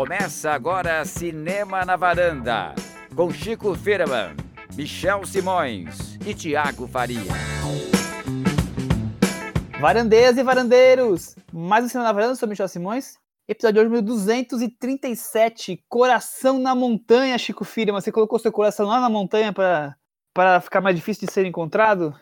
Começa 0.00 0.52
agora 0.52 1.04
Cinema 1.04 1.84
na 1.84 1.94
Varanda, 1.94 2.74
com 3.14 3.30
Chico 3.30 3.74
Firman, 3.74 4.34
Michel 4.74 5.26
Simões 5.26 6.18
e 6.26 6.32
Tiago 6.32 6.88
Faria. 6.88 7.20
Varandeiras 9.78 10.38
e 10.38 10.42
varandeiros, 10.42 11.36
mais 11.52 11.84
um 11.84 11.88
Cinema 11.88 12.08
na 12.08 12.12
Varanda, 12.14 12.32
eu 12.32 12.36
sou 12.36 12.48
Michel 12.48 12.66
Simões. 12.66 13.18
Episódio 13.46 13.86
de 13.86 13.94
hoje, 13.94 14.02
237, 14.02 15.84
Coração 15.86 16.58
na 16.58 16.74
Montanha, 16.74 17.36
Chico 17.36 17.66
Firman. 17.66 18.00
Você 18.00 18.10
colocou 18.10 18.38
seu 18.38 18.50
coração 18.50 18.86
lá 18.86 19.02
na 19.02 19.10
montanha 19.10 19.52
para 19.52 20.60
ficar 20.62 20.80
mais 20.80 20.96
difícil 20.96 21.26
de 21.26 21.32
ser 21.34 21.44
encontrado? 21.44 22.14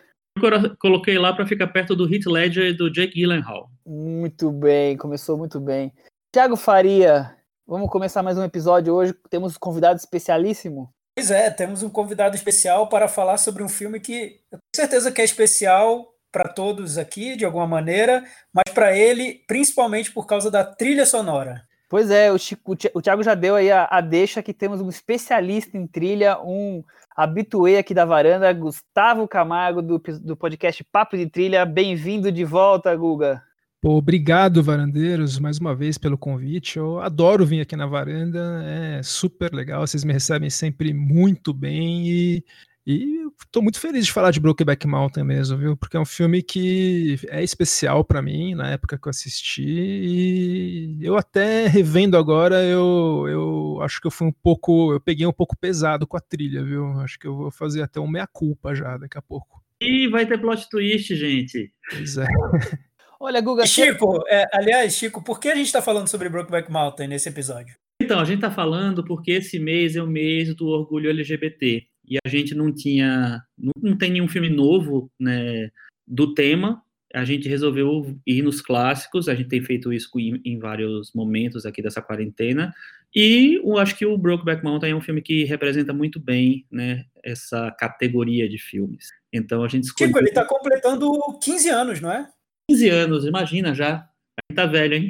Coloquei 0.79 1.17
lá 1.17 1.31
para 1.31 1.47
ficar 1.47 1.67
perto 1.67 1.95
do 1.95 2.13
Heath 2.13 2.25
Ledger 2.25 2.71
e 2.71 2.73
do 2.73 2.91
Jake 2.91 3.13
Gyllenhaal. 3.13 3.69
Muito 3.85 4.51
bem, 4.51 4.97
começou 4.97 5.37
muito 5.37 5.61
bem. 5.61 5.93
Tiago 6.33 6.57
Faria, 6.57 7.38
vamos 7.69 7.87
começar 7.89 8.23
mais 8.23 8.35
um 8.35 8.43
episódio 8.43 8.93
hoje. 8.95 9.13
Temos 9.29 9.55
um 9.55 9.59
convidado 9.59 9.99
especialíssimo. 9.99 10.91
Pois 11.15 11.29
é, 11.29 11.51
temos 11.51 11.83
um 11.83 11.89
convidado 11.89 12.35
especial 12.35 12.89
para 12.89 13.07
falar 13.07 13.37
sobre 13.37 13.61
um 13.61 13.69
filme 13.69 13.99
que 13.99 14.41
eu 14.51 14.57
tenho 14.57 14.75
certeza 14.75 15.11
que 15.11 15.21
é 15.21 15.23
especial 15.23 16.13
para 16.31 16.49
todos 16.49 16.97
aqui, 16.97 17.35
de 17.35 17.45
alguma 17.45 17.67
maneira, 17.67 18.23
mas 18.51 18.73
para 18.73 18.97
ele, 18.97 19.43
principalmente 19.47 20.11
por 20.11 20.25
causa 20.25 20.49
da 20.49 20.63
trilha 20.63 21.05
sonora. 21.05 21.63
Pois 21.87 22.09
é, 22.11 22.31
o, 22.31 22.37
Chico, 22.37 22.75
o 22.93 23.01
Thiago 23.01 23.23
já 23.23 23.33
deu 23.33 23.55
aí 23.55 23.71
a, 23.71 23.85
a, 23.85 23.99
deixa 23.99 24.43
que 24.43 24.53
temos 24.53 24.79
um 24.79 24.89
especialista 24.89 25.75
em 25.75 25.87
trilha, 25.87 26.39
um 26.39 26.83
habituê 27.15 27.77
aqui 27.77 27.93
da 27.93 28.05
varanda, 28.05 28.51
Gustavo 28.53 29.27
Camargo, 29.27 29.81
do, 29.81 29.97
do 29.97 30.37
podcast 30.37 30.83
Papo 30.83 31.17
de 31.17 31.27
Trilha. 31.27 31.65
Bem-vindo 31.65 32.31
de 32.31 32.45
volta, 32.45 32.95
Guga. 32.95 33.43
Pô, 33.81 33.91
obrigado, 33.91 34.61
varandeiros, 34.61 35.39
mais 35.39 35.57
uma 35.57 35.73
vez 35.73 35.97
pelo 35.97 36.17
convite. 36.17 36.77
Eu 36.77 36.99
adoro 36.99 37.45
vir 37.45 37.61
aqui 37.61 37.77
na 37.77 37.85
varanda, 37.85 38.61
é 38.65 39.01
super 39.01 39.53
legal. 39.53 39.87
Vocês 39.87 40.03
me 40.03 40.11
recebem 40.11 40.49
sempre 40.49 40.93
muito 40.93 41.53
bem 41.53 42.05
e, 42.09 42.43
e 42.85 43.25
estou 43.41 43.63
muito 43.63 43.79
feliz 43.79 44.05
de 44.05 44.11
falar 44.11 44.31
de 44.31 44.39
Brokeback 44.41 44.85
Mountain 44.85 45.23
mesmo, 45.23 45.57
viu? 45.57 45.77
Porque 45.77 45.95
é 45.95 45.99
um 45.99 46.05
filme 46.05 46.43
que 46.43 47.15
é 47.29 47.41
especial 47.41 48.03
para 48.03 48.21
mim 48.21 48.53
na 48.53 48.69
época 48.69 48.97
que 48.97 49.07
eu 49.07 49.11
assisti 49.11 49.63
e 49.63 50.97
eu 50.99 51.15
até 51.17 51.65
revendo 51.67 52.17
agora, 52.17 52.61
eu, 52.65 53.25
eu 53.29 53.81
acho 53.81 54.01
que 54.01 54.07
eu 54.07 54.11
fui 54.11 54.27
um 54.27 54.33
pouco, 54.43 54.91
eu 54.91 54.99
peguei 54.99 55.25
um 55.25 55.31
pouco 55.31 55.55
pesado 55.57 56.05
com 56.05 56.17
a 56.17 56.21
trilha, 56.21 56.61
viu? 56.65 56.99
Acho 56.99 57.17
que 57.17 57.27
eu 57.27 57.33
vou 57.33 57.49
fazer 57.49 57.81
até 57.81 57.97
um 57.97 58.09
meia 58.09 58.27
culpa 58.27 58.75
já 58.75 58.97
daqui 58.97 59.17
a 59.17 59.21
pouco. 59.21 59.63
E 59.79 60.09
vai 60.09 60.25
ter 60.25 60.37
plot 60.37 60.67
twist, 60.69 61.15
gente. 61.15 61.71
Pois 61.89 62.17
é. 62.17 62.27
Olha, 63.19 63.41
Guga. 63.41 63.65
Chico, 63.65 64.23
é, 64.27 64.47
aliás, 64.53 64.95
Chico, 64.95 65.21
por 65.21 65.39
que 65.39 65.49
a 65.49 65.55
gente 65.55 65.65
está 65.65 65.81
falando 65.81 66.07
sobre 66.07 66.29
Brokeback 66.29 66.71
Mountain 66.71 67.09
nesse 67.09 67.27
episódio? 67.27 67.75
Então, 68.01 68.19
a 68.19 68.23
gente 68.23 68.37
está 68.37 68.49
falando 68.49 69.03
porque 69.03 69.31
esse 69.31 69.59
mês 69.59 69.97
é 69.97 70.01
o 70.01 70.07
mês 70.07 70.55
do 70.55 70.67
orgulho 70.67 71.09
LGBT 71.09 71.85
e 72.07 72.17
a 72.25 72.29
gente 72.29 72.55
não 72.55 72.73
tinha, 72.73 73.41
não, 73.57 73.73
não 73.81 73.97
tem 73.97 74.11
nenhum 74.11 74.27
filme 74.27 74.49
novo, 74.49 75.11
né, 75.19 75.69
do 76.07 76.33
tema. 76.33 76.81
A 77.13 77.25
gente 77.25 77.49
resolveu 77.49 78.17
ir 78.25 78.41
nos 78.41 78.61
clássicos. 78.61 79.27
A 79.27 79.35
gente 79.35 79.49
tem 79.49 79.61
feito 79.61 79.91
isso 79.91 80.09
em, 80.17 80.41
em 80.45 80.57
vários 80.57 81.11
momentos 81.13 81.65
aqui 81.65 81.81
dessa 81.81 82.01
quarentena. 82.01 82.73
E 83.13 83.59
eu 83.61 83.77
acho 83.77 83.97
que 83.97 84.05
o 84.05 84.17
Brokeback 84.17 84.63
Mountain 84.63 84.91
é 84.91 84.95
um 84.95 85.01
filme 85.01 85.21
que 85.21 85.43
representa 85.43 85.91
muito 85.91 86.19
bem, 86.21 86.65
né, 86.71 87.03
essa 87.21 87.69
categoria 87.71 88.47
de 88.47 88.57
filmes. 88.57 89.07
Então 89.33 89.61
a 89.61 89.67
gente 89.67 89.83
escolheu. 89.83 90.07
Chico, 90.07 90.19
ele 90.19 90.29
está 90.29 90.45
completando 90.45 91.11
15 91.43 91.69
anos, 91.69 91.99
não 91.99 92.11
é? 92.11 92.29
15 92.69 92.89
anos, 92.89 93.25
imagina 93.25 93.73
já. 93.73 94.07
A 94.51 94.53
tá 94.53 94.67
velho, 94.67 94.93
hein? 94.93 95.09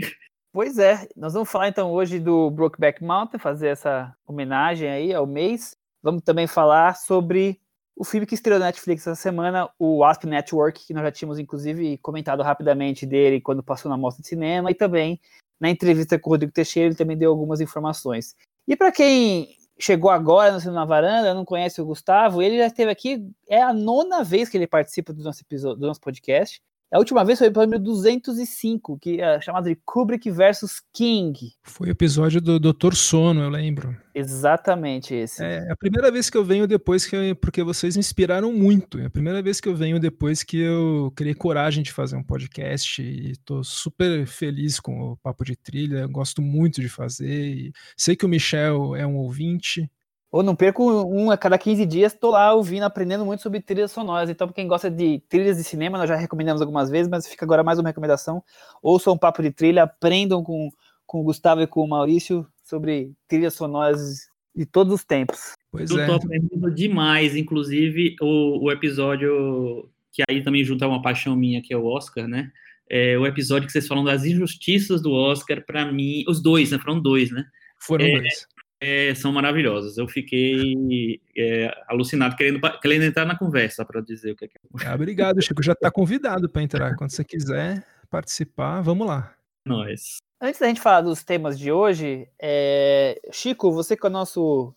Pois 0.53 0.79
é, 0.79 1.07
nós 1.15 1.33
vamos 1.33 1.52
falar 1.52 1.67
então 1.67 1.91
hoje 1.91 2.17
do 2.17 2.49
Brokeback 2.49 3.03
Mountain, 3.03 3.38
fazer 3.38 3.67
essa 3.67 4.15
homenagem 4.25 4.89
aí 4.89 5.13
ao 5.13 5.27
mês. 5.27 5.75
Vamos 6.02 6.23
também 6.23 6.47
falar 6.47 6.95
sobre 6.95 7.59
o 7.98 8.05
filme 8.05 8.25
que 8.25 8.33
estreou 8.33 8.59
na 8.59 8.67
Netflix 8.67 9.05
essa 9.05 9.21
semana, 9.21 9.69
o 9.77 9.98
Wasp 9.98 10.23
Network, 10.23 10.87
que 10.87 10.93
nós 10.93 11.03
já 11.03 11.11
tínhamos 11.11 11.37
inclusive 11.37 11.98
comentado 11.98 12.42
rapidamente 12.42 13.05
dele 13.05 13.42
quando 13.42 13.61
passou 13.61 13.92
na 13.92 13.98
mostra 13.98 14.21
de 14.21 14.30
cinema, 14.30 14.71
e 14.71 14.73
também 14.73 15.19
na 15.59 15.69
entrevista 15.69 16.17
com 16.17 16.30
o 16.30 16.33
Rodrigo 16.33 16.53
Teixeira 16.53 16.87
ele 16.87 16.95
também 16.95 17.17
deu 17.17 17.30
algumas 17.30 17.59
informações. 17.59 18.36
E 18.65 18.75
para 18.75 18.92
quem 18.92 19.49
chegou 19.77 20.09
agora 20.09 20.58
no 20.58 20.71
na 20.71 20.86
Varanda, 20.86 21.33
não 21.33 21.43
conhece 21.43 21.81
o 21.81 21.86
Gustavo, 21.86 22.42
ele 22.42 22.58
já 22.58 22.67
esteve 22.67 22.89
aqui, 22.89 23.30
é 23.49 23.61
a 23.61 23.73
nona 23.73 24.23
vez 24.23 24.48
que 24.48 24.58
ele 24.58 24.65
participa 24.65 25.11
do 25.11 25.21
nosso, 25.21 25.42
episódio, 25.42 25.77
do 25.77 25.87
nosso 25.87 25.99
podcast. 25.99 26.61
A 26.92 26.98
última 26.98 27.23
vez 27.23 27.38
foi 27.38 27.48
o 27.48 27.52
episódio 27.52 27.80
205, 27.80 28.98
que 28.98 29.22
é 29.22 29.39
chamado 29.39 29.66
de 29.66 29.76
Kubrick 29.86 30.32
versus 30.32 30.82
King. 30.92 31.38
Foi 31.61 31.89
o 31.89 31.92
episódio 31.92 32.42
do 32.42 32.60
Doutor 32.60 32.95
Sono, 32.95 33.42
eu 33.42 33.50
lembro. 33.50 33.95
Exatamente 34.16 35.14
esse. 35.14 35.44
É 35.44 35.72
a 35.72 35.76
primeira 35.76 36.11
vez 36.11 36.32
que 36.32 36.38
eu 36.38 36.44
venho 36.44 36.66
depois 36.66 37.05
que 37.05 37.16
eu, 37.16 37.36
porque 37.36 37.61
vocês 37.61 37.95
me 37.95 37.99
inspiraram 37.99 38.52
muito. 38.52 38.98
É 38.98 39.05
a 39.05 39.10
primeira 39.10 39.39
vez 39.39 39.61
que 39.61 39.70
eu 39.70 39.76
venho 39.76 39.99
depois 39.99 40.42
que 40.42 40.58
eu 40.58 41.14
criei 41.16 41.36
coragem 41.36 41.83
de 41.83 41.94
fazer 41.94 42.16
um 42.16 42.23
podcast 42.23 43.04
e 43.04 43.33
tô 43.45 43.64
super 43.64 44.26
feliz 44.26 44.80
com 44.80 45.11
o 45.11 45.17
papo 45.17 45.45
de 45.45 45.55
trilha. 45.55 45.99
Eu 45.99 46.10
gosto 46.10 46.42
muito 46.42 46.82
de 46.82 46.89
fazer. 46.89 47.72
sei 47.95 48.16
que 48.16 48.26
o 48.26 48.30
Michel 48.30 48.95
é 48.95 49.05
um 49.05 49.17
ouvinte. 49.17 49.88
Ou 50.32 50.44
não 50.44 50.56
perco 50.56 50.84
um 51.04 51.32
a 51.32 51.38
cada 51.38 51.58
15 51.58 51.86
dias, 51.88 52.14
tô 52.14 52.30
lá 52.30 52.54
ouvindo, 52.54 52.84
aprendendo 52.84 53.26
muito 53.26 53.42
sobre 53.42 53.60
trilhas 53.62 53.92
sonoras. 53.92 54.30
Então, 54.30 54.48
pra 54.48 54.54
quem 54.54 54.67
gosta 54.67 54.90
de 54.90 55.20
trilhas 55.28 55.58
de 55.58 55.64
cinema, 55.64 55.98
nós 55.98 56.08
já 56.08 56.16
recomendamos 56.16 56.62
algumas 56.62 56.90
vezes, 56.90 57.10
mas 57.10 57.28
fica 57.28 57.44
agora 57.45 57.64
mais 57.64 57.80
uma 57.80 57.90
recomendação. 57.90 58.44
Ouçam 58.82 59.14
um 59.14 59.17
papo 59.17 59.42
de 59.42 59.50
trilha, 59.50 59.84
aprendam 59.84 60.44
com, 60.44 60.70
com 61.08 61.22
o 61.22 61.23
Gustavo 61.23 61.62
e 61.62 61.67
com 61.67 61.84
o 61.84 61.88
Maurício 61.88 62.45
sobre 62.64 63.12
trilhas 63.28 63.56
sonoras 63.56 64.30
de 64.56 64.67
todos 64.67 64.94
os 64.94 65.04
tempos. 65.04 65.56
Pois 65.72 65.90
Eu 65.90 66.00
é. 66.00 66.06
tô 66.06 66.14
aprendendo 66.14 66.70
demais, 66.70 67.36
inclusive 67.36 68.16
o, 68.22 68.66
o 68.66 68.72
episódio 68.72 69.90
que 70.11 70.23
aí 70.30 70.44
também 70.44 70.64
junta 70.64 70.88
uma 70.88 71.02
paixão 71.02 71.36
minha, 71.36 71.61
que 71.61 71.73
é 71.73 71.78
o 71.78 71.86
Oscar, 71.86 72.28
né? 72.28 72.52
É 72.88 73.17
o 73.17 73.26
episódio 73.26 73.66
que 73.66 73.72
vocês 73.72 73.88
falam 73.88 74.04
das 74.04 74.26
injustiças 74.26 75.02
do 75.02 75.11
Oscar, 75.11 75.64
para 75.66 75.92
mim, 75.92 76.23
os 76.28 76.42
dois, 76.42 76.72
né? 76.72 76.78
Foram 76.78 77.00
dois, 77.00 77.32
né? 77.32 77.46
Foram 77.80 78.06
é, 78.06 78.11
dois 78.14 78.48
é, 78.82 79.14
são 79.14 79.32
maravilhosas. 79.32 79.98
Eu 79.98 80.08
fiquei 80.08 81.20
é, 81.36 81.72
alucinado, 81.88 82.36
querendo, 82.36 82.60
querendo 82.80 83.04
entrar 83.04 83.26
na 83.26 83.38
conversa 83.38 83.84
para 83.84 84.02
dizer 84.02 84.32
o 84.32 84.36
que 84.36 84.45
é. 84.45 84.50
Ah, 84.86 84.95
obrigado, 84.95 85.42
Chico. 85.42 85.62
Já 85.62 85.73
está 85.73 85.92
convidado 85.92 86.50
para 86.50 86.62
entrar. 86.62 86.95
Quando 86.95 87.12
você 87.12 87.23
quiser 87.23 87.86
participar, 88.10 88.82
vamos 88.82 89.06
lá. 89.06 89.34
Nós. 89.66 90.17
Antes 90.42 90.60
da 90.60 90.67
gente 90.67 90.80
falar 90.80 91.02
dos 91.02 91.23
temas 91.23 91.60
de 91.60 91.72
hoje, 91.72 92.28
é... 92.42 93.20
Chico, 93.32 93.72
você 93.72 93.98
que 93.98 94.06
é 94.06 94.10
o 94.10 94.12
nosso 94.12 94.73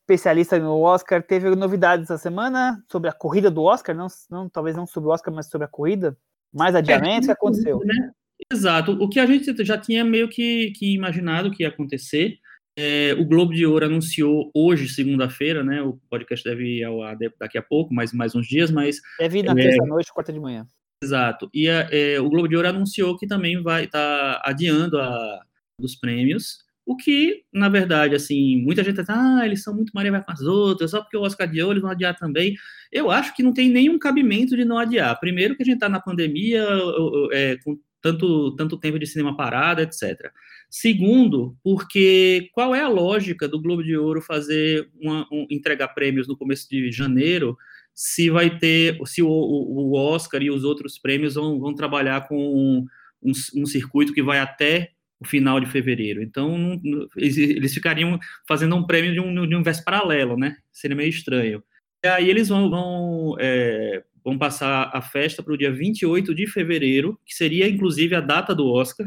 especialista 0.00 0.56
no 0.60 0.80
Oscar, 0.80 1.20
teve 1.20 1.50
novidades 1.56 2.04
essa 2.04 2.16
semana 2.16 2.80
sobre 2.88 3.10
a 3.10 3.12
corrida 3.12 3.50
do 3.50 3.64
Oscar? 3.64 3.96
Não, 3.96 4.06
não 4.30 4.48
talvez 4.48 4.76
não 4.76 4.86
sobre 4.86 5.08
o 5.08 5.12
Oscar, 5.12 5.34
mas 5.34 5.50
sobre 5.50 5.64
a 5.64 5.68
corrida? 5.68 6.16
Mais 6.54 6.76
adiamentos? 6.76 7.24
o 7.24 7.32
que 7.32 7.32
aconteceu? 7.32 7.80
Né? 7.84 8.12
Exato. 8.52 8.92
O 8.92 9.08
que 9.08 9.18
a 9.18 9.26
gente 9.26 9.64
já 9.64 9.76
tinha 9.76 10.04
meio 10.04 10.28
que, 10.28 10.70
que 10.76 10.94
imaginado 10.94 11.50
que 11.50 11.64
ia 11.64 11.68
acontecer 11.68 12.38
é, 12.76 13.14
o 13.18 13.24
Globo 13.24 13.54
de 13.54 13.64
Ouro 13.64 13.86
anunciou 13.86 14.50
hoje, 14.54 14.88
segunda-feira, 14.88 15.64
né? 15.64 15.80
O 15.82 15.98
podcast 16.10 16.44
deve 16.48 16.78
ir 16.78 16.84
ao 16.84 17.02
ar 17.02 17.16
daqui 17.38 17.56
a 17.56 17.62
pouco, 17.62 17.94
mais, 17.94 18.12
mais 18.12 18.34
uns 18.34 18.46
dias, 18.46 18.70
mas. 18.70 19.00
Deve 19.18 19.38
ir 19.38 19.42
na 19.44 19.52
é, 19.52 19.54
terça-noite, 19.54 20.12
quarta 20.12 20.32
de 20.32 20.40
manhã. 20.40 20.66
Exato. 21.02 21.48
E 21.54 21.68
é, 21.68 22.20
o 22.20 22.28
Globo 22.28 22.48
de 22.48 22.56
Ouro 22.56 22.68
anunciou 22.68 23.16
que 23.16 23.26
também 23.26 23.62
vai 23.62 23.84
estar 23.84 24.34
tá 24.34 24.42
adiando 24.44 24.98
a, 24.98 25.40
dos 25.80 25.94
prêmios, 25.94 26.58
o 26.86 26.96
que, 26.96 27.42
na 27.52 27.68
verdade, 27.68 28.14
assim, 28.14 28.62
muita 28.62 28.84
gente 28.84 29.02
tá, 29.02 29.40
ah, 29.40 29.44
eles 29.44 29.62
são 29.62 29.74
muito 29.74 29.90
Maria 29.92 30.12
vai 30.12 30.22
com 30.22 30.30
as 30.30 30.42
outras, 30.42 30.92
só 30.92 31.00
porque 31.02 31.16
o 31.16 31.22
Oscar 31.22 31.48
adiou, 31.48 31.72
eles 31.72 31.82
vão 31.82 31.90
adiar 31.90 32.16
também. 32.16 32.54
Eu 32.92 33.10
acho 33.10 33.34
que 33.34 33.42
não 33.42 33.52
tem 33.52 33.68
nenhum 33.68 33.98
cabimento 33.98 34.56
de 34.56 34.64
não 34.64 34.78
adiar. 34.78 35.18
Primeiro 35.18 35.56
que 35.56 35.64
a 35.64 35.66
gente 35.66 35.74
está 35.74 35.88
na 35.88 36.00
pandemia, 36.00 36.64
é, 37.32 37.56
com 37.64 37.76
tanto, 38.06 38.54
tanto 38.54 38.78
tempo 38.78 38.98
de 39.00 39.06
cinema 39.06 39.36
parado, 39.36 39.80
etc. 39.80 40.30
Segundo, 40.70 41.56
porque 41.62 42.48
qual 42.52 42.72
é 42.72 42.80
a 42.80 42.88
lógica 42.88 43.48
do 43.48 43.60
Globo 43.60 43.82
de 43.82 43.96
Ouro 43.96 44.22
fazer 44.22 44.88
uma, 45.00 45.26
um, 45.32 45.46
entregar 45.50 45.88
prêmios 45.88 46.28
no 46.28 46.36
começo 46.36 46.68
de 46.70 46.92
janeiro, 46.92 47.56
se 47.92 48.30
vai 48.30 48.58
ter, 48.58 48.96
se 49.06 49.22
o, 49.22 49.28
o 49.28 49.94
Oscar 49.96 50.40
e 50.40 50.50
os 50.50 50.62
outros 50.62 50.98
prêmios 50.98 51.34
vão, 51.34 51.58
vão 51.58 51.74
trabalhar 51.74 52.28
com 52.28 52.36
um, 52.36 52.86
um, 53.20 53.32
um 53.56 53.66
circuito 53.66 54.12
que 54.12 54.22
vai 54.22 54.38
até 54.38 54.92
o 55.18 55.26
final 55.26 55.58
de 55.58 55.66
fevereiro. 55.66 56.22
Então, 56.22 56.80
eles, 57.16 57.74
ficariam 57.74 58.18
fazendo 58.46 58.76
um 58.76 58.86
prêmio 58.86 59.12
de 59.12 59.20
um, 59.20 59.32
de 59.32 59.54
um 59.54 59.56
universo 59.56 59.82
paralelo, 59.82 60.36
né? 60.36 60.56
Seria 60.70 60.96
meio 60.96 61.08
estranho. 61.08 61.62
E 62.04 62.08
aí 62.08 62.30
eles 62.30 62.48
vão, 62.50 62.70
vão, 62.70 63.36
é, 63.40 64.04
vão 64.26 64.36
passar 64.36 64.90
a 64.92 65.00
festa 65.00 65.40
para 65.40 65.54
o 65.54 65.56
dia 65.56 65.72
28 65.72 66.34
de 66.34 66.48
fevereiro, 66.48 67.16
que 67.24 67.32
seria 67.32 67.68
inclusive 67.68 68.12
a 68.16 68.20
data 68.20 68.52
do 68.52 68.66
Oscar 68.66 69.06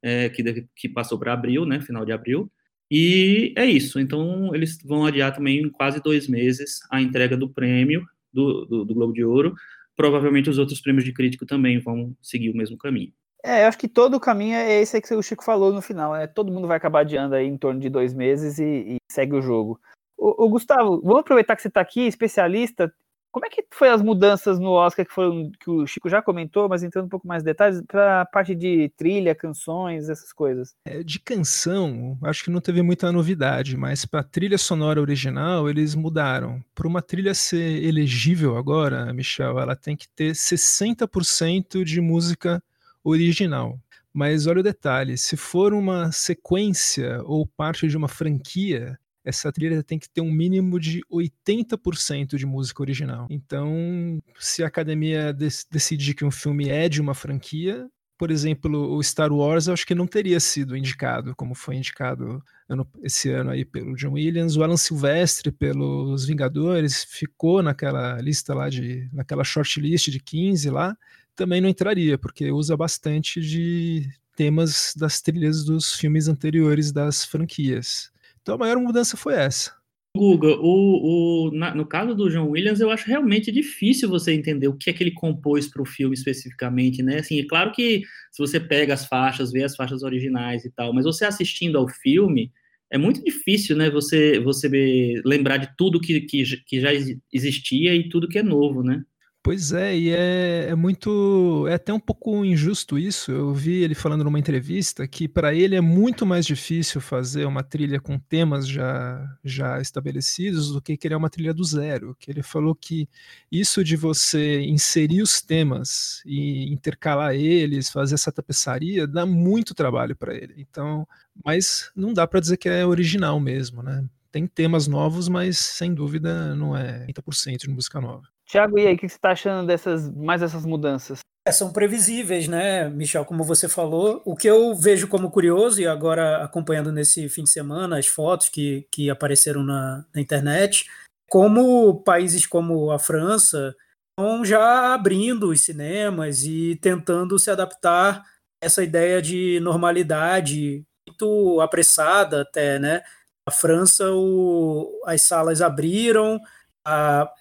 é, 0.00 0.28
que, 0.28 0.64
que 0.76 0.88
passou 0.88 1.18
para 1.18 1.32
abril, 1.32 1.66
né, 1.66 1.80
final 1.80 2.04
de 2.04 2.12
abril. 2.12 2.48
E 2.88 3.52
é 3.56 3.64
isso. 3.64 3.98
Então, 3.98 4.54
eles 4.54 4.78
vão 4.84 5.04
adiar 5.04 5.34
também 5.34 5.68
quase 5.70 6.00
dois 6.00 6.28
meses 6.28 6.78
a 6.88 7.00
entrega 7.02 7.36
do 7.36 7.50
prêmio 7.50 8.04
do, 8.32 8.64
do, 8.64 8.84
do 8.84 8.94
Globo 8.94 9.12
de 9.12 9.24
Ouro. 9.24 9.54
Provavelmente 9.96 10.48
os 10.48 10.56
outros 10.56 10.80
prêmios 10.80 11.04
de 11.04 11.12
crítico 11.12 11.44
também 11.44 11.80
vão 11.80 12.14
seguir 12.22 12.50
o 12.50 12.56
mesmo 12.56 12.78
caminho. 12.78 13.12
É, 13.44 13.64
eu 13.64 13.68
acho 13.68 13.78
que 13.78 13.88
todo 13.88 14.14
o 14.14 14.20
caminho 14.20 14.54
é 14.54 14.80
esse 14.80 15.00
que 15.00 15.14
o 15.14 15.22
Chico 15.22 15.42
falou 15.42 15.72
no 15.72 15.82
final, 15.82 16.12
né? 16.12 16.28
Todo 16.28 16.52
mundo 16.52 16.68
vai 16.68 16.76
acabar 16.76 17.00
adiando 17.00 17.34
aí 17.34 17.46
em 17.46 17.56
torno 17.56 17.80
de 17.80 17.88
dois 17.88 18.14
meses 18.14 18.58
e, 18.60 18.64
e 18.64 18.96
segue 19.10 19.34
o 19.34 19.42
jogo. 19.42 19.80
O, 20.16 20.50
Gustavo, 20.50 21.00
vamos 21.00 21.20
aproveitar 21.20 21.56
que 21.56 21.62
você 21.62 21.68
está 21.68 21.80
aqui, 21.80 22.02
especialista. 22.02 22.92
Como 23.32 23.46
é 23.46 23.48
que 23.48 23.64
foi 23.70 23.88
as 23.88 24.02
mudanças 24.02 24.58
no 24.58 24.70
Oscar 24.70 25.06
que, 25.06 25.12
foram, 25.12 25.50
que 25.60 25.70
o 25.70 25.86
Chico 25.86 26.08
já 26.08 26.20
comentou, 26.20 26.68
mas 26.68 26.82
entrando 26.82 27.06
um 27.06 27.08
pouco 27.08 27.26
mais 27.26 27.42
de 27.42 27.46
detalhes, 27.46 27.80
para 27.86 28.22
a 28.22 28.26
parte 28.26 28.54
de 28.54 28.88
trilha, 28.96 29.34
canções, 29.34 30.08
essas 30.08 30.32
coisas? 30.32 30.74
É, 30.84 31.02
de 31.02 31.20
canção, 31.20 32.18
acho 32.24 32.42
que 32.42 32.50
não 32.50 32.60
teve 32.60 32.82
muita 32.82 33.12
novidade, 33.12 33.76
mas 33.76 34.04
para 34.04 34.20
a 34.20 34.24
trilha 34.24 34.58
sonora 34.58 35.00
original, 35.00 35.70
eles 35.70 35.94
mudaram. 35.94 36.62
Para 36.74 36.88
uma 36.88 37.00
trilha 37.00 37.34
ser 37.34 37.84
elegível 37.84 38.56
agora, 38.56 39.12
Michel, 39.12 39.58
ela 39.60 39.76
tem 39.76 39.96
que 39.96 40.08
ter 40.08 40.32
60% 40.32 41.84
de 41.84 42.00
música 42.00 42.62
original. 43.04 43.78
Mas 44.12 44.46
olha 44.46 44.60
o 44.60 44.64
detalhe: 44.64 45.16
se 45.16 45.36
for 45.36 45.72
uma 45.72 46.10
sequência 46.10 47.22
ou 47.24 47.46
parte 47.46 47.86
de 47.86 47.96
uma 47.96 48.08
franquia, 48.08 48.98
essa 49.30 49.50
trilha 49.50 49.82
tem 49.82 49.98
que 49.98 50.08
ter 50.08 50.20
um 50.20 50.30
mínimo 50.30 50.78
de 50.78 51.00
80% 51.10 52.36
de 52.36 52.46
música 52.46 52.82
original. 52.82 53.26
Então, 53.30 54.22
se 54.38 54.62
a 54.62 54.66
academia 54.66 55.32
decidir 55.32 56.14
que 56.14 56.24
um 56.24 56.30
filme 56.30 56.68
é 56.68 56.88
de 56.88 57.00
uma 57.00 57.14
franquia, 57.14 57.88
por 58.20 58.30
exemplo, 58.30 58.94
o 58.94 59.02
Star 59.02 59.32
Wars, 59.32 59.66
eu 59.66 59.72
acho 59.72 59.86
que 59.86 59.94
não 59.94 60.06
teria 60.06 60.38
sido 60.38 60.76
indicado, 60.76 61.34
como 61.34 61.54
foi 61.54 61.76
indicado 61.76 62.44
ano, 62.68 62.86
esse 63.02 63.30
ano 63.30 63.48
aí 63.48 63.64
pelo 63.64 63.96
John 63.96 64.12
Williams. 64.12 64.58
O 64.58 64.62
Alan 64.62 64.76
Silvestre, 64.76 65.50
pelos 65.50 66.26
Vingadores, 66.26 67.02
ficou 67.02 67.62
naquela 67.62 68.20
lista 68.20 68.52
lá 68.52 68.68
de. 68.68 69.08
naquela 69.10 69.42
shortlist 69.42 70.10
de 70.10 70.20
15 70.20 70.68
lá, 70.68 70.94
também 71.34 71.62
não 71.62 71.68
entraria, 71.70 72.18
porque 72.18 72.52
usa 72.52 72.76
bastante 72.76 73.40
de 73.40 74.06
temas 74.36 74.92
das 74.94 75.22
trilhas 75.22 75.64
dos 75.64 75.94
filmes 75.94 76.28
anteriores 76.28 76.92
das 76.92 77.24
franquias. 77.24 78.09
Então 78.42 78.54
a 78.54 78.58
maior 78.58 78.78
mudança 78.78 79.16
foi 79.16 79.34
essa. 79.34 79.80
Guga, 80.16 80.56
o, 80.58 81.48
o, 81.48 81.50
na, 81.52 81.72
no 81.72 81.86
caso 81.86 82.16
do 82.16 82.28
John 82.28 82.48
Williams, 82.48 82.80
eu 82.80 82.90
acho 82.90 83.06
realmente 83.06 83.52
difícil 83.52 84.08
você 84.08 84.32
entender 84.32 84.66
o 84.66 84.76
que 84.76 84.90
é 84.90 84.92
que 84.92 85.04
ele 85.04 85.12
compôs 85.12 85.68
para 85.68 85.82
o 85.82 85.86
filme 85.86 86.14
especificamente, 86.14 87.00
né? 87.00 87.18
Assim, 87.20 87.38
é 87.38 87.46
claro 87.46 87.70
que 87.70 88.02
se 88.32 88.38
você 88.38 88.58
pega 88.58 88.92
as 88.92 89.06
faixas, 89.06 89.52
vê 89.52 89.62
as 89.62 89.76
faixas 89.76 90.02
originais 90.02 90.64
e 90.64 90.70
tal, 90.70 90.92
mas 90.92 91.04
você 91.04 91.24
assistindo 91.24 91.78
ao 91.78 91.88
filme, 91.88 92.50
é 92.90 92.98
muito 92.98 93.22
difícil, 93.22 93.76
né? 93.76 93.88
Você, 93.88 94.40
você 94.40 95.22
lembrar 95.24 95.58
de 95.58 95.70
tudo 95.76 96.00
que, 96.00 96.22
que, 96.22 96.42
que 96.66 96.80
já 96.80 96.90
existia 97.32 97.94
e 97.94 98.08
tudo 98.08 98.28
que 98.28 98.38
é 98.38 98.42
novo, 98.42 98.82
né? 98.82 99.04
Pois 99.42 99.72
é, 99.72 99.96
e 99.96 100.10
é, 100.10 100.66
é, 100.68 100.74
muito. 100.74 101.66
É 101.66 101.72
até 101.74 101.94
um 101.94 101.98
pouco 101.98 102.44
injusto 102.44 102.98
isso. 102.98 103.32
Eu 103.32 103.54
vi 103.54 103.82
ele 103.82 103.94
falando 103.94 104.22
numa 104.22 104.38
entrevista 104.38 105.08
que 105.08 105.26
para 105.26 105.54
ele 105.54 105.74
é 105.74 105.80
muito 105.80 106.26
mais 106.26 106.44
difícil 106.44 107.00
fazer 107.00 107.46
uma 107.46 107.62
trilha 107.62 107.98
com 107.98 108.18
temas 108.18 108.68
já, 108.68 109.38
já 109.42 109.80
estabelecidos 109.80 110.70
do 110.72 110.82
que 110.82 110.94
criar 110.94 111.16
uma 111.16 111.30
trilha 111.30 111.54
do 111.54 111.64
zero. 111.64 112.14
Que 112.20 112.30
ele 112.30 112.42
falou 112.42 112.74
que 112.74 113.08
isso 113.50 113.82
de 113.82 113.96
você 113.96 114.60
inserir 114.60 115.22
os 115.22 115.40
temas 115.40 116.22
e 116.26 116.70
intercalar 116.70 117.34
eles, 117.34 117.88
fazer 117.88 118.16
essa 118.16 118.30
tapeçaria, 118.30 119.06
dá 119.06 119.24
muito 119.24 119.74
trabalho 119.74 120.14
para 120.14 120.34
ele. 120.34 120.54
Então, 120.58 121.08
mas 121.42 121.90
não 121.96 122.12
dá 122.12 122.26
para 122.26 122.40
dizer 122.40 122.58
que 122.58 122.68
é 122.68 122.84
original 122.84 123.40
mesmo, 123.40 123.82
né? 123.82 124.04
Tem 124.30 124.46
temas 124.46 124.86
novos, 124.86 125.28
mas 125.28 125.58
sem 125.58 125.94
dúvida 125.94 126.54
não 126.54 126.76
é 126.76 127.06
30% 127.06 127.56
de 127.62 127.70
música 127.70 128.00
nova. 128.02 128.29
Tiago, 128.50 128.80
e 128.80 128.86
aí, 128.88 128.94
o 128.94 128.98
que 128.98 129.08
você 129.08 129.14
está 129.14 129.30
achando 129.30 129.64
dessas, 129.64 130.12
mais 130.12 130.40
dessas 130.40 130.66
mudanças? 130.66 131.20
É, 131.46 131.52
são 131.52 131.72
previsíveis, 131.72 132.48
né, 132.48 132.88
Michel, 132.88 133.24
como 133.24 133.44
você 133.44 133.68
falou. 133.68 134.20
O 134.24 134.34
que 134.34 134.48
eu 134.48 134.74
vejo 134.74 135.06
como 135.06 135.30
curioso, 135.30 135.80
e 135.80 135.86
agora 135.86 136.42
acompanhando 136.42 136.90
nesse 136.90 137.28
fim 137.28 137.44
de 137.44 137.50
semana 137.50 137.96
as 137.96 138.08
fotos 138.08 138.48
que, 138.48 138.88
que 138.90 139.08
apareceram 139.08 139.62
na, 139.62 140.04
na 140.12 140.20
internet, 140.20 140.84
como 141.28 142.02
países 142.02 142.44
como 142.44 142.90
a 142.90 142.98
França 142.98 143.72
estão 144.10 144.44
já 144.44 144.94
abrindo 144.94 145.50
os 145.50 145.60
cinemas 145.60 146.42
e 146.42 146.74
tentando 146.82 147.38
se 147.38 147.52
adaptar 147.52 148.16
a 148.16 148.66
essa 148.66 148.82
ideia 148.82 149.22
de 149.22 149.60
normalidade 149.60 150.84
muito 151.06 151.60
apressada 151.60 152.42
até, 152.42 152.80
né? 152.80 153.00
A 153.46 153.52
França, 153.52 154.10
o, 154.10 155.02
as 155.06 155.22
salas 155.22 155.62
abriram, 155.62 156.40
a, 156.84 157.32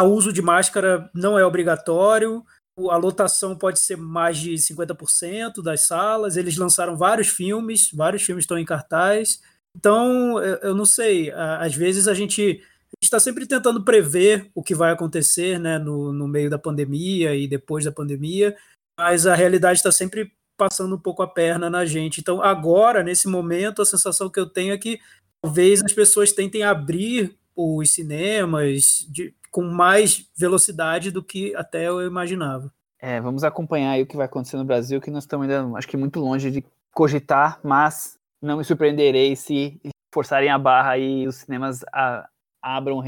o 0.00 0.04
uso 0.04 0.32
de 0.32 0.40
máscara 0.40 1.10
não 1.14 1.38
é 1.38 1.44
obrigatório, 1.44 2.44
a 2.90 2.96
lotação 2.96 3.56
pode 3.56 3.78
ser 3.78 3.96
mais 3.96 4.38
de 4.38 4.54
50% 4.54 5.62
das 5.62 5.82
salas. 5.82 6.36
Eles 6.36 6.56
lançaram 6.56 6.96
vários 6.96 7.28
filmes, 7.28 7.90
vários 7.92 8.22
filmes 8.22 8.44
estão 8.44 8.58
em 8.58 8.64
cartaz. 8.64 9.42
Então, 9.76 10.38
eu 10.40 10.74
não 10.74 10.84
sei, 10.84 11.30
às 11.30 11.74
vezes 11.74 12.08
a 12.08 12.14
gente 12.14 12.62
está 13.00 13.18
sempre 13.18 13.46
tentando 13.46 13.82
prever 13.84 14.50
o 14.54 14.62
que 14.62 14.74
vai 14.74 14.92
acontecer 14.92 15.58
né, 15.58 15.78
no, 15.78 16.12
no 16.12 16.28
meio 16.28 16.50
da 16.50 16.58
pandemia 16.58 17.34
e 17.34 17.48
depois 17.48 17.84
da 17.84 17.92
pandemia, 17.92 18.56
mas 18.98 19.26
a 19.26 19.34
realidade 19.34 19.78
está 19.78 19.90
sempre 19.90 20.32
passando 20.58 20.94
um 20.94 20.98
pouco 20.98 21.22
a 21.22 21.26
perna 21.26 21.70
na 21.70 21.84
gente. 21.86 22.20
Então, 22.20 22.42
agora, 22.42 23.02
nesse 23.02 23.26
momento, 23.28 23.82
a 23.82 23.86
sensação 23.86 24.28
que 24.28 24.38
eu 24.38 24.46
tenho 24.46 24.72
é 24.72 24.78
que 24.78 25.00
talvez 25.42 25.82
as 25.82 25.92
pessoas 25.92 26.32
tentem 26.32 26.62
abrir 26.62 27.34
os 27.56 27.90
cinemas 27.90 29.06
de, 29.10 29.34
com 29.52 29.62
mais 29.62 30.26
velocidade 30.34 31.10
do 31.10 31.22
que 31.22 31.54
até 31.54 31.86
eu 31.86 32.04
imaginava. 32.04 32.72
É, 32.98 33.20
vamos 33.20 33.44
acompanhar 33.44 33.92
aí 33.92 34.02
o 34.02 34.06
que 34.06 34.16
vai 34.16 34.26
acontecer 34.26 34.56
no 34.56 34.64
Brasil, 34.64 35.00
que 35.00 35.10
nós 35.10 35.24
estamos 35.24 35.48
ainda, 35.48 35.76
acho 35.76 35.86
que 35.86 35.96
muito 35.96 36.18
longe 36.18 36.50
de 36.50 36.64
cogitar, 36.92 37.60
mas 37.62 38.18
não 38.40 38.56
me 38.56 38.64
surpreenderei 38.64 39.36
se 39.36 39.78
forçarem 40.12 40.48
a 40.48 40.58
barra 40.58 40.96
e 40.96 41.26
os 41.26 41.36
cinemas 41.36 41.84
a, 41.92 42.26
abram 42.62 43.02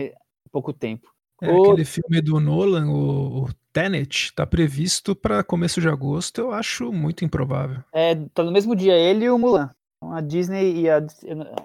pouco 0.52 0.72
tempo. 0.72 1.08
É, 1.40 1.50
o... 1.50 1.62
Aquele 1.62 1.84
filme 1.84 2.20
do 2.20 2.38
Nolan, 2.38 2.88
o, 2.88 3.44
o 3.44 3.48
Tenet, 3.72 4.26
está 4.26 4.46
previsto 4.46 5.16
para 5.16 5.42
começo 5.42 5.80
de 5.80 5.88
agosto, 5.88 6.40
eu 6.40 6.52
acho 6.52 6.92
muito 6.92 7.24
improvável. 7.24 7.82
É, 7.92 8.14
tá 8.34 8.42
no 8.42 8.52
mesmo 8.52 8.76
dia 8.76 8.94
ele 8.94 9.24
e 9.24 9.30
o 9.30 9.38
Mulan. 9.38 9.70
Então, 9.96 10.12
a 10.12 10.20
Disney 10.20 10.82
e 10.82 10.90
a 10.90 10.98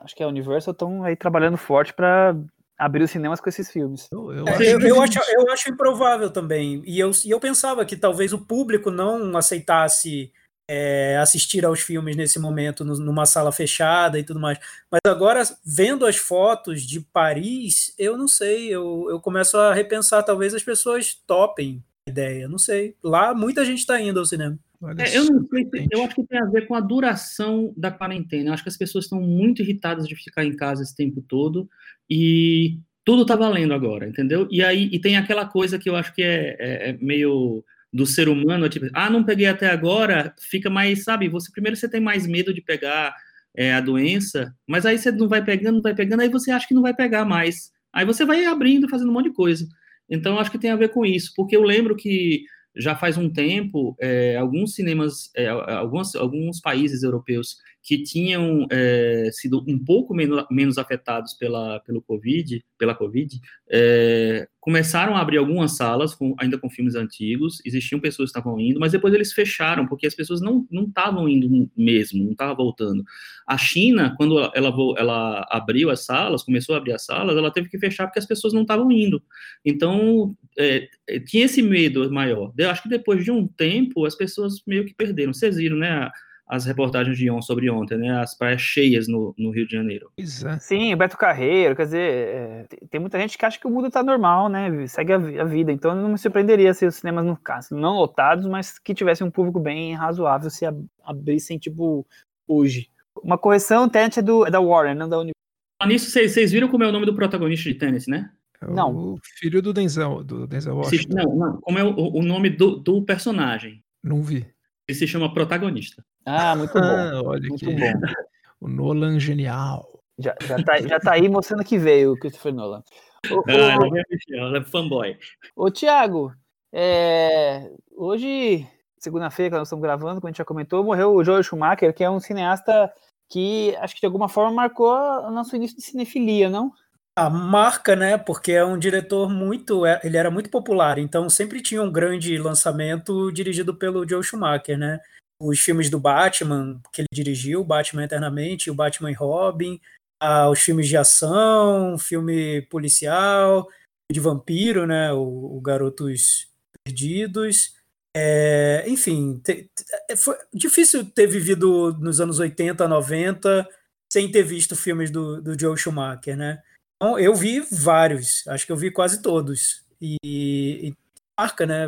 acho 0.04 0.16
que 0.16 0.24
a 0.24 0.28
Universal 0.28 0.72
estão 0.72 1.04
aí 1.04 1.16
trabalhando 1.16 1.58
forte 1.58 1.94
para 1.94 2.36
abrir 2.80 3.04
os 3.04 3.12
cinemas 3.12 3.42
com 3.42 3.50
esses 3.50 3.70
filmes. 3.70 4.08
Eu, 4.10 4.32
eu, 4.32 4.48
é, 4.48 4.52
acho, 4.52 4.64
eu, 4.64 4.80
eu, 4.80 5.02
acho, 5.02 5.20
eu 5.34 5.52
acho 5.52 5.70
improvável 5.70 6.32
também. 6.32 6.82
E 6.86 6.98
eu, 6.98 7.12
e 7.26 7.30
eu 7.30 7.40
pensava 7.40 7.86
que 7.86 7.98
talvez 7.98 8.32
o 8.32 8.40
público 8.40 8.90
não 8.90 9.36
aceitasse 9.36 10.32
é, 10.66 11.18
assistir 11.18 11.66
aos 11.66 11.82
filmes 11.82 12.16
nesse 12.16 12.40
momento, 12.40 12.86
numa 12.86 13.26
sala 13.26 13.52
fechada 13.52 14.18
e 14.18 14.24
tudo 14.24 14.40
mais. 14.40 14.58
Mas 14.90 15.02
agora, 15.06 15.44
vendo 15.66 16.06
as 16.06 16.16
fotos 16.16 16.84
de 16.84 17.02
Paris, 17.02 17.94
eu 18.00 18.18
não 18.18 18.28
sei, 18.28 18.70
eu, 18.70 19.08
eu 19.10 19.20
começo 19.20 19.58
a 19.58 19.74
repensar, 19.74 20.24
talvez 20.24 20.54
as 20.54 20.64
pessoas 20.64 21.16
topem 21.28 21.84
a 22.08 22.12
ideia, 22.12 22.48
não 22.48 22.58
sei. 22.58 22.96
Lá 23.04 23.34
muita 23.34 23.66
gente 23.66 23.80
está 23.80 24.00
indo 24.00 24.20
ao 24.20 24.26
cinema. 24.26 24.58
É, 24.98 25.18
eu 25.18 25.26
não 25.26 25.46
sei, 25.50 25.68
eu 25.92 26.04
acho 26.04 26.16
que 26.16 26.24
tem 26.24 26.40
a 26.40 26.46
ver 26.46 26.66
com 26.66 26.74
a 26.74 26.80
duração 26.80 27.74
da 27.76 27.92
quarentena. 27.92 28.50
Eu 28.50 28.54
acho 28.54 28.64
que 28.64 28.70
as 28.70 28.78
pessoas 28.78 29.06
estão 29.06 29.20
muito 29.20 29.62
irritadas 29.62 30.08
de 30.08 30.16
ficar 30.16 30.46
em 30.46 30.56
casa 30.56 30.82
esse 30.82 30.96
tempo 30.96 31.22
todo 31.22 31.68
e 32.10 32.78
tudo 33.06 33.26
tá 33.26 33.36
valendo 33.36 33.74
agora, 33.74 34.08
entendeu? 34.08 34.48
E 34.52 34.64
aí 34.64 34.90
e 34.92 35.00
tem 35.00 35.18
aquela 35.18 35.46
coisa 35.46 35.80
que 35.80 35.90
eu 35.90 35.96
acho 35.96 36.14
que 36.14 36.22
é, 36.22 36.56
é, 36.60 36.90
é 36.90 36.98
meio 37.02 37.64
do 37.92 38.06
ser 38.06 38.30
humano, 38.30 38.70
tipo, 38.70 38.88
ah, 38.94 39.10
não 39.10 39.24
peguei 39.24 39.48
até 39.48 39.70
agora, 39.70 40.34
fica 40.40 40.70
mais, 40.70 41.04
sabe? 41.04 41.28
Você 41.30 41.52
primeiro 41.52 41.76
você 41.76 41.90
tem 41.90 42.00
mais 42.00 42.28
medo 42.28 42.54
de 42.54 42.62
pegar 42.62 43.16
é, 43.56 43.74
a 43.74 43.82
doença, 43.82 44.54
mas 44.68 44.86
aí 44.86 44.98
você 44.98 45.12
não 45.12 45.28
vai 45.28 45.44
pegando, 45.44 45.76
não 45.76 45.82
vai 45.82 45.96
pegando, 45.96 46.22
aí 46.22 46.30
você 46.30 46.52
acha 46.52 46.68
que 46.68 46.74
não 46.74 46.82
vai 46.82 46.94
pegar 46.94 47.26
mais. 47.26 47.72
Aí 47.92 48.06
você 48.06 48.26
vai 48.26 48.46
abrindo, 48.46 48.88
fazendo 48.88 49.10
um 49.10 49.14
monte 49.14 49.30
de 49.30 49.36
coisa. 49.36 49.68
Então, 50.10 50.40
acho 50.40 50.52
que 50.52 50.60
tem 50.60 50.72
a 50.72 50.76
ver 50.76 50.90
com 50.90 51.06
isso, 51.06 51.34
porque 51.36 51.56
eu 51.56 51.64
lembro 51.64 51.96
que 51.96 52.44
já 52.76 52.96
faz 52.96 53.18
um 53.18 53.30
tempo, 53.30 53.96
é, 54.00 54.38
alguns 54.38 54.76
cinemas, 54.76 55.30
é, 55.36 55.48
alguns, 55.48 56.16
alguns 56.16 56.62
países 56.62 57.04
europeus 57.04 57.58
que 57.82 58.04
tinham 58.04 58.68
é, 58.72 59.30
sido 59.32 59.64
um 59.68 59.78
pouco 59.84 60.14
menos, 60.14 60.46
menos 60.52 60.78
afetados 60.78 61.34
pela, 61.34 61.80
pelo 61.82 62.02
COVID, 62.02 62.64
pela 62.78 62.94
COVID, 62.94 63.40
é, 63.72 64.48
começaram 64.60 65.16
a 65.16 65.22
abrir 65.22 65.38
algumas 65.38 65.76
salas, 65.78 66.14
com, 66.14 66.36
ainda 66.38 66.58
com 66.58 66.70
filmes 66.70 66.96
antigos, 66.96 67.62
existiam 67.66 68.00
pessoas 68.00 68.32
que 68.32 68.38
estavam 68.38 68.60
indo, 68.60 68.80
mas 68.80 68.92
depois 68.92 69.14
eles 69.14 69.32
fecharam, 69.34 69.88
porque 69.88 70.06
as 70.06 70.14
pessoas 70.14 70.42
não 70.42 70.68
estavam 70.72 71.28
indo 71.28 71.70
mesmo, 71.76 72.24
não 72.24 72.34
estavam 72.34 72.56
voltando. 72.56 73.04
A 73.48 73.58
China, 73.58 74.14
quando 74.18 74.38
ela, 74.54 74.74
ela 74.98 75.48
abriu 75.50 75.90
as 75.90 76.06
salas, 76.06 76.44
começou 76.44 76.76
a 76.76 76.78
abrir 76.78 76.94
as 76.94 77.06
salas, 77.06 77.38
ela 77.38 77.52
teve 77.52 77.70
que 77.70 77.80
fechar 77.80 78.06
porque 78.08 78.20
as 78.20 78.28
pessoas 78.28 78.54
não 78.54 78.64
estavam 78.64 78.92
indo. 78.92 79.22
Então, 79.66 80.36
é, 80.58 80.88
é, 81.08 81.20
tinha 81.20 81.46
esse 81.46 81.62
medo 81.62 82.12
maior. 82.12 82.54
Eu 82.58 82.70
acho 82.70 82.84
que 82.84 82.90
depois 82.90 83.24
de 83.24 83.32
um 83.32 83.48
tempo, 83.48 84.06
as 84.06 84.16
pessoas 84.16 84.62
meio 84.68 84.86
que 84.86 84.94
perderam. 84.94 85.34
Vocês 85.34 85.56
viram, 85.56 85.78
né? 85.78 86.10
As 86.50 86.66
reportagens 86.66 87.16
de 87.16 87.30
on 87.30 87.44
sobre 87.44 87.70
ontem, 87.70 88.00
né? 88.00 88.20
As 88.20 88.36
praias 88.36 88.60
cheias 88.60 89.08
no, 89.08 89.36
no 89.38 89.52
Rio 89.52 89.68
de 89.68 89.74
Janeiro. 89.74 90.12
Pois 90.18 90.44
é. 90.44 90.58
Sim, 90.58 90.96
Beto 90.96 91.16
Carreiro, 91.16 91.76
quer 91.76 91.84
dizer, 91.84 92.00
é, 92.00 92.68
tem 92.90 93.00
muita 93.00 93.20
gente 93.20 93.38
que 93.38 93.46
acha 93.46 93.60
que 93.60 93.68
o 93.68 93.70
mundo 93.70 93.92
tá 93.92 94.02
normal, 94.02 94.50
né? 94.50 94.88
Segue 94.88 95.14
a, 95.14 95.18
a, 95.18 95.46
vida. 95.46 95.72
Então 95.72 95.94
não 95.94 96.10
me 96.10 96.18
surpreenderia 96.18 96.74
se 96.74 96.88
os 96.88 96.96
cinemas 96.96 97.24
não 97.24 97.36
ficassem 97.36 97.78
não 97.78 97.98
lotados, 97.98 98.48
mas 98.48 98.80
que 98.80 98.96
tivessem 98.96 99.28
um 99.28 99.30
público 99.30 99.60
bem 99.60 99.94
razoável 99.94 100.50
se 100.50 100.66
abrissem, 101.04 101.60
tipo, 101.60 102.04
hoje. 102.48 102.90
Uma 103.22 103.38
correção, 103.38 103.88
Tenet 103.88 104.18
é, 104.18 104.22
do, 104.24 104.48
é 104.48 104.50
da 104.50 104.60
Warner, 104.60 104.96
não 104.96 105.08
da 105.08 105.18
Universal. 105.18 105.88
Nisso, 105.88 106.10
vocês 106.10 106.52
viram 106.52 106.68
como 106.68 106.84
é 106.84 106.88
o 106.88 106.92
nome 106.92 107.06
do 107.06 107.14
protagonista 107.14 107.70
de 107.70 107.76
Tenet, 107.76 108.10
né? 108.10 108.32
É 108.60 108.66
não. 108.66 109.14
O 109.14 109.20
filho 109.38 109.62
do 109.62 109.72
Denzel, 109.72 110.24
do 110.24 110.48
Denzel 110.48 110.76
Washington. 110.76 111.16
Não, 111.16 111.36
não. 111.36 111.62
Como 111.62 111.78
é 111.78 111.84
o, 111.84 111.94
o 111.96 112.24
nome 112.24 112.50
do, 112.50 112.78
do 112.78 113.04
personagem? 113.04 113.84
Não 114.04 114.24
vi. 114.24 114.48
Ele 114.88 114.98
se 114.98 115.06
chama 115.06 115.32
protagonista. 115.32 116.04
Ah, 116.26 116.56
muito 116.56 116.74
bom. 116.80 116.80
Ah, 116.80 117.22
olha 117.24 117.48
muito 117.48 117.66
que... 117.66 117.74
bom. 117.74 118.02
O 118.62 118.68
Nolan 118.68 119.18
genial. 119.22 119.88
Já, 120.18 120.36
já, 120.42 120.62
tá, 120.62 120.82
já 120.82 121.00
tá 121.00 121.14
aí 121.14 121.30
mostrando 121.30 121.64
que 121.64 121.78
veio 121.78 122.12
o 122.12 122.20
Christopher 122.20 122.54
Nolan. 122.54 122.84
O, 123.32 123.40
ah, 123.40 123.78
o... 123.80 124.36
Ela 124.36 124.58
é, 124.58 124.60
é 124.60 124.64
fanboy. 124.64 125.18
Ô, 125.56 125.72
Thiago, 125.72 126.34
é... 126.74 127.72
hoje, 127.96 128.68
segunda-feira, 128.98 129.52
que 129.52 129.58
nós 129.58 129.70
estamos 129.70 129.82
gravando, 129.82 130.20
como 130.20 130.28
a 130.28 130.32
gente 130.32 130.40
já 130.40 130.44
comentou, 130.44 130.84
morreu 130.84 131.16
o 131.16 131.24
Joel 131.24 131.42
Schumacher, 131.42 131.94
que 131.94 132.04
é 132.04 132.10
um 132.10 132.20
cineasta 132.20 132.92
que 133.30 133.76
acho 133.78 133.96
que 133.96 134.02
de 134.02 134.08
alguma 134.08 134.28
forma 134.28 134.52
marcou 134.52 134.92
o 134.92 135.32
nosso 135.32 135.56
início 135.56 135.78
de 135.78 135.84
cinefilia, 135.84 136.50
não? 136.50 136.74
A 137.16 137.30
marca, 137.30 137.96
né? 137.96 138.18
Porque 138.18 138.54
é 138.54 138.66
um 138.66 138.78
diretor 138.78 139.30
muito. 139.30 139.86
É, 139.86 140.00
ele 140.04 140.18
era 140.18 140.32
muito 140.32 140.50
popular, 140.50 140.98
então 140.98 141.30
sempre 141.30 141.62
tinha 141.62 141.82
um 141.82 141.92
grande 141.92 142.38
lançamento 142.38 143.32
dirigido 143.32 143.76
pelo 143.76 144.08
Joe 144.08 144.24
Schumacher, 144.24 144.78
né? 144.78 145.00
Os 145.42 145.60
filmes 145.60 145.90
do 145.90 146.00
Batman 146.00 146.82
que 146.92 147.02
ele 147.02 147.08
dirigiu, 147.12 147.64
Batman 147.64 148.04
Eternamente, 148.04 148.70
o 148.70 148.76
Batman 148.76 149.12
e 149.12 149.14
Robin, 149.14 149.80
ah, 150.20 150.50
os 150.50 150.60
filmes 150.60 150.88
de 150.88 150.98
ação, 150.98 151.98
filme 151.98 152.62
policial, 152.64 153.68
de 154.12 154.20
vampiro, 154.20 154.86
né? 154.86 155.14
O, 155.14 155.58
o 155.58 155.62
Garotos 155.62 156.48
Perdidos. 156.84 157.74
É, 158.16 158.84
enfim, 158.88 159.40
te, 159.44 159.70
te, 159.74 160.16
foi 160.18 160.36
difícil 160.54 161.06
ter 161.06 161.28
vivido 161.28 161.94
nos 162.00 162.20
anos 162.20 162.40
80, 162.40 162.88
90 162.88 163.70
sem 164.12 164.32
ter 164.32 164.42
visto 164.44 164.76
filmes 164.76 165.12
do, 165.12 165.40
do 165.40 165.58
Joe 165.58 165.78
Schumacher, 165.78 166.36
né? 166.36 166.62
Então, 166.96 167.18
eu 167.18 167.34
vi 167.36 167.62
vários, 167.72 168.46
acho 168.48 168.66
que 168.66 168.72
eu 168.72 168.78
vi 168.78 168.92
quase 168.92 169.22
todos. 169.22 169.86
E, 170.02 170.18
e 170.24 170.94
marca, 171.40 171.66
né? 171.66 171.86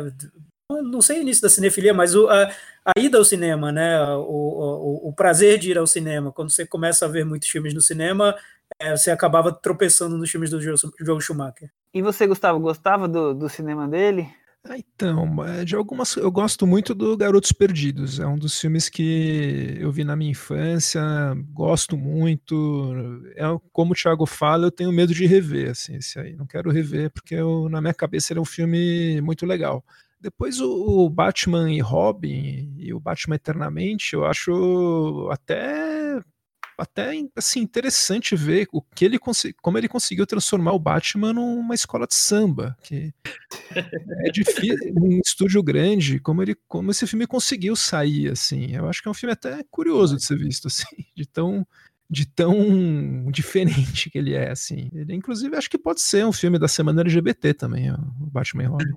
Não 0.80 1.02
sei 1.02 1.18
o 1.18 1.22
início 1.22 1.42
da 1.42 1.48
cinefilia, 1.48 1.92
mas 1.92 2.14
o, 2.14 2.28
a, 2.28 2.50
a, 2.84 3.00
ida 3.00 3.18
ao 3.18 3.24
cinema, 3.24 3.72
né? 3.72 4.00
O, 4.14 4.20
o, 4.22 5.08
o, 5.08 5.12
prazer 5.12 5.58
de 5.58 5.70
ir 5.70 5.78
ao 5.78 5.86
cinema. 5.86 6.32
Quando 6.32 6.50
você 6.50 6.64
começa 6.64 7.04
a 7.04 7.08
ver 7.08 7.24
muitos 7.24 7.48
filmes 7.48 7.74
no 7.74 7.80
cinema, 7.80 8.34
é, 8.78 8.96
você 8.96 9.10
acabava 9.10 9.52
tropeçando 9.52 10.16
nos 10.16 10.30
filmes 10.30 10.50
do 10.50 10.60
Joe 10.60 11.20
Schumacher. 11.20 11.70
E 11.92 12.00
você, 12.00 12.26
Gustavo, 12.26 12.60
gostava 12.60 13.06
do, 13.08 13.34
do 13.34 13.48
cinema 13.48 13.86
dele? 13.88 14.28
Ah, 14.64 14.78
então, 14.78 15.44
é, 15.44 15.64
de 15.64 15.74
algumas 15.74 16.16
eu 16.16 16.30
gosto 16.30 16.68
muito 16.68 16.94
do 16.94 17.16
Garotos 17.16 17.50
Perdidos. 17.50 18.20
É 18.20 18.26
um 18.26 18.38
dos 18.38 18.60
filmes 18.60 18.88
que 18.88 19.76
eu 19.80 19.90
vi 19.90 20.04
na 20.04 20.14
minha 20.14 20.30
infância, 20.30 21.02
gosto 21.52 21.96
muito. 21.96 22.94
É 23.34 23.42
como 23.72 23.92
o 23.92 23.94
Thiago 23.94 24.24
fala, 24.24 24.66
eu 24.66 24.70
tenho 24.70 24.92
medo 24.92 25.12
de 25.12 25.26
rever 25.26 25.70
assim 25.70 25.96
esse 25.96 26.16
aí. 26.18 26.36
Não 26.36 26.46
quero 26.46 26.70
rever 26.70 27.10
porque 27.10 27.34
eu, 27.34 27.68
na 27.68 27.80
minha 27.80 27.92
cabeça 27.92 28.32
ele 28.32 28.38
é 28.38 28.42
um 28.42 28.44
filme 28.44 29.20
muito 29.20 29.44
legal. 29.44 29.84
Depois 30.22 30.60
o, 30.60 30.70
o 30.70 31.10
Batman 31.10 31.72
e 31.72 31.80
Robin 31.80 32.72
e 32.78 32.94
o 32.94 33.00
Batman 33.00 33.34
Eternamente, 33.34 34.14
eu 34.14 34.24
acho 34.24 35.28
até 35.32 36.22
até 36.78 37.12
assim 37.36 37.60
interessante 37.60 38.34
ver 38.34 38.66
o 38.72 38.80
que 38.80 39.04
ele 39.04 39.18
como 39.60 39.78
ele 39.78 39.88
conseguiu 39.88 40.26
transformar 40.26 40.72
o 40.72 40.78
Batman 40.78 41.32
numa 41.32 41.74
escola 41.74 42.06
de 42.06 42.14
samba, 42.14 42.76
que 42.82 43.12
é 43.74 44.30
difícil, 44.30 44.94
um 44.96 45.20
estúdio 45.24 45.62
grande, 45.62 46.20
como 46.20 46.40
ele 46.40 46.56
como 46.68 46.92
esse 46.92 47.06
filme 47.06 47.26
conseguiu 47.26 47.74
sair 47.74 48.30
assim. 48.30 48.74
Eu 48.76 48.88
acho 48.88 49.02
que 49.02 49.08
é 49.08 49.10
um 49.10 49.14
filme 49.14 49.32
até 49.32 49.62
curioso 49.70 50.16
de 50.16 50.24
ser 50.24 50.38
visto 50.38 50.66
assim, 50.68 51.04
de 51.16 51.26
tão 51.26 51.66
de 52.12 52.26
tão 52.26 53.30
diferente 53.30 54.10
que 54.10 54.18
ele 54.18 54.34
é, 54.34 54.50
assim. 54.50 54.90
Ele, 54.92 55.14
inclusive, 55.14 55.56
acho 55.56 55.70
que 55.70 55.78
pode 55.78 56.02
ser 56.02 56.26
um 56.26 56.32
filme 56.32 56.58
da 56.58 56.68
semana 56.68 57.00
LGBT 57.00 57.54
também, 57.54 57.90
o 57.90 57.96
Batman 58.30 58.64
e 58.64 58.66
Robin. 58.66 58.92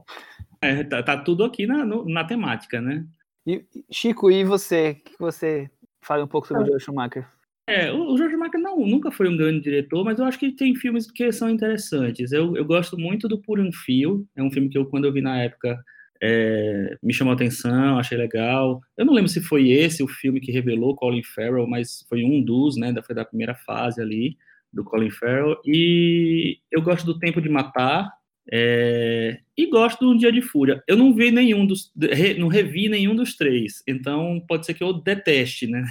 É, 0.61 0.83
tá, 0.83 1.03
tá, 1.03 1.17
tudo 1.17 1.43
aqui 1.43 1.65
na, 1.65 1.85
no, 1.85 2.05
na 2.05 2.23
temática, 2.23 2.81
né? 2.81 3.05
E, 3.45 3.63
Chico, 3.91 4.31
e 4.31 4.43
você? 4.43 4.95
que 4.95 5.17
você 5.19 5.69
fala 6.01 6.23
um 6.23 6.27
pouco 6.27 6.47
sobre 6.47 6.63
o 6.63 6.65
Joel 6.67 6.79
Schumacher? 6.79 7.27
É, 7.67 7.91
o 7.91 8.15
George 8.15 8.37
Michael 8.37 8.63
não, 8.63 8.85
nunca 8.85 9.11
foi 9.11 9.27
um 9.27 9.35
grande 9.35 9.61
diretor, 9.61 10.03
mas 10.03 10.19
eu 10.19 10.25
acho 10.25 10.37
que 10.37 10.51
tem 10.51 10.75
filmes 10.75 11.09
que 11.09 11.31
são 11.31 11.49
interessantes. 11.49 12.31
Eu, 12.31 12.55
eu 12.55 12.63
gosto 12.63 12.95
muito 12.95 13.27
do 13.27 13.41
Por 13.41 13.59
um 13.59 13.71
Fio, 13.71 14.25
é 14.35 14.43
um 14.43 14.51
filme 14.51 14.69
que 14.69 14.77
eu, 14.77 14.85
quando 14.85 15.05
eu 15.05 15.13
vi 15.13 15.19
na 15.19 15.41
época, 15.41 15.75
é, 16.21 16.95
me 17.01 17.11
chamou 17.11 17.31
a 17.31 17.35
atenção, 17.35 17.97
achei 17.97 18.17
legal. 18.17 18.81
Eu 18.95 19.05
não 19.05 19.13
lembro 19.13 19.29
se 19.29 19.41
foi 19.41 19.69
esse 19.71 20.03
o 20.03 20.07
filme 20.07 20.39
que 20.39 20.51
revelou 20.51 20.95
Colin 20.95 21.23
Farrell, 21.23 21.67
mas 21.67 22.05
foi 22.07 22.23
um 22.23 22.43
dos, 22.43 22.77
né, 22.77 22.93
da, 22.93 23.01
foi 23.01 23.15
da 23.15 23.25
primeira 23.25 23.55
fase 23.55 23.99
ali, 23.99 24.37
do 24.71 24.83
Colin 24.83 25.09
Farrell. 25.09 25.59
E 25.65 26.59
eu 26.71 26.83
gosto 26.83 27.03
do 27.03 27.17
Tempo 27.17 27.41
de 27.41 27.49
Matar, 27.49 28.11
é, 28.51 29.39
e 29.57 29.67
gosto 29.67 30.05
do 30.05 30.11
Um 30.11 30.17
Dia 30.17 30.31
de 30.31 30.41
Fúria. 30.41 30.83
Eu 30.87 30.95
não 30.95 31.13
vi 31.13 31.31
nenhum 31.31 31.65
dos, 31.65 31.91
não 32.37 32.47
revi 32.47 32.87
nenhum 32.87 33.15
dos 33.15 33.35
três, 33.35 33.81
então 33.87 34.43
pode 34.47 34.65
ser 34.65 34.73
que 34.75 34.83
eu 34.83 34.93
deteste, 34.93 35.67
né, 35.67 35.83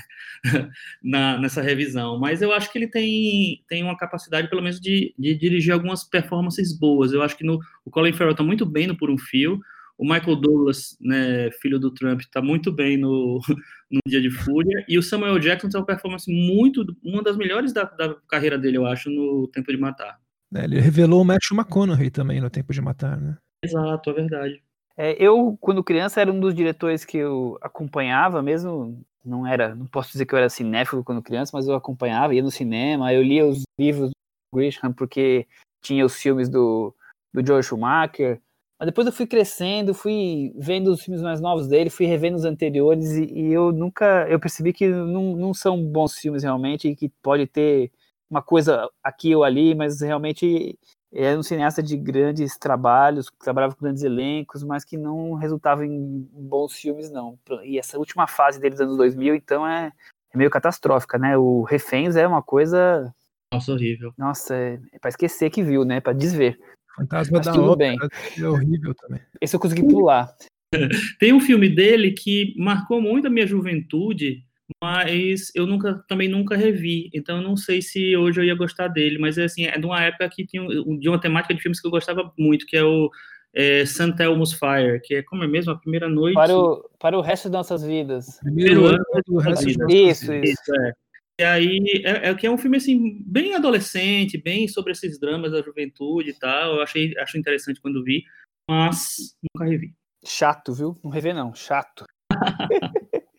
Na, 1.02 1.38
nessa 1.38 1.60
revisão. 1.60 2.18
Mas 2.18 2.42
eu 2.42 2.52
acho 2.52 2.70
que 2.70 2.78
ele 2.78 2.88
tem, 2.88 3.62
tem 3.68 3.82
uma 3.82 3.96
capacidade, 3.96 4.48
pelo 4.48 4.62
menos, 4.62 4.80
de, 4.80 5.14
de 5.18 5.34
dirigir 5.34 5.72
algumas 5.72 6.04
performances 6.04 6.76
boas. 6.76 7.12
Eu 7.12 7.22
acho 7.22 7.36
que 7.36 7.44
no, 7.44 7.58
o 7.84 7.90
Colin 7.90 8.12
Farrell 8.12 8.32
está 8.32 8.44
muito 8.44 8.64
bem 8.64 8.86
no 8.86 8.96
Por 8.96 9.10
um 9.10 9.18
Fio. 9.18 9.60
O 9.96 10.04
Michael 10.04 10.36
Douglas, 10.36 10.96
né, 11.00 11.50
filho 11.62 11.78
do 11.78 11.90
Trump, 11.92 12.20
está 12.20 12.42
muito 12.42 12.72
bem 12.72 12.96
no, 12.96 13.40
no 13.90 14.00
Dia 14.06 14.20
de 14.20 14.30
Fúria. 14.30 14.84
E 14.88 14.98
o 14.98 15.02
Samuel 15.02 15.38
Jackson 15.38 15.68
tem 15.68 15.80
uma 15.80 15.86
performance 15.86 16.30
muito, 16.30 16.84
uma 17.02 17.22
das 17.22 17.36
melhores 17.36 17.72
da, 17.72 17.84
da 17.84 18.14
carreira 18.28 18.58
dele, 18.58 18.76
eu 18.76 18.86
acho, 18.86 19.08
no 19.10 19.48
Tempo 19.48 19.72
de 19.72 19.78
Matar. 19.78 20.18
É, 20.54 20.64
ele 20.64 20.80
revelou 20.80 21.22
o 21.22 21.24
Matthew 21.24 21.56
McConaughey 21.56 22.10
também 22.10 22.40
no 22.40 22.48
Tempo 22.48 22.72
de 22.72 22.80
Matar, 22.80 23.20
né? 23.20 23.36
Exato, 23.64 24.10
é 24.10 24.12
verdade. 24.12 24.62
É, 24.96 25.12
eu, 25.22 25.56
quando 25.60 25.82
criança, 25.82 26.20
era 26.20 26.30
um 26.30 26.38
dos 26.38 26.54
diretores 26.54 27.04
que 27.04 27.18
eu 27.18 27.58
acompanhava, 27.60 28.40
mesmo 28.40 29.04
não 29.24 29.46
era, 29.46 29.74
não 29.74 29.86
posso 29.86 30.12
dizer 30.12 30.26
que 30.26 30.34
eu 30.34 30.38
era 30.38 30.48
cinéfilo 30.48 31.02
quando 31.02 31.22
criança, 31.22 31.50
mas 31.54 31.66
eu 31.66 31.74
acompanhava, 31.74 32.34
ia 32.34 32.42
no 32.42 32.50
cinema, 32.50 33.12
eu 33.12 33.22
lia 33.22 33.44
os 33.44 33.62
livros 33.78 34.10
do 34.10 34.56
Grisham 34.58 34.92
porque 34.92 35.46
tinha 35.82 36.04
os 36.04 36.14
filmes 36.14 36.48
do, 36.48 36.94
do 37.32 37.44
George 37.44 37.68
Schumacher, 37.68 38.40
mas 38.78 38.86
depois 38.86 39.06
eu 39.06 39.12
fui 39.12 39.26
crescendo, 39.26 39.94
fui 39.94 40.52
vendo 40.56 40.88
os 40.88 41.02
filmes 41.02 41.22
mais 41.22 41.40
novos 41.40 41.66
dele, 41.66 41.90
fui 41.90 42.06
revendo 42.06 42.36
os 42.36 42.44
anteriores 42.44 43.12
e, 43.12 43.24
e 43.24 43.52
eu 43.52 43.72
nunca, 43.72 44.26
eu 44.28 44.38
percebi 44.38 44.72
que 44.72 44.88
não, 44.88 45.34
não 45.34 45.54
são 45.54 45.82
bons 45.82 46.16
filmes 46.16 46.42
realmente 46.42 46.88
e 46.88 46.94
que 46.94 47.08
pode 47.22 47.46
ter 47.46 47.90
uma 48.34 48.42
coisa 48.42 48.90
aqui 49.02 49.34
ou 49.34 49.44
ali, 49.44 49.74
mas 49.74 50.00
realmente 50.00 50.76
é 51.12 51.36
um 51.38 51.42
cineasta 51.42 51.80
de 51.80 51.96
grandes 51.96 52.58
trabalhos, 52.58 53.30
que 53.30 53.38
trabalhava 53.38 53.74
com 53.74 53.84
grandes 53.84 54.02
elencos, 54.02 54.64
mas 54.64 54.84
que 54.84 54.96
não 54.96 55.34
resultava 55.34 55.86
em 55.86 56.28
bons 56.32 56.72
filmes, 56.74 57.10
não. 57.10 57.38
E 57.62 57.78
essa 57.78 57.96
última 57.96 58.26
fase 58.26 58.60
dele 58.60 58.72
dos 58.72 58.80
anos 58.80 58.96
2000, 58.96 59.36
então, 59.36 59.64
é, 59.64 59.92
é 60.32 60.36
meio 60.36 60.50
catastrófica, 60.50 61.16
né? 61.16 61.38
O 61.38 61.62
Reféns 61.62 62.16
é 62.16 62.26
uma 62.26 62.42
coisa... 62.42 63.14
Nossa, 63.52 63.72
horrível. 63.72 64.12
Nossa, 64.18 64.56
é, 64.56 64.80
é 64.92 64.98
pra 64.98 65.10
esquecer 65.10 65.50
que 65.50 65.62
viu, 65.62 65.84
né? 65.84 66.00
Pra 66.00 66.12
desver. 66.12 66.58
Fantasma 66.96 67.38
mas 67.38 67.46
da 67.46 67.52
tudo 67.52 67.76
bem. 67.76 67.96
é 68.36 68.44
horrível 68.48 68.92
também. 68.96 69.20
Esse 69.40 69.54
eu 69.54 69.60
consegui 69.60 69.86
pular. 69.86 70.34
Tem 71.20 71.32
um 71.32 71.40
filme 71.40 71.68
dele 71.68 72.10
que 72.10 72.54
marcou 72.58 73.00
muito 73.00 73.28
a 73.28 73.30
minha 73.30 73.46
juventude, 73.46 74.44
mas 74.82 75.50
eu 75.54 75.66
nunca 75.66 76.02
também 76.08 76.28
nunca 76.28 76.56
revi, 76.56 77.10
então 77.12 77.36
eu 77.36 77.42
não 77.42 77.56
sei 77.56 77.82
se 77.82 78.16
hoje 78.16 78.40
eu 78.40 78.44
ia 78.44 78.54
gostar 78.54 78.88
dele, 78.88 79.18
mas 79.18 79.36
é 79.36 79.44
assim, 79.44 79.66
é 79.66 79.78
de 79.78 79.86
uma 79.86 80.02
época 80.02 80.28
que 80.30 80.46
tinha 80.46 80.66
de 80.66 81.08
uma 81.08 81.20
temática 81.20 81.54
de 81.54 81.60
filmes 81.60 81.80
que 81.80 81.86
eu 81.86 81.90
gostava 81.90 82.32
muito, 82.38 82.66
que 82.66 82.76
é 82.76 82.84
o 82.84 83.10
é, 83.54 83.84
St. 83.84 84.14
Elmo's 84.18 84.52
Fire, 84.52 85.00
que 85.02 85.16
é 85.16 85.22
como 85.22 85.44
é 85.44 85.46
mesmo 85.46 85.72
a 85.72 85.78
primeira 85.78 86.08
noite 86.08 86.34
para 86.34 86.56
o 86.56 86.88
para 86.98 87.18
o 87.18 87.20
resto 87.20 87.48
das 87.48 87.58
nossas 87.58 87.84
vidas. 87.84 88.38
Primeiro 88.40 88.86
ano 88.86 89.04
do 89.26 89.38
resto 89.38 89.66
das 89.78 89.92
Isso, 89.92 90.32
isso. 90.32 90.34
isso 90.34 90.74
é. 90.80 90.92
E 91.40 91.42
aí 91.42 92.02
é, 92.04 92.30
é 92.30 92.34
que 92.34 92.46
é 92.46 92.50
um 92.50 92.58
filme 92.58 92.76
assim 92.76 93.22
bem 93.26 93.54
adolescente, 93.54 94.38
bem 94.38 94.68
sobre 94.68 94.92
esses 94.92 95.18
dramas 95.18 95.52
da 95.52 95.62
juventude 95.62 96.30
e 96.30 96.38
tal. 96.38 96.76
Eu 96.76 96.82
achei 96.82 97.12
acho 97.18 97.36
interessante 97.36 97.80
quando 97.80 98.04
vi, 98.04 98.22
mas 98.68 99.36
nunca 99.42 99.68
revi. 99.68 99.92
Chato, 100.24 100.72
viu? 100.72 100.98
Não 101.04 101.10
revi 101.10 101.32
não, 101.32 101.54
chato. 101.54 102.04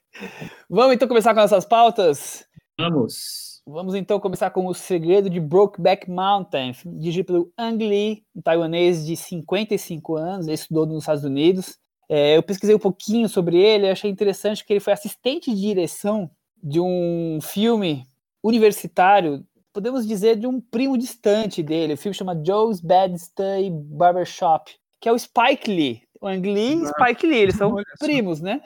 Vamos 0.69 0.95
então 0.95 1.07
começar 1.07 1.33
com 1.33 1.41
nossas 1.41 1.65
pautas? 1.65 2.45
Vamos. 2.77 3.61
Vamos 3.67 3.95
então 3.95 4.19
começar 4.19 4.51
com 4.51 4.67
O 4.67 4.73
Segredo 4.75 5.29
de 5.29 5.39
Brokeback 5.39 6.09
Mountain, 6.09 6.73
dirigido 6.85 7.25
pelo 7.25 7.51
Ang 7.57 7.83
Lee, 7.83 8.23
um 8.35 8.41
taiwanês 8.41 9.05
de 9.05 9.15
55 9.15 10.15
anos, 10.15 10.45
ele 10.45 10.53
estudou 10.53 10.85
nos 10.85 10.99
Estados 10.99 11.23
Unidos. 11.23 11.77
É, 12.07 12.37
eu 12.37 12.43
pesquisei 12.43 12.75
um 12.75 12.79
pouquinho 12.79 13.27
sobre 13.27 13.57
ele, 13.57 13.89
achei 13.89 14.11
interessante 14.11 14.63
que 14.63 14.71
ele 14.71 14.79
foi 14.79 14.93
assistente 14.93 15.51
de 15.51 15.59
direção 15.59 16.29
de 16.61 16.79
um 16.79 17.39
filme 17.41 18.05
universitário, 18.43 19.43
podemos 19.73 20.05
dizer 20.05 20.35
de 20.35 20.45
um 20.45 20.61
primo 20.61 20.95
distante 20.95 21.63
dele. 21.63 21.93
O 21.93 21.97
filme 21.97 22.13
chama 22.13 22.39
Joe's 22.45 22.79
Bad 22.79 23.17
Study 23.17 23.71
Barbershop, 23.71 24.71
que 25.01 25.09
é 25.09 25.11
o 25.11 25.17
Spike 25.17 25.71
Lee. 25.71 26.03
O 26.21 26.27
Ang 26.27 26.47
Lee 26.47 26.83
e 26.83 26.87
Spike 26.87 27.25
Lee, 27.25 27.39
eles 27.39 27.55
são 27.55 27.75
primos, 27.99 28.41
né? 28.41 28.61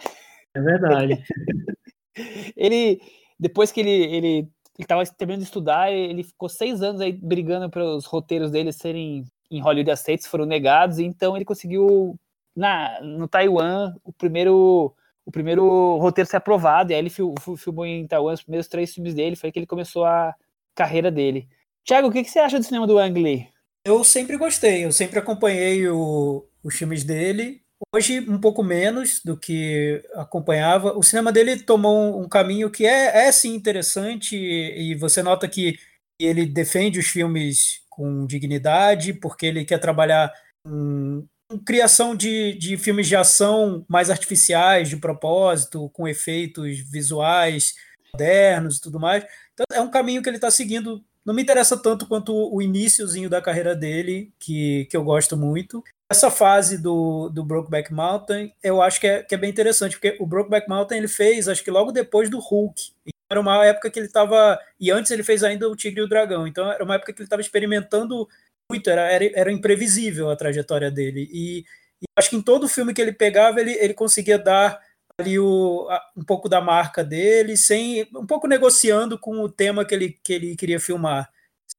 É 0.56 0.62
verdade. 0.62 1.24
ele, 2.56 3.02
depois 3.40 3.72
que 3.72 3.80
ele, 3.80 3.90
ele 3.90 4.52
ele 4.80 4.86
estava 4.86 5.06
terminando 5.06 5.42
de 5.42 5.46
estudar, 5.46 5.92
ele 5.92 6.24
ficou 6.24 6.48
seis 6.48 6.82
anos 6.82 7.02
aí 7.02 7.12
brigando 7.12 7.70
para 7.70 7.84
os 7.84 8.06
roteiros 8.06 8.50
dele 8.50 8.72
serem 8.72 9.26
em 9.52 9.60
Hollywood 9.60 9.92
aceitos, 9.92 10.26
foram 10.26 10.46
negados, 10.46 11.00
então 11.00 11.36
ele 11.36 11.44
conseguiu 11.44 12.18
na 12.56 13.02
no 13.02 13.28
Taiwan 13.28 13.94
o 14.06 14.14
primeiro 14.14 14.96
o 15.26 15.32
primeiro 15.32 15.98
roteiro 15.98 16.30
ser 16.30 16.38
aprovado, 16.38 16.92
e 16.92 16.96
aí 16.96 17.02
ele 17.02 17.10
filmou 17.10 17.86
em 17.86 18.08
Taiwan 18.08 18.34
os 18.34 18.42
primeiros 18.42 18.70
três 18.70 18.94
filmes 18.94 19.14
dele, 19.14 19.36
foi 19.36 19.52
que 19.52 19.60
ele 19.60 19.68
começou 19.68 20.06
a 20.06 20.34
carreira 20.74 21.12
dele. 21.12 21.48
Tiago, 21.84 22.08
o 22.08 22.12
que, 22.12 22.24
que, 22.24 22.32
você 22.32 22.40
acha 22.40 22.58
do 22.58 22.64
cinema 22.64 22.88
do 22.88 22.98
Ang 22.98 23.22
Lee? 23.22 23.50
Eu 23.84 24.04
sempre 24.04 24.38
gostei, 24.38 24.86
eu 24.86 24.92
sempre 24.94 25.20
acompanhei 25.20 25.88
o, 25.90 26.48
os 26.64 26.76
filmes 26.76 27.04
dele. 27.04 27.62
Hoje, 27.94 28.20
um 28.20 28.40
pouco 28.40 28.62
menos 28.62 29.22
do 29.24 29.38
que 29.38 30.04
acompanhava. 30.14 30.98
O 30.98 31.02
cinema 31.04 31.32
dele 31.32 31.62
tomou 31.64 32.22
um, 32.22 32.28
caminho 32.28 32.70
que 32.70 32.86
é, 32.86 33.28
é 33.28 33.32
sim 33.32 33.54
interessante, 33.56 34.36
e 34.36 34.96
você 34.96 35.24
nota 35.24 35.48
que 35.48 35.80
ele 36.20 36.46
defende 36.46 37.00
os 37.00 37.08
filmes 37.08 37.82
com 37.90 38.26
dignidade, 38.26 39.14
porque 39.14 39.46
ele 39.46 39.66
quer 39.66 39.80
trabalhar 39.80 40.32
com, 40.64 41.26
com 41.50 41.58
criação 41.60 42.16
de, 42.16 42.54
de 42.54 42.78
filmes 42.78 43.08
de 43.08 43.16
ação 43.16 43.86
mais 43.88 44.10
artificiais, 44.10 44.90
de 44.90 44.98
propósito, 44.98 45.90
com 45.92 46.08
efeitos 46.08 46.80
visuais 46.80 47.76
modernos 48.14 48.78
e 48.78 48.82
tudo 48.82 49.00
mais. 49.00 49.24
Então, 49.54 49.66
é 49.72 49.82
um 49.82 49.90
caminho 49.90 50.22
que 50.22 50.30
ele 50.30 50.38
está 50.38 50.52
seguindo 50.52 51.04
não 51.26 51.34
me 51.36 51.44
interessa 51.44 51.78
tanto 51.78 52.08
quanto 52.08 52.34
o 52.34 52.62
iníciozinho 52.62 53.30
da 53.30 53.42
carreira 53.42 53.76
dele, 53.76 54.34
que, 54.40 54.86
que 54.86 54.98
eu 54.98 55.04
gosto 55.04 55.38
muito. 55.38 55.84
Essa 56.12 56.32
fase 56.32 56.78
do, 56.78 57.30
do 57.30 57.44
Brokeback 57.44 57.94
Mountain, 57.94 58.52
eu 58.64 58.82
acho 58.82 59.00
que 59.00 59.06
é, 59.06 59.22
que 59.22 59.36
é 59.36 59.38
bem 59.38 59.50
interessante, 59.50 59.92
porque 59.92 60.18
o 60.20 60.26
Brokeback 60.26 60.68
Mountain 60.68 60.98
ele 60.98 61.08
fez, 61.08 61.48
acho 61.48 61.64
que 61.64 61.70
logo 61.70 61.92
depois 61.92 62.30
do 62.30 62.40
Hulk. 62.40 62.92
Era 63.32 63.40
uma 63.40 63.64
época 63.64 63.92
que 63.92 64.00
ele 64.00 64.08
estava. 64.08 64.60
E 64.80 64.90
antes 64.90 65.12
ele 65.12 65.22
fez 65.22 65.44
ainda 65.44 65.70
o 65.70 65.76
Tigre 65.76 66.02
e 66.02 66.04
o 66.04 66.08
Dragão. 66.08 66.48
Então 66.48 66.72
era 66.72 66.84
uma 66.84 66.96
época 66.96 67.14
que 67.14 67.22
ele 67.22 67.28
estava 67.28 67.44
experimentando 67.44 68.28
muito, 68.72 68.90
era, 68.90 69.02
era, 69.12 69.32
era 69.36 69.52
imprevisível 69.52 70.32
a 70.32 70.36
trajetória 70.36 70.90
dele. 70.90 71.30
E, 71.32 71.60
e, 72.02 72.06
acho 72.18 72.32
que 72.32 72.36
em 72.36 72.42
todo 72.42 72.68
filme 72.68 72.94
que 72.94 73.02
ele 73.02 73.14
pegava, 73.14 73.60
ele, 73.62 73.74
ele 73.74 73.94
conseguia 73.94 74.40
dar 74.40 74.80
ali 75.20 75.38
o, 75.38 75.88
um 76.16 76.24
pouco 76.24 76.50
da 76.50 76.62
marca 76.62 77.04
dele, 77.04 77.58
sem 77.58 78.08
um 78.16 78.26
pouco 78.26 78.48
negociando 78.48 79.20
com 79.20 79.42
o 79.42 79.50
tema 79.50 79.86
que 79.86 79.94
ele, 79.94 80.20
que 80.24 80.34
ele 80.34 80.56
queria 80.56 80.80
filmar, 80.80 81.30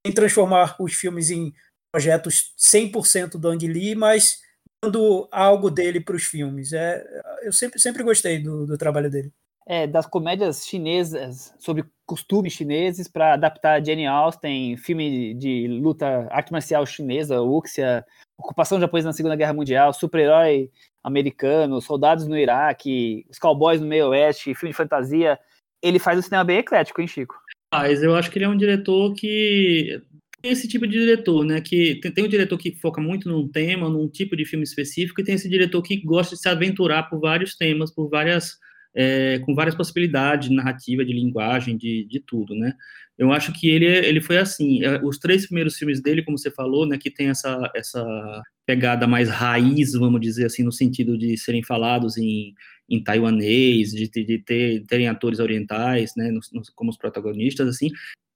sem 0.05 0.15
transformar 0.15 0.77
os 0.79 0.95
filmes 0.95 1.31
em 1.31 1.53
projetos 1.93 2.55
100% 2.59 3.39
do 3.39 3.49
Ang 3.49 3.67
Lee, 3.67 3.95
mas 3.95 4.39
dando 4.83 5.29
algo 5.31 5.71
dele 5.71 6.01
para 6.01 6.17
os 6.17 6.25
filmes. 6.25 6.73
É, 6.73 7.05
eu 7.43 7.53
sempre, 7.53 7.79
sempre 7.81 8.03
gostei 8.03 8.39
do, 8.39 8.67
do 8.67 8.79
trabalho 8.79 9.11
dele. 9.11 9.33
É, 9.67 9.87
das 9.87 10.07
comédias 10.07 10.67
chinesas 10.67 11.55
sobre 11.59 11.85
costumes 12.07 12.53
chineses 12.53 13.07
para 13.07 13.35
adaptar 13.35 13.85
Jane 13.85 14.07
Austen, 14.07 14.77
filme 14.77 15.35
de 15.35 15.69
luta 15.69 16.27
arte 16.31 16.51
marcial 16.51 16.85
chinesa, 16.85 17.41
Wuxia, 17.41 18.05
ocupação 18.39 18.81
japonesa 18.81 19.09
na 19.09 19.13
Segunda 19.13 19.37
Guerra 19.37 19.53
Mundial, 19.53 19.93
super-herói 19.93 20.71
americano, 21.05 21.81
soldados 21.81 22.27
no 22.27 22.37
Iraque, 22.37 23.25
os 23.31 23.39
cowboys 23.39 23.81
no 23.81 23.87
meio 23.87 24.09
oeste, 24.09 24.55
filme 24.55 24.73
de 24.73 24.77
fantasia. 24.77 25.39
Ele 25.83 25.99
faz 25.99 26.19
um 26.19 26.23
cinema 26.23 26.43
bem 26.43 26.59
eclético, 26.59 27.01
hein, 27.01 27.07
Chico? 27.07 27.41
Mas 27.73 28.03
eu 28.03 28.17
acho 28.17 28.31
que 28.31 28.39
ele 28.39 28.47
é 28.47 28.49
um 28.49 28.57
diretor 28.57 29.15
que 29.15 30.03
esse 30.43 30.69
tipo 30.69 30.87
de 30.87 30.99
diretor, 30.99 31.45
né? 31.45 31.61
Que 31.61 31.97
tem, 31.97 32.13
tem 32.13 32.25
um 32.25 32.29
diretor 32.29 32.59
que 32.59 32.75
foca 32.77 33.01
muito 33.01 33.29
num 33.29 33.49
tema, 33.49 33.89
num 33.89 34.09
tipo 34.09 34.37
de 34.37 34.45
filme 34.45 34.65
específico, 34.65 35.21
e 35.21 35.25
tem 35.25 35.35
esse 35.35 35.49
diretor 35.49 35.83
que 35.83 35.97
gosta 35.97 36.35
de 36.35 36.43
se 36.43 36.49
aventurar 36.49 37.05
por 37.05 37.21
vários 37.21 37.57
temas, 37.57 37.93
por 37.93 38.09
várias 38.09 38.59
é, 38.95 39.39
com 39.41 39.55
várias 39.55 39.75
possibilidades 39.75 40.49
de 40.49 40.55
narrativa, 40.55 41.05
de 41.05 41.13
linguagem, 41.13 41.77
de, 41.77 42.05
de 42.05 42.21
tudo, 42.21 42.55
né? 42.55 42.75
Eu 43.17 43.33
acho 43.33 43.53
que 43.53 43.69
ele, 43.69 43.85
ele 43.85 44.21
foi 44.21 44.39
assim, 44.39 44.83
é, 44.83 45.01
os 45.05 45.19
três 45.19 45.47
primeiros 45.47 45.77
filmes 45.77 46.01
dele, 46.01 46.23
como 46.23 46.39
você 46.39 46.51
falou, 46.51 46.87
né, 46.87 46.97
que 46.97 47.11
tem 47.11 47.29
essa, 47.29 47.71
essa 47.75 48.43
pegada 48.65 49.07
mais 49.07 49.29
raiz, 49.29 49.93
vamos 49.93 50.21
dizer 50.21 50.47
assim, 50.47 50.63
no 50.63 50.73
sentido 50.73 51.19
de 51.19 51.37
serem 51.37 51.63
falados 51.63 52.17
em, 52.17 52.55
em 52.89 53.03
taiwanês, 53.03 53.91
de, 53.91 54.09
de 54.09 54.39
ter, 54.39 54.85
terem 54.87 55.07
atores 55.07 55.39
orientais, 55.39 56.13
né, 56.17 56.31
nos, 56.31 56.51
nos, 56.51 56.71
como 56.71 56.91
os 56.91 56.97
protagonistas, 56.97 57.69
assim. 57.69 57.91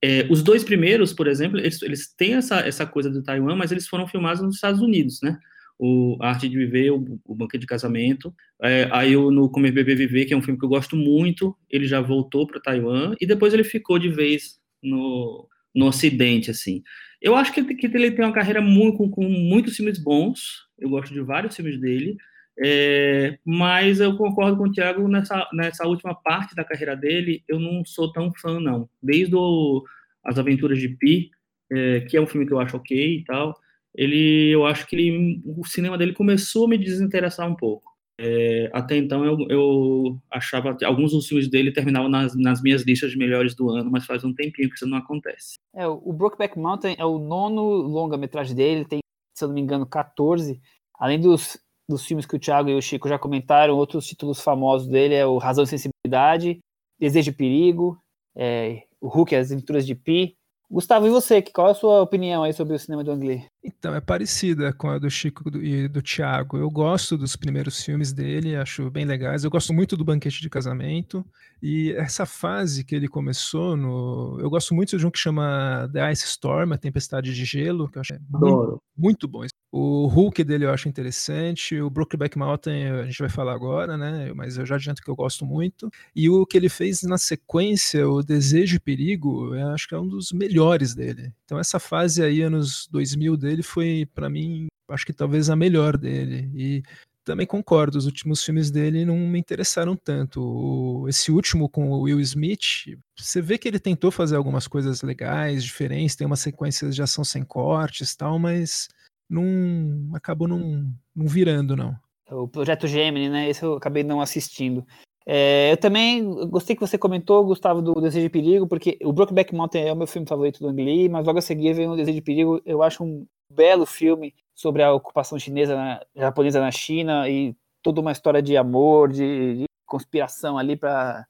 É, 0.05 0.27
os 0.29 0.43
dois 0.43 0.63
primeiros, 0.63 1.15
por 1.15 1.27
exemplo, 1.27 1.59
eles, 1.59 1.81
eles 1.81 2.15
têm 2.15 2.35
essa, 2.35 2.61
essa 2.61 2.85
coisa 2.85 3.09
do 3.09 3.23
Taiwan, 3.23 3.57
mas 3.57 3.73
eles 3.73 3.89
foram 3.89 4.07
filmados 4.07 4.43
nos 4.43 4.57
Estados 4.57 4.83
Unidos, 4.83 5.21
né? 5.23 5.39
o 5.79 6.17
Arte 6.21 6.49
de 6.49 6.57
Viver, 6.57 6.91
o, 6.93 7.21
o 7.25 7.35
Banquete 7.35 7.63
de 7.63 7.67
Casamento. 7.67 8.35
É, 8.63 8.89
aí 8.93 9.13
eu, 9.13 9.31
no 9.31 9.51
Comer, 9.51 9.73
Beber, 9.73 9.97
Viver, 9.97 10.25
que 10.27 10.35
é 10.35 10.37
um 10.37 10.43
filme 10.43 10.59
que 10.59 10.65
eu 10.65 10.69
gosto 10.69 10.95
muito, 10.95 11.57
ele 11.71 11.87
já 11.87 12.01
voltou 12.01 12.47
para 12.47 12.61
Taiwan 12.61 13.15
e 13.21 13.27
depois 13.27 13.53
ele 13.53 13.65
ficou 13.65 13.99
de 13.99 14.09
vez 14.09 14.59
no, 14.83 15.49
no 15.75 15.87
Ocidente, 15.87 16.51
assim. 16.51 16.83
Eu 17.21 17.35
acho 17.35 17.53
que, 17.53 17.63
que 17.75 17.87
ele 17.87 18.11
tem 18.11 18.25
uma 18.25 18.35
carreira 18.35 18.61
muito, 18.61 18.99
com, 18.99 19.11
com 19.11 19.29
muitos 19.29 19.77
filmes 19.77 19.99
bons, 19.99 20.67
eu 20.79 20.91
gosto 20.91 21.13
de 21.13 21.21
vários 21.23 21.57
filmes 21.57 21.81
dele, 21.81 22.17
é, 22.59 23.39
mas 23.45 24.01
eu 24.01 24.17
concordo 24.17 24.57
com 24.57 24.65
o 24.65 24.73
Thiago 24.73 25.09
nessa, 25.09 25.49
nessa 25.53 25.87
última 25.87 26.15
parte 26.15 26.55
da 26.55 26.65
carreira 26.65 26.97
dele, 26.97 27.43
eu 27.49 27.59
não 27.59 27.85
sou 27.85 28.13
tão 28.13 28.33
fã, 28.35 28.61
não. 28.61 28.89
Desde 29.03 29.35
o, 29.35 29.83
As 30.25 30.39
Aventuras 30.39 30.79
de 30.79 30.89
Pi, 30.89 31.31
é, 31.73 32.01
que 32.01 32.17
é 32.17 32.21
um 32.21 32.27
filme 32.27 32.47
que 32.47 32.53
eu 32.53 32.61
acho 32.61 32.77
ok 32.77 33.17
e 33.17 33.25
tal, 33.25 33.55
ele, 33.95 34.51
eu 34.51 34.67
acho 34.67 34.87
que 34.87 34.97
ele, 34.97 35.43
o 35.45 35.65
cinema 35.65 35.99
dele 35.99 36.13
começou 36.13 36.67
a 36.67 36.69
me 36.69 36.79
desinteressar 36.79 37.49
um 37.49 37.57
pouco. 37.57 37.95
É, 38.17 38.71
até 38.73 38.97
então 38.97 39.25
eu, 39.25 39.37
eu 39.49 40.19
achava 40.31 40.77
que 40.77 40.85
alguns 40.85 41.11
dos 41.11 41.27
filmes 41.27 41.49
dele 41.49 41.73
terminavam 41.73 42.09
nas, 42.09 42.33
nas 42.37 42.63
minhas 42.63 42.83
listas 42.83 43.11
de 43.11 43.19
melhores 43.19 43.57
do 43.57 43.71
ano, 43.71 43.91
mas 43.91 44.07
faz 44.07 44.23
um 44.23 44.33
tempinho 44.33 44.69
que 44.69 44.77
isso 44.77 44.87
não 44.87 44.99
acontece. 44.99 45.57
É, 45.75 45.87
o 45.87 46.13
Brokeback 46.13 46.57
Mountain 46.57 46.95
é 46.97 47.05
o 47.05 47.19
nono 47.19 47.63
longa-metragem 47.63 48.55
dele, 48.55 48.85
tem, 48.85 49.01
se 49.37 49.45
eu 49.45 49.49
não 49.49 49.55
me 49.55 49.61
engano, 49.61 49.85
14. 49.85 50.61
Além 50.97 51.21
dos, 51.21 51.59
dos 51.89 52.05
filmes 52.05 52.27
que 52.27 52.37
o 52.37 52.39
Thiago 52.39 52.69
e 52.69 52.75
o 52.75 52.83
Chico 52.83 53.09
já 53.09 53.19
comentaram, 53.19 53.77
outros 53.77 54.07
títulos 54.07 54.41
famosos 54.41 54.89
dele 54.89 55.15
é 55.15 55.27
o 55.27 55.39
Razão 55.39 55.65
e 55.65 55.67
Sensibilidade, 55.67 56.59
Desejo 56.99 57.31
e 57.31 57.35
Perigo, 57.35 57.99
é, 58.35 58.85
o 59.01 59.09
Hulk, 59.09 59.35
As 59.35 59.53
Aventuras 59.53 59.87
de 59.87 59.95
Pi, 59.95 60.37
Gustavo, 60.71 61.07
e 61.07 61.11
você? 61.11 61.43
Qual 61.43 61.69
é 61.69 61.71
a 61.71 61.75
sua 61.75 62.01
opinião 62.01 62.43
aí 62.43 62.53
sobre 62.53 62.75
o 62.75 62.79
cinema 62.79 63.05
do 63.05 63.13
Ang 63.13 63.27
Lee? 63.27 63.54
Então, 63.65 63.95
é 63.95 64.01
parecida 64.01 64.75
com 64.75 64.91
a 64.91 64.99
do 64.99 65.09
Chico 65.09 65.43
e 65.57 65.89
do 65.89 66.03
Thiago. 66.03 66.59
Eu 66.59 66.71
gosto 66.71 67.17
dos 67.17 67.35
primeiros 67.35 67.83
filmes 67.83 68.13
dele, 68.13 68.57
acho 68.57 68.91
bem 68.91 69.07
legais. 69.07 69.43
Eu 69.43 69.51
gosto 69.51 69.73
muito 69.73 69.97
do 69.97 70.05
Banquete 70.05 70.43
de 70.43 70.51
Casamento. 70.51 71.25
E 71.63 71.93
essa 71.93 72.27
fase 72.27 72.85
que 72.85 72.95
ele 72.95 73.09
começou 73.09 73.75
no. 73.75 74.37
Eu 74.39 74.51
gosto 74.51 74.75
muito 74.75 74.99
de 74.99 75.07
um 75.07 75.11
que 75.11 75.19
chama 75.19 75.89
The 75.91 76.13
Ice 76.13 76.27
Storm, 76.27 76.75
a 76.75 76.77
Tempestade 76.77 77.33
de 77.33 77.45
Gelo, 77.47 77.89
que 77.91 77.97
eu 77.97 78.01
acho 78.03 78.15
muito, 78.29 78.83
muito 78.95 79.27
bom. 79.27 79.47
O 79.73 80.07
Hulk 80.07 80.45
dele 80.45 80.67
eu 80.67 80.71
acho 80.71 80.89
interessante, 80.89 81.81
o 81.81 81.91
Brokeback 81.91 82.39
Mountain 82.39 82.91
a 82.91 83.07
gente 83.07 83.19
vai 83.19 83.31
falar 83.31 83.55
agora, 83.55 83.97
né? 83.97 84.31
Mas 84.35 84.59
eu 84.59 84.67
já 84.67 84.75
adianto 84.75 85.03
que 85.03 85.11
eu 85.11 85.17
gosto 85.17 85.47
muito. 85.47 85.91
E 86.15 86.29
o 86.29 86.45
que 86.45 86.59
ele 86.59 86.69
fez 86.69 87.03
na 87.03 87.17
sequência, 87.17 88.07
o 88.09 88.23
Desejo 88.23 88.77
e 88.77 88.81
Perigo, 88.81 89.55
eu 89.55 89.69
acho 89.69 89.89
que 89.89 89.95
é 89.95 89.99
um 89.99 90.07
dos 90.07 90.33
melhores 90.33 90.95
dele. 90.95 91.33
Então 91.45 91.59
essa 91.59 91.81
fase 91.81 92.23
aí, 92.23 92.43
anos 92.43 92.87
2000 92.93 93.37
dele, 93.39 93.54
foi 93.63 94.07
para 94.15 94.29
mim, 94.29 94.67
acho 94.89 95.07
que 95.07 95.13
talvez 95.13 95.51
a 95.51 95.57
melhor 95.57 95.97
dele. 95.97 96.51
E 96.55 96.83
também 97.25 97.47
concordo, 97.47 97.97
os 97.97 98.07
últimos 98.07 98.45
filmes 98.45 98.71
dele 98.71 99.05
não 99.05 99.17
me 99.17 99.39
interessaram 99.39 99.97
tanto. 99.97 100.43
O, 100.43 101.09
esse 101.09 101.33
último 101.33 101.69
com 101.69 101.91
o 101.91 102.03
Will 102.03 102.21
Smith, 102.21 102.99
você 103.17 103.41
vê 103.41 103.57
que 103.57 103.67
ele 103.67 103.81
tentou 103.81 104.11
fazer 104.11 104.37
algumas 104.37 104.69
coisas 104.69 105.03
legais, 105.03 105.65
diferentes, 105.65 106.15
tem 106.15 106.27
uma 106.27 106.37
sequência 106.37 106.91
de 106.91 107.03
ação 107.03 107.25
sem 107.25 107.43
cortes 107.43 108.15
tal, 108.15 108.39
mas 108.39 108.89
não 109.29 110.15
acabou 110.15 110.47
não, 110.47 110.93
não 111.17 111.27
virando, 111.27 111.75
não. 111.75 111.97
O 112.31 112.49
Projeto 112.49 112.87
Gemini, 112.87 113.29
né? 113.29 113.49
Esse 113.49 113.63
eu 113.63 113.75
acabei 113.75 114.03
não 114.03 114.21
assistindo. 114.21 114.85
É, 115.27 115.73
eu 115.73 115.77
também 115.79 116.23
gostei 116.49 116.77
que 116.77 116.87
você 116.87 116.99
comentou, 116.99 117.45
Gustavo, 117.45 117.81
do 117.81 117.95
Desejo 117.95 118.27
de 118.27 118.31
Perigo, 118.31 118.67
porque 118.67 118.99
o 119.03 119.13
Brokeback 119.13 119.55
Mountain 119.55 119.85
é 119.87 119.93
o 119.93 119.97
meu 119.97 120.07
filme 120.07 120.29
favorito 120.29 120.61
do 120.61 120.69
Ang 120.69 120.85
Lee, 120.85 121.09
mas 121.09 121.27
logo 121.27 121.39
a 121.39 121.43
seguir 121.43 121.73
vem 121.73 121.89
o 121.89 121.97
Desejo 121.97 122.17
de 122.17 122.23
Perigo. 122.23 122.61
Eu 122.67 122.83
acho 122.83 123.03
um 123.03 123.27
belo 123.55 123.87
filme 123.87 124.35
sobre 124.55 124.83
a 124.83 124.93
ocupação 124.93 125.39
chinesa, 125.39 125.75
na, 125.77 126.05
japonesa 126.15 126.61
na 126.61 126.71
China 126.71 127.29
e 127.29 127.57
toda 127.83 128.01
uma 128.01 128.13
história 128.13 128.43
de 128.43 128.57
amor, 128.57 129.11
de, 129.11 129.59
de 129.59 129.65
conspiração 129.87 130.57
ali 130.57 130.77
para 130.77 131.27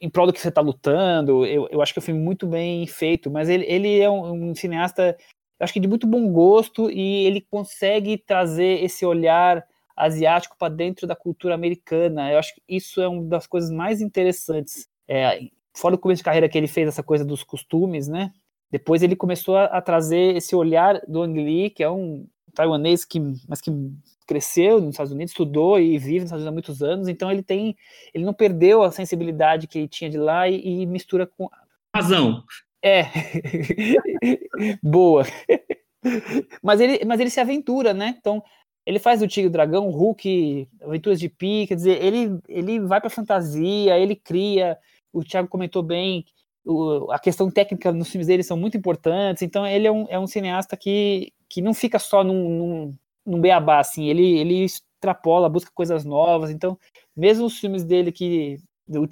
em 0.00 0.08
prol 0.08 0.26
do 0.26 0.32
que 0.32 0.40
você 0.40 0.48
está 0.48 0.60
lutando. 0.60 1.44
Eu, 1.44 1.68
eu 1.70 1.82
acho 1.82 1.92
que 1.92 1.98
é 1.98 2.02
um 2.02 2.04
filme 2.04 2.20
muito 2.20 2.46
bem 2.46 2.86
feito, 2.86 3.30
mas 3.30 3.48
ele, 3.48 3.64
ele 3.66 3.98
é 3.98 4.08
um, 4.08 4.50
um 4.50 4.54
cineasta 4.54 5.16
acho 5.60 5.72
que 5.72 5.80
de 5.80 5.88
muito 5.88 6.06
bom 6.06 6.30
gosto 6.32 6.90
e 6.90 7.26
ele 7.26 7.40
consegue 7.40 8.16
trazer 8.16 8.82
esse 8.84 9.04
olhar 9.04 9.64
asiático 9.96 10.56
para 10.56 10.72
dentro 10.72 11.06
da 11.06 11.16
cultura 11.16 11.54
americana. 11.54 12.30
Eu 12.30 12.38
acho 12.38 12.54
que 12.54 12.62
isso 12.68 13.00
é 13.00 13.08
uma 13.08 13.24
das 13.24 13.46
coisas 13.46 13.70
mais 13.70 14.00
interessantes. 14.00 14.88
É, 15.08 15.48
fora 15.76 15.96
o 15.96 15.98
começo 15.98 16.20
de 16.20 16.24
carreira 16.24 16.48
que 16.48 16.56
ele 16.56 16.68
fez 16.68 16.86
essa 16.86 17.02
coisa 17.02 17.24
dos 17.24 17.42
costumes, 17.42 18.06
né? 18.06 18.32
Depois 18.70 19.02
ele 19.02 19.16
começou 19.16 19.56
a, 19.56 19.64
a 19.64 19.80
trazer 19.80 20.36
esse 20.36 20.54
olhar 20.54 21.00
do 21.06 21.22
Ang 21.22 21.42
Lee, 21.42 21.70
que 21.70 21.82
é 21.82 21.90
um 21.90 22.26
taiwanês 22.54 23.04
que, 23.04 23.20
mas 23.48 23.60
que 23.60 23.70
cresceu 24.26 24.80
nos 24.80 24.90
Estados 24.90 25.12
Unidos, 25.12 25.32
estudou 25.32 25.78
e 25.78 25.96
vive 25.96 26.20
nos 26.20 26.24
Estados 26.24 26.44
Unidos 26.44 26.48
há 26.48 26.52
muitos 26.52 26.82
anos, 26.82 27.08
então 27.08 27.30
ele 27.30 27.42
tem, 27.42 27.76
ele 28.12 28.24
não 28.24 28.34
perdeu 28.34 28.82
a 28.82 28.90
sensibilidade 28.90 29.66
que 29.66 29.78
ele 29.78 29.88
tinha 29.88 30.10
de 30.10 30.18
lá 30.18 30.48
e, 30.48 30.82
e 30.82 30.86
mistura 30.86 31.26
com 31.26 31.48
razão. 31.94 32.42
É, 32.82 33.04
boa. 34.82 35.24
mas 36.62 36.80
ele, 36.80 37.04
mas 37.04 37.20
ele 37.20 37.30
se 37.30 37.40
aventura, 37.40 37.94
né? 37.94 38.16
Então 38.18 38.42
ele 38.84 38.98
faz 38.98 39.20
o 39.22 39.28
Tigre 39.28 39.48
o 39.48 39.52
Dragão, 39.52 39.88
o 39.88 39.90
Hulk, 39.90 40.68
Aventuras 40.82 41.20
de 41.20 41.28
Pi, 41.28 41.66
quer 41.66 41.74
dizer, 41.74 42.02
ele 42.02 42.38
ele 42.48 42.80
vai 42.80 43.00
para 43.00 43.10
fantasia, 43.10 43.98
ele 43.98 44.16
cria. 44.16 44.78
O 45.12 45.24
Thiago 45.24 45.48
comentou 45.48 45.82
bem 45.82 46.24
o, 46.64 47.10
a 47.10 47.18
questão 47.18 47.50
técnica 47.50 47.92
nos 47.92 48.10
filmes 48.10 48.26
dele 48.26 48.42
são 48.42 48.56
muito 48.56 48.76
importantes, 48.76 49.42
então 49.42 49.66
ele 49.66 49.86
é 49.86 49.92
um, 49.92 50.06
é 50.08 50.18
um 50.18 50.26
cineasta 50.26 50.76
que, 50.76 51.32
que 51.48 51.62
não 51.62 51.72
fica 51.72 51.98
só 51.98 52.22
num, 52.22 52.48
num, 52.48 52.94
num 53.26 53.40
beabá, 53.40 53.78
assim, 53.80 54.08
ele, 54.08 54.38
ele 54.38 54.64
extrapola, 54.64 55.48
busca 55.48 55.70
coisas 55.74 56.04
novas, 56.04 56.50
então, 56.50 56.78
mesmo 57.16 57.46
os 57.46 57.58
filmes 57.58 57.84
dele 57.84 58.12
que, 58.12 58.58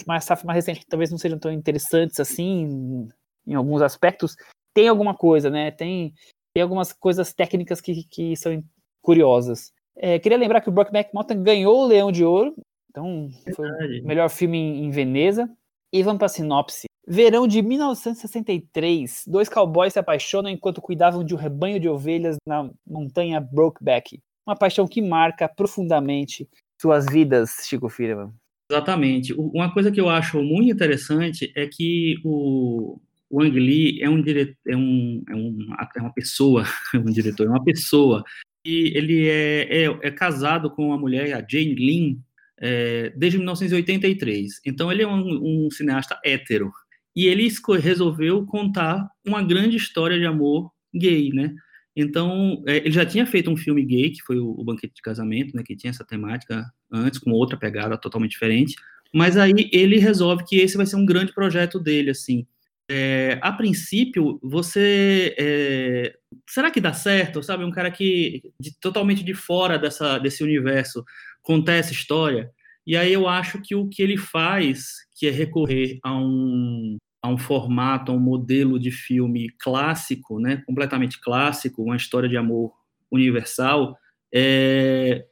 mais 0.07 0.25
safra 0.25 0.47
mais 0.47 0.57
recente, 0.57 0.81
que 0.81 0.87
talvez 0.87 1.11
não 1.11 1.19
sejam 1.19 1.39
tão 1.39 1.53
interessantes 1.53 2.21
assim, 2.21 3.09
em 3.47 3.55
alguns 3.55 3.83
aspectos, 3.83 4.37
tem 4.75 4.89
alguma 4.89 5.15
coisa, 5.15 5.49
né, 5.49 5.71
tem, 5.71 6.13
tem 6.55 6.63
algumas 6.63 6.93
coisas 6.93 7.33
técnicas 7.33 7.81
que, 7.81 8.05
que 8.05 8.37
são 8.37 8.63
curiosas. 9.01 9.73
É, 9.97 10.19
queria 10.19 10.37
lembrar 10.37 10.61
que 10.61 10.69
o 10.69 10.73
Brokeback 10.73 11.15
Mountain 11.15 11.43
ganhou 11.43 11.83
o 11.83 11.87
Leão 11.87 12.13
de 12.13 12.25
Ouro, 12.25 12.55
então 12.91 13.31
foi 13.55 14.01
o 14.01 14.07
melhor 14.07 14.29
filme 14.29 14.59
em, 14.59 14.85
em 14.85 14.91
Veneza, 14.91 15.49
e 15.93 16.03
vamos 16.03 16.19
para 16.19 16.27
a 16.27 16.31
sinopse. 16.31 16.87
Verão 17.09 17.47
de 17.47 17.63
1963, 17.63 19.25
dois 19.29 19.49
cowboys 19.49 19.93
se 19.93 19.99
apaixonam 19.99 20.51
enquanto 20.51 20.83
cuidavam 20.83 21.23
de 21.23 21.35
um 21.35 21.37
rebanho 21.37 21.79
de 21.79 21.89
ovelhas 21.89 22.37
na 22.45 22.69
montanha 22.85 23.41
Brokeback. 23.41 24.21
Uma 24.45 24.57
paixão 24.57 24.89
que 24.89 25.01
marca 25.01 25.49
profundamente 25.49 26.49
suas 26.81 27.07
vidas, 27.07 27.51
Chico 27.65 27.89
Firman. 27.89 28.33
Exatamente. 28.69 29.33
Uma 29.35 29.73
coisa 29.73 29.93
que 29.93 30.01
eu 30.01 30.09
acho 30.09 30.43
muito 30.43 30.73
interessante 30.73 31.53
é 31.55 31.69
que 31.69 32.17
o, 32.25 33.01
o 33.31 33.41
Ang 33.41 33.57
Lee 33.57 34.03
é 34.03 34.11
um 34.11 34.21
diretor, 34.21 34.57
é, 34.67 34.77
um, 34.77 35.23
é, 35.29 35.35
um, 35.37 35.59
é 35.97 36.01
uma 36.01 36.13
pessoa, 36.13 36.65
um 36.93 37.05
diretor, 37.05 37.47
é 37.47 37.51
uma 37.51 37.63
pessoa. 37.63 38.25
E 38.65 38.93
ele 38.97 39.29
é, 39.29 39.85
é, 39.85 39.99
é 40.03 40.11
casado 40.11 40.69
com 40.71 40.89
uma 40.89 40.99
mulher, 40.99 41.33
a 41.35 41.47
Jane 41.49 41.77
Lin, 41.77 42.21
é, 42.59 43.11
desde 43.11 43.39
1983. 43.39 44.61
Então 44.67 44.91
ele 44.91 45.05
é 45.05 45.07
um, 45.07 45.67
um 45.67 45.71
cineasta 45.71 46.19
hétero 46.25 46.73
e 47.17 47.27
ele 47.27 47.49
resolveu 47.81 48.45
contar 48.45 49.09
uma 49.27 49.43
grande 49.43 49.79
história 49.79 50.19
de 50.19 50.27
amor 50.27 50.71
gay, 50.95 51.31
né? 51.33 51.55
Então, 51.97 52.63
é, 52.67 52.77
ele 52.77 52.91
já 52.91 53.07
tinha 53.07 53.25
feito 53.25 53.51
um 53.51 53.57
filme 53.57 53.83
gay, 53.83 54.11
que 54.11 54.23
foi 54.23 54.39
o, 54.39 54.63
Banquete 54.63 54.97
de 54.97 55.01
Casamento, 55.01 55.57
né, 55.57 55.63
que 55.63 55.75
tinha 55.75 55.91
essa 55.91 56.05
temática 56.05 56.63
antes, 56.93 57.19
com 57.19 57.31
outra 57.31 57.57
pegada 57.57 57.97
totalmente 57.97 58.33
diferente, 58.33 58.77
mas 59.15 59.39
aí 59.39 59.71
ele 59.73 59.97
resolve 59.97 60.45
que 60.45 60.57
esse 60.57 60.77
vai 60.77 60.85
ser 60.85 60.97
um 60.97 61.07
grande 61.07 61.33
projeto 61.33 61.81
dele, 61.81 62.11
assim. 62.11 62.47
É, 62.89 63.39
a 63.41 63.51
princípio, 63.51 64.39
você... 64.43 65.35
É, 65.39 66.15
será 66.47 66.71
que 66.71 66.83
dá 66.83 66.93
certo? 66.93 67.43
Sabe, 67.43 67.65
um 67.65 67.71
cara 67.71 67.91
que 67.91 68.43
de, 68.61 68.79
totalmente 68.79 69.25
de 69.25 69.33
fora 69.33 69.79
dessa, 69.79 70.19
desse 70.19 70.45
universo 70.45 71.03
contar 71.43 71.75
essa 71.75 71.93
história, 71.93 72.51
e 72.87 72.97
aí 72.97 73.13
eu 73.13 73.27
acho 73.27 73.61
que 73.63 73.75
o 73.75 73.89
que 73.89 74.03
ele 74.03 74.19
faz, 74.19 74.89
que 75.17 75.27
é 75.27 75.31
recorrer 75.31 75.99
a 76.05 76.15
um, 76.15 76.99
a 77.23 77.29
um 77.29 77.39
formato, 77.39 78.13
a 78.13 78.15
um 78.15 78.21
modelo 78.21 78.79
de 78.79 78.91
filme 78.91 79.49
clássico, 79.59 80.39
né, 80.39 80.63
completamente 80.67 81.21
clássico, 81.21 81.83
uma 81.83 81.97
história 81.97 82.29
de 82.29 82.37
amor 82.37 82.73
universal, 83.11 83.97
é, 84.33 85.25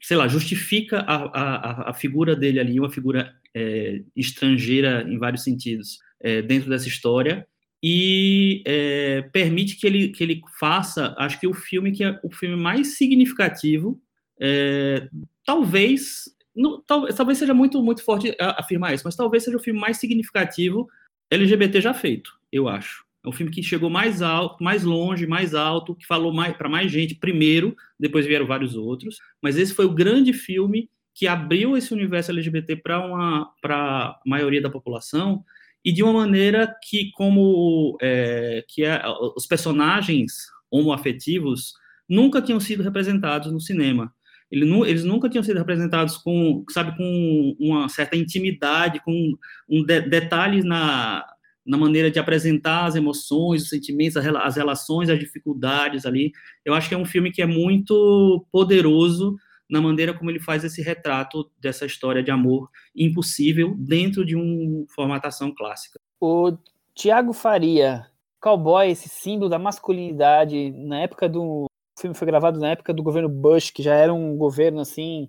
sei 0.00 0.16
lá, 0.16 0.26
justifica 0.28 1.00
a, 1.00 1.16
a, 1.16 1.90
a 1.90 1.94
figura 1.94 2.34
dele 2.34 2.60
ali, 2.60 2.80
uma 2.80 2.90
figura 2.90 3.34
é, 3.54 4.02
estrangeira 4.16 5.02
em 5.08 5.18
vários 5.18 5.42
sentidos, 5.42 5.98
é, 6.20 6.42
dentro 6.42 6.70
dessa 6.70 6.88
história, 6.88 7.46
e 7.82 8.62
é, 8.66 9.22
permite 9.32 9.76
que 9.76 9.86
ele, 9.86 10.08
que 10.08 10.22
ele 10.22 10.42
faça, 10.58 11.14
acho 11.18 11.40
que 11.40 11.46
o 11.46 11.54
filme 11.54 11.92
que 11.92 12.04
é 12.04 12.18
o 12.22 12.30
filme 12.30 12.56
mais 12.56 12.98
significativo, 12.98 14.00
é, 14.40 15.08
talvez, 15.44 16.24
não, 16.54 16.82
talvez, 16.82 17.14
talvez 17.14 17.38
seja 17.38 17.54
muito, 17.54 17.82
muito 17.82 18.02
forte 18.02 18.36
afirmar 18.38 18.94
isso, 18.94 19.04
mas 19.04 19.16
talvez 19.16 19.44
seja 19.44 19.56
o 19.56 19.62
filme 19.62 19.80
mais 19.80 19.98
significativo 19.98 20.88
LGBT 21.30 21.80
já 21.80 21.94
feito, 21.94 22.32
eu 22.52 22.68
acho. 22.68 23.04
É 23.24 23.28
um 23.28 23.32
filme 23.32 23.52
que 23.52 23.62
chegou 23.62 23.90
mais 23.90 24.22
alto, 24.22 24.62
mais 24.62 24.82
longe, 24.82 25.26
mais 25.26 25.54
alto, 25.54 25.94
que 25.94 26.06
falou 26.06 26.32
para 26.56 26.68
mais 26.68 26.90
gente 26.90 27.14
primeiro, 27.14 27.76
depois 27.98 28.26
vieram 28.26 28.46
vários 28.46 28.74
outros, 28.74 29.18
mas 29.42 29.58
esse 29.58 29.74
foi 29.74 29.84
o 29.84 29.94
grande 29.94 30.32
filme 30.32 30.88
que 31.14 31.26
abriu 31.26 31.76
esse 31.76 31.92
universo 31.92 32.30
LGBT 32.30 32.76
para 32.76 33.50
a 33.64 34.20
maioria 34.24 34.62
da 34.62 34.70
população 34.70 35.44
e 35.84 35.92
de 35.92 36.02
uma 36.02 36.12
maneira 36.12 36.74
que 36.82 37.10
como 37.12 37.98
é, 38.00 38.64
que 38.66 38.84
é, 38.84 39.02
os 39.36 39.46
personagens 39.46 40.46
homoafetivos 40.70 41.74
nunca 42.08 42.40
tinham 42.40 42.60
sido 42.60 42.82
representados 42.82 43.52
no 43.52 43.60
cinema. 43.60 44.12
Ele, 44.50 44.68
eles 44.88 45.04
nunca 45.04 45.28
tinham 45.28 45.44
sido 45.44 45.58
representados 45.58 46.16
com, 46.16 46.64
sabe, 46.70 46.96
com 46.96 47.56
uma 47.58 47.88
certa 47.88 48.16
intimidade, 48.16 49.00
com 49.04 49.32
um 49.68 49.84
de, 49.84 50.00
detalhes 50.00 50.64
na, 50.64 51.24
na 51.64 51.78
maneira 51.78 52.10
de 52.10 52.18
apresentar 52.18 52.86
as 52.86 52.96
emoções, 52.96 53.62
os 53.62 53.68
sentimentos, 53.68 54.16
as 54.16 54.56
relações, 54.56 55.08
as 55.08 55.18
dificuldades 55.18 56.04
ali. 56.04 56.32
Eu 56.64 56.74
acho 56.74 56.88
que 56.88 56.94
é 56.94 56.98
um 56.98 57.04
filme 57.04 57.30
que 57.30 57.42
é 57.42 57.46
muito 57.46 58.44
poderoso 58.50 59.36
na 59.70 59.80
maneira 59.80 60.12
como 60.12 60.30
ele 60.30 60.40
faz 60.40 60.64
esse 60.64 60.82
retrato 60.82 61.48
dessa 61.60 61.86
história 61.86 62.22
de 62.22 62.30
amor 62.30 62.68
impossível 62.94 63.76
dentro 63.78 64.26
de 64.26 64.34
uma 64.34 64.84
formatação 64.88 65.54
clássica. 65.54 66.00
O 66.20 66.56
Tiago 66.92 67.32
Faria, 67.32 68.06
cowboy, 68.40 68.90
esse 68.90 69.08
símbolo 69.08 69.48
da 69.48 69.58
masculinidade 69.58 70.72
na 70.72 71.02
época 71.02 71.28
do 71.28 71.69
filme 72.00 72.16
foi 72.16 72.26
gravado 72.26 72.58
na 72.58 72.70
época 72.70 72.92
do 72.92 73.02
governo 73.02 73.28
Bush, 73.28 73.70
que 73.70 73.82
já 73.82 73.94
era 73.94 74.12
um 74.12 74.36
governo 74.36 74.80
assim, 74.80 75.28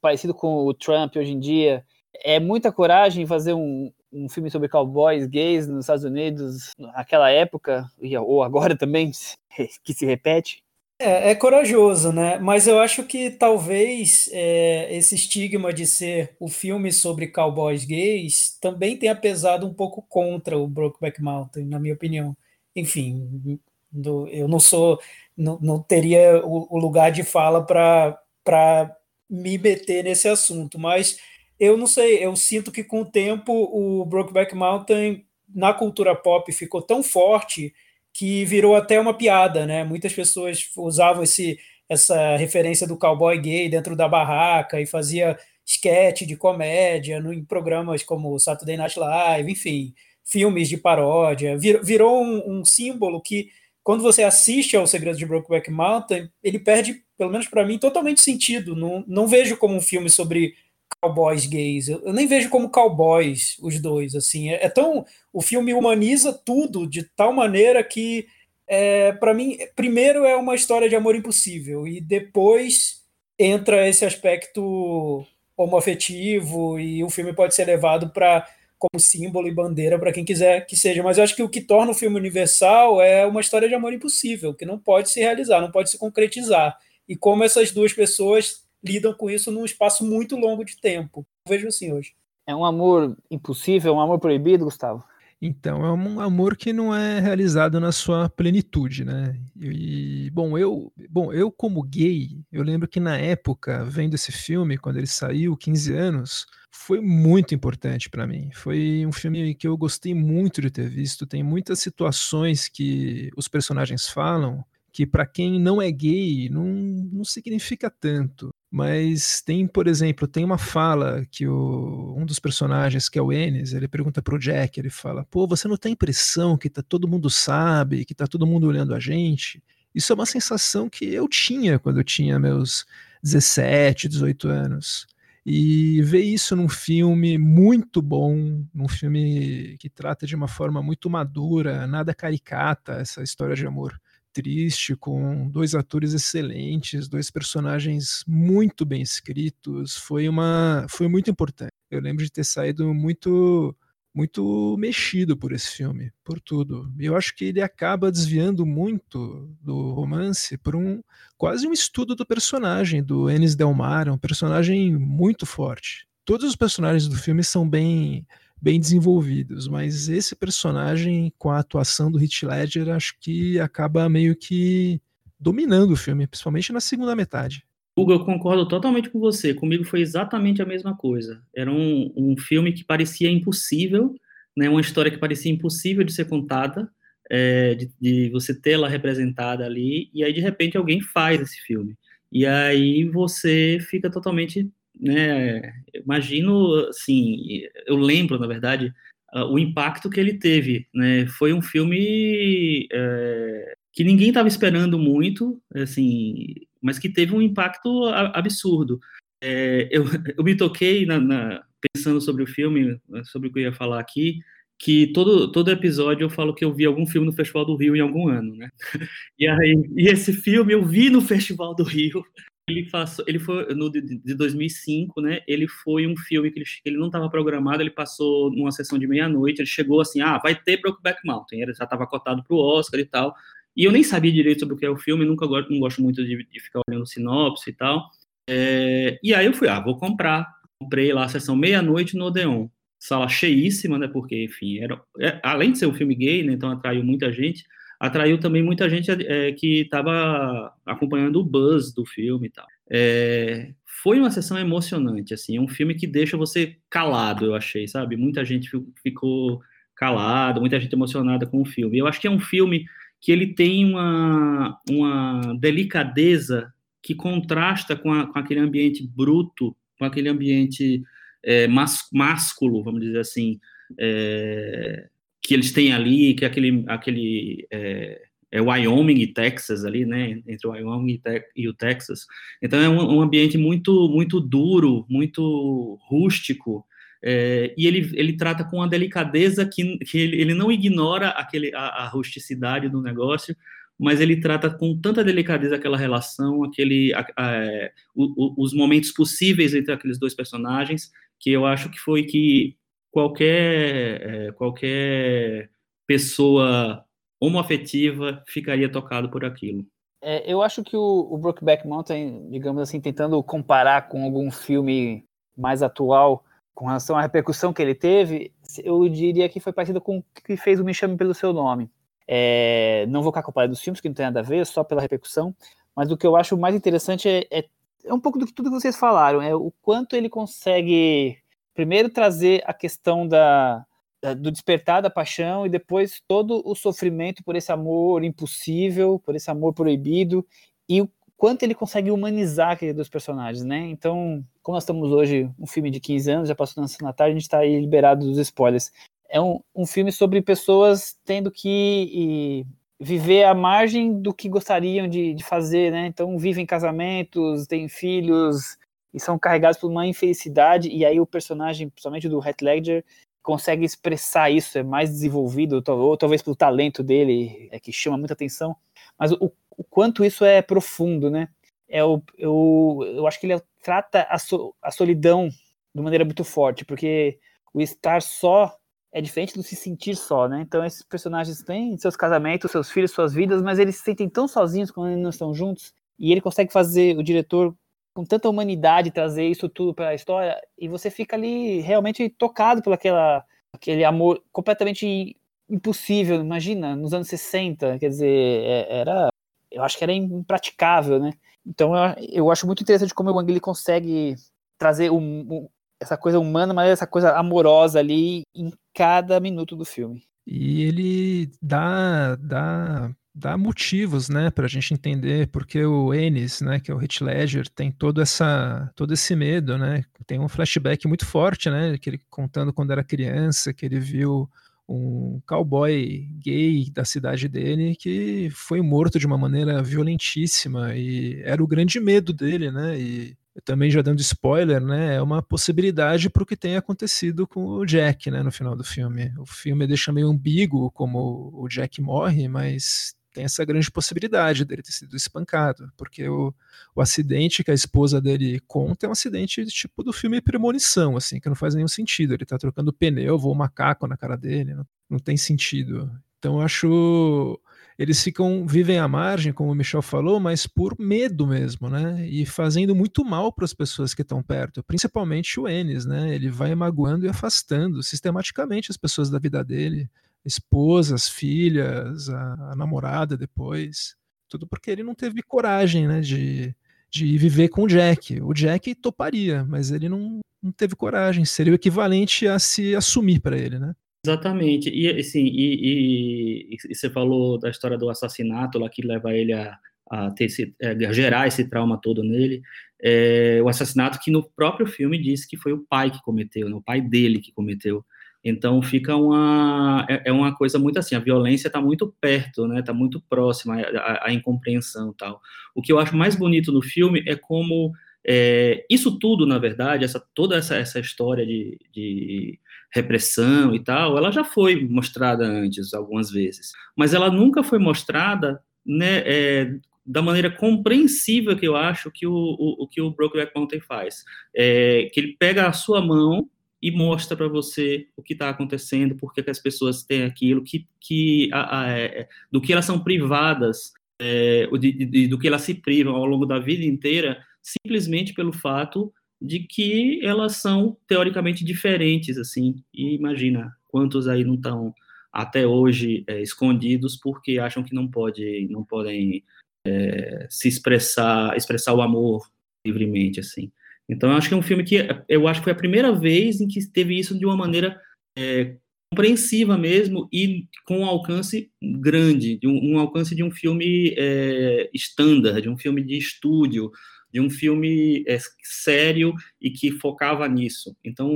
parecido 0.00 0.34
com 0.34 0.66
o 0.66 0.74
Trump 0.74 1.16
hoje 1.16 1.32
em 1.32 1.38
dia. 1.38 1.84
É 2.24 2.40
muita 2.40 2.72
coragem 2.72 3.26
fazer 3.26 3.54
um, 3.54 3.92
um 4.12 4.28
filme 4.28 4.50
sobre 4.50 4.68
cowboys 4.68 5.26
gays 5.26 5.66
nos 5.68 5.84
Estados 5.84 6.04
Unidos 6.04 6.70
naquela 6.78 7.30
época, 7.30 7.86
ou 8.26 8.42
agora 8.42 8.76
também, 8.76 9.12
que 9.84 9.94
se 9.94 10.04
repete. 10.04 10.62
É, 11.00 11.30
é 11.30 11.34
corajoso, 11.36 12.12
né? 12.12 12.40
Mas 12.40 12.66
eu 12.66 12.80
acho 12.80 13.04
que 13.04 13.30
talvez 13.30 14.28
é, 14.32 14.92
esse 14.96 15.14
estigma 15.14 15.72
de 15.72 15.86
ser 15.86 16.34
o 16.40 16.48
filme 16.48 16.90
sobre 16.90 17.28
cowboys 17.28 17.84
gays 17.84 18.58
também 18.60 18.96
tenha 18.96 19.14
pesado 19.14 19.64
um 19.64 19.72
pouco 19.72 20.02
contra 20.02 20.58
o 20.58 20.66
Brokeback 20.66 21.22
Mountain, 21.22 21.66
na 21.66 21.78
minha 21.78 21.94
opinião. 21.94 22.36
Enfim, 22.74 23.60
do, 23.90 24.28
eu 24.28 24.48
não 24.48 24.60
sou 24.60 25.00
não, 25.36 25.58
não 25.60 25.80
teria 25.80 26.44
o, 26.44 26.66
o, 26.68 26.78
lugar 26.78 27.12
de 27.12 27.22
fala 27.22 27.64
para 27.64 28.96
me 29.30 29.56
meter 29.56 30.02
nesse 30.02 30.28
assunto, 30.28 30.78
mas 30.78 31.18
eu 31.60 31.76
não 31.76 31.86
sei, 31.86 32.24
eu 32.24 32.34
sinto 32.34 32.72
que 32.72 32.82
com 32.82 33.02
o 33.02 33.10
tempo 33.10 33.52
o 33.52 34.04
Brokeback 34.04 34.54
Mountain 34.54 35.24
na 35.48 35.72
cultura 35.72 36.14
pop 36.14 36.50
ficou 36.52 36.82
tão 36.82 37.02
forte 37.02 37.72
que 38.12 38.44
virou 38.44 38.74
até 38.74 38.98
uma 38.98 39.14
piada, 39.14 39.64
né? 39.64 39.84
Muitas 39.84 40.12
pessoas 40.12 40.68
usavam 40.76 41.22
esse, 41.22 41.58
essa 41.88 42.36
referência 42.36 42.86
do 42.86 42.98
cowboy 42.98 43.38
gay 43.38 43.68
dentro 43.68 43.94
da 43.94 44.08
barraca 44.08 44.80
e 44.80 44.86
fazia 44.86 45.38
sketch 45.64 46.22
de 46.22 46.36
comédia 46.36 47.20
no, 47.20 47.32
em 47.32 47.44
programas 47.44 48.02
como 48.02 48.38
Saturday 48.38 48.76
Night 48.76 48.98
Live, 48.98 49.52
enfim, 49.52 49.94
filmes 50.24 50.68
de 50.68 50.76
paródia. 50.76 51.56
Vir, 51.56 51.82
virou 51.84 52.22
um, 52.22 52.58
um 52.58 52.64
símbolo 52.64 53.20
que 53.20 53.50
quando 53.88 54.02
você 54.02 54.22
assiste 54.22 54.76
ao 54.76 54.86
Segredo 54.86 55.16
de 55.16 55.24
Brokeback 55.24 55.70
Mountain, 55.70 56.28
ele 56.42 56.58
perde, 56.58 57.02
pelo 57.16 57.30
menos 57.30 57.48
para 57.48 57.64
mim, 57.64 57.78
totalmente 57.78 58.20
sentido. 58.20 58.76
Não, 58.76 59.02
não 59.08 59.26
vejo 59.26 59.56
como 59.56 59.74
um 59.74 59.80
filme 59.80 60.10
sobre 60.10 60.52
cowboys 61.00 61.46
gays. 61.46 61.88
Eu, 61.88 62.02
eu 62.04 62.12
nem 62.12 62.26
vejo 62.26 62.50
como 62.50 62.68
cowboys 62.68 63.56
os 63.62 63.80
dois. 63.80 64.14
Assim, 64.14 64.50
é, 64.50 64.66
é, 64.66 64.68
tão 64.68 65.06
o 65.32 65.40
filme 65.40 65.72
humaniza 65.72 66.34
tudo 66.34 66.86
de 66.86 67.02
tal 67.02 67.32
maneira 67.32 67.82
que, 67.82 68.26
é, 68.66 69.12
para 69.12 69.32
mim, 69.32 69.56
primeiro 69.74 70.26
é 70.26 70.36
uma 70.36 70.54
história 70.54 70.86
de 70.86 70.94
amor 70.94 71.16
impossível 71.16 71.88
e 71.88 71.98
depois 71.98 73.02
entra 73.38 73.88
esse 73.88 74.04
aspecto 74.04 75.24
homoafetivo 75.56 76.78
e 76.78 77.02
o 77.02 77.08
filme 77.08 77.32
pode 77.32 77.54
ser 77.54 77.64
levado 77.64 78.10
para 78.10 78.46
como 78.78 79.00
símbolo 79.00 79.48
e 79.48 79.54
bandeira 79.54 79.98
para 79.98 80.12
quem 80.12 80.24
quiser 80.24 80.64
que 80.66 80.76
seja. 80.76 81.02
Mas 81.02 81.18
eu 81.18 81.24
acho 81.24 81.34
que 81.34 81.42
o 81.42 81.48
que 81.48 81.60
torna 81.60 81.90
o 81.90 81.94
filme 81.94 82.16
universal 82.16 83.00
é 83.02 83.26
uma 83.26 83.40
história 83.40 83.68
de 83.68 83.74
amor 83.74 83.92
impossível, 83.92 84.54
que 84.54 84.64
não 84.64 84.78
pode 84.78 85.10
se 85.10 85.20
realizar, 85.20 85.60
não 85.60 85.70
pode 85.70 85.90
se 85.90 85.98
concretizar. 85.98 86.78
E 87.08 87.16
como 87.16 87.42
essas 87.42 87.72
duas 87.72 87.92
pessoas 87.92 88.62
lidam 88.82 89.12
com 89.12 89.28
isso 89.28 89.50
num 89.50 89.64
espaço 89.64 90.04
muito 90.04 90.36
longo 90.36 90.64
de 90.64 90.80
tempo. 90.80 91.26
Eu 91.46 91.50
vejo 91.50 91.68
assim 91.68 91.92
hoje. 91.92 92.14
É 92.46 92.54
um 92.54 92.64
amor 92.64 93.16
impossível, 93.30 93.94
um 93.94 94.00
amor 94.00 94.18
proibido, 94.18 94.64
Gustavo? 94.64 95.04
Então, 95.40 95.84
é 95.84 95.92
um 95.92 96.20
amor 96.20 96.56
que 96.56 96.72
não 96.72 96.92
é 96.94 97.20
realizado 97.20 97.78
na 97.78 97.92
sua 97.92 98.28
plenitude, 98.28 99.04
né? 99.04 99.38
E, 99.60 100.30
bom, 100.30 100.58
eu, 100.58 100.92
bom, 101.08 101.32
eu 101.32 101.50
como 101.52 101.82
gay, 101.82 102.40
eu 102.50 102.62
lembro 102.62 102.88
que 102.88 102.98
na 102.98 103.16
época, 103.16 103.84
vendo 103.84 104.14
esse 104.14 104.32
filme, 104.32 104.76
quando 104.76 104.96
ele 104.96 105.06
saiu, 105.06 105.56
15 105.56 105.94
anos, 105.94 106.46
foi 106.70 107.00
muito 107.00 107.54
importante 107.54 108.08
para 108.08 108.26
mim. 108.26 108.50
Foi 108.52 109.04
um 109.06 109.12
filme 109.12 109.54
que 109.54 109.66
eu 109.66 109.76
gostei 109.76 110.14
muito 110.14 110.60
de 110.60 110.70
ter 110.70 110.88
visto. 110.88 111.26
Tem 111.26 111.42
muitas 111.42 111.80
situações 111.80 112.68
que 112.68 113.30
os 113.36 113.48
personagens 113.48 114.08
falam 114.08 114.64
que 114.92 115.06
para 115.06 115.26
quem 115.26 115.60
não 115.60 115.80
é 115.80 115.90
gay 115.90 116.48
não, 116.48 116.64
não 116.64 117.24
significa 117.24 117.90
tanto. 117.90 118.50
Mas 118.70 119.40
tem, 119.40 119.66
por 119.66 119.86
exemplo, 119.86 120.28
tem 120.28 120.44
uma 120.44 120.58
fala 120.58 121.24
que 121.30 121.46
o, 121.46 122.14
um 122.16 122.26
dos 122.26 122.38
personagens, 122.38 123.08
que 123.08 123.18
é 123.18 123.22
o 123.22 123.32
Ennis, 123.32 123.72
ele 123.72 123.88
pergunta 123.88 124.20
pro 124.20 124.38
Jack, 124.38 124.78
ele 124.78 124.90
fala, 124.90 125.24
pô, 125.24 125.46
você 125.46 125.66
não 125.66 125.76
tem 125.76 125.92
impressão 125.92 126.56
que 126.58 126.68
tá, 126.68 126.82
todo 126.82 127.08
mundo 127.08 127.30
sabe, 127.30 128.04
que 128.04 128.14
tá 128.14 128.26
todo 128.26 128.46
mundo 128.46 128.66
olhando 128.66 128.94
a 128.94 129.00
gente? 129.00 129.62
Isso 129.94 130.12
é 130.12 130.14
uma 130.14 130.26
sensação 130.26 130.88
que 130.90 131.06
eu 131.06 131.26
tinha 131.28 131.78
quando 131.78 131.98
eu 131.98 132.04
tinha 132.04 132.38
meus 132.38 132.84
17, 133.22 134.08
18 134.08 134.48
anos. 134.48 135.06
E 135.46 136.02
ver 136.02 136.22
isso 136.22 136.54
num 136.54 136.68
filme 136.68 137.38
muito 137.38 138.02
bom, 138.02 138.64
num 138.74 138.88
filme 138.88 139.76
que 139.78 139.88
trata 139.88 140.26
de 140.26 140.36
uma 140.36 140.48
forma 140.48 140.82
muito 140.82 141.08
madura, 141.08 141.86
nada 141.86 142.14
caricata, 142.14 142.94
essa 142.94 143.22
história 143.22 143.56
de 143.56 143.66
amor 143.66 143.98
triste, 144.32 144.94
com 144.94 145.48
dois 145.50 145.74
atores 145.74 146.12
excelentes, 146.12 147.08
dois 147.08 147.30
personagens 147.30 148.22
muito 148.26 148.84
bem 148.84 149.02
escritos, 149.02 149.96
foi 149.96 150.28
uma 150.28 150.86
foi 150.88 151.08
muito 151.08 151.30
importante. 151.30 151.72
Eu 151.90 152.00
lembro 152.00 152.24
de 152.24 152.30
ter 152.30 152.44
saído 152.44 152.92
muito 152.94 153.74
muito 154.18 154.74
mexido 154.76 155.36
por 155.36 155.52
esse 155.52 155.70
filme, 155.70 156.10
por 156.24 156.40
tudo. 156.40 156.92
E 156.98 157.06
eu 157.06 157.16
acho 157.16 157.36
que 157.36 157.44
ele 157.44 157.62
acaba 157.62 158.10
desviando 158.10 158.66
muito 158.66 159.48
do 159.62 159.92
romance 159.92 160.58
por 160.58 160.74
um 160.74 161.00
quase 161.36 161.68
um 161.68 161.72
estudo 161.72 162.16
do 162.16 162.26
personagem 162.26 163.00
do 163.00 163.30
Enes 163.30 163.54
Del 163.54 163.72
Mar, 163.72 164.08
um 164.08 164.18
personagem 164.18 164.96
muito 164.98 165.46
forte. 165.46 166.04
Todos 166.24 166.48
os 166.48 166.56
personagens 166.56 167.06
do 167.06 167.14
filme 167.14 167.44
são 167.44 167.68
bem 167.68 168.26
bem 168.60 168.80
desenvolvidos, 168.80 169.68
mas 169.68 170.08
esse 170.08 170.34
personagem 170.34 171.32
com 171.38 171.48
a 171.48 171.60
atuação 171.60 172.10
do 172.10 172.20
Heath 172.20 172.42
Ledger 172.42 172.88
acho 172.88 173.14
que 173.20 173.60
acaba 173.60 174.08
meio 174.08 174.34
que 174.34 175.00
dominando 175.38 175.92
o 175.92 175.96
filme, 175.96 176.26
principalmente 176.26 176.72
na 176.72 176.80
segunda 176.80 177.14
metade. 177.14 177.64
Hugo, 177.98 178.12
eu 178.12 178.24
concordo 178.24 178.66
totalmente 178.68 179.10
com 179.10 179.18
você. 179.18 179.52
Comigo 179.52 179.84
foi 179.84 180.00
exatamente 180.00 180.62
a 180.62 180.66
mesma 180.66 180.96
coisa. 180.96 181.42
Era 181.54 181.70
um, 181.70 182.12
um 182.16 182.36
filme 182.36 182.72
que 182.72 182.84
parecia 182.84 183.30
impossível, 183.30 184.14
né? 184.56 184.68
Uma 184.68 184.80
história 184.80 185.10
que 185.10 185.18
parecia 185.18 185.52
impossível 185.52 186.04
de 186.04 186.12
ser 186.12 186.26
contada, 186.26 186.90
é, 187.30 187.74
de, 187.74 187.90
de 188.00 188.30
você 188.30 188.54
tê-la 188.54 188.88
representada 188.88 189.64
ali, 189.64 190.10
e 190.14 190.24
aí 190.24 190.32
de 190.32 190.40
repente 190.40 190.76
alguém 190.76 191.00
faz 191.00 191.40
esse 191.40 191.60
filme. 191.62 191.94
E 192.30 192.46
aí 192.46 193.04
você 193.04 193.78
fica 193.90 194.10
totalmente 194.10 194.70
né, 195.00 195.72
imagino, 195.94 196.74
assim, 196.88 197.62
eu 197.86 197.96
lembro, 197.96 198.38
na 198.38 198.46
verdade, 198.46 198.92
uh, 199.34 199.44
o 199.44 199.58
impacto 199.58 200.10
que 200.10 200.18
ele 200.18 200.34
teve, 200.34 200.86
né, 200.92 201.26
foi 201.26 201.52
um 201.52 201.62
filme 201.62 202.88
é, 202.92 203.74
que 203.92 204.02
ninguém 204.04 204.28
estava 204.28 204.48
esperando 204.48 204.98
muito, 204.98 205.60
assim, 205.74 206.54
mas 206.80 206.98
que 206.98 207.08
teve 207.08 207.34
um 207.34 207.42
impacto 207.42 208.06
absurdo. 208.06 209.00
É, 209.42 209.88
eu, 209.90 210.04
eu 210.36 210.44
me 210.44 210.56
toquei 210.56 211.06
na, 211.06 211.18
na, 211.18 211.62
pensando 211.80 212.20
sobre 212.20 212.42
o 212.42 212.46
filme, 212.46 213.00
sobre 213.24 213.48
o 213.48 213.52
que 213.52 213.60
eu 213.60 213.64
ia 213.64 213.72
falar 213.72 214.00
aqui, 214.00 214.40
que 214.78 215.08
todo, 215.08 215.50
todo 215.50 215.70
episódio 215.70 216.24
eu 216.24 216.30
falo 216.30 216.54
que 216.54 216.64
eu 216.64 216.72
vi 216.72 216.84
algum 216.84 217.06
filme 217.06 217.26
no 217.26 217.32
Festival 217.32 217.64
do 217.64 217.76
Rio 217.76 217.96
em 217.96 218.00
algum 218.00 218.28
ano, 218.28 218.54
né? 218.54 218.68
E 219.38 219.46
aí, 219.46 219.74
e 219.96 220.08
esse 220.08 220.32
filme 220.32 220.72
eu 220.72 220.84
vi 220.84 221.10
no 221.10 221.20
Festival 221.20 221.74
do 221.74 221.82
Rio, 221.82 222.24
ele, 222.68 222.88
passou, 222.90 223.24
ele 223.26 223.38
foi 223.38 223.74
no 223.74 223.90
de, 223.90 224.00
de 224.00 224.34
2005, 224.34 225.20
né? 225.20 225.40
Ele 225.46 225.66
foi 225.66 226.06
um 226.06 226.16
filme 226.16 226.50
que 226.50 226.60
ele, 226.60 226.66
ele 226.84 226.96
não 226.96 227.06
estava 227.06 227.28
programado, 227.28 227.82
ele 227.82 227.90
passou 227.90 228.50
numa 228.52 228.70
sessão 228.70 228.98
de 228.98 229.06
meia-noite, 229.06 229.60
ele 229.60 229.68
chegou 229.68 230.00
assim, 230.00 230.20
ah, 230.20 230.38
vai 230.38 230.54
ter 230.54 230.80
Brokeback 230.80 231.20
Mountain, 231.24 231.62
ele 231.62 231.74
já 231.74 231.84
estava 231.84 232.06
cotado 232.06 232.42
para 232.44 232.54
o 232.54 232.60
Oscar 232.60 233.00
e 233.00 233.04
tal. 233.04 233.34
E 233.76 233.84
eu 233.84 233.92
nem 233.92 234.02
sabia 234.02 234.32
direito 234.32 234.60
sobre 234.60 234.74
o 234.74 234.78
que 234.78 234.86
é 234.86 234.90
o 234.90 234.96
filme, 234.96 235.24
nunca 235.24 235.46
gosto, 235.46 235.70
não 235.70 235.80
gosto 235.80 236.02
muito 236.02 236.24
de, 236.24 236.44
de 236.44 236.60
ficar 236.60 236.80
olhando 236.88 237.06
sinopse 237.06 237.70
e 237.70 237.72
tal. 237.72 238.10
É, 238.48 239.18
e 239.22 239.34
aí 239.34 239.46
eu 239.46 239.52
fui, 239.52 239.68
ah, 239.68 239.80
vou 239.80 239.96
comprar. 239.96 240.46
Comprei 240.80 241.12
lá 241.12 241.24
a 241.24 241.28
sessão 241.28 241.56
meia-noite 241.56 242.16
no 242.16 242.26
Odeon. 242.26 242.68
Sala 242.98 243.28
cheíssima, 243.28 243.98
né? 243.98 244.08
Porque, 244.08 244.44
enfim, 244.44 244.78
era, 244.78 245.00
é, 245.20 245.40
além 245.42 245.72
de 245.72 245.78
ser 245.78 245.86
um 245.86 245.94
filme 245.94 246.14
gay, 246.14 246.42
né? 246.42 246.52
Então 246.52 246.70
atraiu 246.70 247.04
muita 247.04 247.32
gente 247.32 247.64
atraiu 247.98 248.38
também 248.38 248.62
muita 248.62 248.88
gente 248.88 249.10
é, 249.10 249.52
que 249.52 249.80
estava 249.80 250.72
acompanhando 250.86 251.40
o 251.40 251.44
buzz 251.44 251.92
do 251.92 252.06
filme 252.06 252.46
e 252.46 252.50
tal. 252.50 252.66
É, 252.90 253.72
foi 254.02 254.20
uma 254.20 254.30
sessão 254.30 254.58
emocionante, 254.58 255.34
assim, 255.34 255.58
um 255.58 255.68
filme 255.68 255.94
que 255.94 256.06
deixa 256.06 256.36
você 256.36 256.76
calado, 256.88 257.46
eu 257.46 257.54
achei, 257.54 257.88
sabe? 257.88 258.16
Muita 258.16 258.44
gente 258.44 258.70
ficou 259.02 259.60
calada, 259.96 260.60
muita 260.60 260.78
gente 260.78 260.92
emocionada 260.92 261.46
com 261.46 261.60
o 261.60 261.66
filme. 261.66 261.98
Eu 261.98 262.06
acho 262.06 262.20
que 262.20 262.28
é 262.28 262.30
um 262.30 262.38
filme 262.38 262.84
que 263.20 263.32
ele 263.32 263.54
tem 263.54 263.84
uma, 263.84 264.80
uma 264.88 265.56
delicadeza 265.58 266.72
que 267.02 267.14
contrasta 267.14 267.96
com, 267.96 268.12
a, 268.12 268.26
com 268.26 268.38
aquele 268.38 268.60
ambiente 268.60 269.06
bruto, 269.06 269.76
com 269.98 270.04
aquele 270.04 270.28
ambiente 270.28 271.02
é, 271.42 271.66
másculo, 272.12 272.82
vamos 272.82 273.00
dizer 273.00 273.20
assim, 273.20 273.58
é, 273.98 275.08
que 275.42 275.54
eles 275.54 275.72
têm 275.72 275.92
ali, 275.92 276.34
que 276.34 276.44
é 276.44 276.48
aquele, 276.48 276.84
aquele 276.86 277.66
é, 277.70 278.22
é 278.50 278.60
Wyoming 278.60 279.20
e 279.20 279.32
Texas 279.32 279.84
ali, 279.84 280.04
né, 280.04 280.42
entre 280.46 280.66
o 280.66 280.72
Wyoming 280.72 281.20
e, 281.24 281.62
e 281.62 281.68
o 281.68 281.74
Texas. 281.74 282.26
Então 282.62 282.80
é 282.80 282.88
um, 282.88 283.16
um, 283.16 283.22
ambiente 283.22 283.56
muito 283.56 284.08
muito 284.08 284.40
duro, 284.40 285.06
muito 285.08 285.98
rústico, 286.08 286.84
é, 287.22 287.74
e 287.76 287.86
ele, 287.86 288.10
ele 288.14 288.36
trata 288.36 288.64
com 288.64 288.76
uma 288.76 288.88
delicadeza 288.88 289.66
que, 289.66 289.98
que 289.98 290.18
ele, 290.18 290.40
ele 290.40 290.54
não 290.54 290.70
ignora 290.70 291.30
aquele, 291.30 291.74
a, 291.74 292.04
a 292.04 292.08
rusticidade 292.08 292.88
do 292.88 293.02
negócio, 293.02 293.56
mas 293.98 294.20
ele 294.20 294.40
trata 294.40 294.70
com 294.70 294.96
tanta 294.98 295.24
delicadeza 295.24 295.74
aquela 295.74 295.96
relação, 295.96 296.62
aquele, 296.62 297.12
a, 297.14 297.26
a, 297.36 297.90
o, 298.14 298.62
o, 298.62 298.64
os 298.64 298.72
momentos 298.72 299.10
possíveis 299.10 299.74
entre 299.74 299.92
aqueles 299.92 300.18
dois 300.18 300.34
personagens, 300.34 301.10
que 301.40 301.50
eu 301.50 301.66
acho 301.66 301.90
que 301.90 301.98
foi 301.98 302.22
que 302.22 302.76
qualquer, 303.10 304.22
é, 304.22 304.52
qualquer 304.52 305.70
pessoa 306.06 307.04
homoafetiva 307.40 308.42
ficaria 308.46 308.88
tocado 308.88 309.28
por 309.30 309.44
aquilo. 309.44 309.84
É, 310.22 310.50
eu 310.50 310.62
acho 310.62 310.82
que 310.82 310.96
o, 310.96 311.28
o 311.30 311.38
Brokeback 311.38 311.86
Mountain, 311.86 312.48
digamos 312.50 312.82
assim, 312.82 313.00
tentando 313.00 313.40
comparar 313.42 314.08
com 314.08 314.24
algum 314.24 314.50
filme 314.50 315.24
mais 315.56 315.82
atual 315.82 316.44
com 316.78 316.86
relação 316.86 317.16
à 317.16 317.22
repercussão 317.22 317.72
que 317.72 317.82
ele 317.82 317.92
teve, 317.92 318.52
eu 318.84 319.08
diria 319.08 319.48
que 319.48 319.58
foi 319.58 319.72
parecido 319.72 320.00
com 320.00 320.18
o 320.18 320.24
que 320.44 320.56
fez 320.56 320.78
o 320.78 320.84
Me 320.84 320.94
Chame 320.94 321.16
Pelo 321.16 321.34
Seu 321.34 321.52
Nome. 321.52 321.90
É, 322.24 323.04
não 323.08 323.20
vou 323.20 323.32
ficar 323.32 323.42
comparando 323.42 323.72
os 323.72 323.80
filmes, 323.80 324.00
que 324.00 324.08
não 324.08 324.14
tem 324.14 324.26
nada 324.26 324.38
a 324.38 324.44
ver, 324.44 324.64
só 324.64 324.84
pela 324.84 325.02
repercussão, 325.02 325.52
mas 325.96 326.08
o 326.08 326.16
que 326.16 326.24
eu 326.24 326.36
acho 326.36 326.56
mais 326.56 326.76
interessante 326.76 327.28
é, 327.28 327.48
é, 327.50 327.64
é 328.04 328.14
um 328.14 328.20
pouco 328.20 328.38
do 328.38 328.46
que 328.46 328.52
tudo 328.52 328.70
que 328.70 328.80
vocês 328.80 328.96
falaram, 328.96 329.42
é 329.42 329.52
o 329.56 329.72
quanto 329.82 330.14
ele 330.14 330.28
consegue 330.28 331.36
primeiro 331.74 332.10
trazer 332.10 332.62
a 332.64 332.72
questão 332.72 333.26
da, 333.26 333.84
da, 334.22 334.34
do 334.34 334.52
despertar 334.52 335.02
da 335.02 335.10
paixão 335.10 335.66
e 335.66 335.68
depois 335.68 336.22
todo 336.28 336.62
o 336.64 336.76
sofrimento 336.76 337.42
por 337.42 337.56
esse 337.56 337.72
amor 337.72 338.22
impossível, 338.22 339.18
por 339.18 339.34
esse 339.34 339.50
amor 339.50 339.74
proibido 339.74 340.46
e 340.88 341.02
o 341.02 341.10
quanto 341.38 341.62
ele 341.62 341.74
consegue 341.74 342.10
humanizar 342.10 342.72
aqueles 342.72 342.94
dois 342.94 343.08
personagens, 343.08 343.64
né? 343.64 343.78
Então, 343.88 344.44
como 344.60 344.74
nós 344.74 344.82
estamos 344.82 345.12
hoje, 345.12 345.48
um 345.58 345.66
filme 345.66 345.88
de 345.88 346.00
15 346.00 346.30
anos, 346.30 346.48
já 346.48 346.54
passou 346.54 346.84
na 347.00 347.12
tarde, 347.12 347.30
a 347.30 347.34
gente 347.34 347.42
está 347.42 347.58
aí 347.58 347.80
liberado 347.80 348.26
dos 348.26 348.38
spoilers. 348.38 348.92
É 349.30 349.40
um, 349.40 349.60
um 349.74 349.86
filme 349.86 350.10
sobre 350.10 350.42
pessoas 350.42 351.16
tendo 351.24 351.50
que 351.50 352.66
viver 353.00 353.44
à 353.44 353.54
margem 353.54 354.20
do 354.20 354.34
que 354.34 354.48
gostariam 354.48 355.06
de, 355.06 355.32
de 355.32 355.44
fazer, 355.44 355.92
né? 355.92 356.06
Então, 356.06 356.36
vivem 356.36 356.66
casamentos, 356.66 357.68
têm 357.68 357.88
filhos, 357.88 358.76
e 359.14 359.20
são 359.20 359.38
carregados 359.38 359.78
por 359.78 359.88
uma 359.88 360.06
infelicidade, 360.06 360.88
e 360.88 361.04
aí 361.04 361.20
o 361.20 361.26
personagem, 361.26 361.88
principalmente 361.88 362.28
do 362.28 362.44
Heath 362.44 362.60
Ledger, 362.60 363.04
consegue 363.42 363.84
expressar 363.84 364.50
isso, 364.50 364.76
é 364.76 364.82
mais 364.82 365.08
desenvolvido, 365.08 365.82
ou 365.86 366.16
talvez 366.16 366.42
pelo 366.42 366.56
talento 366.56 367.02
dele, 367.02 367.68
é 367.70 367.78
que 367.78 367.92
chama 367.92 368.18
muita 368.18 368.34
atenção, 368.34 368.76
mas 369.18 369.32
o, 369.32 369.50
o 369.78 369.84
quanto 369.84 370.24
isso 370.24 370.44
é 370.44 370.60
profundo, 370.60 371.30
né? 371.30 371.48
É 371.88 372.04
o, 372.04 372.20
eu, 372.36 372.98
eu 373.14 373.26
acho 373.26 373.40
que 373.40 373.46
ele 373.46 373.62
trata 373.82 374.26
a, 374.28 374.38
so, 374.38 374.74
a 374.82 374.90
solidão 374.90 375.48
de 375.94 376.02
maneira 376.02 376.24
muito 376.24 376.44
forte, 376.44 376.84
porque 376.84 377.38
o 377.72 377.80
estar 377.80 378.20
só 378.20 378.76
é 379.12 379.22
diferente 379.22 379.54
do 379.54 379.62
se 379.62 379.76
sentir 379.76 380.16
só, 380.16 380.48
né? 380.48 380.60
Então 380.60 380.84
esses 380.84 381.02
personagens 381.02 381.62
têm 381.62 381.96
seus 381.96 382.16
casamentos, 382.16 382.70
seus 382.70 382.90
filhos, 382.90 383.12
suas 383.12 383.32
vidas, 383.32 383.62
mas 383.62 383.78
eles 383.78 383.96
se 383.96 384.02
sentem 384.02 384.28
tão 384.28 384.48
sozinhos 384.48 384.90
quando 384.90 385.12
eles 385.12 385.22
não 385.22 385.30
estão 385.30 385.54
juntos, 385.54 385.94
e 386.18 386.32
ele 386.32 386.40
consegue 386.40 386.72
fazer, 386.72 387.16
o 387.16 387.22
diretor 387.22 387.74
com 388.12 388.24
tanta 388.24 388.48
humanidade 388.48 389.12
trazer 389.12 389.46
isso 389.46 389.68
tudo 389.68 389.94
para 389.94 390.08
a 390.08 390.14
história 390.14 390.60
e 390.76 390.88
você 390.88 391.08
fica 391.08 391.36
ali 391.36 391.78
realmente 391.80 392.28
tocado 392.28 392.82
por 392.82 392.92
aquela, 392.92 393.44
aquele 393.72 394.04
amor 394.04 394.42
completamente 394.50 395.36
impossível, 395.70 396.40
imagina, 396.40 396.96
nos 396.96 397.14
anos 397.14 397.28
60, 397.28 397.98
quer 397.98 398.08
dizer, 398.08 398.26
é, 398.28 399.00
era, 399.00 399.28
eu 399.70 399.82
acho 399.82 399.96
que 399.96 400.04
era 400.04 400.12
impraticável, 400.12 401.18
né? 401.18 401.32
Então 401.66 401.94
eu, 401.94 402.14
eu 402.32 402.50
acho 402.50 402.66
muito 402.66 402.82
interessante 402.82 403.14
como 403.14 403.30
o 403.30 403.34
Wang 403.34 403.60
consegue 403.60 404.36
trazer 404.78 405.10
um, 405.10 405.40
um, 405.50 405.68
essa 406.00 406.16
coisa 406.16 406.38
humana, 406.38 406.72
mas 406.72 406.90
essa 406.90 407.06
coisa 407.06 407.32
amorosa 407.36 407.98
ali 407.98 408.44
em 408.54 408.72
cada 408.94 409.38
minuto 409.40 409.76
do 409.76 409.84
filme. 409.84 410.22
E 410.46 410.82
ele 410.82 411.50
dá, 411.60 412.36
dá, 412.36 413.10
dá 413.34 413.58
motivos, 413.58 414.30
né, 414.30 414.50
para 414.50 414.64
a 414.64 414.68
gente 414.68 414.94
entender 414.94 415.48
porque 415.48 415.84
o 415.84 416.14
Ennis, 416.14 416.62
né, 416.62 416.80
que 416.80 416.90
é 416.90 416.94
o 416.94 417.02
Heath 417.02 417.20
Ledger, 417.20 417.68
tem 417.68 417.92
todo 417.92 418.22
essa, 418.22 418.90
todo 418.96 419.12
esse 419.12 419.36
medo, 419.36 419.76
né? 419.76 420.04
Tem 420.26 420.40
um 420.40 420.48
flashback 420.48 421.06
muito 421.06 421.26
forte, 421.26 421.68
né, 421.68 421.98
que 421.98 422.08
ele 422.08 422.20
contando 422.30 422.72
quando 422.72 422.92
era 422.92 423.04
criança, 423.04 423.74
que 423.74 423.84
ele 423.84 424.00
viu 424.00 424.48
um 424.88 425.40
cowboy 425.46 426.26
gay 426.42 426.90
da 426.90 427.04
cidade 427.04 427.46
dele 427.46 427.94
que 427.94 428.48
foi 428.50 428.80
morto 428.80 429.18
de 429.18 429.26
uma 429.26 429.36
maneira 429.36 429.82
violentíssima 429.82 430.96
e 430.96 431.42
era 431.44 431.62
o 431.62 431.66
grande 431.66 432.00
medo 432.00 432.32
dele, 432.32 432.70
né? 432.70 432.98
E 432.98 433.36
também 433.64 433.90
já 433.90 434.00
dando 434.00 434.20
spoiler, 434.20 434.80
né? 434.80 435.16
É 435.16 435.22
uma 435.22 435.42
possibilidade 435.42 436.30
para 436.30 436.42
o 436.42 436.46
que 436.46 436.56
tem 436.56 436.76
acontecido 436.76 437.46
com 437.46 437.64
o 437.66 437.84
Jack, 437.84 438.30
né? 438.30 438.42
No 438.42 438.52
final 438.52 438.76
do 438.76 438.84
filme, 438.84 439.32
o 439.38 439.44
filme 439.44 439.86
deixa 439.86 440.12
meio 440.12 440.28
ambíguo 440.28 440.90
como 440.90 441.50
o 441.52 441.68
Jack 441.68 442.00
morre, 442.00 442.48
mas 442.48 443.14
tem 443.32 443.44
essa 443.44 443.64
grande 443.64 443.90
possibilidade 443.90 444.64
dele 444.64 444.82
ter 444.82 444.92
sido 444.92 445.16
espancado, 445.16 445.92
porque 445.96 446.28
o, 446.28 446.52
o 446.94 447.00
acidente 447.00 447.62
que 447.62 447.70
a 447.70 447.74
esposa 447.74 448.20
dele 448.20 448.60
conta 448.66 449.06
é 449.06 449.08
um 449.08 449.12
acidente 449.12 449.64
tipo 449.66 450.02
do 450.02 450.12
filme 450.12 450.40
Premonição, 450.40 451.16
assim, 451.16 451.38
que 451.40 451.48
não 451.48 451.56
faz 451.56 451.74
nenhum 451.74 451.88
sentido. 451.88 452.34
Ele 452.34 452.44
tá 452.44 452.58
trocando 452.58 452.92
pneu, 452.92 453.38
voa 453.38 453.54
um 453.54 453.58
macaco 453.58 454.06
na 454.06 454.16
cara 454.16 454.36
dele, 454.36 454.74
não, 454.74 454.86
não 455.10 455.18
tem 455.18 455.36
sentido. 455.36 456.10
Então 456.38 456.56
eu 456.56 456.60
acho 456.62 457.60
eles 457.98 458.22
ficam 458.22 458.64
vivem 458.64 459.00
à 459.00 459.08
margem, 459.08 459.52
como 459.52 459.72
o 459.72 459.74
Michel 459.74 460.00
falou, 460.00 460.38
mas 460.38 460.68
por 460.68 460.96
medo 460.96 461.46
mesmo, 461.48 461.90
né? 461.90 462.24
E 462.28 462.46
fazendo 462.46 462.94
muito 462.94 463.24
mal 463.24 463.52
para 463.52 463.64
as 463.64 463.74
pessoas 463.74 464.14
que 464.14 464.22
estão 464.22 464.40
perto, 464.40 464.84
principalmente 464.84 465.58
o 465.58 465.66
Enes, 465.66 466.06
né? 466.06 466.32
Ele 466.32 466.48
vai 466.48 466.74
magoando 466.76 467.26
e 467.26 467.28
afastando 467.28 468.00
sistematicamente 468.00 468.90
as 468.90 468.96
pessoas 468.96 469.28
da 469.28 469.38
vida 469.40 469.64
dele 469.64 470.08
esposa, 470.48 471.14
as 471.14 471.28
filhas, 471.28 472.28
a, 472.28 472.72
a, 472.72 472.76
namorada 472.76 473.36
depois. 473.36 474.16
Tudo 474.48 474.66
porque 474.66 474.90
ele 474.90 475.02
não 475.02 475.14
teve 475.14 475.42
coragem, 475.42 476.08
né, 476.08 476.20
de, 476.20 476.74
de 477.10 477.38
viver 477.38 477.68
com 477.68 477.82
o 477.82 477.86
Jack. 477.86 478.40
O 478.40 478.52
Jack 478.52 478.94
toparia, 478.94 479.64
mas 479.64 479.90
ele 479.90 480.08
não, 480.08 480.40
não 480.62 480.72
teve 480.72 480.96
coragem. 480.96 481.44
Seria 481.44 481.72
o 481.72 481.76
equivalente 481.76 482.46
a 482.48 482.58
se 482.58 482.96
assumir 482.96 483.40
para 483.40 483.56
ele, 483.56 483.78
né? 483.78 483.94
Exatamente. 484.24 484.90
E 484.90 485.08
assim, 485.08 485.44
e, 485.44 486.68
e, 486.72 486.76
e, 486.90 486.94
você 486.94 487.08
falou 487.08 487.58
da 487.58 487.70
história 487.70 487.96
do 487.96 488.10
assassinato 488.10 488.78
lá 488.78 488.88
que 488.88 489.00
leva 489.00 489.32
ele 489.32 489.52
a, 489.52 489.78
a, 490.10 490.30
ter 490.32 490.46
esse, 490.46 490.74
a 490.82 490.88
é, 490.88 491.12
gerar 491.12 491.46
esse 491.46 491.68
trauma 491.68 492.00
todo 492.00 492.22
nele. 492.22 492.62
É, 493.00 493.60
o 493.62 493.68
assassinato 493.68 494.18
que 494.20 494.30
no 494.30 494.42
próprio 494.42 494.86
filme 494.86 495.18
diz 495.18 495.46
que 495.46 495.56
foi 495.56 495.72
o 495.72 495.84
pai 495.88 496.10
que 496.10 496.20
cometeu, 496.22 496.68
né, 496.68 496.74
o 496.74 496.82
pai 496.82 497.00
dele 497.00 497.40
que 497.40 497.52
cometeu. 497.52 498.04
Então 498.48 498.80
fica 498.82 499.14
uma 499.16 500.06
é, 500.08 500.22
é 500.26 500.32
uma 500.32 500.54
coisa 500.54 500.78
muito 500.78 500.98
assim, 500.98 501.14
a 501.14 501.20
violência 501.20 501.68
está 501.68 501.80
muito 501.80 502.14
perto, 502.20 502.66
né? 502.66 502.80
Está 502.80 502.92
muito 502.92 503.20
próxima 503.28 503.76
a, 504.22 504.32
incompreensão 504.32 505.12
tal. 505.12 505.40
O 505.74 505.82
que 505.82 505.92
eu 505.92 505.98
acho 505.98 506.16
mais 506.16 506.34
bonito 506.36 506.72
no 506.72 506.82
filme 506.82 507.22
é 507.26 507.36
como 507.36 507.92
é, 508.26 508.84
isso 508.90 509.18
tudo, 509.18 509.46
na 509.46 509.58
verdade, 509.58 510.04
essa 510.04 510.22
toda 510.34 510.56
essa, 510.56 510.76
essa 510.76 511.00
história 511.00 511.46
de, 511.46 511.78
de 511.92 512.58
repressão 512.90 513.74
e 513.74 513.80
tal, 513.80 514.16
ela 514.18 514.30
já 514.30 514.44
foi 514.44 514.86
mostrada 514.86 515.44
antes 515.44 515.94
algumas 515.94 516.30
vezes, 516.30 516.72
mas 516.96 517.14
ela 517.14 517.30
nunca 517.30 517.62
foi 517.62 517.78
mostrada 517.78 518.60
né, 518.84 519.22
é, 519.24 519.74
da 520.04 520.22
maneira 520.22 520.50
compreensível 520.50 521.56
que 521.56 521.68
eu 521.68 521.76
acho 521.76 522.10
que 522.10 522.26
o, 522.26 522.32
o, 522.32 522.84
o 522.84 522.88
que 522.88 523.00
o 523.00 523.10
Brokeback 523.10 523.52
Mountain 523.54 523.80
faz, 523.80 524.24
é, 524.56 525.08
que 525.12 525.20
ele 525.20 525.36
pega 525.38 525.66
a 525.66 525.72
sua 525.72 526.00
mão 526.00 526.48
e 526.80 526.90
mostra 526.90 527.36
para 527.36 527.48
você 527.48 528.06
o 528.16 528.22
que 528.22 528.32
está 528.32 528.48
acontecendo, 528.48 529.16
por 529.16 529.32
que 529.32 529.48
as 529.48 529.58
pessoas 529.58 530.04
têm 530.04 530.22
aquilo, 530.24 530.62
que, 530.62 530.86
que 531.00 531.50
a, 531.52 531.80
a, 531.80 531.90
é, 531.90 532.04
é, 532.04 532.28
do 532.50 532.60
que 532.60 532.72
elas 532.72 532.84
são 532.84 533.02
privadas, 533.02 533.92
é, 534.18 534.68
de, 534.78 534.92
de, 534.92 535.28
do 535.28 535.38
que 535.38 535.48
elas 535.48 535.62
se 535.62 535.74
privam 535.74 536.14
ao 536.14 536.24
longo 536.24 536.46
da 536.46 536.58
vida 536.58 536.84
inteira, 536.84 537.42
simplesmente 537.62 538.32
pelo 538.32 538.52
fato 538.52 539.12
de 539.40 539.60
que 539.60 540.20
elas 540.24 540.56
são 540.56 540.96
teoricamente 541.06 541.64
diferentes, 541.64 542.38
assim. 542.38 542.82
E 542.92 543.14
imagina 543.14 543.72
quantos 543.88 544.28
aí 544.28 544.44
não 544.44 544.54
estão 544.54 544.94
até 545.32 545.66
hoje 545.66 546.24
é, 546.26 546.40
escondidos 546.40 547.16
porque 547.16 547.58
acham 547.58 547.82
que 547.82 547.94
não 547.94 548.08
pode, 548.08 548.66
não 548.70 548.84
podem 548.84 549.44
é, 549.84 550.46
se 550.50 550.68
expressar, 550.68 551.56
expressar 551.56 551.94
o 551.94 552.02
amor 552.02 552.48
livremente, 552.84 553.40
assim. 553.40 553.70
Então, 554.08 554.30
eu 554.30 554.36
acho 554.36 554.48
que 554.48 554.54
é 554.54 554.56
um 554.56 554.62
filme 554.62 554.84
que 554.84 555.06
eu 555.28 555.46
acho 555.46 555.60
que 555.60 555.64
foi 555.64 555.72
a 555.72 555.76
primeira 555.76 556.12
vez 556.12 556.60
em 556.60 556.66
que 556.66 556.80
teve 556.90 557.18
isso 557.18 557.38
de 557.38 557.44
uma 557.44 557.56
maneira 557.56 558.00
é, 558.36 558.76
compreensiva 559.10 559.76
mesmo 559.76 560.28
e 560.32 560.66
com 560.86 561.00
um 561.00 561.06
alcance 561.06 561.70
grande, 561.82 562.58
de 562.58 562.66
um, 562.66 562.94
um 562.94 562.98
alcance 562.98 563.34
de 563.34 563.42
um 563.42 563.50
filme 563.50 564.14
é, 564.16 564.90
standard, 564.94 565.62
de 565.62 565.68
um 565.68 565.78
filme 565.78 566.02
de 566.02 566.16
estúdio, 566.16 566.90
de 567.32 567.40
um 567.40 567.50
filme 567.50 568.24
é, 568.26 568.38
sério 568.62 569.34
e 569.60 569.70
que 569.70 569.92
focava 569.92 570.48
nisso. 570.48 570.96
Então, 571.04 571.30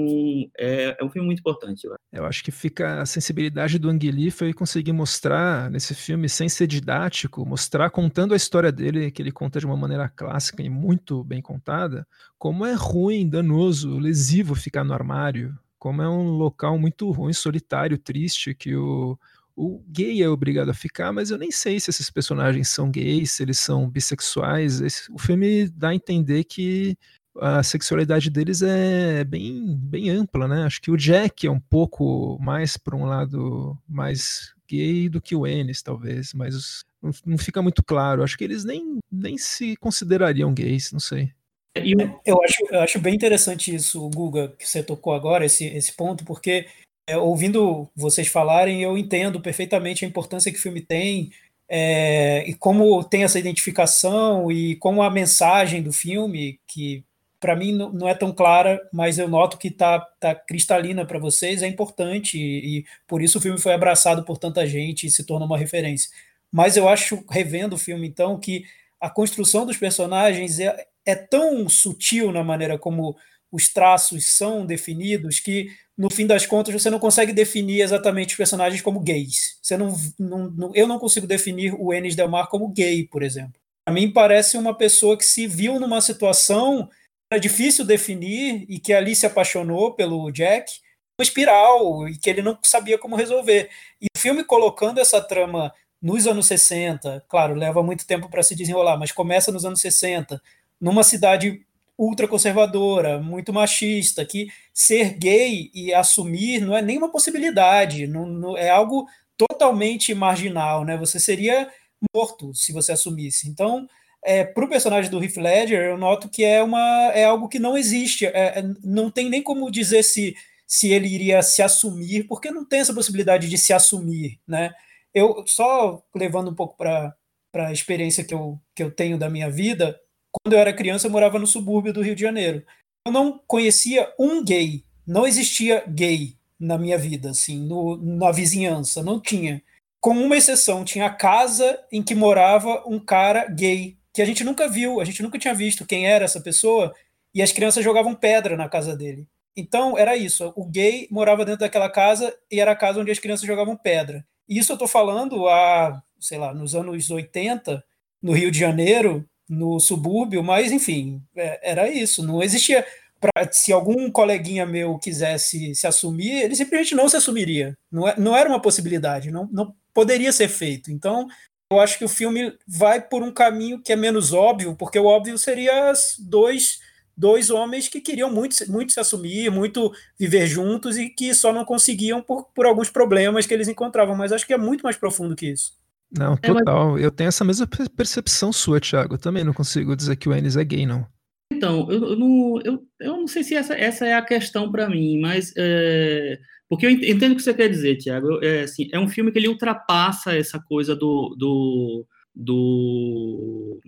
é, 0.58 0.96
é 0.98 1.04
um 1.04 1.10
filme 1.10 1.26
muito 1.26 1.40
importante. 1.40 1.86
Eu 2.12 2.24
acho. 2.24 2.42
que 2.42 2.50
fica 2.50 3.00
a 3.00 3.06
sensibilidade 3.06 3.78
do 3.78 3.88
Ang 3.88 4.30
foi 4.30 4.52
conseguir 4.52 4.92
mostrar 4.92 5.70
nesse 5.70 5.94
filme, 5.94 6.28
sem 6.28 6.48
ser 6.48 6.66
didático, 6.66 7.46
mostrar 7.46 7.90
contando 7.90 8.34
a 8.34 8.36
história 8.36 8.72
dele, 8.72 9.10
que 9.10 9.22
ele 9.22 9.32
conta 9.32 9.60
de 9.60 9.66
uma 9.66 9.76
maneira 9.76 10.08
clássica 10.08 10.62
e 10.62 10.70
muito 10.70 11.22
bem 11.24 11.40
contada, 11.42 12.06
como 12.38 12.64
é 12.64 12.74
ruim, 12.74 13.28
danoso, 13.28 13.98
lesivo 13.98 14.54
ficar 14.54 14.84
no 14.84 14.92
armário, 14.92 15.56
como 15.78 16.00
é 16.00 16.08
um 16.08 16.30
local 16.30 16.78
muito 16.78 17.10
ruim, 17.10 17.32
solitário, 17.32 17.98
triste, 17.98 18.54
que 18.54 18.74
o 18.76 19.18
o 19.56 19.82
gay 19.88 20.22
é 20.22 20.28
obrigado 20.28 20.70
a 20.70 20.74
ficar, 20.74 21.12
mas 21.12 21.30
eu 21.30 21.38
nem 21.38 21.50
sei 21.50 21.78
se 21.78 21.90
esses 21.90 22.10
personagens 22.10 22.68
são 22.68 22.90
gays, 22.90 23.32
se 23.32 23.42
eles 23.42 23.58
são 23.58 23.88
bissexuais. 23.88 24.80
Esse, 24.80 25.10
o 25.12 25.18
filme 25.18 25.68
dá 25.68 25.90
a 25.90 25.94
entender 25.94 26.44
que 26.44 26.96
a 27.38 27.62
sexualidade 27.62 28.30
deles 28.30 28.62
é 28.62 29.24
bem, 29.24 29.76
bem 29.76 30.10
ampla, 30.10 30.46
né? 30.46 30.64
Acho 30.64 30.80
que 30.80 30.90
o 30.90 30.96
Jack 30.96 31.46
é 31.46 31.50
um 31.50 31.60
pouco 31.60 32.38
mais 32.40 32.76
para 32.76 32.96
um 32.96 33.04
lado 33.04 33.76
mais 33.88 34.54
gay 34.68 35.08
do 35.08 35.20
que 35.20 35.34
o 35.34 35.46
Ennis, 35.46 35.82
talvez, 35.82 36.32
mas 36.34 36.84
não, 37.00 37.10
não 37.24 37.38
fica 37.38 37.62
muito 37.62 37.82
claro. 37.82 38.22
Acho 38.22 38.36
que 38.36 38.44
eles 38.44 38.64
nem, 38.64 38.98
nem 39.10 39.38
se 39.38 39.76
considerariam 39.76 40.52
gays, 40.52 40.92
não 40.92 41.00
sei. 41.00 41.32
Eu 41.74 42.42
acho, 42.42 42.66
eu 42.70 42.80
acho 42.80 43.00
bem 43.00 43.14
interessante 43.14 43.74
isso, 43.74 44.06
Guga, 44.10 44.48
que 44.58 44.68
você 44.68 44.82
tocou 44.82 45.14
agora, 45.14 45.46
esse, 45.46 45.64
esse 45.64 45.94
ponto, 45.94 46.22
porque 46.24 46.66
é, 47.12 47.16
ouvindo 47.18 47.90
vocês 47.94 48.28
falarem, 48.28 48.82
eu 48.82 48.96
entendo 48.96 49.38
perfeitamente 49.38 50.02
a 50.02 50.08
importância 50.08 50.50
que 50.50 50.58
o 50.58 50.62
filme 50.62 50.80
tem 50.80 51.30
é, 51.68 52.42
e 52.48 52.54
como 52.54 53.04
tem 53.04 53.22
essa 53.22 53.38
identificação 53.38 54.50
e 54.50 54.76
como 54.76 55.02
a 55.02 55.10
mensagem 55.10 55.82
do 55.82 55.92
filme, 55.92 56.58
que 56.66 57.04
para 57.38 57.54
mim 57.54 57.72
não 57.72 58.08
é 58.08 58.14
tão 58.14 58.32
clara, 58.32 58.80
mas 58.90 59.18
eu 59.18 59.28
noto 59.28 59.58
que 59.58 59.68
está 59.68 60.00
tá 60.18 60.34
cristalina 60.34 61.04
para 61.04 61.18
vocês, 61.18 61.62
é 61.62 61.66
importante 61.66 62.38
e, 62.38 62.78
e 62.78 62.84
por 63.06 63.20
isso 63.20 63.36
o 63.38 63.40
filme 63.42 63.60
foi 63.60 63.74
abraçado 63.74 64.24
por 64.24 64.38
tanta 64.38 64.66
gente 64.66 65.06
e 65.06 65.10
se 65.10 65.24
torna 65.24 65.44
uma 65.44 65.58
referência. 65.58 66.10
Mas 66.50 66.78
eu 66.78 66.88
acho, 66.88 67.22
revendo 67.28 67.76
o 67.76 67.78
filme 67.78 68.08
então, 68.08 68.38
que 68.38 68.64
a 68.98 69.10
construção 69.10 69.66
dos 69.66 69.76
personagens 69.76 70.58
é, 70.60 70.86
é 71.04 71.14
tão 71.14 71.68
sutil 71.68 72.32
na 72.32 72.42
maneira 72.42 72.78
como 72.78 73.16
os 73.50 73.68
traços 73.68 74.34
são 74.34 74.64
definidos 74.64 75.38
que 75.38 75.68
no 75.96 76.10
fim 76.10 76.26
das 76.26 76.46
contas, 76.46 76.72
você 76.72 76.88
não 76.88 76.98
consegue 76.98 77.32
definir 77.32 77.82
exatamente 77.82 78.30
os 78.30 78.36
personagens 78.36 78.80
como 78.80 79.00
gays. 79.00 79.58
Você 79.62 79.76
não, 79.76 79.94
não, 80.18 80.50
não 80.50 80.72
eu 80.74 80.86
não 80.86 80.98
consigo 80.98 81.26
definir 81.26 81.74
o 81.78 81.92
Enes 81.92 82.16
Delmar 82.16 82.48
como 82.48 82.68
gay, 82.68 83.06
por 83.06 83.22
exemplo. 83.22 83.60
A 83.86 83.92
mim 83.92 84.10
parece 84.10 84.56
uma 84.56 84.76
pessoa 84.76 85.16
que 85.16 85.24
se 85.24 85.46
viu 85.46 85.78
numa 85.78 86.00
situação 86.00 86.88
era 87.30 87.40
difícil 87.40 87.84
definir 87.84 88.66
e 88.68 88.78
que 88.78 88.92
ali 88.92 89.16
se 89.16 89.26
apaixonou 89.26 89.94
pelo 89.94 90.30
Jack, 90.30 90.70
uma 91.18 91.22
espiral 91.22 92.08
e 92.08 92.18
que 92.18 92.28
ele 92.28 92.42
não 92.42 92.58
sabia 92.62 92.98
como 92.98 93.16
resolver. 93.16 93.70
E 94.00 94.06
o 94.14 94.18
filme 94.18 94.44
colocando 94.44 95.00
essa 95.00 95.20
trama 95.20 95.72
nos 96.00 96.26
anos 96.26 96.46
60, 96.46 97.24
claro, 97.28 97.54
leva 97.54 97.82
muito 97.82 98.06
tempo 98.06 98.28
para 98.28 98.42
se 98.42 98.54
desenrolar, 98.54 98.98
mas 98.98 99.12
começa 99.12 99.52
nos 99.52 99.64
anos 99.64 99.80
60, 99.80 100.42
numa 100.80 101.02
cidade 101.02 101.64
ultraconservadora, 102.02 103.20
muito 103.20 103.52
machista, 103.52 104.24
que 104.24 104.48
ser 104.74 105.14
gay 105.14 105.70
e 105.72 105.94
assumir 105.94 106.60
não 106.60 106.76
é 106.76 106.82
nenhuma 106.82 107.10
possibilidade, 107.10 108.06
não, 108.08 108.26
não, 108.26 108.58
é 108.58 108.70
algo 108.70 109.06
totalmente 109.36 110.12
marginal, 110.14 110.84
né? 110.84 110.96
Você 110.96 111.20
seria 111.20 111.70
morto 112.14 112.52
se 112.54 112.72
você 112.72 112.92
assumisse. 112.92 113.48
Então, 113.48 113.88
é, 114.24 114.44
para 114.44 114.64
o 114.64 114.68
personagem 114.68 115.10
do 115.10 115.22
Heath 115.22 115.36
Ledger, 115.36 115.80
eu 115.82 115.96
noto 115.96 116.28
que 116.28 116.44
é, 116.44 116.60
uma, 116.62 117.12
é 117.14 117.24
algo 117.24 117.48
que 117.48 117.60
não 117.60 117.78
existe. 117.78 118.26
É, 118.26 118.58
é, 118.58 118.64
não 118.82 119.08
tem 119.10 119.28
nem 119.28 119.42
como 119.42 119.70
dizer 119.70 120.02
se, 120.02 120.34
se 120.66 120.92
ele 120.92 121.06
iria 121.08 121.40
se 121.42 121.62
assumir, 121.62 122.24
porque 122.24 122.50
não 122.50 122.64
tem 122.64 122.80
essa 122.80 122.94
possibilidade 122.94 123.48
de 123.48 123.56
se 123.56 123.72
assumir. 123.72 124.40
Né? 124.46 124.72
Eu 125.14 125.44
só 125.46 126.02
levando 126.14 126.50
um 126.50 126.54
pouco 126.54 126.76
para 126.76 127.14
a 127.54 127.72
experiência 127.72 128.24
que 128.24 128.34
eu, 128.34 128.60
que 128.74 128.82
eu 128.82 128.90
tenho 128.90 129.16
da 129.18 129.30
minha 129.30 129.48
vida, 129.48 129.98
quando 130.32 130.54
eu 130.54 130.58
era 130.58 130.72
criança, 130.72 131.06
eu 131.06 131.10
morava 131.10 131.38
no 131.38 131.46
subúrbio 131.46 131.92
do 131.92 132.02
Rio 132.02 132.14
de 132.14 132.22
Janeiro. 132.22 132.64
Eu 133.06 133.12
não 133.12 133.40
conhecia 133.46 134.12
um 134.18 134.42
gay, 134.42 134.84
não 135.06 135.26
existia 135.26 135.84
gay 135.86 136.36
na 136.58 136.78
minha 136.78 136.96
vida, 136.96 137.30
assim, 137.30 137.60
no, 137.66 137.96
na 137.96 138.30
vizinhança, 138.30 139.02
não 139.02 139.20
tinha. 139.20 139.62
Com 140.00 140.12
uma 140.12 140.36
exceção, 140.36 140.84
tinha 140.84 141.06
a 141.06 141.14
casa 141.14 141.78
em 141.92 142.02
que 142.02 142.14
morava 142.14 142.82
um 142.86 142.98
cara 142.98 143.46
gay 143.46 143.96
que 144.12 144.22
a 144.22 144.24
gente 144.24 144.44
nunca 144.44 144.68
viu, 144.68 145.00
a 145.00 145.04
gente 145.04 145.22
nunca 145.22 145.38
tinha 145.38 145.54
visto 145.54 145.86
quem 145.86 146.06
era 146.06 146.24
essa 146.24 146.40
pessoa, 146.40 146.94
e 147.34 147.42
as 147.42 147.52
crianças 147.52 147.82
jogavam 147.82 148.14
pedra 148.14 148.56
na 148.56 148.68
casa 148.68 148.96
dele. 148.96 149.26
Então, 149.56 149.96
era 149.98 150.16
isso. 150.16 150.52
O 150.56 150.64
gay 150.64 151.08
morava 151.10 151.44
dentro 151.44 151.60
daquela 151.60 151.88
casa 151.88 152.34
e 152.50 152.60
era 152.60 152.72
a 152.72 152.76
casa 152.76 153.00
onde 153.00 153.10
as 153.10 153.18
crianças 153.18 153.46
jogavam 153.46 153.76
pedra. 153.76 154.24
Isso 154.48 154.72
eu 154.72 154.74
estou 154.74 154.88
falando 154.88 155.48
há, 155.48 156.02
sei 156.20 156.38
lá, 156.38 156.54
nos 156.54 156.74
anos 156.74 157.10
80, 157.10 157.82
no 158.22 158.32
Rio 158.32 158.50
de 158.50 158.58
Janeiro, 158.58 159.28
no 159.52 159.78
subúrbio, 159.78 160.42
mas, 160.42 160.72
enfim, 160.72 161.22
é, 161.36 161.70
era 161.72 161.90
isso. 161.90 162.26
Não 162.26 162.42
existia. 162.42 162.84
Pra, 163.20 163.30
se 163.52 163.72
algum 163.72 164.10
coleguinha 164.10 164.66
meu 164.66 164.98
quisesse 164.98 165.74
se 165.76 165.86
assumir, 165.86 166.42
ele 166.42 166.56
simplesmente 166.56 166.94
não 166.94 167.08
se 167.08 167.16
assumiria. 167.16 167.76
Não, 167.90 168.08
é, 168.08 168.18
não 168.18 168.36
era 168.36 168.48
uma 168.48 168.60
possibilidade, 168.60 169.30
não, 169.30 169.48
não 169.52 169.74
poderia 169.94 170.32
ser 170.32 170.48
feito. 170.48 170.90
Então, 170.90 171.28
eu 171.70 171.78
acho 171.78 171.98
que 171.98 172.04
o 172.04 172.08
filme 172.08 172.52
vai 172.66 173.00
por 173.00 173.22
um 173.22 173.30
caminho 173.30 173.80
que 173.80 173.92
é 173.92 173.96
menos 173.96 174.32
óbvio, 174.32 174.74
porque 174.74 174.98
o 174.98 175.04
óbvio 175.04 175.38
seria 175.38 175.92
dois, 176.18 176.80
dois 177.16 177.48
homens 177.50 177.86
que 177.88 178.00
queriam 178.00 178.30
muito, 178.30 178.56
muito 178.70 178.92
se 178.92 179.00
assumir, 179.00 179.50
muito 179.50 179.92
viver 180.18 180.46
juntos 180.46 180.98
e 180.98 181.08
que 181.08 181.32
só 181.32 181.52
não 181.52 181.64
conseguiam 181.64 182.20
por, 182.22 182.46
por 182.54 182.66
alguns 182.66 182.90
problemas 182.90 183.46
que 183.46 183.54
eles 183.54 183.68
encontravam. 183.68 184.16
Mas 184.16 184.32
acho 184.32 184.46
que 184.46 184.52
é 184.52 184.58
muito 184.58 184.82
mais 184.82 184.96
profundo 184.96 185.36
que 185.36 185.46
isso. 185.46 185.74
Não, 186.16 186.36
total. 186.36 186.98
Eu 186.98 187.10
tenho 187.10 187.28
essa 187.28 187.44
mesma 187.44 187.66
percepção 187.96 188.52
sua, 188.52 188.80
Thiago. 188.80 189.14
Eu 189.14 189.18
também 189.18 189.44
não 189.44 189.52
consigo 189.52 189.96
dizer 189.96 190.16
que 190.16 190.28
o 190.28 190.34
Ennis 190.34 190.56
é 190.56 190.64
gay, 190.64 190.84
não. 190.84 191.06
Então, 191.52 191.90
eu, 191.90 192.10
eu, 192.10 192.16
não, 192.16 192.60
eu, 192.64 192.82
eu 193.00 193.16
não 193.16 193.26
sei 193.26 193.42
se 193.44 193.54
essa, 193.54 193.74
essa 193.74 194.06
é 194.06 194.14
a 194.14 194.22
questão 194.22 194.70
para 194.70 194.88
mim, 194.88 195.20
mas 195.20 195.52
é, 195.56 196.38
porque 196.68 196.86
eu 196.86 196.90
entendo 196.90 197.32
o 197.32 197.36
que 197.36 197.42
você 197.42 197.52
quer 197.52 197.68
dizer, 197.68 197.96
Tiago. 197.96 198.42
É, 198.42 198.62
assim, 198.62 198.88
é 198.90 198.98
um 198.98 199.08
filme 199.08 199.30
que 199.30 199.38
ele 199.38 199.48
ultrapassa 199.48 200.34
essa 200.34 200.58
coisa 200.58 200.96
do, 200.96 201.36
do, 201.38 202.06
do, 202.34 203.80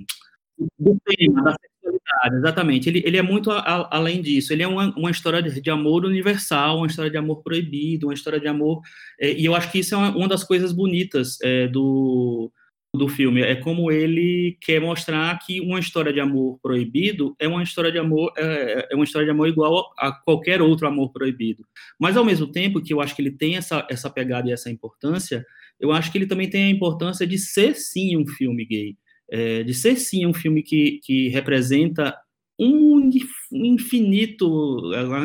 do 0.79 0.99
tema, 1.07 1.43
da 1.43 1.57
sexualidade, 1.99 2.36
exatamente. 2.36 2.88
Ele, 2.88 3.03
ele 3.05 3.16
é 3.16 3.22
muito 3.22 3.51
a, 3.51 3.88
além 3.90 4.20
disso. 4.22 4.53
Ele 4.53 4.62
é 4.62 4.68
uma, 4.68 4.95
uma 4.97 5.11
história 5.11 5.42
de, 5.42 5.61
de, 5.61 5.70
amor 5.70 6.05
universal, 6.05 6.78
uma 6.78 6.86
história 6.86 7.11
de 7.11 7.16
amor 7.16 7.42
proibido, 7.42 8.07
uma 8.07 8.14
história 8.14 8.40
de 8.40 8.49
amor. 8.49 8.80
É, 9.20 9.32
e 9.32 9.45
eu 9.45 9.55
acho 9.55 9.70
que 9.70 9.78
isso 9.78 9.95
é 9.95 9.99
uma, 9.99 10.16
uma 10.16 10.28
das 10.28 10.45
coisas 10.45 10.72
bonitas 10.72 11.38
é, 11.42 11.68
do, 11.68 12.51
do 12.95 13.09
filme. 13.09 13.42
É 13.42 13.57
como 13.57 13.90
ele 13.90 14.57
quer 14.61 14.80
mostrar 14.80 15.36
que 15.45 15.61
uma 15.61 15.80
história 15.80 16.12
de 16.12 16.20
amor 16.20 16.59
proibido 16.62 17.34
é 17.40 17.49
uma 17.49 17.62
história 17.62 17.90
de 17.90 17.99
amor 17.99 18.32
é, 18.36 18.88
é, 18.90 18.95
uma 18.95 19.05
história 19.05 19.26
de 19.26 19.32
amor 19.32 19.49
igual 19.49 19.92
a 19.99 20.12
qualquer 20.12 20.62
outro 20.62 20.86
amor 20.86 21.12
proibido. 21.12 21.66
Mas 21.99 22.16
ao 22.16 22.24
mesmo 22.24 22.47
tempo 22.47 22.80
que 22.80 22.95
eu 22.95 23.01
acho 23.01 23.14
que 23.14 23.20
ele 23.20 23.32
tem 23.32 23.57
essa 23.57 23.86
essa 23.90 24.09
pegada 24.09 24.49
e 24.49 24.53
essa 24.53 24.70
importância, 24.70 25.45
eu 25.80 25.90
acho 25.90 26.11
que 26.12 26.18
ele 26.18 26.26
também 26.26 26.49
tem 26.49 26.64
a 26.64 26.70
importância 26.70 27.26
de 27.26 27.36
ser 27.36 27.74
sim 27.74 28.16
um 28.16 28.26
filme 28.26 28.64
gay, 28.64 28.97
é, 29.31 29.62
de 29.62 29.75
ser 29.75 29.97
sim 29.97 30.27
um 30.27 30.35
filme 30.35 30.62
que 30.62 31.01
que 31.03 31.29
representa 31.29 32.14
um 32.59 33.11
infinito, 33.53 34.49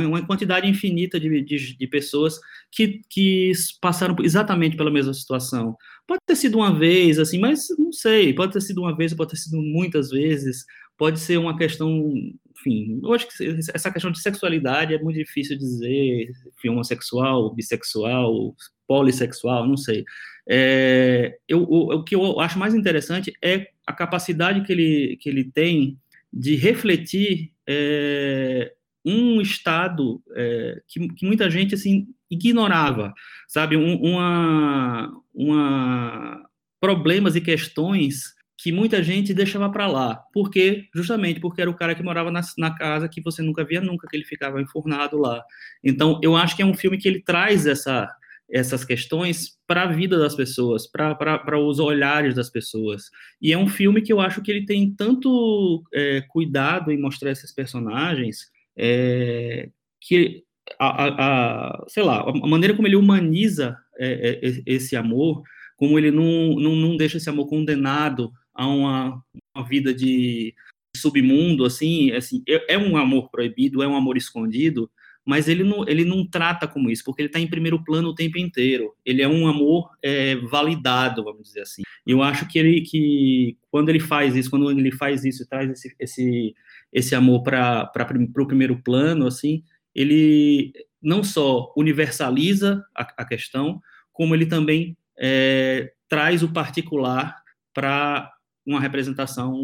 uma 0.08 0.26
quantidade 0.26 0.68
infinita 0.68 1.20
de, 1.20 1.41
de, 1.41 1.78
de 1.78 1.88
pessoas 1.88 2.39
que, 2.72 3.02
que 3.10 3.52
passaram 3.80 4.16
exatamente 4.22 4.76
pela 4.76 4.89
mesma 4.89 5.14
situação. 5.14 5.76
Pode 6.08 6.22
ter 6.26 6.36
sido 6.36 6.58
uma 6.58 6.78
vez, 6.78 7.20
assim, 7.20 7.38
mas 7.39 7.68
não 7.78 7.91
sei, 7.91 8.34
pode 8.34 8.54
ter 8.54 8.62
sido 8.62 8.82
uma 8.82 8.95
vez, 8.95 9.14
pode 9.14 9.32
ter 9.32 9.38
sido 9.38 9.62
muitas 9.62 10.10
vezes, 10.10 10.66
pode 10.97 11.20
ser 11.20 11.38
uma 11.38 11.56
questão, 11.56 12.12
enfim, 12.58 13.00
eu 13.04 13.14
acho 13.14 13.28
que 13.28 13.43
essa 13.74 13.91
questão 13.91 14.12
de 14.12 14.20
sexualidade 14.20 14.93
é 14.93 15.02
muito 15.02 15.18
difícil 15.18 15.58
dizer, 15.58 16.32
homossexual, 16.66 17.54
bissexual, 17.54 18.56
polissexual, 18.88 19.68
não 19.68 19.78
sei. 19.78 20.04
É, 20.52 21.38
eu, 21.47 21.62
o, 21.62 21.93
o 21.93 22.04
que 22.04 22.16
eu 22.16 22.39
acho 22.39 22.58
mais 22.58 22.74
interessante 22.74 23.32
é 23.39 23.68
a 23.86 23.93
capacidade 23.93 24.62
que 24.62 24.72
ele, 24.72 25.18
que 25.22 25.30
ele 25.30 25.43
tem 25.43 26.00
de 26.34 26.56
refletir 26.56 27.52
é, 27.68 28.74
um 29.06 29.39
estado 29.41 30.22
é, 30.36 30.82
que, 30.88 31.08
que, 31.10 31.26
muita 31.26 31.50
gente 31.52 31.76
assim 31.76 32.08
ignorava, 32.32 33.14
sabe, 33.47 33.78
um, 33.78 33.95
uma, 34.02 35.12
uma 35.34 36.50
problemas 36.80 37.36
e 37.36 37.41
questões 37.41 38.34
que 38.58 38.72
muita 38.72 39.02
gente 39.02 39.34
deixava 39.34 39.72
para 39.72 39.88
lá. 39.88 40.16
Por 40.34 40.50
quê? 40.50 40.88
Justamente 40.93 41.39
porque 41.39 41.62
era 41.62 41.70
o 41.70 41.76
cara 41.76 41.95
que 41.95 42.04
morava 42.04 42.30
na, 42.30 42.41
na, 42.58 42.76
casa 42.76 43.08
que 43.08 43.22
você 43.22 43.41
nunca 43.41 43.64
via 43.64 43.80
nunca, 43.80 44.08
que 44.08 44.18
ele 44.18 44.26
ficava 44.26 44.62
enfurnado 44.62 45.18
lá. 45.18 45.41
Então, 45.82 46.20
eu 46.22 46.36
acho 46.36 46.58
que 46.58 46.62
é 46.62 46.66
um 46.66 46.74
filme 46.74 46.97
que 46.97 47.08
ele 47.08 47.22
traz 47.22 47.66
essa, 47.66 48.10
essas 48.52 48.84
questões 48.84 49.58
para 49.68 49.84
a 49.84 49.91
vida 49.91 50.18
das 50.18 50.36
pessoas, 50.36 50.88
para 50.88 51.60
os 51.60 51.80
olhares 51.80 52.34
das 52.36 52.50
pessoas. 52.50 53.04
E 53.41 53.54
é 53.54 53.58
um 53.58 53.68
filme 53.68 54.02
que 54.02 54.12
eu 54.12 54.20
acho 54.20 54.41
que 54.41 54.52
ele 54.52 54.66
tem 54.66 54.93
tanto 54.93 55.84
é, 55.93 56.22
cuidado 56.30 56.91
em 56.91 57.00
mostrar 57.00 57.32
esses 57.32 57.54
personagens 57.54 58.47
é, 58.78 59.70
que 60.02 60.43
a, 60.80 61.74
a, 61.74 61.86
sei 61.88 62.04
lá, 62.04 62.22
a 62.22 62.47
maneira 62.47 62.76
como 62.76 62.88
ele 62.88 62.95
humaniza 62.95 63.78
é, 63.97 64.39
é, 64.41 64.64
esse 64.66 64.95
amor, 64.95 65.43
como 65.78 65.97
ele 65.97 66.12
não, 66.12 66.56
não, 66.56 66.76
não 66.76 66.97
deixa 66.97 67.18
esse 67.18 67.30
amor 67.30 67.47
condenado 67.47 68.32
a 68.54 68.68
uma, 68.68 69.24
uma 69.56 69.68
vida 69.68 69.93
de 69.93 70.54
submundo, 70.95 71.66
assim, 71.66 72.12
assim, 72.12 72.43
é, 72.47 72.74
é 72.74 72.78
um 72.78 72.97
amor 72.97 73.30
proibido, 73.30 73.84
é 73.84 73.88
um 73.88 73.95
amor 73.95 74.18
escondido, 74.18 74.89
mas 75.26 75.47
ele 75.47 75.63
não, 75.63 75.88
ele 75.88 76.03
não 76.03 76.26
trata 76.26 76.67
como 76.67 76.89
isso, 76.89 77.03
porque 77.03 77.22
ele 77.22 77.30
está 77.30 77.39
em 77.39 77.47
primeiro 77.47 77.84
plano 77.84 78.09
o 78.09 78.15
tempo 78.15 78.38
inteiro. 78.38 78.95
Ele 79.05 79.22
é 79.22 79.28
um 79.28 79.47
amor 79.47 79.91
é, 80.01 80.36
validado, 80.38 81.24
vamos 81.24 81.43
dizer 81.43 81.61
assim. 81.61 81.84
E 82.05 82.11
eu 82.11 82.24
acho 82.24 82.47
que 82.47 82.57
ele, 82.57 82.82
que 82.82 83.57
quando 83.70 83.89
ele 83.89 83.99
faz 83.99 84.36
isso, 84.36 84.49
quando 84.49 84.72
ele 84.72 84.91
faz 84.91 85.24
isso, 85.24 85.47
traz 85.47 85.70
esse, 85.70 85.95
esse, 85.99 86.55
esse 86.91 87.15
amor 87.15 87.43
para 87.43 87.91
o 88.38 88.47
primeiro 88.47 88.82
plano, 88.82 89.28
assim, 89.28 89.63
ele 89.93 90.74
não 91.01 91.24
só 91.24 91.72
universaliza 91.76 92.84
a, 92.95 93.01
a 93.17 93.26
questão, 93.26 93.82
como 94.11 94.34
ele 94.34 94.45
também 94.45 94.97
é, 95.17 95.93
traz 96.07 96.41
o 96.43 96.51
particular 96.51 97.36
para 97.74 98.32
uma 98.65 98.80
representação 98.80 99.57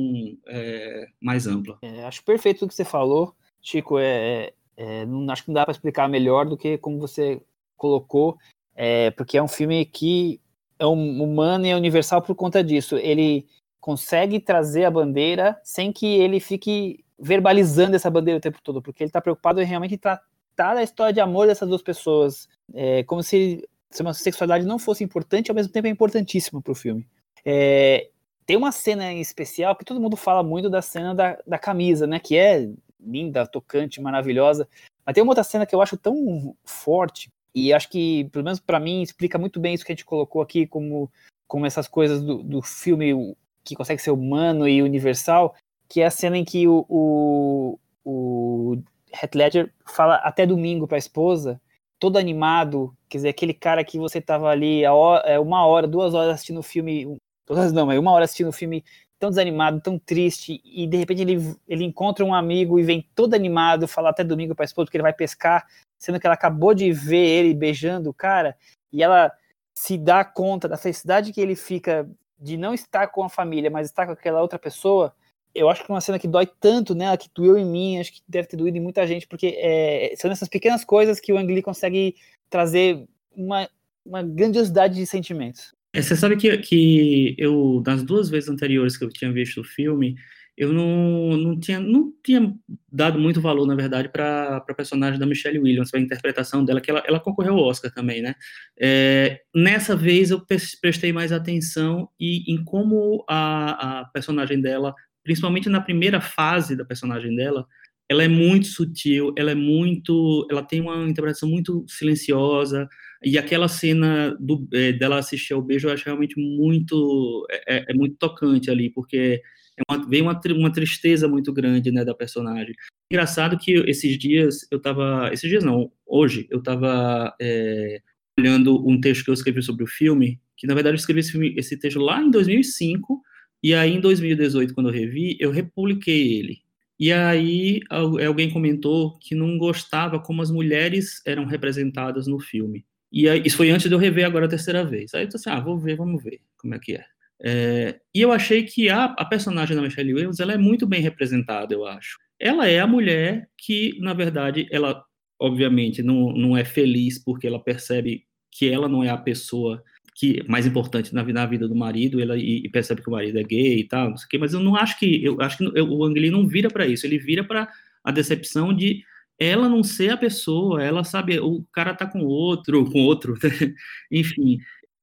é, 0.47 1.07
mais 1.21 1.47
ampla. 1.47 1.77
É, 1.81 2.05
acho 2.05 2.23
perfeito 2.23 2.65
o 2.65 2.67
que 2.67 2.73
você 2.73 2.85
falou, 2.85 3.35
Chico. 3.61 3.99
É, 3.99 4.53
é 4.77 5.05
não, 5.05 5.31
acho 5.31 5.43
que 5.43 5.49
não 5.49 5.55
dá 5.55 5.65
para 5.65 5.71
explicar 5.71 6.07
melhor 6.07 6.45
do 6.45 6.57
que 6.57 6.77
como 6.77 6.99
você 6.99 7.41
colocou, 7.77 8.37
é, 8.75 9.11
porque 9.11 9.37
é 9.37 9.43
um 9.43 9.47
filme 9.47 9.85
que 9.85 10.39
é 10.77 10.85
um, 10.85 11.23
humano 11.23 11.65
e 11.65 11.69
é 11.69 11.75
universal 11.75 12.21
por 12.21 12.35
conta 12.35 12.63
disso. 12.63 12.97
Ele 12.97 13.47
consegue 13.79 14.39
trazer 14.39 14.85
a 14.85 14.91
bandeira 14.91 15.59
sem 15.63 15.91
que 15.91 16.05
ele 16.05 16.39
fique 16.39 17.03
verbalizando 17.17 17.95
essa 17.95 18.09
bandeira 18.09 18.37
o 18.37 18.41
tempo 18.41 18.59
todo, 18.61 18.81
porque 18.81 19.03
ele 19.03 19.09
está 19.09 19.21
preocupado 19.21 19.61
em 19.61 19.65
realmente 19.65 19.97
tratar 19.97 20.77
a 20.77 20.83
história 20.83 21.13
de 21.13 21.21
amor 21.21 21.47
dessas 21.47 21.67
duas 21.67 21.81
pessoas, 21.81 22.49
é, 22.73 23.03
como 23.03 23.23
se, 23.23 23.67
se 23.89 24.01
uma 24.01 24.13
sexualidade 24.13 24.65
não 24.65 24.77
fosse 24.77 25.03
importante, 25.03 25.49
ao 25.49 25.55
mesmo 25.55 25.71
tempo 25.71 25.87
é 25.87 25.89
importantíssimo 25.89 26.61
para 26.61 26.71
o 26.71 26.75
filme. 26.75 27.07
É, 27.45 28.09
tem 28.45 28.57
uma 28.57 28.71
cena 28.71 29.11
em 29.11 29.21
especial 29.21 29.75
que 29.75 29.85
todo 29.85 30.01
mundo 30.01 30.17
fala 30.17 30.43
muito 30.43 30.69
da 30.69 30.81
cena 30.81 31.15
da, 31.15 31.37
da 31.47 31.57
camisa, 31.57 32.05
né, 32.05 32.19
que 32.19 32.35
é 32.35 32.69
linda, 33.05 33.45
tocante, 33.47 34.01
maravilhosa, 34.01 34.67
mas 35.05 35.13
tem 35.13 35.23
uma 35.23 35.31
outra 35.31 35.43
cena 35.43 35.65
que 35.65 35.75
eu 35.75 35.81
acho 35.81 35.97
tão 35.97 36.55
forte, 36.63 37.29
e 37.53 37.71
acho 37.71 37.89
que, 37.89 38.25
pelo 38.25 38.43
menos 38.43 38.59
para 38.59 38.79
mim, 38.79 39.01
explica 39.01 39.37
muito 39.37 39.61
bem 39.61 39.73
isso 39.73 39.85
que 39.85 39.91
a 39.93 39.95
gente 39.95 40.03
colocou 40.03 40.41
aqui, 40.41 40.67
como, 40.67 41.09
como 41.47 41.65
essas 41.65 41.87
coisas 41.87 42.21
do, 42.21 42.43
do 42.43 42.61
filme 42.61 43.35
que 43.63 43.75
consegue 43.75 44.01
ser 44.01 44.11
humano 44.11 44.67
e 44.67 44.81
universal, 44.81 45.55
que 45.87 46.01
é 46.01 46.05
a 46.05 46.11
cena 46.11 46.37
em 46.37 46.43
que 46.43 46.67
o, 46.67 46.85
o, 46.89 47.79
o 48.03 48.77
Heath 49.11 49.35
Ledger 49.35 49.73
fala 49.85 50.15
até 50.15 50.45
domingo 50.45 50.85
para 50.85 50.97
a 50.97 50.99
esposa, 50.99 51.61
todo 51.97 52.17
animado, 52.17 52.93
quer 53.07 53.19
dizer, 53.19 53.29
aquele 53.29 53.53
cara 53.53 53.85
que 53.85 53.97
você 53.97 54.19
tava 54.19 54.49
ali 54.49 54.85
hora, 54.85 55.25
é, 55.25 55.39
uma 55.39 55.65
hora, 55.65 55.87
duas 55.87 56.13
horas 56.13 56.35
assistindo 56.35 56.59
o 56.59 56.63
filme, 56.63 57.17
todas 57.45 57.71
não, 57.71 57.85
mas 57.85 57.97
uma 57.97 58.11
hora 58.11 58.25
assistindo 58.25 58.49
o 58.49 58.53
filme 58.53 58.83
tão 59.19 59.29
desanimado, 59.29 59.81
tão 59.81 59.97
triste, 59.97 60.61
e 60.63 60.85
de 60.85 60.97
repente 60.97 61.21
ele, 61.21 61.55
ele 61.67 61.83
encontra 61.83 62.25
um 62.25 62.33
amigo 62.33 62.79
e 62.79 62.83
vem 62.83 63.07
todo 63.15 63.33
animado 63.33 63.87
falar 63.87 64.09
até 64.09 64.23
domingo 64.23 64.53
para 64.53 64.63
a 64.63 64.67
esposa 64.67 64.89
que 64.89 64.97
ele 64.97 65.03
vai 65.03 65.13
pescar, 65.13 65.65
sendo 65.97 66.19
que 66.19 66.27
ela 66.27 66.35
acabou 66.35 66.73
de 66.73 66.91
ver 66.91 67.25
ele 67.25 67.53
beijando 67.53 68.09
o 68.09 68.13
cara, 68.13 68.57
e 68.91 69.01
ela 69.01 69.31
se 69.73 69.97
dá 69.97 70.23
conta 70.23 70.67
da 70.67 70.77
felicidade 70.77 71.33
que 71.33 71.41
ele 71.41 71.55
fica 71.55 72.09
de 72.39 72.57
não 72.57 72.73
estar 72.73 73.07
com 73.07 73.23
a 73.23 73.29
família, 73.29 73.69
mas 73.69 73.87
estar 73.87 74.05
com 74.05 74.11
aquela 74.11 74.41
outra 74.41 74.59
pessoa, 74.59 75.13
eu 75.53 75.69
acho 75.69 75.83
que 75.83 75.91
é 75.91 75.93
uma 75.93 76.01
cena 76.01 76.19
que 76.19 76.27
dói 76.27 76.45
tanto 76.45 76.93
nela, 76.93 77.17
que 77.17 77.29
doeu 77.33 77.57
em 77.57 77.65
mim, 77.65 77.99
acho 77.99 78.13
que 78.13 78.21
deve 78.27 78.47
ter 78.47 78.57
doído 78.57 78.77
em 78.77 78.81
muita 78.81 79.07
gente, 79.07 79.25
porque 79.27 79.55
é, 79.57 80.13
são 80.17 80.29
essas 80.29 80.49
pequenas 80.49 80.83
coisas 80.83 81.19
que 81.19 81.31
o 81.31 81.37
Ang 81.37 81.51
Lee 81.51 81.61
consegue 81.61 82.15
trazer 82.49 83.07
uma, 83.35 83.69
uma 84.05 84.21
grandiosidade 84.21 84.95
de 84.95 85.05
sentimentos. 85.05 85.73
É, 85.95 86.01
você 86.01 86.13
sabe 86.13 86.35
que, 86.35 86.57
que 86.57 87.35
eu, 87.37 87.81
nas 87.85 88.03
duas 88.03 88.29
vezes 88.29 88.49
anteriores 88.49 88.97
que 88.97 89.05
eu 89.05 89.09
tinha 89.09 89.31
visto 89.31 89.61
o 89.61 89.63
filme, 89.63 90.15
eu 90.57 90.73
não, 90.73 91.37
não, 91.37 91.59
tinha, 91.59 91.79
não 91.79 92.11
tinha 92.21 92.53
dado 92.91 93.17
muito 93.17 93.39
valor, 93.39 93.65
na 93.65 93.75
verdade, 93.75 94.09
para 94.09 94.57
a 94.57 94.73
personagem 94.73 95.17
da 95.17 95.25
Michelle 95.25 95.59
Williams, 95.59 95.89
para 95.89 95.99
a 96.01 96.03
interpretação 96.03 96.65
dela, 96.65 96.81
que 96.81 96.91
ela, 96.91 97.01
ela 97.07 97.19
concorreu 97.19 97.53
ao 97.53 97.63
Oscar 97.63 97.93
também, 97.93 98.21
né? 98.21 98.35
É, 98.77 99.39
nessa 99.55 99.95
vez 99.95 100.31
eu 100.31 100.45
prestei 100.81 101.13
mais 101.13 101.31
atenção 101.31 102.09
e, 102.19 102.43
em 102.53 102.61
como 102.61 103.23
a, 103.29 104.01
a 104.01 104.05
personagem 104.05 104.59
dela, 104.59 104.93
principalmente 105.23 105.69
na 105.69 105.79
primeira 105.79 106.19
fase 106.19 106.75
da 106.75 106.83
personagem 106.83 107.33
dela, 107.37 107.65
ela 108.09 108.23
é 108.23 108.27
muito 108.27 108.67
sutil, 108.67 109.33
ela 109.37 109.51
é 109.51 109.55
muito, 109.55 110.45
ela 110.51 110.61
tem 110.61 110.81
uma 110.81 111.07
interpretação 111.07 111.49
muito 111.49 111.85
silenciosa, 111.87 112.87
e 113.23 113.37
aquela 113.37 113.67
cena 113.67 114.35
do, 114.39 114.67
é, 114.73 114.91
dela 114.91 115.17
assistir 115.17 115.53
ao 115.53 115.61
beijo 115.61 115.87
eu 115.87 115.93
acho 115.93 116.05
realmente 116.05 116.39
muito, 116.39 117.45
é, 117.49 117.77
é, 117.77 117.85
é 117.89 117.93
muito 117.93 118.15
tocante 118.17 118.69
ali, 118.69 118.89
porque 118.89 119.41
é 119.77 119.93
uma, 119.93 120.07
vem 120.07 120.21
uma, 120.21 120.39
uma 120.55 120.71
tristeza 120.71 121.27
muito 121.27 121.51
grande, 121.51 121.91
né, 121.91 122.05
da 122.05 122.13
personagem. 122.13 122.73
Engraçado 123.11 123.57
que 123.57 123.73
esses 123.89 124.17
dias 124.17 124.67
eu 124.71 124.79
tava, 124.79 125.29
esses 125.31 125.49
dias 125.49 125.63
não, 125.63 125.91
hoje 126.05 126.47
eu 126.49 126.61
tava 126.61 127.35
é, 127.41 128.01
olhando 128.39 128.87
um 128.87 128.99
texto 128.99 129.23
que 129.23 129.29
eu 129.29 129.33
escrevi 129.33 129.61
sobre 129.61 129.83
o 129.83 129.87
filme, 129.87 130.39
que 130.57 130.67
na 130.67 130.73
verdade 130.73 130.95
eu 130.95 130.99
escrevi 130.99 131.19
esse, 131.19 131.31
filme, 131.31 131.53
esse 131.57 131.77
texto 131.77 131.99
lá 131.99 132.21
em 132.21 132.31
2005, 132.31 133.21
e 133.63 133.73
aí 133.73 133.93
em 133.93 133.99
2018, 133.99 134.73
quando 134.73 134.89
eu 134.89 134.93
revi, 134.93 135.37
eu 135.39 135.51
republiquei 135.51 136.37
ele. 136.37 136.65
E 136.99 137.11
aí 137.11 137.81
alguém 138.25 138.49
comentou 138.49 139.17
que 139.19 139.35
não 139.35 139.57
gostava 139.57 140.19
como 140.19 140.41
as 140.41 140.49
mulheres 140.49 141.21
eram 141.25 141.45
representadas 141.45 142.25
no 142.25 142.39
filme. 142.39 142.85
E 143.15 143.29
aí, 143.29 143.41
isso 143.45 143.55
foi 143.55 143.69
antes 143.69 143.87
de 143.87 143.95
eu 143.95 143.97
rever 143.97 144.25
agora 144.25 144.45
a 144.45 144.49
terceira 144.49 144.83
vez. 144.83 145.13
Aí 145.13 145.23
eu 145.23 145.27
disse 145.27 145.37
assim, 145.37 145.57
ah, 145.57 145.61
vou 145.61 145.79
ver, 145.79 145.95
vamos 145.95 146.21
ver 146.21 146.41
como 146.57 146.75
é 146.75 146.79
que 146.79 146.95
é. 146.95 147.05
É, 147.41 147.99
e 148.13 148.21
eu 148.21 148.31
achei 148.33 148.63
que 148.63 148.89
a, 148.89 149.05
a, 149.05 149.23
personagem 149.23 149.73
da 149.73 149.81
Michelle 149.81 150.13
Williams 150.13 150.41
ela 150.41 150.53
é 150.53 150.57
muito 150.57 150.85
bem 150.85 151.01
representada, 151.01 151.73
eu 151.73 151.85
acho. 151.85 152.17
Ela 152.37 152.67
é 152.67 152.81
a 152.81 152.87
mulher 152.87 153.47
que, 153.57 153.97
na 154.01 154.13
verdade, 154.13 154.67
ela 154.69 155.01
obviamente 155.39 156.03
não, 156.03 156.33
não 156.33 156.57
é 156.57 156.65
feliz 156.65 157.17
porque 157.17 157.47
ela 157.47 157.59
percebe 157.59 158.23
que 158.51 158.69
ela 158.69 158.89
não 158.89 159.01
é 159.01 159.09
a 159.09 159.17
pessoa 159.17 159.81
que 160.15 160.43
mais 160.47 160.65
importante 160.65 161.13
na, 161.13 161.23
na 161.23 161.45
vida 161.45 161.67
do 161.67 161.75
marido, 161.75 162.21
ela 162.21 162.37
e, 162.37 162.65
e, 162.65 162.69
percebe 162.69 163.01
que 163.01 163.09
o 163.09 163.11
marido 163.11 163.37
é 163.39 163.43
gay 163.43 163.79
e 163.79 163.87
tal, 163.87 164.09
não 164.09 164.17
sei 164.17 164.25
o 164.25 164.29
quê, 164.29 164.37
mas 164.37 164.53
eu 164.53 164.61
não 164.61 164.75
acho 164.75 164.97
que 164.99 165.23
eu 165.23 165.39
acho 165.41 165.57
que 165.57 165.63
eu, 165.77 165.89
o 165.89 166.05
Ang 166.05 166.17
Lee 166.17 166.31
não 166.31 166.47
vira 166.47 166.69
para 166.69 166.87
isso, 166.87 167.05
ele 167.05 167.17
vira 167.17 167.43
para 167.43 167.69
a 168.03 168.11
decepção 168.11 168.73
de 168.73 169.03
ela 169.39 169.67
não 169.69 169.83
ser 169.83 170.11
a 170.11 170.17
pessoa, 170.17 170.83
ela 170.83 171.03
sabe, 171.03 171.39
o 171.39 171.65
cara 171.73 171.93
tá 171.93 172.05
com 172.05 172.19
outro, 172.23 172.89
com 172.89 172.99
outro, 172.99 173.35
enfim, 174.11 174.57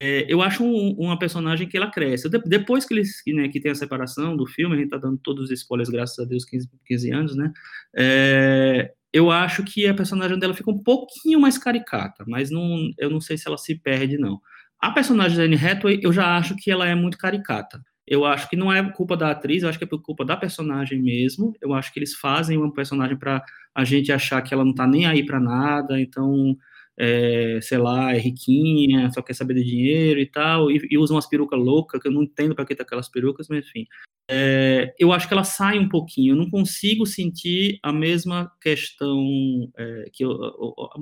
é, 0.04 0.26
eu 0.28 0.42
acho 0.42 0.64
um, 0.64 0.96
uma 0.98 1.16
personagem 1.16 1.68
que 1.68 1.76
ela 1.76 1.88
cresce. 1.88 2.28
depois 2.44 2.84
que, 2.84 2.92
eles, 2.92 3.22
né, 3.28 3.48
que 3.48 3.60
tem 3.60 3.70
a 3.70 3.74
separação 3.74 4.36
do 4.36 4.44
filme, 4.46 4.74
a 4.74 4.78
gente 4.78 4.90
tá 4.90 4.96
dando 4.96 5.16
todos 5.18 5.44
os 5.44 5.50
spoilers, 5.52 5.88
graças 5.88 6.18
a 6.18 6.28
Deus, 6.28 6.44
15, 6.44 6.68
15 6.84 7.10
anos, 7.12 7.36
né? 7.36 7.52
É, 7.96 8.92
eu 9.12 9.30
acho 9.30 9.62
que 9.62 9.86
a 9.86 9.94
personagem 9.94 10.36
dela 10.40 10.54
fica 10.54 10.72
um 10.72 10.82
pouquinho 10.82 11.38
mais 11.38 11.56
caricata, 11.56 12.24
mas 12.26 12.50
não, 12.50 12.90
eu 12.98 13.10
não 13.10 13.20
sei 13.20 13.38
se 13.38 13.46
ela 13.46 13.56
se 13.56 13.76
perde, 13.76 14.18
não. 14.18 14.40
A 14.80 14.90
personagem 14.90 15.36
da 15.36 15.44
Anne 15.44 15.54
Hathaway, 15.54 16.00
eu 16.02 16.12
já 16.12 16.36
acho 16.36 16.56
que 16.56 16.68
ela 16.68 16.84
é 16.88 16.96
muito 16.96 17.16
caricata. 17.16 17.80
Eu 18.12 18.26
acho 18.26 18.46
que 18.50 18.56
não 18.56 18.70
é 18.70 18.92
culpa 18.92 19.16
da 19.16 19.30
atriz, 19.30 19.62
eu 19.62 19.70
acho 19.70 19.78
que 19.78 19.84
é 19.84 19.88
culpa 19.88 20.22
da 20.22 20.36
personagem 20.36 21.00
mesmo. 21.00 21.54
Eu 21.62 21.72
acho 21.72 21.90
que 21.90 21.98
eles 21.98 22.12
fazem 22.14 22.58
uma 22.58 22.70
personagem 22.70 23.16
para 23.16 23.42
a 23.74 23.84
gente 23.84 24.12
achar 24.12 24.42
que 24.42 24.52
ela 24.52 24.66
não 24.66 24.74
tá 24.74 24.86
nem 24.86 25.06
aí 25.06 25.24
para 25.24 25.40
nada, 25.40 25.98
então 25.98 26.54
é, 26.94 27.58
sei 27.62 27.78
lá, 27.78 28.14
é 28.14 28.18
riquinha, 28.18 29.10
só 29.12 29.22
quer 29.22 29.32
saber 29.32 29.54
de 29.54 29.64
dinheiro 29.64 30.20
e 30.20 30.26
tal, 30.26 30.70
e, 30.70 30.86
e 30.90 30.98
usa 30.98 31.14
umas 31.14 31.26
perucas 31.26 31.58
loucas, 31.58 32.02
que 32.02 32.06
eu 32.06 32.12
não 32.12 32.24
entendo 32.24 32.54
para 32.54 32.66
que 32.66 32.74
tá 32.74 32.82
aquelas 32.82 33.08
perucas, 33.08 33.46
mas 33.48 33.64
enfim. 33.66 33.86
É, 34.30 34.94
eu 34.98 35.10
acho 35.10 35.26
que 35.26 35.32
ela 35.32 35.42
sai 35.42 35.78
um 35.78 35.88
pouquinho, 35.88 36.32
eu 36.32 36.36
não 36.36 36.50
consigo 36.50 37.06
sentir 37.06 37.78
a 37.82 37.94
mesma 37.94 38.52
questão, 38.60 39.26
é, 39.74 40.10
que 40.12 40.22
eu, 40.22 40.38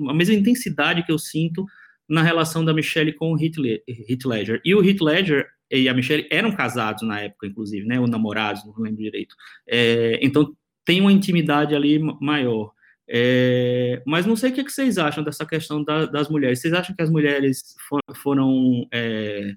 a 0.07 0.13
mesma 0.13 0.33
intensidade 0.33 1.03
que 1.03 1.11
eu 1.11 1.19
sinto 1.19 1.65
na 2.09 2.21
relação 2.21 2.63
da 2.63 2.73
Michelle 2.73 3.13
com 3.13 3.33
o 3.33 3.37
Heath 3.39 4.25
Ledger. 4.25 4.61
E 4.65 4.75
o 4.75 4.83
Heath 4.83 5.01
Ledger 5.01 5.47
e 5.71 5.87
a 5.87 5.93
Michelle 5.93 6.27
eram 6.29 6.51
casados 6.51 7.03
na 7.03 7.21
época, 7.21 7.47
inclusive, 7.47 7.87
né, 7.87 7.99
ou 7.99 8.07
namorados, 8.07 8.65
não 8.65 8.73
lembro 8.77 9.01
direito. 9.01 9.35
É, 9.67 10.19
então, 10.21 10.53
tem 10.83 10.99
uma 10.99 11.11
intimidade 11.11 11.73
ali 11.73 11.99
maior. 12.19 12.71
É, 13.07 14.01
mas 14.05 14.25
não 14.25 14.35
sei 14.35 14.51
o 14.51 14.53
que, 14.53 14.69
vocês 14.69 14.97
acham 14.97 15.23
dessa 15.23 15.45
questão 15.45 15.83
da, 15.83 16.05
das 16.05 16.29
mulheres. 16.29 16.59
Vocês 16.59 16.73
acham 16.73 16.95
que 16.95 17.01
as 17.01 17.09
mulheres 17.09 17.75
for, 17.87 18.01
foram 18.15 18.87
é, 18.91 19.55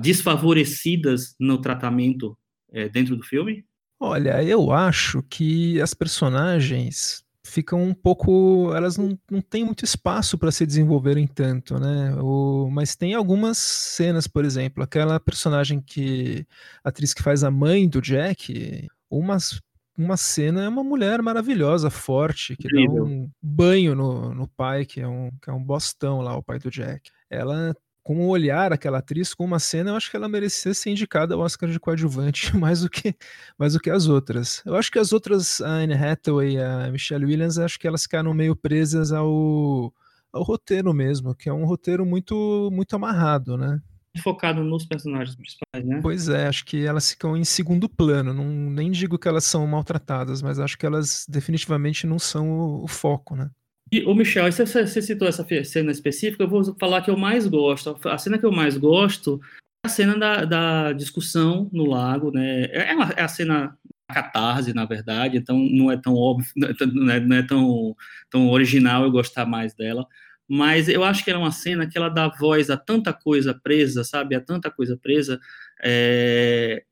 desfavorecidas 0.00 1.34
no 1.38 1.60
tratamento 1.60 2.36
é, 2.72 2.88
dentro 2.88 3.16
do 3.16 3.22
filme? 3.22 3.64
Olha, 3.98 4.42
eu 4.42 4.72
acho 4.72 5.22
que 5.22 5.80
as 5.80 5.94
personagens 5.94 7.25
ficam 7.46 7.82
um 7.82 7.94
pouco. 7.94 8.72
Elas 8.74 8.96
não, 8.96 9.18
não 9.30 9.40
têm 9.40 9.64
muito 9.64 9.84
espaço 9.84 10.36
para 10.36 10.50
se 10.50 10.66
desenvolverem 10.66 11.26
tanto, 11.26 11.78
né? 11.78 12.14
O, 12.20 12.68
mas 12.70 12.96
tem 12.96 13.14
algumas 13.14 13.58
cenas, 13.58 14.26
por 14.26 14.44
exemplo, 14.44 14.82
aquela 14.82 15.18
personagem 15.20 15.80
que. 15.80 16.46
A 16.84 16.88
atriz 16.88 17.14
que 17.14 17.22
faz 17.22 17.44
a 17.44 17.50
mãe 17.50 17.88
do 17.88 18.00
Jack, 18.00 18.88
umas 19.10 19.60
uma 19.98 20.16
cena 20.16 20.64
é 20.64 20.68
uma 20.68 20.84
mulher 20.84 21.22
maravilhosa, 21.22 21.88
forte, 21.88 22.54
que 22.54 22.66
Incrível. 22.66 22.96
dá 22.96 23.10
um 23.10 23.30
banho 23.40 23.94
no, 23.94 24.34
no 24.34 24.46
pai, 24.48 24.84
que 24.84 25.00
é, 25.00 25.08
um, 25.08 25.30
que 25.40 25.48
é 25.48 25.52
um 25.52 25.62
bostão 25.62 26.20
lá, 26.20 26.36
o 26.36 26.42
pai 26.42 26.58
do 26.58 26.70
Jack. 26.70 27.10
Ela, 27.30 27.74
com 28.06 28.20
o 28.20 28.28
olhar, 28.28 28.72
aquela 28.72 28.98
atriz, 28.98 29.34
com 29.34 29.44
uma 29.44 29.58
cena, 29.58 29.90
eu 29.90 29.96
acho 29.96 30.08
que 30.08 30.16
ela 30.16 30.28
merecia 30.28 30.72
ser 30.72 30.90
indicada 30.90 31.34
ao 31.34 31.40
Oscar 31.40 31.68
de 31.68 31.80
coadjuvante 31.80 32.54
mais 32.56 32.82
do 32.82 32.88
que, 32.88 33.16
mais 33.58 33.72
do 33.72 33.80
que 33.80 33.90
as 33.90 34.06
outras. 34.06 34.62
Eu 34.64 34.76
acho 34.76 34.92
que 34.92 35.00
as 35.00 35.12
outras, 35.12 35.60
a 35.60 35.70
Anne 35.70 35.94
Hathaway 35.94 36.54
e 36.54 36.60
a 36.60 36.88
Michelle 36.88 37.24
Williams, 37.24 37.58
acho 37.58 37.80
que 37.80 37.88
elas 37.88 38.04
ficaram 38.04 38.32
meio 38.32 38.54
presas 38.54 39.10
ao, 39.10 39.92
ao 40.32 40.42
roteiro 40.44 40.94
mesmo, 40.94 41.34
que 41.34 41.48
é 41.48 41.52
um 41.52 41.64
roteiro 41.64 42.06
muito, 42.06 42.70
muito 42.72 42.94
amarrado, 42.94 43.56
né? 43.56 43.82
focado 44.22 44.62
nos 44.62 44.86
personagens 44.86 45.36
principais, 45.36 45.84
né? 45.84 45.98
Pois 46.00 46.28
é, 46.28 46.46
acho 46.46 46.64
que 46.64 46.86
elas 46.86 47.10
ficam 47.10 47.36
em 47.36 47.44
segundo 47.44 47.88
plano. 47.88 48.32
Não, 48.32 48.46
nem 48.70 48.90
digo 48.90 49.18
que 49.18 49.26
elas 49.26 49.44
são 49.44 49.66
maltratadas, 49.66 50.40
mas 50.40 50.60
acho 50.60 50.78
que 50.78 50.86
elas 50.86 51.26
definitivamente 51.28 52.06
não 52.06 52.20
são 52.20 52.48
o, 52.48 52.84
o 52.84 52.88
foco, 52.88 53.34
né? 53.34 53.50
E, 53.92 54.02
o 54.04 54.14
Michel, 54.14 54.50
você, 54.50 54.64
você 54.64 55.00
citou 55.00 55.28
essa 55.28 55.46
cena 55.64 55.92
específica, 55.92 56.42
eu 56.42 56.48
vou 56.48 56.64
falar 56.78 57.02
que 57.02 57.10
eu 57.10 57.16
mais 57.16 57.46
gosto. 57.46 57.96
A 58.08 58.18
cena 58.18 58.38
que 58.38 58.44
eu 58.44 58.52
mais 58.52 58.76
gosto 58.76 59.40
é 59.84 59.86
a 59.86 59.90
cena 59.90 60.18
da, 60.18 60.44
da 60.44 60.92
discussão 60.92 61.70
no 61.72 61.86
lago, 61.86 62.32
né? 62.32 62.64
É, 62.72 62.94
uma, 62.94 63.10
é 63.10 63.22
a 63.22 63.28
cena 63.28 63.76
catarse, 64.08 64.72
na 64.72 64.84
verdade, 64.84 65.36
então 65.36 65.58
não 65.58 65.90
é 65.90 65.96
tão 65.96 66.14
óbvio, 66.14 66.48
não 66.56 67.10
é, 67.10 67.20
não 67.20 67.36
é 67.36 67.42
tão, 67.42 67.96
tão 68.30 68.48
original 68.50 69.02
eu 69.04 69.10
gostar 69.10 69.44
mais 69.46 69.74
dela 69.74 70.06
mas 70.48 70.88
eu 70.88 71.02
acho 71.02 71.24
que 71.24 71.30
ela 71.30 71.40
é 71.40 71.42
uma 71.42 71.50
cena 71.50 71.86
que 71.88 71.98
ela 71.98 72.08
dá 72.08 72.28
voz 72.28 72.70
a 72.70 72.76
tanta 72.76 73.12
coisa 73.12 73.52
presa, 73.52 74.04
sabe, 74.04 74.34
a 74.34 74.40
tanta 74.40 74.70
coisa 74.70 74.96
presa, 74.96 75.40
é, 75.82 76.84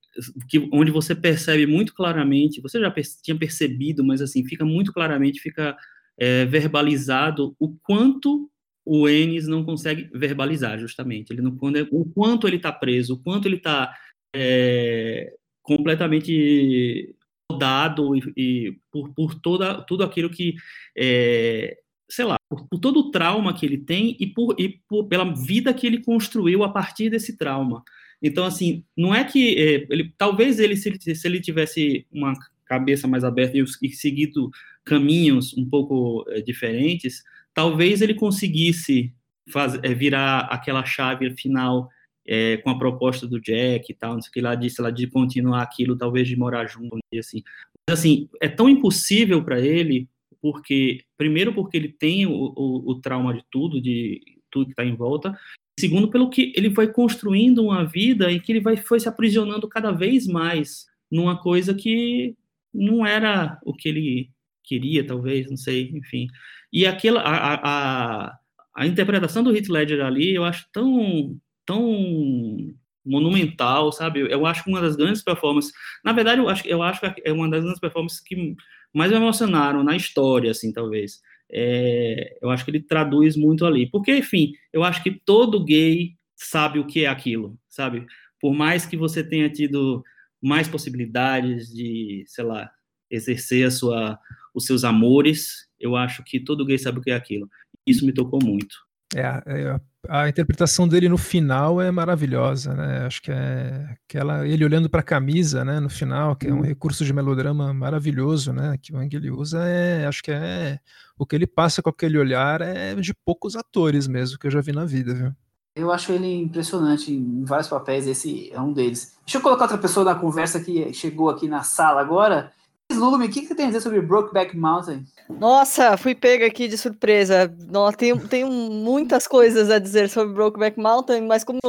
que, 0.48 0.68
onde 0.72 0.90
você 0.90 1.14
percebe 1.14 1.66
muito 1.66 1.94
claramente, 1.94 2.60
você 2.60 2.80
já 2.80 2.92
tinha 3.22 3.38
percebido, 3.38 4.04
mas 4.04 4.20
assim, 4.20 4.44
fica 4.44 4.64
muito 4.64 4.92
claramente, 4.92 5.40
fica 5.40 5.76
é, 6.18 6.44
verbalizado 6.44 7.54
o 7.58 7.74
quanto 7.82 8.50
o 8.84 9.08
Enes 9.08 9.46
não 9.46 9.64
consegue 9.64 10.10
verbalizar, 10.12 10.78
justamente, 10.78 11.32
ele 11.32 11.40
não, 11.40 11.56
quando, 11.56 11.88
o 11.90 12.04
quanto 12.04 12.46
ele 12.46 12.56
está 12.56 12.70
preso, 12.70 13.14
o 13.14 13.18
quanto 13.18 13.48
ele 13.48 13.56
está 13.56 13.94
é, 14.34 15.34
completamente 15.62 17.14
dado 17.58 18.14
e, 18.14 18.32
e, 18.36 18.78
por, 18.90 19.14
por 19.14 19.34
toda, 19.36 19.82
tudo 19.82 20.04
aquilo 20.04 20.28
que 20.28 20.54
é, 20.96 21.78
sei 22.10 22.24
lá, 22.24 22.36
por, 22.48 22.68
por, 22.68 22.78
todo 22.78 23.00
o 23.00 23.10
trauma 23.10 23.54
que 23.54 23.64
ele 23.64 23.78
tem 23.78 24.16
e, 24.20 24.26
por, 24.26 24.54
e 24.58 24.80
por, 24.88 25.06
pela 25.06 25.32
vida 25.34 25.72
que 25.72 25.86
ele 25.86 26.02
construiu 26.02 26.62
a 26.62 26.68
partir 26.68 27.10
desse 27.10 27.36
trauma. 27.36 27.82
Então, 28.22 28.44
assim, 28.44 28.84
não 28.96 29.14
é 29.14 29.24
que 29.24 29.54
é, 29.58 29.86
ele, 29.90 30.12
talvez 30.16 30.58
ele 30.58 30.76
se, 30.76 30.92
se, 31.14 31.26
ele 31.26 31.40
tivesse 31.40 32.06
uma 32.12 32.34
cabeça 32.64 33.06
mais 33.06 33.24
aberta 33.24 33.58
e, 33.58 33.64
e 33.82 33.90
seguido 33.90 34.50
caminhos 34.84 35.56
um 35.56 35.68
pouco 35.68 36.24
é, 36.28 36.40
diferentes, 36.40 37.22
talvez 37.52 38.02
ele 38.02 38.14
conseguisse 38.14 39.12
faz, 39.50 39.74
é, 39.82 39.94
virar 39.94 40.40
aquela 40.50 40.84
chave 40.84 41.30
final 41.36 41.88
é, 42.26 42.56
com 42.58 42.70
a 42.70 42.78
proposta 42.78 43.26
do 43.26 43.40
Jack 43.40 43.90
e 43.90 43.94
tal, 43.94 44.14
não 44.14 44.22
sei 44.22 44.30
o 44.30 44.32
que 44.32 44.40
lá 44.40 44.54
disse, 44.54 44.80
lá 44.80 44.90
de 44.90 45.06
continuar 45.06 45.62
aquilo, 45.62 45.96
talvez 45.96 46.26
de 46.26 46.36
morar 46.36 46.66
junto, 46.66 46.98
assim. 47.18 47.42
Mas, 47.88 47.98
assim, 47.98 48.28
é 48.40 48.48
tão 48.48 48.68
impossível 48.68 49.44
para 49.44 49.60
ele 49.60 50.08
porque 50.40 51.02
primeiro 51.16 51.54
porque 51.54 51.76
ele 51.76 51.88
tem 51.88 52.26
o, 52.26 52.32
o, 52.32 52.90
o 52.90 53.00
trauma 53.00 53.32
de 53.32 53.42
tudo, 53.50 53.80
de 53.80 54.20
tudo 54.50 54.66
que 54.66 54.72
está 54.72 54.84
em 54.84 54.94
volta, 54.94 55.34
segundo 55.78 56.10
pelo 56.10 56.28
que 56.28 56.52
ele 56.54 56.68
vai 56.68 56.86
construindo 56.86 57.62
uma 57.64 57.84
vida 57.84 58.30
em 58.30 58.38
que 58.38 58.52
ele 58.52 58.60
vai 58.60 58.76
foi 58.76 59.00
se 59.00 59.08
aprisionando 59.08 59.68
cada 59.68 59.90
vez 59.90 60.26
mais 60.26 60.86
numa 61.10 61.40
coisa 61.40 61.74
que 61.74 62.36
não 62.72 63.06
era 63.06 63.58
o 63.64 63.72
que 63.72 63.88
ele 63.88 64.30
queria, 64.64 65.06
talvez, 65.06 65.48
não 65.48 65.56
sei, 65.56 65.90
enfim. 65.94 66.26
E 66.72 66.86
aquela, 66.86 67.20
a, 67.20 67.54
a, 67.54 68.38
a 68.76 68.86
interpretação 68.86 69.42
do 69.42 69.54
Heath 69.54 69.68
Ledger 69.68 70.04
ali, 70.04 70.34
eu 70.34 70.44
acho 70.44 70.66
tão, 70.72 71.38
tão 71.64 72.74
monumental, 73.04 73.92
sabe? 73.92 74.20
Eu 74.20 74.46
acho 74.46 74.64
que 74.64 74.70
uma 74.70 74.80
das 74.80 74.96
grandes 74.96 75.22
performances, 75.22 75.72
na 76.04 76.12
verdade, 76.12 76.40
eu 76.40 76.48
acho, 76.48 76.66
eu 76.66 76.82
acho 76.82 77.00
que 77.00 77.22
é 77.24 77.32
uma 77.32 77.48
das 77.48 77.62
grandes 77.62 77.80
performances 77.80 78.20
que 78.20 78.56
mais 78.92 79.10
me 79.10 79.16
emocionaram 79.16 79.84
na 79.84 79.94
história, 79.94 80.50
assim, 80.50 80.72
talvez. 80.72 81.20
É, 81.52 82.38
eu 82.40 82.50
acho 82.50 82.64
que 82.64 82.70
ele 82.70 82.80
traduz 82.80 83.36
muito 83.36 83.66
ali, 83.66 83.88
porque, 83.90 84.16
enfim, 84.16 84.52
eu 84.72 84.82
acho 84.82 85.02
que 85.02 85.10
todo 85.10 85.64
gay 85.64 86.14
sabe 86.34 86.78
o 86.78 86.86
que 86.86 87.04
é 87.04 87.08
aquilo, 87.08 87.58
sabe? 87.68 88.06
Por 88.40 88.54
mais 88.54 88.86
que 88.86 88.96
você 88.96 89.22
tenha 89.22 89.48
tido 89.50 90.02
mais 90.42 90.68
possibilidades 90.68 91.68
de, 91.68 92.24
sei 92.26 92.44
lá, 92.44 92.70
exercer 93.10 93.66
a 93.66 93.70
sua, 93.70 94.18
os 94.54 94.64
seus 94.64 94.84
amores, 94.84 95.66
eu 95.78 95.96
acho 95.96 96.22
que 96.24 96.40
todo 96.40 96.64
gay 96.64 96.78
sabe 96.78 96.98
o 96.98 97.02
que 97.02 97.10
é 97.10 97.16
aquilo. 97.16 97.48
Isso 97.86 98.06
me 98.06 98.12
tocou 98.12 98.38
muito. 98.42 98.76
É, 99.14 99.42
é, 99.46 99.80
a 100.08 100.28
interpretação 100.28 100.88
dele 100.88 101.08
no 101.08 101.16
final 101.16 101.80
é 101.80 101.90
maravilhosa, 101.90 102.74
né? 102.74 103.06
Acho 103.06 103.22
que 103.22 103.30
é 103.30 103.96
aquela 104.04 104.46
ele 104.46 104.64
olhando 104.64 104.88
para 104.88 105.00
a 105.00 105.04
camisa, 105.04 105.64
né, 105.64 105.78
no 105.78 105.88
final, 105.88 106.34
que 106.34 106.48
é 106.48 106.52
um 106.52 106.56
uhum. 106.56 106.62
recurso 106.62 107.04
de 107.04 107.12
melodrama 107.12 107.72
maravilhoso, 107.72 108.52
né, 108.52 108.76
que 108.80 108.92
o 108.92 108.98
Ang 108.98 109.14
ele 109.14 109.30
usa 109.30 109.64
é, 109.66 110.06
acho 110.06 110.22
que 110.22 110.32
é 110.32 110.78
o 111.16 111.24
que 111.24 111.36
ele 111.36 111.46
passa 111.46 111.80
com 111.80 111.90
aquele 111.90 112.18
olhar 112.18 112.60
é 112.60 112.94
de 112.96 113.14
poucos 113.14 113.54
atores 113.54 114.08
mesmo 114.08 114.38
que 114.38 114.46
eu 114.46 114.50
já 114.50 114.60
vi 114.60 114.72
na 114.72 114.84
vida, 114.84 115.14
viu? 115.14 115.32
Eu 115.76 115.90
acho 115.90 116.12
ele 116.12 116.32
impressionante 116.32 117.12
em 117.12 117.44
vários 117.44 117.68
papéis, 117.68 118.06
esse 118.06 118.50
é 118.52 118.60
um 118.60 118.72
deles. 118.72 119.16
Deixa 119.24 119.38
eu 119.38 119.42
colocar 119.42 119.64
outra 119.64 119.78
pessoa 119.78 120.04
na 120.04 120.14
conversa 120.14 120.60
que 120.60 120.92
chegou 120.92 121.28
aqui 121.28 121.48
na 121.48 121.64
sala 121.64 122.00
agora. 122.00 122.52
Lume, 122.92 123.26
o 123.26 123.30
que, 123.30 123.46
você 123.46 123.54
tem 123.54 123.66
a 123.66 123.68
dizer 123.68 123.80
sobre 123.80 124.00
Brokeback 124.00 124.56
Mountain? 124.56 125.04
Nossa, 125.28 125.96
fui 125.96 126.14
pega 126.14 126.46
aqui 126.46 126.68
de 126.68 126.78
surpresa. 126.78 127.52
Tenho, 127.96 128.28
tenho 128.28 128.50
muitas 128.50 129.26
coisas 129.26 129.70
a 129.70 129.78
dizer 129.78 130.08
sobre 130.08 130.34
Brokeback 130.34 130.78
Mountain, 130.78 131.22
mas 131.22 131.44
como 131.44 131.60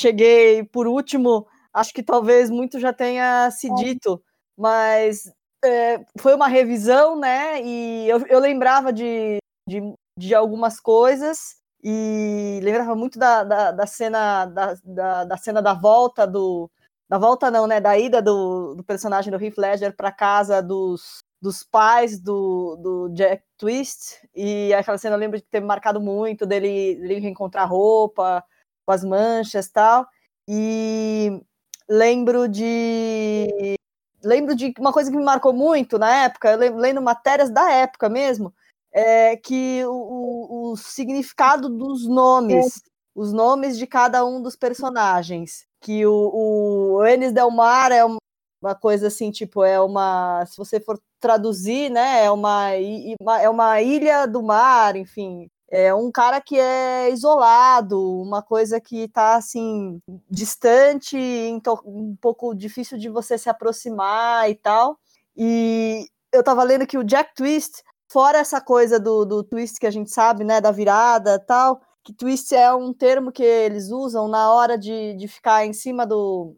cheguei 0.00 0.64
por 0.64 0.86
último, 0.86 1.46
acho 1.72 1.92
que 1.92 2.02
talvez 2.02 2.50
muito 2.50 2.78
já 2.78 2.92
tenha 2.92 3.50
se 3.50 3.72
dito. 3.74 4.22
Mas 4.56 5.30
é, 5.64 6.00
foi 6.18 6.34
uma 6.34 6.48
revisão, 6.48 7.18
né? 7.18 7.62
E 7.62 8.08
eu, 8.08 8.24
eu 8.26 8.38
lembrava 8.38 8.92
de, 8.92 9.38
de, 9.68 9.80
de 10.18 10.34
algumas 10.34 10.80
coisas 10.80 11.56
e 11.82 12.60
lembrava 12.62 12.94
muito 12.94 13.18
da, 13.18 13.42
da, 13.42 13.72
da 13.72 13.86
cena 13.86 14.44
da, 14.46 14.74
da, 14.84 15.24
da, 15.24 15.36
cena 15.36 15.62
da 15.62 15.72
volta 15.72 16.26
do 16.26 16.70
da 17.10 17.18
volta 17.18 17.50
não, 17.50 17.66
né, 17.66 17.80
da 17.80 17.98
ida 17.98 18.22
do, 18.22 18.76
do 18.76 18.84
personagem 18.84 19.32
do 19.32 19.44
Heath 19.44 19.58
Ledger 19.58 19.96
para 19.96 20.12
casa 20.12 20.62
dos, 20.62 21.18
dos 21.42 21.64
pais 21.64 22.20
do, 22.20 22.76
do 22.76 23.08
Jack 23.08 23.42
Twist. 23.58 24.28
E 24.32 24.72
aquela 24.72 24.96
cena 24.96 25.16
eu 25.16 25.18
lembro 25.18 25.36
de 25.36 25.42
ter 25.42 25.60
marcado 25.60 26.00
muito 26.00 26.46
dele, 26.46 26.94
dele 26.94 27.18
reencontrar 27.18 27.68
roupa 27.68 28.44
com 28.86 28.92
as 28.92 29.02
manchas 29.02 29.68
tal. 29.68 30.06
E 30.46 31.42
lembro 31.88 32.48
de 32.48 33.76
lembro 34.22 34.54
de 34.54 34.72
uma 34.78 34.92
coisa 34.92 35.10
que 35.10 35.16
me 35.16 35.24
marcou 35.24 35.52
muito 35.52 35.98
na 35.98 36.24
época, 36.26 36.54
lendo 36.54 37.02
matérias 37.02 37.50
da 37.50 37.72
época 37.72 38.08
mesmo, 38.08 38.54
é, 38.92 39.36
que 39.36 39.82
o, 39.84 40.70
o, 40.70 40.76
significado 40.76 41.68
dos 41.68 42.06
nomes, 42.06 42.80
os 43.16 43.32
nomes 43.32 43.76
de 43.76 43.86
cada 43.86 44.24
um 44.24 44.40
dos 44.40 44.54
personagens. 44.54 45.68
Que 45.80 46.06
o, 46.06 46.96
o 46.98 47.04
Enes 47.06 47.32
Del 47.32 47.50
Mar 47.50 47.92
é 47.92 48.04
uma 48.04 48.74
coisa 48.74 49.08
assim, 49.08 49.30
tipo, 49.30 49.64
é 49.64 49.80
uma. 49.80 50.44
Se 50.46 50.56
você 50.56 50.80
for 50.80 51.00
traduzir, 51.18 51.90
né? 51.90 52.24
É 52.24 52.30
uma, 52.30 52.70
é 52.72 53.48
uma 53.48 53.80
ilha 53.80 54.26
do 54.26 54.42
mar, 54.42 54.96
enfim. 54.96 55.48
É 55.70 55.94
um 55.94 56.10
cara 56.10 56.40
que 56.40 56.58
é 56.58 57.10
isolado, 57.10 58.00
uma 58.20 58.42
coisa 58.42 58.80
que 58.80 59.04
está 59.04 59.36
assim, 59.36 60.00
distante, 60.28 61.16
um 61.84 62.16
pouco 62.20 62.54
difícil 62.54 62.98
de 62.98 63.08
você 63.08 63.38
se 63.38 63.48
aproximar 63.48 64.50
e 64.50 64.54
tal. 64.56 64.98
E 65.36 66.06
eu 66.32 66.40
estava 66.40 66.64
lendo 66.64 66.86
que 66.86 66.98
o 66.98 67.04
Jack 67.04 67.34
Twist 67.34 67.82
Fora 68.10 68.38
essa 68.38 68.60
coisa 68.60 68.98
do, 68.98 69.24
do 69.24 69.44
twist 69.44 69.78
que 69.78 69.86
a 69.86 69.90
gente 69.90 70.10
sabe, 70.10 70.42
né, 70.42 70.60
da 70.60 70.72
virada 70.72 71.38
tal, 71.38 71.80
que 72.02 72.12
twist 72.12 72.54
é 72.54 72.72
um 72.74 72.92
termo 72.92 73.32
que 73.32 73.42
eles 73.42 73.90
usam 73.90 74.28
na 74.28 74.52
hora 74.52 74.78
de, 74.78 75.14
de 75.14 75.28
ficar 75.28 75.66
em 75.66 75.72
cima 75.72 76.06
do. 76.06 76.56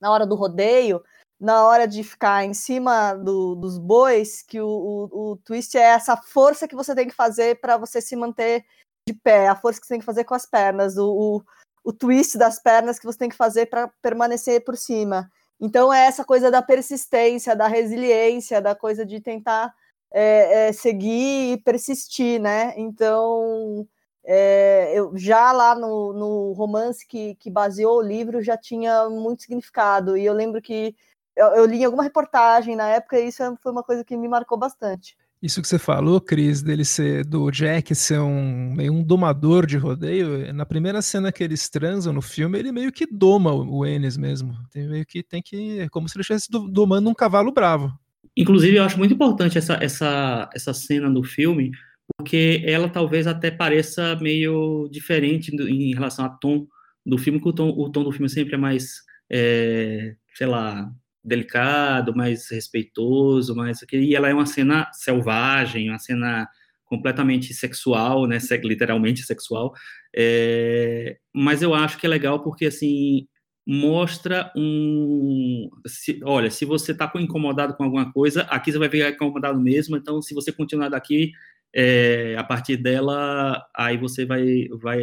na 0.00 0.10
hora 0.10 0.26
do 0.26 0.34
rodeio, 0.34 1.02
na 1.40 1.64
hora 1.64 1.86
de 1.86 2.02
ficar 2.02 2.44
em 2.44 2.54
cima 2.54 3.14
do, 3.14 3.54
dos 3.54 3.78
bois, 3.78 4.42
que 4.42 4.60
o, 4.60 4.66
o, 4.66 5.32
o, 5.32 5.36
twist 5.38 5.76
é 5.76 5.82
essa 5.82 6.16
força 6.16 6.66
que 6.66 6.74
você 6.74 6.94
tem 6.94 7.06
que 7.06 7.14
fazer 7.14 7.60
para 7.60 7.76
você 7.76 8.00
se 8.00 8.16
manter 8.16 8.64
de 9.06 9.14
pé, 9.14 9.48
a 9.48 9.54
força 9.54 9.80
que 9.80 9.86
você 9.86 9.94
tem 9.94 10.00
que 10.00 10.06
fazer 10.06 10.24
com 10.24 10.34
as 10.34 10.46
pernas, 10.46 10.96
o, 10.96 11.06
o, 11.08 11.42
o 11.84 11.92
twist 11.92 12.36
das 12.36 12.60
pernas 12.60 12.98
que 12.98 13.06
você 13.06 13.18
tem 13.18 13.28
que 13.28 13.36
fazer 13.36 13.66
para 13.66 13.88
permanecer 14.02 14.64
por 14.64 14.76
cima. 14.76 15.30
Então 15.60 15.92
é 15.92 16.06
essa 16.06 16.24
coisa 16.24 16.50
da 16.50 16.62
persistência, 16.62 17.54
da 17.54 17.66
resiliência, 17.66 18.60
da 18.60 18.74
coisa 18.74 19.04
de 19.04 19.20
tentar 19.20 19.72
é, 20.12 20.68
é, 20.68 20.72
seguir 20.72 21.52
e 21.52 21.56
persistir, 21.58 22.40
né? 22.40 22.74
Então, 22.76 23.86
é, 24.30 24.92
eu 24.94 25.16
já 25.16 25.52
lá 25.52 25.74
no, 25.74 26.12
no 26.12 26.52
romance 26.52 27.06
que, 27.08 27.34
que 27.36 27.50
baseou 27.50 27.96
o 27.96 28.02
livro 28.02 28.42
já 28.42 28.58
tinha 28.58 29.08
muito 29.08 29.40
significado. 29.40 30.18
E 30.18 30.26
eu 30.26 30.34
lembro 30.34 30.60
que 30.60 30.94
eu, 31.34 31.46
eu 31.46 31.64
li 31.64 31.82
alguma 31.82 32.02
reportagem 32.02 32.76
na 32.76 32.86
época 32.88 33.18
e 33.18 33.28
isso 33.28 33.42
foi 33.62 33.72
uma 33.72 33.82
coisa 33.82 34.04
que 34.04 34.14
me 34.18 34.28
marcou 34.28 34.58
bastante. 34.58 35.16
Isso 35.40 35.62
que 35.62 35.68
você 35.68 35.78
falou, 35.78 36.20
Cris, 36.20 36.60
dele 36.60 36.84
ser 36.84 37.24
do 37.24 37.50
Jack 37.50 37.94
ser 37.94 38.20
um 38.20 38.74
meio 38.74 38.92
um 38.92 39.02
domador 39.02 39.64
de 39.64 39.78
rodeio, 39.78 40.52
na 40.52 40.66
primeira 40.66 41.00
cena 41.00 41.32
que 41.32 41.42
eles 41.42 41.70
transam 41.70 42.12
no 42.12 42.20
filme, 42.20 42.58
ele 42.58 42.70
meio 42.70 42.92
que 42.92 43.06
doma 43.06 43.54
o 43.54 43.86
Ennis 43.86 44.18
mesmo. 44.18 44.54
Tem 44.70 44.86
meio 44.86 45.06
que 45.06 45.22
tem 45.22 45.40
que. 45.40 45.80
É 45.80 45.88
como 45.88 46.06
se 46.06 46.16
ele 46.16 46.22
estivesse 46.22 46.48
domando 46.50 47.08
um 47.08 47.14
cavalo 47.14 47.50
bravo. 47.50 47.90
Inclusive, 48.36 48.76
eu 48.76 48.84
acho 48.84 48.98
muito 48.98 49.14
importante 49.14 49.56
essa, 49.56 49.78
essa, 49.80 50.50
essa 50.52 50.74
cena 50.74 51.08
do 51.08 51.22
filme, 51.22 51.70
porque 52.16 52.62
ela 52.66 52.88
talvez 52.88 53.26
até 53.26 53.50
pareça 53.50 54.16
meio 54.16 54.88
diferente 54.90 55.54
do, 55.54 55.68
em 55.68 55.94
relação 55.94 56.24
ao 56.24 56.38
tom 56.38 56.66
do 57.04 57.18
filme, 57.18 57.40
que 57.40 57.48
o 57.48 57.52
tom, 57.52 57.70
o 57.70 57.90
tom 57.90 58.04
do 58.04 58.12
filme 58.12 58.28
sempre 58.28 58.54
é 58.54 58.58
mais, 58.58 59.02
é, 59.30 60.14
sei 60.34 60.46
lá, 60.46 60.90
delicado, 61.24 62.14
mais 62.14 62.50
respeitoso, 62.50 63.54
mais 63.54 63.80
e 63.92 64.14
ela 64.14 64.28
é 64.28 64.34
uma 64.34 64.46
cena 64.46 64.88
selvagem, 64.92 65.90
uma 65.90 65.98
cena 65.98 66.48
completamente 66.84 67.52
sexual, 67.52 68.26
né, 68.26 68.38
literalmente 68.64 69.22
sexual, 69.22 69.74
é, 70.16 71.18
mas 71.34 71.62
eu 71.62 71.74
acho 71.74 71.98
que 71.98 72.06
é 72.06 72.08
legal 72.08 72.42
porque, 72.42 72.66
assim, 72.66 73.26
mostra 73.66 74.50
um. 74.56 75.68
Se, 75.86 76.20
olha, 76.24 76.50
se 76.50 76.64
você 76.64 76.92
está 76.92 77.10
incomodado 77.16 77.74
com 77.76 77.84
alguma 77.84 78.10
coisa, 78.12 78.42
aqui 78.44 78.72
você 78.72 78.78
vai 78.78 78.88
ficar 78.88 79.10
incomodado 79.10 79.60
mesmo. 79.60 79.96
Então, 79.96 80.22
se 80.22 80.34
você 80.34 80.50
continuar 80.50 80.88
daqui, 80.88 81.32
é, 81.74 82.36
a 82.38 82.44
partir 82.44 82.76
dela, 82.76 83.64
aí 83.74 83.96
você 83.96 84.24
vai, 84.24 84.68
vai 84.80 85.00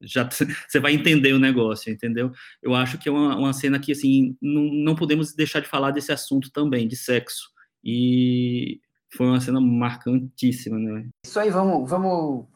já 0.00 0.28
você 0.68 0.80
vai 0.80 0.94
entender 0.94 1.32
o 1.32 1.38
negócio, 1.38 1.92
entendeu? 1.92 2.32
Eu 2.62 2.74
acho 2.74 2.98
que 2.98 3.08
é 3.08 3.12
uma, 3.12 3.36
uma 3.36 3.52
cena 3.52 3.78
que 3.78 3.92
assim 3.92 4.36
não, 4.40 4.62
não 4.62 4.94
podemos 4.94 5.34
deixar 5.34 5.60
de 5.60 5.68
falar 5.68 5.90
desse 5.90 6.12
assunto 6.12 6.50
também, 6.50 6.86
de 6.86 6.96
sexo. 6.96 7.50
E 7.84 8.80
foi 9.16 9.26
uma 9.26 9.40
cena 9.40 9.60
marcantíssima, 9.60 10.78
né? 10.78 11.08
Isso 11.24 11.38
aí, 11.38 11.50
vamos, 11.50 11.88
vamos 11.88 12.46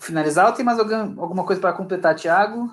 finalizar. 0.00 0.46
Ou 0.46 0.52
tem 0.52 0.64
mais 0.64 0.78
alguma, 0.78 1.22
alguma 1.22 1.44
coisa 1.44 1.60
para 1.60 1.72
completar, 1.72 2.14
Thiago? 2.14 2.70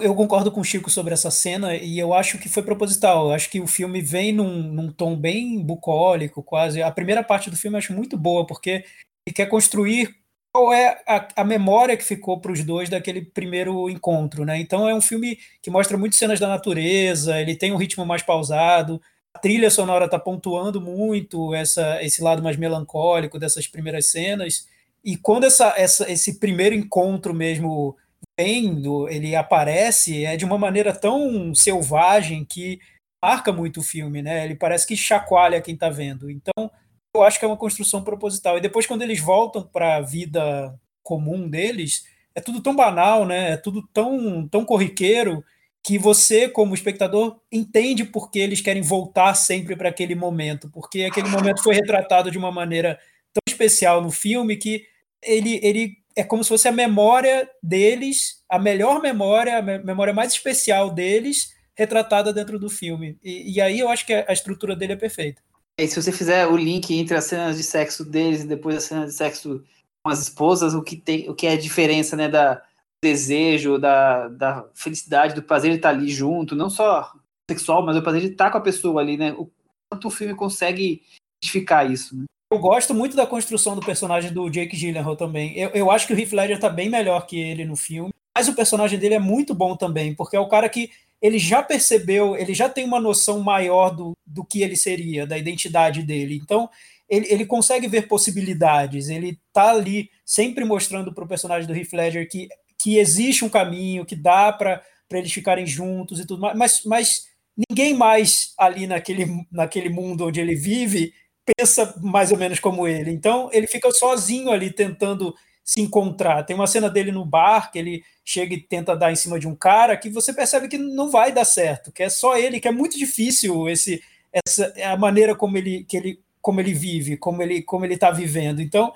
Eu 0.00 0.14
concordo 0.14 0.50
com 0.50 0.60
o 0.60 0.64
Chico 0.64 0.90
sobre 0.90 1.14
essa 1.14 1.30
cena 1.30 1.74
e 1.74 1.98
eu 1.98 2.12
acho 2.12 2.38
que 2.38 2.48
foi 2.48 2.62
proposital. 2.62 3.28
Eu 3.28 3.34
acho 3.34 3.50
que 3.50 3.60
o 3.60 3.66
filme 3.66 4.00
vem 4.00 4.32
num, 4.32 4.62
num, 4.62 4.90
tom 4.90 5.16
bem 5.16 5.64
bucólico, 5.64 6.42
quase. 6.42 6.82
A 6.82 6.90
primeira 6.90 7.22
parte 7.22 7.50
do 7.50 7.56
filme 7.56 7.76
eu 7.76 7.78
acho 7.78 7.92
muito 7.92 8.16
boa, 8.16 8.46
porque 8.46 8.84
ele 9.26 9.34
quer 9.34 9.46
construir 9.46 10.14
qual 10.52 10.72
é 10.72 11.02
a, 11.06 11.28
a 11.36 11.44
memória 11.44 11.96
que 11.96 12.04
ficou 12.04 12.40
para 12.40 12.52
os 12.52 12.62
dois 12.62 12.88
daquele 12.88 13.22
primeiro 13.22 13.90
encontro. 13.90 14.44
Né? 14.44 14.58
Então 14.58 14.88
é 14.88 14.94
um 14.94 15.00
filme 15.00 15.38
que 15.60 15.70
mostra 15.70 15.98
muitas 15.98 16.18
cenas 16.18 16.38
da 16.38 16.48
natureza, 16.48 17.40
ele 17.40 17.56
tem 17.56 17.72
um 17.72 17.76
ritmo 17.76 18.06
mais 18.06 18.22
pausado, 18.22 19.00
a 19.34 19.38
trilha 19.40 19.68
sonora 19.68 20.04
está 20.04 20.18
pontuando 20.18 20.80
muito 20.80 21.52
essa, 21.54 22.00
esse 22.02 22.22
lado 22.22 22.42
mais 22.42 22.56
melancólico 22.56 23.38
dessas 23.38 23.66
primeiras 23.66 24.06
cenas. 24.06 24.68
E 25.02 25.16
quando 25.16 25.44
essa, 25.44 25.74
essa, 25.76 26.10
esse 26.10 26.38
primeiro 26.38 26.74
encontro 26.74 27.34
mesmo 27.34 27.96
vendo, 28.38 29.08
ele 29.08 29.34
aparece 29.34 30.24
é 30.24 30.36
de 30.36 30.44
uma 30.44 30.56
maneira 30.56 30.94
tão 30.94 31.54
selvagem 31.54 32.44
que 32.44 32.78
marca 33.22 33.52
muito 33.52 33.80
o 33.80 33.82
filme, 33.82 34.22
né? 34.22 34.44
Ele 34.44 34.54
parece 34.54 34.86
que 34.86 34.96
chacoalha 34.96 35.60
quem 35.60 35.74
está 35.74 35.90
vendo. 35.90 36.30
Então, 36.30 36.70
eu 37.14 37.22
acho 37.22 37.38
que 37.38 37.44
é 37.44 37.48
uma 37.48 37.56
construção 37.56 38.02
proposital. 38.02 38.58
E 38.58 38.60
depois, 38.60 38.86
quando 38.86 39.02
eles 39.02 39.20
voltam 39.20 39.62
para 39.62 39.96
a 39.96 40.00
vida 40.00 40.78
comum 41.02 41.48
deles, 41.48 42.04
é 42.34 42.40
tudo 42.40 42.60
tão 42.60 42.74
banal, 42.74 43.24
né? 43.24 43.52
É 43.52 43.56
tudo 43.56 43.86
tão, 43.92 44.48
tão 44.48 44.64
corriqueiro 44.64 45.44
que 45.82 45.98
você, 45.98 46.48
como 46.48 46.74
espectador, 46.74 47.38
entende 47.52 48.04
por 48.04 48.30
que 48.30 48.38
eles 48.38 48.60
querem 48.60 48.82
voltar 48.82 49.34
sempre 49.34 49.76
para 49.76 49.90
aquele 49.90 50.14
momento, 50.14 50.70
porque 50.70 51.04
aquele 51.04 51.28
momento 51.28 51.62
foi 51.62 51.74
retratado 51.74 52.30
de 52.30 52.38
uma 52.38 52.50
maneira 52.50 52.98
tão 53.34 53.42
especial 53.46 54.00
no 54.00 54.10
filme 54.10 54.56
que 54.56 54.86
ele, 55.22 55.60
ele 55.62 55.98
é 56.16 56.24
como 56.24 56.42
se 56.42 56.48
fosse 56.48 56.68
a 56.68 56.72
memória 56.72 57.48
deles, 57.62 58.42
a 58.48 58.58
melhor 58.58 59.02
memória, 59.02 59.58
a 59.58 59.62
memória 59.62 60.14
mais 60.14 60.32
especial 60.32 60.90
deles, 60.90 61.52
retratada 61.76 62.32
dentro 62.32 62.58
do 62.58 62.70
filme. 62.70 63.18
E, 63.22 63.56
e 63.56 63.60
aí 63.60 63.78
eu 63.78 63.88
acho 63.90 64.06
que 64.06 64.14
a 64.14 64.32
estrutura 64.32 64.74
dele 64.74 64.94
é 64.94 64.96
perfeita. 64.96 65.42
E 65.78 65.88
se 65.88 66.00
você 66.00 66.12
fizer 66.12 66.46
o 66.46 66.56
link 66.56 66.94
entre 66.94 67.16
as 67.16 67.24
cenas 67.24 67.56
de 67.56 67.62
sexo 67.62 68.04
deles 68.04 68.42
e 68.42 68.46
depois 68.46 68.76
as 68.76 68.84
cenas 68.84 69.10
de 69.10 69.16
sexo 69.16 69.64
com 70.04 70.10
as 70.10 70.20
esposas, 70.20 70.74
o 70.74 70.82
que 70.82 70.96
tem, 70.96 71.28
o 71.28 71.34
que 71.34 71.46
é 71.46 71.52
a 71.52 71.60
diferença, 71.60 72.16
né, 72.16 72.28
da 72.28 72.62
desejo, 73.02 73.78
da, 73.78 74.28
da 74.28 74.66
felicidade, 74.74 75.34
do 75.34 75.42
prazer 75.42 75.70
de 75.70 75.76
estar 75.76 75.90
ali 75.90 76.08
junto, 76.08 76.56
não 76.56 76.70
só 76.70 77.12
sexual, 77.50 77.84
mas 77.84 77.96
o 77.96 78.02
prazer 78.02 78.22
de 78.22 78.28
estar 78.28 78.50
com 78.50 78.58
a 78.58 78.62
pessoa 78.62 79.00
ali, 79.00 79.18
né? 79.18 79.32
O 79.32 79.50
quanto 79.90 80.08
o 80.08 80.10
filme 80.10 80.34
consegue 80.34 81.02
identificar 81.42 81.84
isso, 81.84 82.16
né? 82.16 82.24
Eu 82.50 82.58
gosto 82.58 82.94
muito 82.94 83.16
da 83.16 83.26
construção 83.26 83.74
do 83.74 83.84
personagem 83.84 84.32
do 84.32 84.48
Jake 84.48 84.76
Gyllenhaal 84.76 85.16
também. 85.16 85.58
Eu, 85.58 85.70
eu 85.70 85.90
acho 85.90 86.06
que 86.06 86.14
o 86.14 86.18
Heath 86.18 86.32
Ledger 86.32 86.58
tá 86.58 86.68
bem 86.68 86.88
melhor 86.88 87.26
que 87.26 87.38
ele 87.38 87.64
no 87.64 87.76
filme, 87.76 88.10
mas 88.36 88.48
o 88.48 88.54
personagem 88.54 88.98
dele 88.98 89.14
é 89.14 89.18
muito 89.18 89.54
bom 89.54 89.76
também, 89.76 90.14
porque 90.14 90.36
é 90.36 90.40
o 90.40 90.48
cara 90.48 90.68
que 90.68 90.90
ele 91.24 91.38
já 91.38 91.62
percebeu, 91.62 92.36
ele 92.36 92.52
já 92.52 92.68
tem 92.68 92.84
uma 92.84 93.00
noção 93.00 93.40
maior 93.40 93.88
do, 93.88 94.14
do 94.26 94.44
que 94.44 94.60
ele 94.60 94.76
seria, 94.76 95.26
da 95.26 95.38
identidade 95.38 96.02
dele. 96.02 96.36
Então, 96.36 96.68
ele, 97.08 97.26
ele 97.30 97.46
consegue 97.46 97.88
ver 97.88 98.06
possibilidades, 98.06 99.08
ele 99.08 99.40
tá 99.50 99.70
ali 99.70 100.10
sempre 100.22 100.66
mostrando 100.66 101.14
para 101.14 101.24
o 101.24 101.26
personagem 101.28 101.66
do 101.66 101.74
Heath 101.74 101.94
Ledger 101.94 102.28
que, 102.28 102.46
que 102.78 102.98
existe 102.98 103.42
um 103.42 103.48
caminho, 103.48 104.04
que 104.04 104.14
dá 104.14 104.52
para 104.52 104.82
eles 105.12 105.32
ficarem 105.32 105.66
juntos 105.66 106.20
e 106.20 106.26
tudo 106.26 106.42
mais, 106.42 106.58
mas, 106.58 106.82
mas 106.84 107.22
ninguém 107.70 107.94
mais 107.94 108.52
ali 108.58 108.86
naquele, 108.86 109.24
naquele 109.50 109.88
mundo 109.88 110.26
onde 110.26 110.42
ele 110.42 110.54
vive 110.54 111.14
pensa 111.56 111.94
mais 112.02 112.32
ou 112.32 112.36
menos 112.36 112.60
como 112.60 112.86
ele. 112.86 113.10
Então 113.10 113.48
ele 113.50 113.66
fica 113.66 113.90
sozinho 113.92 114.50
ali 114.50 114.70
tentando 114.70 115.34
se 115.64 115.80
encontrar. 115.80 116.42
Tem 116.42 116.54
uma 116.54 116.66
cena 116.66 116.90
dele 116.90 117.10
no 117.10 117.24
bar 117.24 117.72
que 117.72 117.78
ele 117.78 118.04
chega 118.24 118.54
e 118.54 118.60
tenta 118.60 118.94
dar 118.94 119.10
em 119.10 119.16
cima 119.16 119.38
de 119.38 119.48
um 119.48 119.56
cara 119.56 119.96
que 119.96 120.10
você 120.10 120.32
percebe 120.32 120.68
que 120.68 120.76
não 120.76 121.10
vai 121.10 121.32
dar 121.32 121.44
certo, 121.44 121.90
que 121.90 122.02
é 122.02 122.08
só 122.08 122.36
ele, 122.36 122.60
que 122.60 122.68
é 122.68 122.72
muito 122.72 122.98
difícil 122.98 123.68
esse 123.68 124.02
essa 124.32 124.72
a 124.84 124.96
maneira 124.96 125.34
como 125.34 125.56
ele 125.56 125.84
que 125.84 125.96
ele 125.96 126.20
como 126.42 126.60
ele 126.60 126.74
vive, 126.74 127.16
como 127.16 127.42
ele 127.42 127.62
como 127.62 127.84
ele 127.86 127.94
está 127.94 128.10
vivendo. 128.10 128.60
Então 128.60 128.92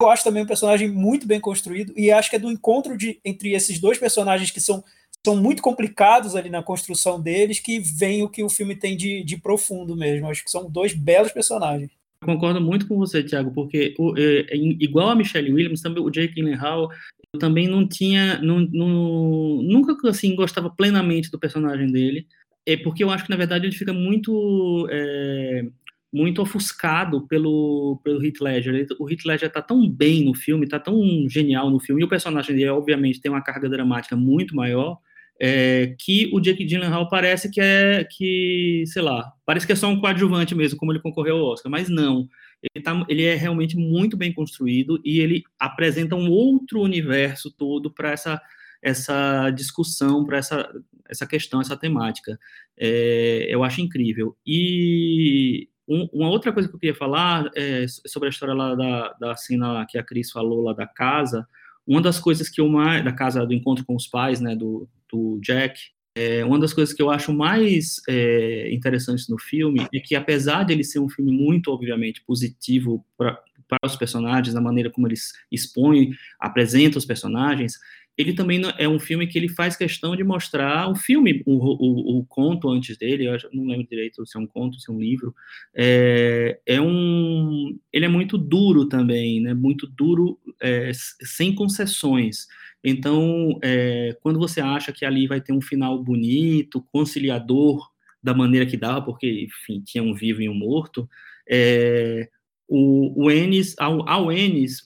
eu 0.00 0.08
acho 0.08 0.22
também 0.22 0.44
um 0.44 0.46
personagem 0.46 0.88
muito 0.88 1.26
bem 1.26 1.40
construído 1.40 1.92
e 1.96 2.10
acho 2.10 2.30
que 2.30 2.36
é 2.36 2.38
do 2.38 2.50
encontro 2.50 2.96
de 2.96 3.18
entre 3.24 3.52
esses 3.52 3.80
dois 3.80 3.98
personagens 3.98 4.50
que 4.50 4.60
são 4.60 4.84
são 5.24 5.36
muito 5.36 5.62
complicados 5.62 6.34
ali 6.34 6.50
na 6.50 6.62
construção 6.64 7.20
deles, 7.20 7.60
que 7.60 7.78
vem 7.78 8.24
o 8.24 8.28
que 8.28 8.42
o 8.42 8.48
filme 8.48 8.74
tem 8.74 8.96
de, 8.96 9.22
de 9.22 9.36
profundo 9.36 9.96
mesmo. 9.96 10.28
Acho 10.28 10.44
que 10.44 10.50
são 10.50 10.68
dois 10.68 10.94
belos 10.94 11.30
personagens. 11.30 11.90
Concordo 12.22 12.60
muito 12.60 12.86
com 12.86 12.96
você, 12.96 13.22
Thiago, 13.22 13.52
porque 13.52 13.94
o, 13.98 14.14
é, 14.16 14.56
igual 14.56 15.10
a 15.10 15.14
Michelle 15.14 15.52
Williams, 15.52 15.82
também 15.82 16.02
o 16.02 16.10
Jake 16.10 16.34
Gyllenhaal, 16.34 16.90
eu 17.32 17.40
também 17.40 17.68
não 17.68 17.86
tinha, 17.86 18.40
não, 18.40 18.60
não, 18.60 19.62
nunca 19.62 19.96
assim 20.08 20.34
gostava 20.34 20.70
plenamente 20.70 21.30
do 21.30 21.38
personagem 21.38 21.90
dele, 21.90 22.26
é 22.66 22.76
porque 22.76 23.02
eu 23.02 23.10
acho 23.10 23.24
que 23.24 23.30
na 23.30 23.36
verdade 23.36 23.66
ele 23.66 23.74
fica 23.74 23.92
muito 23.92 24.86
é, 24.90 25.66
muito 26.12 26.42
ofuscado 26.42 27.26
pelo, 27.26 27.98
pelo 28.04 28.22
Heath 28.22 28.40
Ledger. 28.40 28.86
O 29.00 29.10
Heath 29.10 29.24
Ledger 29.24 29.48
está 29.48 29.62
tão 29.62 29.88
bem 29.88 30.24
no 30.24 30.34
filme, 30.34 30.64
está 30.64 30.78
tão 30.78 31.00
genial 31.28 31.70
no 31.70 31.80
filme, 31.80 32.02
e 32.02 32.04
o 32.04 32.08
personagem 32.08 32.54
dele, 32.54 32.68
obviamente, 32.68 33.20
tem 33.20 33.30
uma 33.30 33.42
carga 33.42 33.68
dramática 33.68 34.14
muito 34.14 34.54
maior, 34.54 34.98
é, 35.40 35.94
que 35.98 36.30
o 36.32 36.40
Jake 36.40 36.64
Gyllenhaal 36.64 37.08
parece 37.08 37.50
que 37.50 37.60
é, 37.60 38.04
que, 38.04 38.84
sei 38.86 39.02
lá, 39.02 39.32
parece 39.44 39.66
que 39.66 39.72
é 39.72 39.76
só 39.76 39.88
um 39.88 40.00
coadjuvante 40.00 40.54
mesmo, 40.54 40.78
como 40.78 40.92
ele 40.92 41.00
concorreu 41.00 41.36
ao 41.36 41.52
Oscar, 41.52 41.70
mas 41.70 41.88
não. 41.88 42.28
Ele, 42.62 42.84
tá, 42.84 43.04
ele 43.08 43.24
é 43.24 43.34
realmente 43.34 43.76
muito 43.76 44.16
bem 44.16 44.32
construído 44.32 45.00
e 45.04 45.18
ele 45.18 45.42
apresenta 45.58 46.14
um 46.14 46.30
outro 46.30 46.80
universo 46.80 47.50
todo 47.50 47.90
para 47.90 48.12
essa, 48.12 48.40
essa 48.80 49.50
discussão, 49.50 50.24
para 50.24 50.38
essa, 50.38 50.70
essa 51.08 51.26
questão, 51.26 51.60
essa 51.60 51.76
temática. 51.76 52.38
É, 52.78 53.46
eu 53.48 53.64
acho 53.64 53.80
incrível. 53.80 54.36
E 54.46 55.68
um, 55.88 56.08
uma 56.12 56.28
outra 56.28 56.52
coisa 56.52 56.68
que 56.68 56.74
eu 56.74 56.78
queria 56.78 56.94
falar 56.94 57.50
é 57.56 57.84
sobre 58.06 58.28
a 58.28 58.30
história 58.30 58.54
lá 58.54 58.74
da, 58.74 59.12
da 59.20 59.36
cena 59.36 59.84
que 59.88 59.98
a 59.98 60.04
Cris 60.04 60.30
falou 60.30 60.62
lá 60.62 60.72
da 60.72 60.86
casa. 60.86 61.46
Uma 61.86 62.00
das 62.00 62.18
coisas 62.18 62.48
que 62.48 62.60
eu 62.60 62.68
mais. 62.68 63.04
da 63.04 63.12
casa 63.12 63.44
do 63.46 63.52
encontro 63.52 63.84
com 63.84 63.96
os 63.96 64.06
pais, 64.06 64.40
né, 64.40 64.54
do, 64.54 64.88
do 65.10 65.38
Jack, 65.40 65.80
é, 66.14 66.44
uma 66.44 66.58
das 66.58 66.74
coisas 66.74 66.94
que 66.94 67.00
eu 67.00 67.10
acho 67.10 67.32
mais 67.32 68.00
é, 68.06 68.72
interessantes 68.72 69.28
no 69.28 69.38
filme 69.38 69.86
é 69.92 69.98
que, 69.98 70.14
apesar 70.14 70.62
de 70.62 70.72
ele 70.72 70.84
ser 70.84 70.98
um 70.98 71.08
filme 71.08 71.32
muito, 71.32 71.70
obviamente, 71.72 72.22
positivo 72.26 73.04
para 73.16 73.38
os 73.82 73.96
personagens, 73.96 74.54
na 74.54 74.60
maneira 74.60 74.90
como 74.90 75.08
eles 75.08 75.32
expõem, 75.50 76.14
apresentam 76.38 76.98
os 76.98 77.06
personagens, 77.06 77.78
ele 78.16 78.32
também 78.32 78.60
é 78.78 78.88
um 78.88 79.00
filme 79.00 79.26
que 79.26 79.38
ele 79.38 79.48
faz 79.48 79.76
questão 79.76 80.14
de 80.14 80.22
mostrar 80.22 80.90
o 80.90 80.94
filme, 80.94 81.42
o, 81.46 81.52
o, 81.52 82.18
o 82.18 82.26
conto 82.26 82.68
antes 82.68 82.96
dele, 82.96 83.26
eu 83.26 83.36
não 83.52 83.66
lembro 83.66 83.86
direito 83.88 84.26
se 84.26 84.36
é 84.36 84.40
um 84.40 84.46
conto, 84.46 84.78
se 84.78 84.90
é 84.90 84.94
um 84.94 85.00
livro, 85.00 85.34
é, 85.74 86.60
é 86.66 86.80
um, 86.80 87.78
ele 87.92 88.04
é 88.04 88.08
muito 88.08 88.36
duro 88.36 88.88
também, 88.88 89.40
né, 89.40 89.54
muito 89.54 89.86
duro, 89.86 90.38
é, 90.60 90.90
sem 90.94 91.54
concessões, 91.54 92.46
então, 92.84 93.58
é, 93.62 94.16
quando 94.20 94.38
você 94.38 94.60
acha 94.60 94.92
que 94.92 95.04
ali 95.04 95.26
vai 95.28 95.40
ter 95.40 95.52
um 95.52 95.60
final 95.60 96.02
bonito, 96.02 96.84
conciliador, 96.92 97.88
da 98.22 98.34
maneira 98.34 98.66
que 98.66 98.76
dava, 98.76 99.02
porque, 99.02 99.44
enfim, 99.44 99.82
tinha 99.84 100.02
um 100.02 100.14
vivo 100.14 100.42
e 100.42 100.48
um 100.48 100.54
morto, 100.54 101.08
é, 101.48 102.28
o, 102.68 103.24
o 103.24 103.30
Ennis, 103.30 103.74
ao, 103.78 104.08
ao 104.08 104.28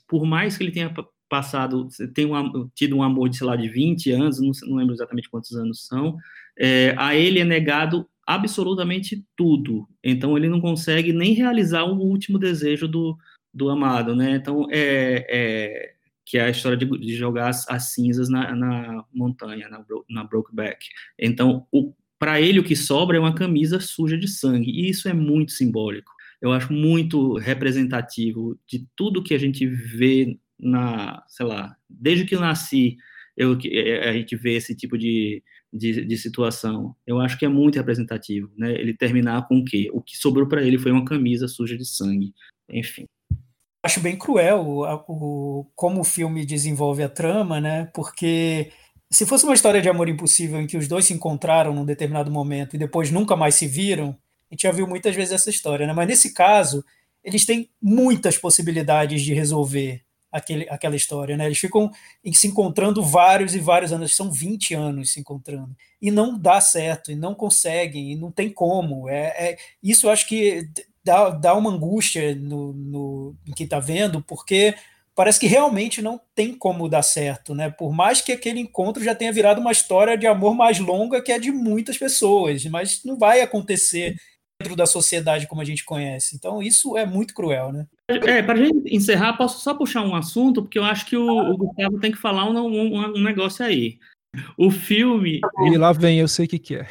por 0.09 0.25
mais 0.27 0.57
que 0.57 0.65
ele 0.65 0.73
tenha 0.73 0.93
passado, 1.29 1.89
tem 2.15 2.27
um, 2.27 2.69
tido 2.75 2.97
um 2.97 3.03
amor 3.03 3.29
de, 3.29 3.37
sei 3.37 3.47
lá, 3.47 3.57
de 3.57 3.69
20 3.69 4.11
anos, 4.13 4.41
não, 4.41 4.51
não 4.69 4.77
lembro 4.77 4.95
exatamente 4.95 5.29
quantos 5.29 5.55
anos 5.57 5.87
são, 5.87 6.17
é, 6.59 6.95
a 6.97 7.15
ele 7.15 7.41
é 7.41 7.45
negado 7.45 8.07
absolutamente 8.27 9.25
tudo. 9.37 9.89
Então, 10.03 10.37
ele 10.37 10.49
não 10.49 10.61
consegue 10.61 11.13
nem 11.13 11.33
realizar 11.33 11.85
o 11.85 11.99
último 11.99 12.39
desejo 12.39 12.89
do, 12.89 13.17
do 13.53 13.69
amado, 13.69 14.15
né? 14.15 14.37
Então, 14.37 14.67
é, 14.71 15.27
é 15.29 15.93
que 16.27 16.39
é 16.39 16.43
a 16.43 16.51
história 16.51 16.77
de, 16.77 16.87
de 16.99 17.15
jogar 17.15 17.49
as, 17.49 17.69
as, 17.69 17.93
cinzas 17.93 18.29
na, 18.29 18.53
na 18.55 19.05
montanha, 19.15 19.69
na, 19.69 19.85
na 20.11 20.25
Brokeback. 20.25 20.85
Então, 21.17 21.65
para 22.19 22.41
ele, 22.41 22.59
o 22.59 22.65
que 22.65 22.75
sobra 22.75 23.17
é 23.17 23.21
uma 23.21 23.35
camisa 23.35 23.79
suja 23.79 24.19
de 24.19 24.27
sangue, 24.27 24.73
e 24.73 24.91
isso 24.91 25.09
é 25.09 25.13
muito 25.13 25.53
simbólico. 25.53 26.13
Eu 26.43 26.53
acho 26.53 26.73
muito 26.73 27.37
representativo 27.37 28.59
de 28.67 28.87
tudo 28.97 29.23
que 29.23 29.35
a 29.35 29.39
gente 29.39 29.65
vê 29.67 30.37
na, 30.59 31.23
sei 31.29 31.47
lá, 31.47 31.77
desde 31.89 32.25
que 32.25 32.37
nasci, 32.37 32.97
eu, 33.37 33.59
é, 33.65 34.09
a 34.09 34.13
gente 34.13 34.35
vê 34.37 34.55
esse 34.55 34.75
tipo 34.75 34.97
de, 34.97 35.43
de, 35.73 36.05
de, 36.05 36.17
situação. 36.17 36.97
Eu 37.07 37.21
acho 37.21 37.39
que 37.39 37.45
é 37.45 37.49
muito 37.49 37.77
representativo, 37.77 38.51
né? 38.57 38.73
Ele 38.73 38.97
terminar 38.97 39.47
com 39.47 39.59
o 39.59 39.65
quê? 39.65 39.91
O 39.93 40.01
que 40.01 40.17
sobrou 40.17 40.49
para 40.49 40.63
ele 40.63 40.79
foi 40.79 40.91
uma 40.91 41.05
camisa 41.05 41.47
suja 41.47 41.77
de 41.77 41.85
sangue. 41.85 42.33
Enfim. 42.71 43.05
Acho 43.85 44.01
bem 44.01 44.17
cruel 44.17 44.67
o, 44.67 44.85
o, 45.07 45.71
como 45.75 46.01
o 46.01 46.05
filme 46.05 46.45
desenvolve 46.45 47.03
a 47.03 47.09
trama, 47.09 47.61
né? 47.61 47.91
Porque 47.95 48.73
se 49.11 49.27
fosse 49.27 49.45
uma 49.45 49.55
história 49.55 49.81
de 49.81 49.89
amor 49.89 50.09
impossível 50.09 50.61
em 50.61 50.67
que 50.67 50.77
os 50.77 50.89
dois 50.89 51.05
se 51.05 51.15
encontraram 51.15 51.75
num 51.75 51.85
determinado 51.85 52.31
momento 52.31 52.75
e 52.75 52.79
depois 52.79 53.11
nunca 53.11 53.37
mais 53.37 53.55
se 53.55 53.67
viram, 53.67 54.17
a 54.51 54.55
gente 54.55 54.63
já 54.63 54.73
viu 54.73 54.87
muitas 54.87 55.15
vezes 55.15 55.33
essa 55.33 55.51
história, 55.51 55.87
né? 55.87 55.93
Mas 55.93 56.09
nesse 56.09 56.33
caso, 56.33 56.85
eles 57.23 57.45
têm 57.45 57.71
muitas 57.81 58.39
possibilidades 58.39 59.23
de 59.23 59.35
resolver 59.35 60.06
aquele, 60.37 60.67
aquela 60.69 60.95
história, 60.95 61.37
né? 61.37 61.47
Eles 61.47 61.59
ficam 61.59 61.91
se 62.33 62.47
encontrando 62.47 63.03
vários 63.03 63.55
e 63.55 63.59
vários 63.59 63.93
anos, 63.93 64.15
são 64.15 64.31
20 64.31 64.75
anos 64.75 65.13
se 65.13 65.21
encontrando, 65.21 65.75
e 66.01 66.11
não 66.11 66.39
dá 66.39 66.61
certo, 66.61 67.11
e 67.11 67.17
não 67.17 67.35
conseguem, 67.35 68.13
e 68.13 68.17
não 68.17 68.31
tem 68.31 68.51
como. 68.51 69.09
É, 69.09 69.27
é 69.51 69.59
isso 69.83 70.07
eu 70.07 70.11
acho 70.11 70.29
que 70.29 70.69
dá, 71.03 71.31
dá 71.31 71.55
uma 71.55 71.71
angústia 71.71 72.35
no, 72.35 72.73
no 72.75 73.37
em 73.47 73.53
quem 73.53 73.65
está 73.65 73.81
vendo, 73.81 74.23
porque 74.23 74.75
parece 75.15 75.41
que 75.41 75.47
realmente 75.47 76.03
não 76.03 76.21
tem 76.35 76.55
como 76.55 76.89
dar 76.89 77.03
certo, 77.03 77.55
né? 77.55 77.71
Por 77.71 77.93
mais 77.93 78.21
que 78.21 78.33
aquele 78.33 78.61
encontro 78.61 79.03
já 79.03 79.15
tenha 79.15 79.33
virado 79.33 79.61
uma 79.61 79.73
história 79.73 80.19
de 80.19 80.27
amor 80.27 80.55
mais 80.55 80.79
longa 80.79 81.23
que 81.23 81.33
é 81.33 81.39
de 81.39 81.51
muitas 81.51 81.97
pessoas, 81.97 82.65
mas 82.67 83.03
não 83.05 83.19
vai 83.19 83.41
acontecer 83.41 84.17
dentro 84.61 84.77
da 84.77 84.87
sociedade 84.87 85.47
como 85.47 85.63
a 85.63 85.65
gente 85.65 85.85
conhece. 85.85 86.37
Então, 86.37 86.63
isso 86.63 86.97
é 86.97 87.07
muito 87.07 87.35
cruel, 87.35 87.73
né? 87.73 87.87
É, 88.09 88.43
para 88.43 88.55
a 88.55 88.65
gente 88.65 88.95
encerrar, 88.95 89.37
posso 89.37 89.61
só 89.63 89.75
puxar 89.75 90.03
um 90.03 90.15
assunto, 90.15 90.63
porque 90.63 90.79
eu 90.79 90.85
acho 90.85 91.05
que 91.07 91.17
o, 91.17 91.27
o 91.27 91.57
Gustavo 91.57 91.99
tem 91.99 92.13
que 92.13 92.19
falar 92.19 92.49
um, 92.49 92.57
um, 92.57 93.17
um, 93.17 93.23
negócio 93.23 93.65
aí. 93.65 93.99
O 94.57 94.71
filme. 94.71 95.41
E 95.65 95.77
lá 95.77 95.93
vem, 95.93 96.21
eu 96.21 96.29
sei 96.29 96.47
o 96.47 96.49
que, 96.49 96.59
que 96.59 96.77
é. 96.77 96.87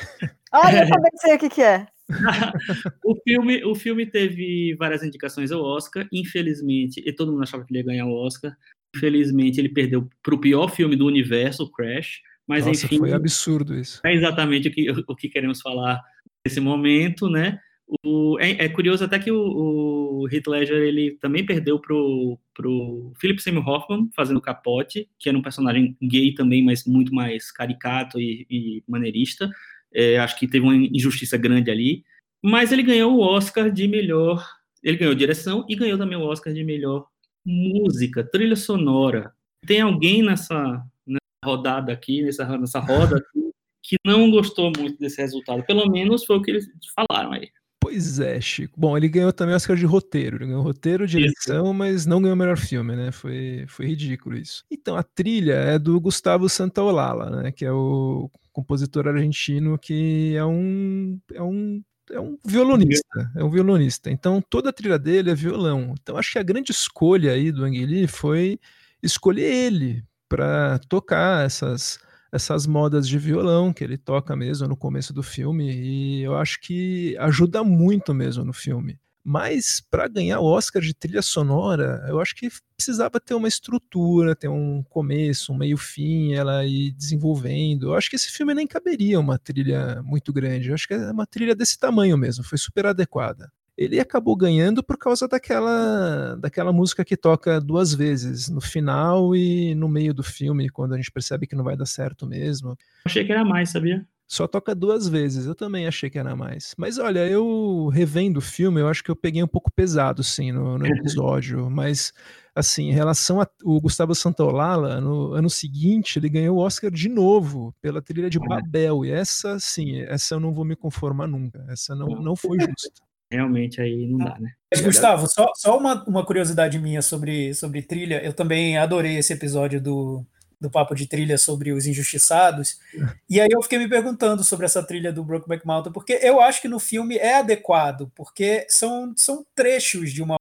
Olha, 0.53 0.84
eu 0.84 0.89
também 0.89 1.11
sei 1.16 1.36
o 1.36 1.39
que, 1.39 1.49
que 1.49 1.61
é. 1.61 1.88
o, 3.03 3.16
filme, 3.24 3.63
o 3.63 3.74
filme 3.74 4.05
teve 4.05 4.76
várias 4.78 5.03
indicações 5.03 5.51
ao 5.51 5.63
Oscar, 5.63 6.05
infelizmente, 6.11 7.01
e 7.05 7.13
todo 7.13 7.32
mundo 7.32 7.43
achava 7.43 7.63
que 7.63 7.72
ele 7.72 7.80
ia 7.80 7.86
ganhar 7.86 8.05
o 8.05 8.13
Oscar. 8.13 8.55
Infelizmente, 8.95 9.59
ele 9.59 9.70
perdeu 9.70 10.09
para 10.22 10.36
o 10.36 10.39
pior 10.39 10.70
filme 10.70 10.95
do 10.95 11.05
universo, 11.05 11.70
Crash 11.72 12.22
Mas 12.47 12.66
Nossa, 12.66 12.86
enfim, 12.86 12.97
foi 12.97 13.13
absurdo 13.13 13.78
isso. 13.78 14.01
é 14.05 14.13
exatamente 14.13 14.68
o 14.68 14.72
que, 14.72 14.91
o 14.91 15.16
que 15.16 15.30
queremos 15.30 15.61
falar 15.61 16.01
nesse 16.45 16.59
momento, 16.59 17.30
né? 17.30 17.59
O, 18.04 18.38
é, 18.40 18.66
é 18.66 18.70
curioso 18.70 19.04
até 19.04 19.20
que 19.20 19.32
o, 19.32 20.22
o 20.22 20.28
Heath 20.32 20.48
Ledger 20.48 20.78
ele 20.78 21.12
também 21.22 21.46
perdeu 21.46 21.80
pro, 21.80 22.40
pro 22.54 23.14
Philip 23.20 23.42
Seymour 23.42 23.68
Hoffman 23.68 24.10
fazendo 24.16 24.42
Capote, 24.42 25.08
que 25.20 25.30
era 25.30 25.38
um 25.38 25.42
personagem 25.42 25.96
gay 26.02 26.34
também, 26.34 26.64
mas 26.64 26.86
muito 26.86 27.14
mais 27.14 27.52
caricato 27.52 28.20
e, 28.20 28.46
e 28.50 28.84
maneirista. 28.88 29.50
É, 29.94 30.18
acho 30.18 30.38
que 30.38 30.48
teve 30.48 30.66
uma 30.66 30.76
injustiça 30.76 31.38
grande 31.38 31.70
ali. 31.70 32.04
Mas 32.44 32.72
ele 32.72 32.84
ganhou 32.84 33.16
o 33.16 33.22
Oscar 33.22 33.72
de 33.72 33.88
melhor. 33.88 34.46
Ele 34.84 34.98
ganhou 34.98 35.16
direção 35.16 35.66
e 35.70 35.76
ganhou 35.76 35.98
também 35.98 36.18
o 36.18 36.24
Oscar 36.24 36.54
de 36.54 36.64
melhor 36.64 37.08
música, 37.46 38.24
trilha 38.24 38.56
sonora. 38.56 39.32
Tem 39.66 39.82
alguém 39.82 40.24
nessa, 40.24 40.84
nessa 41.06 41.20
rodada 41.44 41.94
aqui, 41.94 42.24
nessa, 42.24 42.58
nessa 42.58 42.80
roda 42.80 43.18
aqui, 43.18 43.52
que 43.82 43.96
não 44.04 44.30
gostou 44.32 44.72
muito 44.78 44.98
desse 45.00 45.22
resultado. 45.22 45.64
Pelo 45.66 45.90
menos 45.90 46.26
foi 46.26 46.38
o 46.38 46.42
que 46.42 46.52
eles 46.52 46.68
falaram 46.96 47.32
aí. 47.32 47.50
Pois 47.86 48.20
é, 48.20 48.42
Chico. 48.42 48.74
Bom, 48.76 48.98
ele 48.98 49.08
ganhou 49.08 49.32
também 49.32 49.54
o 49.54 49.56
Oscar 49.56 49.76
de 49.76 49.86
roteiro. 49.86 50.38
Ele 50.38 50.48
ganhou 50.48 50.64
roteiro, 50.64 51.06
direção, 51.06 51.72
mas 51.72 52.08
não 52.08 52.20
ganhou 52.20 52.34
o 52.34 52.38
melhor 52.38 52.58
filme, 52.58 52.96
né? 52.96 53.12
Foi, 53.12 53.64
foi 53.68 53.86
ridículo 53.86 54.36
isso. 54.36 54.66
Então, 54.72 54.98
a 54.98 55.04
trilha 55.04 55.54
é 55.54 55.78
do 55.78 56.02
Gustavo 56.02 56.50
Santaolalla, 56.50 57.44
né? 57.44 57.52
Que 57.52 57.64
é 57.64 57.72
o 57.72 58.28
compositor 58.52 59.08
argentino 59.08 59.78
que 59.78 60.34
é 60.36 60.44
um, 60.44 61.20
é 61.32 61.44
um 61.44 61.84
é 62.12 62.20
um 62.20 62.40
violonista, 62.44 63.32
é 63.36 63.44
um 63.44 63.52
violonista. 63.52 64.10
Então 64.10 64.42
toda 64.42 64.70
a 64.70 64.74
trilha 64.74 64.98
dele 64.98 65.30
é 65.30 65.36
violão. 65.36 65.94
Então 66.02 66.18
acho 66.18 66.32
que 66.32 66.40
a 66.40 66.44
grande 66.44 66.72
escolha 66.72 67.34
aí 67.34 67.52
do 67.52 67.66
Ang 67.66 68.08
foi 68.08 68.60
escolher 69.02 69.52
ele 69.52 70.04
para 70.28 70.80
tocar 70.88 71.46
essas 71.46 72.00
essas 72.36 72.68
modas 72.68 73.08
de 73.08 73.18
violão 73.18 73.72
que 73.72 73.82
ele 73.82 73.98
toca 73.98 74.36
mesmo 74.36 74.68
no 74.68 74.76
começo 74.76 75.14
do 75.14 75.24
filme 75.24 75.72
e 75.72 76.22
eu 76.22 76.36
acho 76.36 76.60
que 76.60 77.16
ajuda 77.18 77.64
muito 77.64 78.14
mesmo 78.14 78.44
no 78.44 78.52
filme. 78.52 79.00
Mas 79.24 79.82
para 79.90 80.08
ganhar 80.08 80.40
o 80.42 80.46
Oscar 80.46 80.82
de 80.82 80.94
trilha 80.94 81.22
sonora, 81.22 82.06
eu 82.10 82.20
acho 82.20 82.36
que 82.36 82.50
precisava 82.76 83.20
ter 83.22 83.34
uma 83.34 83.48
estrutura, 83.48 84.36
ter 84.36 84.50
um 84.50 84.84
começo, 84.84 85.54
um 85.54 85.58
meio-fim, 85.58 86.34
ela 86.34 86.66
ir 86.66 86.92
desenvolvendo. 86.92 87.88
Eu 87.88 87.96
acho 87.96 88.10
que 88.10 88.18
esse 88.18 88.30
filme 88.30 88.54
nem 88.54 88.68
caberia 88.68 89.20
uma 89.20 89.40
trilha 89.40 90.04
muito 90.04 90.34
grande. 90.34 90.70
Eu 90.70 90.76
acho 90.76 90.88
que 90.88 90.94
é 90.94 91.12
uma 91.12 91.26
trilha 91.26 91.56
desse 91.56 91.80
tamanho 91.80 92.18
mesmo, 92.18 92.44
foi 92.44 92.58
super 92.58 92.86
adequada. 92.86 93.50
Ele 93.78 93.99
acabou 93.99 94.36
ganhando 94.36 94.84
por 94.84 94.97
causa 94.97 95.28
daquela, 95.28 96.36
daquela 96.36 96.71
música 96.71 97.03
que 97.03 97.17
toca 97.17 97.59
duas 97.59 97.93
vezes, 97.93 98.47
no 98.49 98.61
final 98.61 99.36
e 99.36 99.76
no 99.76 99.89
meio 99.89 100.13
do 100.13 100.23
filme, 100.23 100.69
quando 100.69 100.93
a 100.93 100.97
gente 100.97 101.11
percebe 101.11 101.45
que 101.45 101.55
não 101.55 101.63
vai 101.63 101.76
dar 101.76 101.86
certo 101.86 102.26
mesmo. 102.26 102.78
Achei 103.05 103.26
que 103.26 103.32
era 103.32 103.43
mais, 103.43 103.69
sabia? 103.69 104.07
Só 104.28 104.47
toca 104.47 104.73
duas 104.73 105.07
vezes, 105.07 105.45
eu 105.45 105.53
também 105.53 105.86
achei 105.86 106.09
que 106.09 106.17
era 106.17 106.36
mais. 106.36 106.73
Mas 106.78 106.97
olha, 106.97 107.28
eu 107.28 107.89
revendo 107.93 108.39
o 108.39 108.41
filme, 108.41 108.82
eu 108.82 108.88
acho 108.88 109.03
que 109.03 109.11
eu 109.11 109.15
peguei 109.15 109.43
um 109.43 109.47
pouco 109.47 109.71
pesado, 109.71 110.23
sim, 110.23 110.51
no, 110.51 110.80
no 110.80 110.86
episódio. 111.21 111.69
Mas, 111.69 112.11
assim, 112.55 112.89
em 112.89 112.93
relação 112.93 113.39
ao 113.39 113.80
Gustavo 113.80 114.15
Santaolalla, 114.15 114.99
no 114.99 115.34
ano 115.34 115.49
seguinte, 115.49 116.17
ele 116.17 116.28
ganhou 116.28 116.57
o 116.57 116.59
Oscar 116.59 116.89
de 116.89 117.07
novo 117.07 117.76
pela 117.80 118.01
trilha 118.01 118.28
de 118.28 118.39
Babel. 118.39 119.05
E 119.05 119.11
essa, 119.11 119.59
sim, 119.59 119.99
essa 120.01 120.34
eu 120.34 120.39
não 120.39 120.51
vou 120.51 120.65
me 120.65 120.76
conformar 120.76 121.28
nunca. 121.28 121.63
Essa 121.69 121.93
não, 121.93 122.07
não 122.07 122.36
foi 122.36 122.59
justa. 122.59 123.05
Realmente 123.32 123.82
aí 123.82 124.05
não 124.07 124.19
dá, 124.19 124.38
né? 124.39 124.51
Mas, 124.71 124.82
Gustavo, 124.82 125.28
só, 125.28 125.51
só 125.55 125.78
uma, 125.78 126.03
uma 126.05 126.26
curiosidade 126.26 126.78
minha 126.78 127.01
sobre, 127.01 127.53
sobre 127.53 127.82
trilha. 127.82 128.23
Eu 128.23 128.34
também 128.34 128.78
adorei 128.78 129.17
esse 129.17 129.34
episódio 129.34 129.82
do, 129.82 130.26
do 130.59 130.69
Papo 130.69 130.93
de 130.93 131.07
Trilha 131.07 131.38
sobre 131.38 131.71
os 131.71 131.86
Injustiçados. 131.86 132.80
E 133.28 133.41
aí 133.41 133.49
eu 133.51 133.61
fiquei 133.63 133.80
me 133.80 133.89
perguntando 133.89 134.43
sobre 134.43 134.65
essa 134.65 134.84
trilha 134.84 135.11
do 135.11 135.23
Brokeback 135.23 135.65
Mountain, 135.65 135.91
porque 135.91 136.19
eu 136.21 136.39
acho 136.39 136.61
que 136.61 136.67
no 136.67 136.80
filme 136.80 137.17
é 137.17 137.38
adequado, 137.38 138.11
porque 138.15 138.65
são, 138.69 139.13
são 139.17 139.43
trechos 139.55 140.13
de 140.13 140.21
uma. 140.21 140.36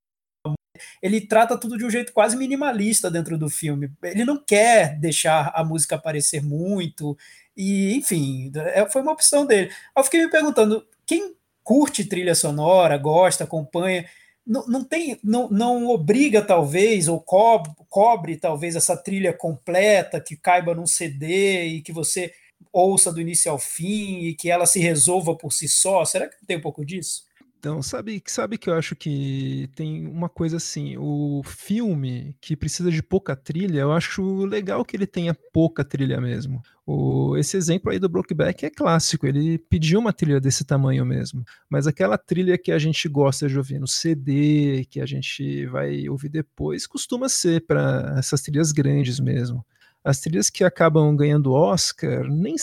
Ele 1.03 1.21
trata 1.23 1.57
tudo 1.57 1.79
de 1.79 1.85
um 1.85 1.91
jeito 1.91 2.13
quase 2.13 2.37
minimalista 2.37 3.11
dentro 3.11 3.39
do 3.39 3.49
filme. 3.49 3.91
Ele 4.03 4.25
não 4.25 4.37
quer 4.37 4.99
deixar 4.99 5.51
a 5.55 5.65
música 5.65 5.97
aparecer 5.97 6.43
muito, 6.43 7.17
e 7.57 7.95
enfim, 7.95 8.53
é, 8.55 8.89
foi 8.89 9.01
uma 9.01 9.13
opção 9.13 9.47
dele. 9.47 9.73
Eu 9.97 10.05
fiquei 10.05 10.23
me 10.23 10.31
perguntando: 10.31 10.87
quem 11.07 11.35
curte 11.65 12.05
trilha 12.05 12.35
sonora, 12.35 12.97
gosta, 12.99 13.43
acompanha 13.43 14.05
não, 14.47 14.67
não 14.67 14.85
tem, 14.85 15.19
não, 15.25 15.49
não 15.49 15.87
obriga 15.89 16.43
talvez 16.43 17.09
ou 17.09 17.21
cobre, 17.21 17.73
cobre 17.89 18.37
talvez 18.37 18.77
essa 18.77 18.97
trilha 18.97 19.33
completa 19.33 20.21
que 20.21 20.37
caiba 20.37 20.75
num 20.75 20.87
CD 20.87 21.65
e 21.65 21.83
que 21.83 21.93
você 21.93 22.33
ouça 22.73 23.13
do 23.13 23.21
início 23.21 23.51
ao 23.51 23.59
fim 23.59 24.25
e 24.25 24.35
que 24.35 24.51
ela 24.51 24.67
se 24.67 24.79
resolva 24.81 25.35
por 25.35 25.53
si 25.53 25.69
só. 25.69 26.05
Será 26.05 26.29
que 26.29 26.45
tem 26.47 26.59
um 26.59 26.61
pouco 26.61 26.85
disso? 26.85 27.25
Então, 27.65 27.81
sabe, 27.81 28.23
sabe 28.27 28.59
que 28.59 28.69
eu 28.69 28.75
acho 28.75 28.95
que 28.95 29.71
tem 29.75 30.07
uma 30.07 30.29
coisa 30.29 30.59
assim, 30.59 30.99
o 30.99 31.41
filme 31.47 32.37
que 32.39 32.55
precisa 32.55 32.91
de 32.91 33.03
pouca 33.03 33.35
trilha, 33.35 33.81
eu 33.81 33.91
acho 33.91 34.45
legal 34.45 34.85
que 34.85 34.95
ele 34.95 35.07
tenha 35.07 35.35
pouca 35.51 35.83
trilha 35.83 36.21
mesmo. 36.21 36.61
O, 36.85 37.39
esse 37.39 37.57
exemplo 37.57 37.91
aí 37.91 37.99
do 37.99 38.07
Brokeback 38.07 38.67
é 38.67 38.71
clássico, 38.71 39.27
ele 39.27 39.57
pediu 39.57 39.99
uma 39.99 40.13
trilha 40.13 40.39
desse 40.39 40.63
tamanho 40.63 41.07
mesmo, 41.07 41.43
mas 41.67 41.87
aquela 41.87 42.19
trilha 42.19 42.59
que 42.59 42.71
a 42.71 42.79
gente 42.79 43.09
gosta 43.09 43.49
de 43.49 43.57
ouvir 43.57 43.79
no 43.79 43.89
CD, 43.89 44.87
que 44.91 45.01
a 45.01 45.07
gente 45.07 45.65
vai 45.65 46.07
ouvir 46.07 46.29
depois, 46.29 46.87
costuma 46.87 47.31
ser 47.31 47.65
para 47.67 48.17
essas 48.19 48.43
trilhas 48.43 48.73
grandes 48.73 49.19
mesmo. 49.19 49.65
As 50.05 50.21
trilhas 50.21 50.51
que 50.51 50.65
acabam 50.65 51.17
ganhando 51.17 51.55
Oscar 51.55 52.29
nem, 52.29 52.57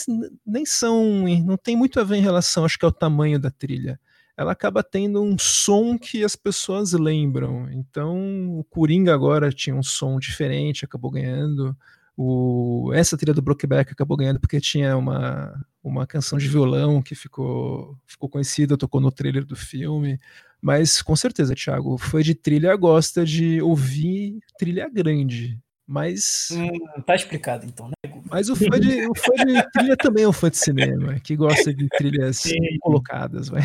nem 0.46 0.64
são, 0.64 1.24
não 1.44 1.56
tem 1.56 1.74
muito 1.74 1.98
a 1.98 2.04
ver 2.04 2.18
em 2.18 2.22
relação, 2.22 2.64
acho 2.64 2.78
que 2.78 2.84
ao 2.84 2.92
tamanho 2.92 3.40
da 3.40 3.50
trilha 3.50 3.98
ela 4.36 4.52
acaba 4.52 4.82
tendo 4.82 5.22
um 5.22 5.38
som 5.38 5.98
que 5.98 6.24
as 6.24 6.34
pessoas 6.34 6.92
lembram. 6.92 7.70
Então, 7.70 8.58
o 8.58 8.64
Coringa 8.64 9.14
agora 9.14 9.52
tinha 9.52 9.76
um 9.76 9.82
som 9.82 10.18
diferente, 10.18 10.84
acabou 10.84 11.10
ganhando. 11.10 11.76
O, 12.16 12.90
essa 12.94 13.16
trilha 13.16 13.34
do 13.34 13.42
Brokeback 13.42 13.92
acabou 13.92 14.16
ganhando 14.16 14.40
porque 14.40 14.60
tinha 14.60 14.96
uma, 14.96 15.64
uma 15.82 16.06
canção 16.06 16.38
de 16.38 16.48
violão 16.48 17.02
que 17.02 17.14
ficou, 17.14 17.96
ficou 18.06 18.28
conhecida, 18.28 18.76
tocou 18.76 19.00
no 19.00 19.10
trailer 19.12 19.44
do 19.44 19.56
filme. 19.56 20.18
Mas 20.60 21.02
com 21.02 21.16
certeza, 21.16 21.54
Thiago, 21.54 21.98
foi 21.98 22.22
de 22.22 22.34
trilha 22.34 22.74
gosta 22.76 23.24
de 23.24 23.60
ouvir 23.60 24.38
trilha 24.58 24.88
grande. 24.88 25.58
Mas. 25.92 26.48
Hum, 26.50 27.02
tá 27.02 27.14
explicado 27.14 27.66
então, 27.66 27.86
né? 27.86 28.14
Mas 28.30 28.48
o 28.48 28.56
fã, 28.56 28.80
de, 28.80 29.04
o 29.06 29.14
fã 29.14 29.34
de 29.34 29.70
trilha 29.72 29.94
também 29.94 30.24
é 30.24 30.28
um 30.28 30.32
fã 30.32 30.48
de 30.48 30.56
cinema, 30.56 31.20
que 31.20 31.36
gosta 31.36 31.72
de 31.74 31.86
trilhas 31.90 32.38
Sim. 32.38 32.78
colocadas, 32.80 33.50
vai. 33.50 33.60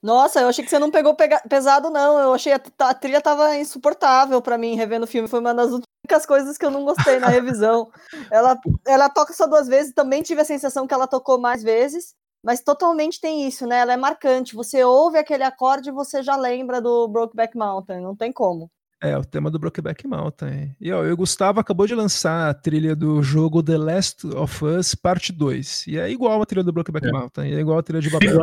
Nossa, 0.00 0.40
eu 0.40 0.46
achei 0.48 0.62
que 0.62 0.70
você 0.70 0.78
não 0.78 0.88
pegou 0.88 1.16
pega 1.16 1.42
pesado, 1.48 1.90
não. 1.90 2.16
Eu 2.20 2.32
achei 2.32 2.52
a, 2.52 2.60
a 2.78 2.94
trilha 2.94 3.20
tava 3.20 3.56
insuportável 3.56 4.40
para 4.40 4.56
mim 4.56 4.76
revendo 4.76 5.02
o 5.02 5.08
filme. 5.08 5.26
Foi 5.26 5.40
uma 5.40 5.52
das 5.52 5.72
únicas 5.72 6.24
coisas 6.24 6.56
que 6.56 6.64
eu 6.64 6.70
não 6.70 6.84
gostei 6.84 7.18
na 7.18 7.26
revisão. 7.28 7.90
ela, 8.30 8.56
ela 8.86 9.08
toca 9.10 9.32
só 9.32 9.48
duas 9.48 9.66
vezes, 9.66 9.92
também 9.92 10.22
tive 10.22 10.42
a 10.42 10.44
sensação 10.44 10.86
que 10.86 10.94
ela 10.94 11.08
tocou 11.08 11.40
mais 11.40 11.60
vezes. 11.60 12.14
Mas 12.40 12.60
totalmente 12.60 13.20
tem 13.20 13.48
isso, 13.48 13.66
né? 13.66 13.78
Ela 13.78 13.94
é 13.94 13.96
marcante. 13.96 14.54
Você 14.54 14.84
ouve 14.84 15.18
aquele 15.18 15.42
acorde 15.42 15.88
e 15.88 15.92
você 15.92 16.22
já 16.22 16.36
lembra 16.36 16.80
do 16.80 17.08
Brokeback 17.08 17.58
Mountain. 17.58 18.00
Não 18.00 18.14
tem 18.14 18.30
como. 18.32 18.70
É, 19.02 19.16
o 19.16 19.24
tema 19.24 19.50
do 19.50 19.58
Brokeback 19.58 20.06
Mountain. 20.06 20.74
E 20.80 20.90
ó, 20.90 21.04
o 21.04 21.16
Gustavo 21.16 21.60
acabou 21.60 21.86
de 21.86 21.94
lançar 21.94 22.48
a 22.48 22.54
trilha 22.54 22.96
do 22.96 23.22
jogo 23.22 23.62
The 23.62 23.76
Last 23.76 24.26
of 24.26 24.64
Us 24.64 24.94
Parte 24.94 25.32
2. 25.32 25.86
E 25.88 25.98
é 25.98 26.10
igual 26.10 26.40
a 26.40 26.46
trilha 26.46 26.64
do 26.64 26.72
Brokeback 26.72 27.06
é. 27.06 27.12
Mountain, 27.12 27.54
é 27.54 27.60
igual 27.60 27.78
a 27.78 27.82
trilha 27.82 28.00
de 28.00 28.08
Babel. 28.08 28.40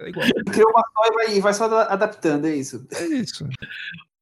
É 0.00 0.08
igual. 0.08 0.26
Criou 0.52 0.70
uma 0.70 0.82
história 0.82 1.36
e 1.36 1.40
vai 1.40 1.54
só 1.54 1.78
adaptando, 1.82 2.46
é 2.46 2.54
isso. 2.54 2.86
É 2.92 3.04
isso. 3.06 3.48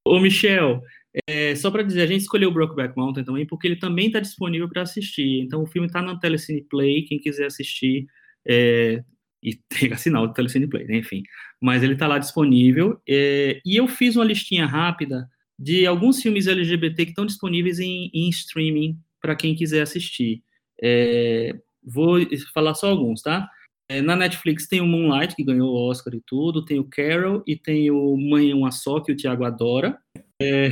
Ô, 0.06 0.20
Michel, 0.20 0.82
é, 1.28 1.54
só 1.56 1.70
para 1.70 1.82
dizer, 1.82 2.02
a 2.02 2.06
gente 2.06 2.22
escolheu 2.22 2.50
o 2.50 2.52
Brokeback 2.52 2.96
Mountain 2.96 3.24
também 3.24 3.46
porque 3.46 3.66
ele 3.66 3.76
também 3.76 4.06
está 4.06 4.20
disponível 4.20 4.68
para 4.68 4.82
assistir. 4.82 5.40
Então 5.40 5.62
o 5.62 5.66
filme 5.66 5.88
está 5.88 6.00
na 6.00 6.18
Telecine 6.18 6.62
Play, 6.62 7.02
quem 7.02 7.18
quiser 7.18 7.46
assistir, 7.46 8.06
é, 8.46 9.02
e 9.42 9.54
tem 9.68 9.88
que 9.88 9.94
assinar 9.94 10.22
o 10.22 10.32
Telecine 10.32 10.68
Play, 10.68 10.86
né? 10.86 10.98
enfim. 10.98 11.22
Mas 11.60 11.82
ele 11.82 11.94
está 11.94 12.06
lá 12.06 12.18
disponível. 12.18 13.00
É, 13.08 13.60
e 13.64 13.76
eu 13.76 13.88
fiz 13.88 14.14
uma 14.14 14.24
listinha 14.24 14.64
rápida 14.64 15.28
de 15.62 15.86
alguns 15.86 16.20
filmes 16.20 16.48
LGBT 16.48 17.04
que 17.04 17.10
estão 17.12 17.24
disponíveis 17.24 17.78
em, 17.78 18.10
em 18.12 18.28
streaming 18.30 18.98
para 19.20 19.36
quem 19.36 19.54
quiser 19.54 19.82
assistir. 19.82 20.42
É, 20.82 21.54
vou 21.80 22.18
falar 22.52 22.74
só 22.74 22.90
alguns, 22.90 23.22
tá? 23.22 23.48
É, 23.88 24.02
na 24.02 24.16
Netflix 24.16 24.66
tem 24.66 24.80
o 24.80 24.86
Moonlight, 24.86 25.36
que 25.36 25.44
ganhou 25.44 25.72
o 25.72 25.88
Oscar 25.88 26.12
e 26.14 26.22
tudo, 26.26 26.64
tem 26.64 26.80
o 26.80 26.88
Carol 26.90 27.44
e 27.46 27.54
tem 27.54 27.92
o 27.92 28.16
Mãe 28.16 28.52
uma 28.52 28.72
Só, 28.72 28.98
que 28.98 29.12
o 29.12 29.16
Thiago 29.16 29.44
adora. 29.44 29.96
É, 30.42 30.70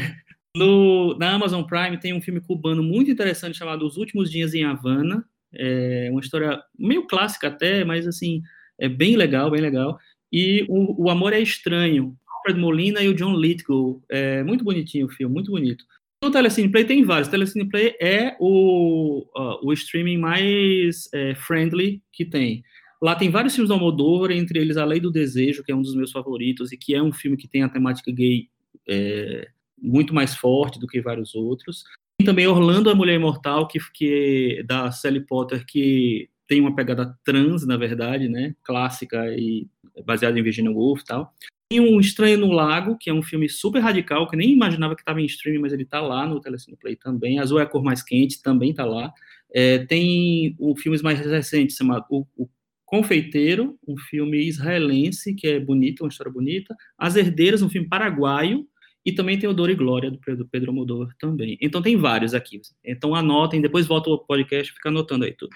no, 0.57 1.17
na 1.17 1.35
Amazon 1.35 1.63
Prime 1.63 1.97
tem 1.97 2.13
um 2.13 2.21
filme 2.21 2.41
cubano 2.41 2.83
muito 2.83 3.13
interessante 3.13 3.59
chamado 3.59 3.87
Os 3.87 3.97
Últimos 3.97 4.29
Dias 4.29 4.55
em 4.55 4.65
Havana. 4.65 5.25
É 5.55 6.09
uma 6.11 6.21
história 6.21 6.61
meio 6.77 7.07
clássica 7.07 7.47
até, 7.47 7.85
mas 7.85 8.09
assim, 8.09 8.43
é 8.77 8.89
bem 8.89 9.17
legal, 9.17 9.53
bem 9.53 9.61
legal. 9.61 10.01
E 10.33 10.67
o, 10.69 11.05
o 11.05 11.11
Amor 11.11 11.33
é 11.33 11.41
Estranho, 11.41 12.17
Alfred 12.41 12.59
Molina 12.59 13.03
e 13.03 13.09
o 13.09 13.15
John 13.15 13.37
Lithgow. 13.37 14.03
É 14.09 14.43
muito 14.43 14.65
bonitinho 14.65 15.07
o 15.07 15.11
filme, 15.11 15.33
muito 15.33 15.51
bonito. 15.51 15.85
No 16.23 16.31
Telecine 16.31 16.69
Play 16.69 16.85
tem 16.85 17.05
vários. 17.05 17.29
O 17.29 17.31
Telecine 17.31 17.69
Play 17.69 17.95
é 18.01 18.37
o, 18.39 19.27
uh, 19.35 19.59
o 19.63 19.73
streaming 19.73 20.19
mais 20.19 21.09
é, 21.15 21.35
friendly 21.35 22.03
que 22.13 22.25
tem. 22.25 22.63
Lá 23.01 23.15
tem 23.15 23.31
vários 23.31 23.55
filmes 23.55 23.69
do 23.69 23.75
Almodóvar, 23.75 24.31
entre 24.31 24.59
eles 24.59 24.77
A 24.77 24.85
Lei 24.85 25.01
do 25.01 25.11
Desejo, 25.11 25.65
que 25.65 25.73
é 25.73 25.75
um 25.75 25.81
dos 25.81 25.95
meus 25.95 26.13
favoritos, 26.13 26.73
e 26.73 26.77
que 26.77 26.95
é 26.95 27.03
um 27.03 27.13
filme 27.13 27.39
que 27.39 27.49
tem 27.49 27.63
a 27.63 27.69
temática 27.69 28.13
gay 28.13 28.49
é, 28.87 29.49
muito 29.81 30.15
mais 30.15 30.35
forte 30.35 30.79
do 30.79 30.87
que 30.87 31.01
vários 31.01 31.35
outros. 31.35 31.85
Tem 32.19 32.27
também 32.27 32.47
Orlando, 32.47 32.91
a 32.91 32.95
Mulher 32.95 33.15
Imortal, 33.15 33.67
que, 33.67 33.79
que 33.95 34.63
da 34.67 34.93
Sally 34.93 35.21
Potter, 35.21 35.65
que 35.65 36.29
tem 36.47 36.61
uma 36.61 36.75
pegada 36.75 37.17
trans, 37.25 37.67
na 37.67 37.79
verdade, 37.79 38.29
né, 38.29 38.55
clássica 38.63 39.25
e 39.29 39.67
baseada 40.05 40.39
em 40.39 40.43
Virginia 40.43 40.71
Woolf 40.71 41.01
e 41.01 41.05
tal. 41.05 41.33
Tem 41.71 41.79
um 41.79 42.01
Estranho 42.01 42.37
no 42.37 42.51
Lago, 42.51 42.99
que 42.99 43.09
é 43.09 43.15
um 43.15 43.23
filme 43.23 43.49
super 43.49 43.79
radical, 43.79 44.29
que 44.29 44.37
nem 44.37 44.51
imaginava 44.51 44.97
que 44.97 45.03
estava 45.03 45.21
em 45.21 45.27
streaming, 45.27 45.61
mas 45.61 45.73
ele 45.73 45.85
está 45.85 46.01
lá 46.01 46.27
no 46.27 46.41
Telecine 46.41 46.77
Play 46.77 46.97
também. 46.97 47.39
Azul 47.39 47.61
é 47.61 47.63
a 47.63 47.67
cor 47.67 47.85
mais 47.85 48.03
quente, 48.03 48.43
também 48.43 48.71
está 48.71 48.85
lá. 48.85 49.13
É, 49.55 49.79
tem 49.87 50.57
um, 50.59 50.75
filmes 50.75 51.01
mais 51.01 51.21
recentes, 51.21 51.77
chamado 51.77 52.05
o, 52.11 52.27
o 52.37 52.49
Confeiteiro, 52.85 53.79
um 53.87 53.97
filme 53.97 54.45
israelense, 54.49 55.33
que 55.33 55.47
é 55.47 55.61
bonito, 55.61 56.03
uma 56.03 56.09
história 56.09 56.33
bonita. 56.33 56.75
As 56.99 57.15
Herdeiras, 57.15 57.63
um 57.63 57.71
filme 57.71 57.89
paraguaio. 57.89 58.67
E 59.07 59.13
também 59.13 59.39
tem 59.39 59.49
o 59.49 59.55
Dor 59.55 59.71
e 59.71 59.75
Glória, 59.75 60.11
do 60.11 60.19
Pedro, 60.19 60.71
Almodóvar 60.71 61.15
também. 61.19 61.57
Então 61.61 61.81
tem 61.81 61.97
vários 61.97 62.35
aqui. 62.35 62.61
Então 62.85 63.15
anotem, 63.15 63.63
depois 63.63 63.87
volta 63.87 64.11
o 64.11 64.19
podcast, 64.19 64.73
fica 64.73 64.89
anotando 64.89 65.25
aí 65.25 65.33
tudo. 65.33 65.55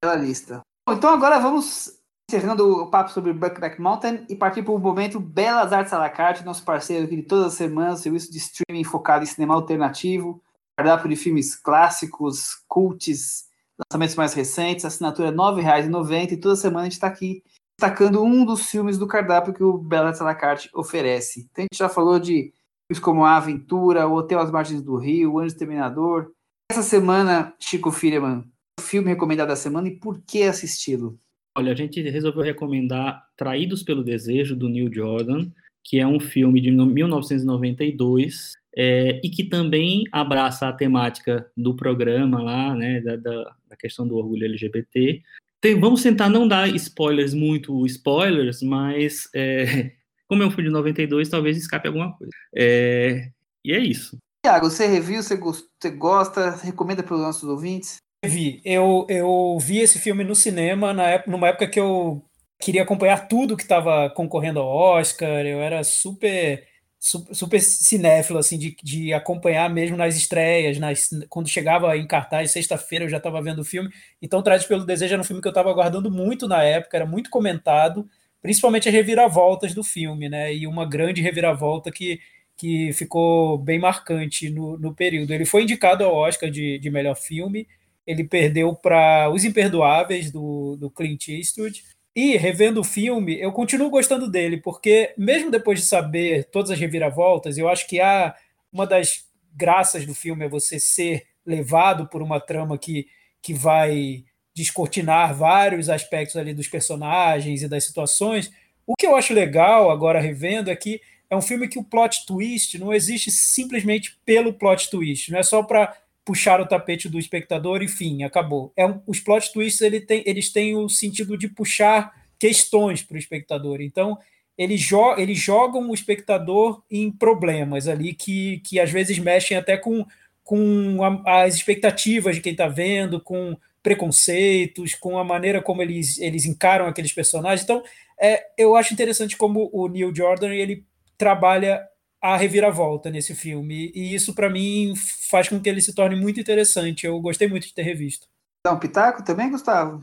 Pela 0.00 0.16
lista. 0.16 0.62
Então 0.88 1.10
agora 1.10 1.38
vamos 1.38 1.97
encerrando 2.30 2.82
o 2.82 2.90
papo 2.90 3.10
sobre 3.10 3.32
Buckback 3.32 3.80
Mountain 3.80 4.26
e 4.28 4.36
partir 4.36 4.62
para 4.62 4.74
o 4.74 4.78
momento 4.78 5.18
Belas 5.18 5.72
Artes 5.72 5.94
à 5.94 5.98
la 5.98 6.10
carte, 6.10 6.44
nosso 6.44 6.62
parceiro 6.62 7.06
aqui 7.06 7.16
de 7.16 7.22
todas 7.22 7.46
as 7.46 7.54
semanas, 7.54 8.00
serviço 8.00 8.30
de 8.30 8.36
streaming 8.36 8.84
focado 8.84 9.24
em 9.24 9.26
cinema 9.26 9.54
alternativo, 9.54 10.42
cardápio 10.76 11.08
de 11.08 11.16
filmes 11.16 11.56
clássicos, 11.56 12.62
cults, 12.68 13.46
lançamentos 13.78 14.14
mais 14.14 14.34
recentes, 14.34 14.84
assinatura 14.84 15.30
R$ 15.30 15.36
9,90 15.36 16.32
e 16.32 16.36
toda 16.36 16.54
semana 16.54 16.82
a 16.82 16.84
gente 16.84 16.92
está 16.92 17.06
aqui 17.06 17.42
destacando 17.80 18.22
um 18.22 18.44
dos 18.44 18.66
filmes 18.66 18.98
do 18.98 19.06
cardápio 19.06 19.54
que 19.54 19.64
o 19.64 19.78
Belas 19.78 20.08
Artes 20.08 20.20
à 20.20 20.24
la 20.24 20.34
carte 20.34 20.68
oferece. 20.74 21.48
Então 21.50 21.62
a 21.62 21.66
gente 21.72 21.78
já 21.78 21.88
falou 21.88 22.18
de 22.18 22.52
filmes 22.86 23.02
como 23.02 23.24
A 23.24 23.36
Aventura, 23.36 24.06
O 24.06 24.12
Hotel 24.12 24.38
às 24.38 24.50
Margens 24.50 24.82
do 24.82 24.96
Rio, 24.96 25.32
O 25.32 25.38
Anjo 25.38 25.56
Terminador. 25.56 26.30
Essa 26.70 26.82
semana, 26.82 27.54
Chico 27.58 27.90
Firman, 27.90 28.44
o 28.78 28.82
filme 28.82 29.08
recomendado 29.08 29.48
da 29.48 29.56
semana 29.56 29.88
e 29.88 29.96
por 29.96 30.20
que 30.20 30.42
assisti-lo? 30.42 31.18
Olha, 31.58 31.72
a 31.72 31.74
gente 31.74 32.00
resolveu 32.08 32.44
recomendar 32.44 33.26
Traídos 33.36 33.82
pelo 33.82 34.04
Desejo, 34.04 34.54
do 34.54 34.68
Neil 34.68 34.94
Jordan, 34.94 35.50
que 35.82 35.98
é 35.98 36.06
um 36.06 36.20
filme 36.20 36.60
de 36.60 36.70
1992 36.70 38.52
é, 38.76 39.20
e 39.24 39.28
que 39.28 39.42
também 39.42 40.04
abraça 40.12 40.68
a 40.68 40.72
temática 40.72 41.50
do 41.56 41.74
programa 41.74 42.40
lá, 42.40 42.76
né, 42.76 43.00
da, 43.00 43.16
da, 43.16 43.76
questão 43.76 44.06
do 44.06 44.14
orgulho 44.14 44.44
LGBT. 44.44 45.20
Tem, 45.60 45.80
vamos 45.80 46.00
tentar 46.00 46.28
não 46.28 46.46
dar 46.46 46.68
spoilers, 46.76 47.34
muito 47.34 47.84
spoilers, 47.86 48.62
mas 48.62 49.28
é, 49.34 49.90
como 50.30 50.44
é 50.44 50.46
um 50.46 50.52
filme 50.52 50.68
de 50.68 50.72
92, 50.72 51.28
talvez 51.28 51.56
escape 51.56 51.88
alguma 51.88 52.16
coisa. 52.16 52.30
É, 52.54 53.32
e 53.64 53.72
é 53.72 53.80
isso. 53.80 54.16
Tiago, 54.46 54.70
você 54.70 54.86
review, 54.86 55.24
você 55.24 55.90
gosta, 55.90 56.50
recomenda 56.50 57.02
para 57.02 57.16
os 57.16 57.20
nossos 57.20 57.48
ouvintes? 57.48 57.96
Vi. 58.24 58.60
Eu, 58.64 59.06
eu 59.08 59.56
vi 59.60 59.78
esse 59.78 59.98
filme 59.98 60.24
no 60.24 60.34
cinema 60.34 60.92
na 60.92 61.08
época, 61.08 61.30
numa 61.30 61.48
época 61.48 61.68
que 61.68 61.78
eu 61.78 62.24
queria 62.58 62.82
acompanhar 62.82 63.28
tudo 63.28 63.56
que 63.56 63.62
estava 63.62 64.10
concorrendo 64.10 64.58
ao 64.60 64.68
Oscar. 64.68 65.46
Eu 65.46 65.60
era 65.60 65.84
super 65.84 66.66
super 67.00 67.60
cinéfilo, 67.60 68.40
assim, 68.40 68.58
de, 68.58 68.76
de 68.82 69.12
acompanhar 69.14 69.70
mesmo 69.70 69.96
nas 69.96 70.16
estreias, 70.16 70.78
nas, 70.78 71.08
quando 71.28 71.48
chegava 71.48 71.96
em 71.96 72.04
cartaz, 72.08 72.50
sexta-feira 72.50 73.04
eu 73.04 73.08
já 73.08 73.18
estava 73.18 73.40
vendo 73.40 73.60
o 73.60 73.64
filme. 73.64 73.88
Então, 74.20 74.42
Traz 74.42 74.64
pelo 74.66 74.84
Desejo 74.84 75.14
era 75.14 75.20
um 75.22 75.24
filme 75.24 75.40
que 75.40 75.46
eu 75.46 75.52
estava 75.52 75.70
aguardando 75.70 76.10
muito 76.10 76.48
na 76.48 76.62
época, 76.64 76.96
era 76.96 77.06
muito 77.06 77.30
comentado, 77.30 78.08
principalmente 78.42 78.88
as 78.88 78.94
reviravoltas 78.94 79.72
do 79.74 79.84
filme, 79.84 80.28
né? 80.28 80.52
E 80.52 80.66
uma 80.66 80.84
grande 80.84 81.22
reviravolta 81.22 81.92
que, 81.92 82.20
que 82.56 82.92
ficou 82.92 83.56
bem 83.58 83.78
marcante 83.78 84.50
no, 84.50 84.76
no 84.76 84.92
período. 84.92 85.32
Ele 85.32 85.44
foi 85.46 85.62
indicado 85.62 86.04
ao 86.04 86.14
Oscar 86.16 86.50
de, 86.50 86.80
de 86.80 86.90
melhor 86.90 87.14
filme, 87.14 87.68
ele 88.08 88.24
perdeu 88.24 88.74
para 88.74 89.28
Os 89.28 89.44
Imperdoáveis, 89.44 90.30
do, 90.30 90.76
do 90.76 90.90
Clint 90.90 91.28
Eastwood. 91.28 91.84
E, 92.16 92.38
revendo 92.38 92.80
o 92.80 92.84
filme, 92.84 93.38
eu 93.38 93.52
continuo 93.52 93.90
gostando 93.90 94.30
dele, 94.30 94.56
porque, 94.56 95.12
mesmo 95.18 95.50
depois 95.50 95.80
de 95.80 95.84
saber 95.84 96.44
todas 96.44 96.70
as 96.70 96.80
reviravoltas, 96.80 97.58
eu 97.58 97.68
acho 97.68 97.86
que 97.86 98.00
há 98.00 98.34
uma 98.72 98.86
das 98.86 99.26
graças 99.54 100.06
do 100.06 100.14
filme 100.14 100.46
é 100.46 100.48
você 100.48 100.80
ser 100.80 101.26
levado 101.44 102.08
por 102.08 102.22
uma 102.22 102.40
trama 102.40 102.78
que, 102.78 103.06
que 103.42 103.52
vai 103.52 104.24
descortinar 104.54 105.34
vários 105.34 105.90
aspectos 105.90 106.36
ali 106.36 106.54
dos 106.54 106.66
personagens 106.66 107.62
e 107.62 107.68
das 107.68 107.84
situações. 107.84 108.50
O 108.86 108.94
que 108.96 109.06
eu 109.06 109.16
acho 109.16 109.34
legal, 109.34 109.90
agora 109.90 110.18
revendo, 110.18 110.70
é 110.70 110.76
que 110.76 110.98
é 111.28 111.36
um 111.36 111.42
filme 111.42 111.68
que 111.68 111.78
o 111.78 111.84
plot 111.84 112.24
twist 112.24 112.78
não 112.78 112.90
existe 112.90 113.30
simplesmente 113.30 114.18
pelo 114.24 114.54
plot 114.54 114.88
twist, 114.88 115.30
não 115.30 115.38
é 115.38 115.42
só 115.42 115.62
para 115.62 115.94
puxar 116.28 116.60
o 116.60 116.66
tapete 116.66 117.08
do 117.08 117.18
espectador 117.18 117.82
e 117.82 117.88
fim, 117.88 118.22
acabou. 118.22 118.70
É 118.76 118.84
um, 118.84 119.00
os 119.06 119.18
plot 119.18 119.50
twists 119.50 119.80
ele 119.80 119.98
tem, 119.98 120.22
eles 120.26 120.52
têm 120.52 120.76
o 120.76 120.86
sentido 120.86 121.38
de 121.38 121.48
puxar 121.48 122.12
questões 122.38 123.02
para 123.02 123.14
o 123.14 123.18
espectador. 123.18 123.80
Então, 123.80 124.18
eles, 124.58 124.78
jo 124.78 125.16
eles 125.16 125.38
jogam 125.38 125.88
o 125.88 125.94
espectador 125.94 126.82
em 126.90 127.10
problemas 127.10 127.88
ali 127.88 128.12
que, 128.12 128.58
que 128.58 128.78
às 128.78 128.90
vezes 128.90 129.18
mexem 129.18 129.56
até 129.56 129.78
com, 129.78 130.04
com 130.44 130.98
a, 131.02 131.44
as 131.44 131.54
expectativas 131.54 132.36
de 132.36 132.42
quem 132.42 132.52
está 132.52 132.68
vendo, 132.68 133.22
com 133.22 133.56
preconceitos, 133.82 134.94
com 134.94 135.16
a 135.16 135.24
maneira 135.24 135.62
como 135.62 135.80
eles, 135.80 136.18
eles 136.18 136.44
encaram 136.44 136.86
aqueles 136.86 137.14
personagens. 137.14 137.62
Então, 137.62 137.82
é, 138.20 138.44
eu 138.58 138.76
acho 138.76 138.92
interessante 138.92 139.34
como 139.34 139.70
o 139.72 139.88
Neil 139.88 140.14
Jordan 140.14 140.52
ele 140.52 140.84
trabalha 141.16 141.82
a 142.20 142.36
reviravolta 142.36 143.10
nesse 143.10 143.34
filme. 143.34 143.92
E 143.94 144.14
isso, 144.14 144.34
para 144.34 144.50
mim, 144.50 144.94
faz 145.30 145.48
com 145.48 145.60
que 145.60 145.68
ele 145.68 145.80
se 145.80 145.94
torne 145.94 146.16
muito 146.16 146.40
interessante. 146.40 147.06
Eu 147.06 147.20
gostei 147.20 147.48
muito 147.48 147.66
de 147.66 147.74
ter 147.74 147.82
revisto. 147.82 148.26
Dá 148.64 148.72
um 148.72 148.78
pitaco 148.78 149.24
também, 149.24 149.50
Gustavo? 149.50 150.02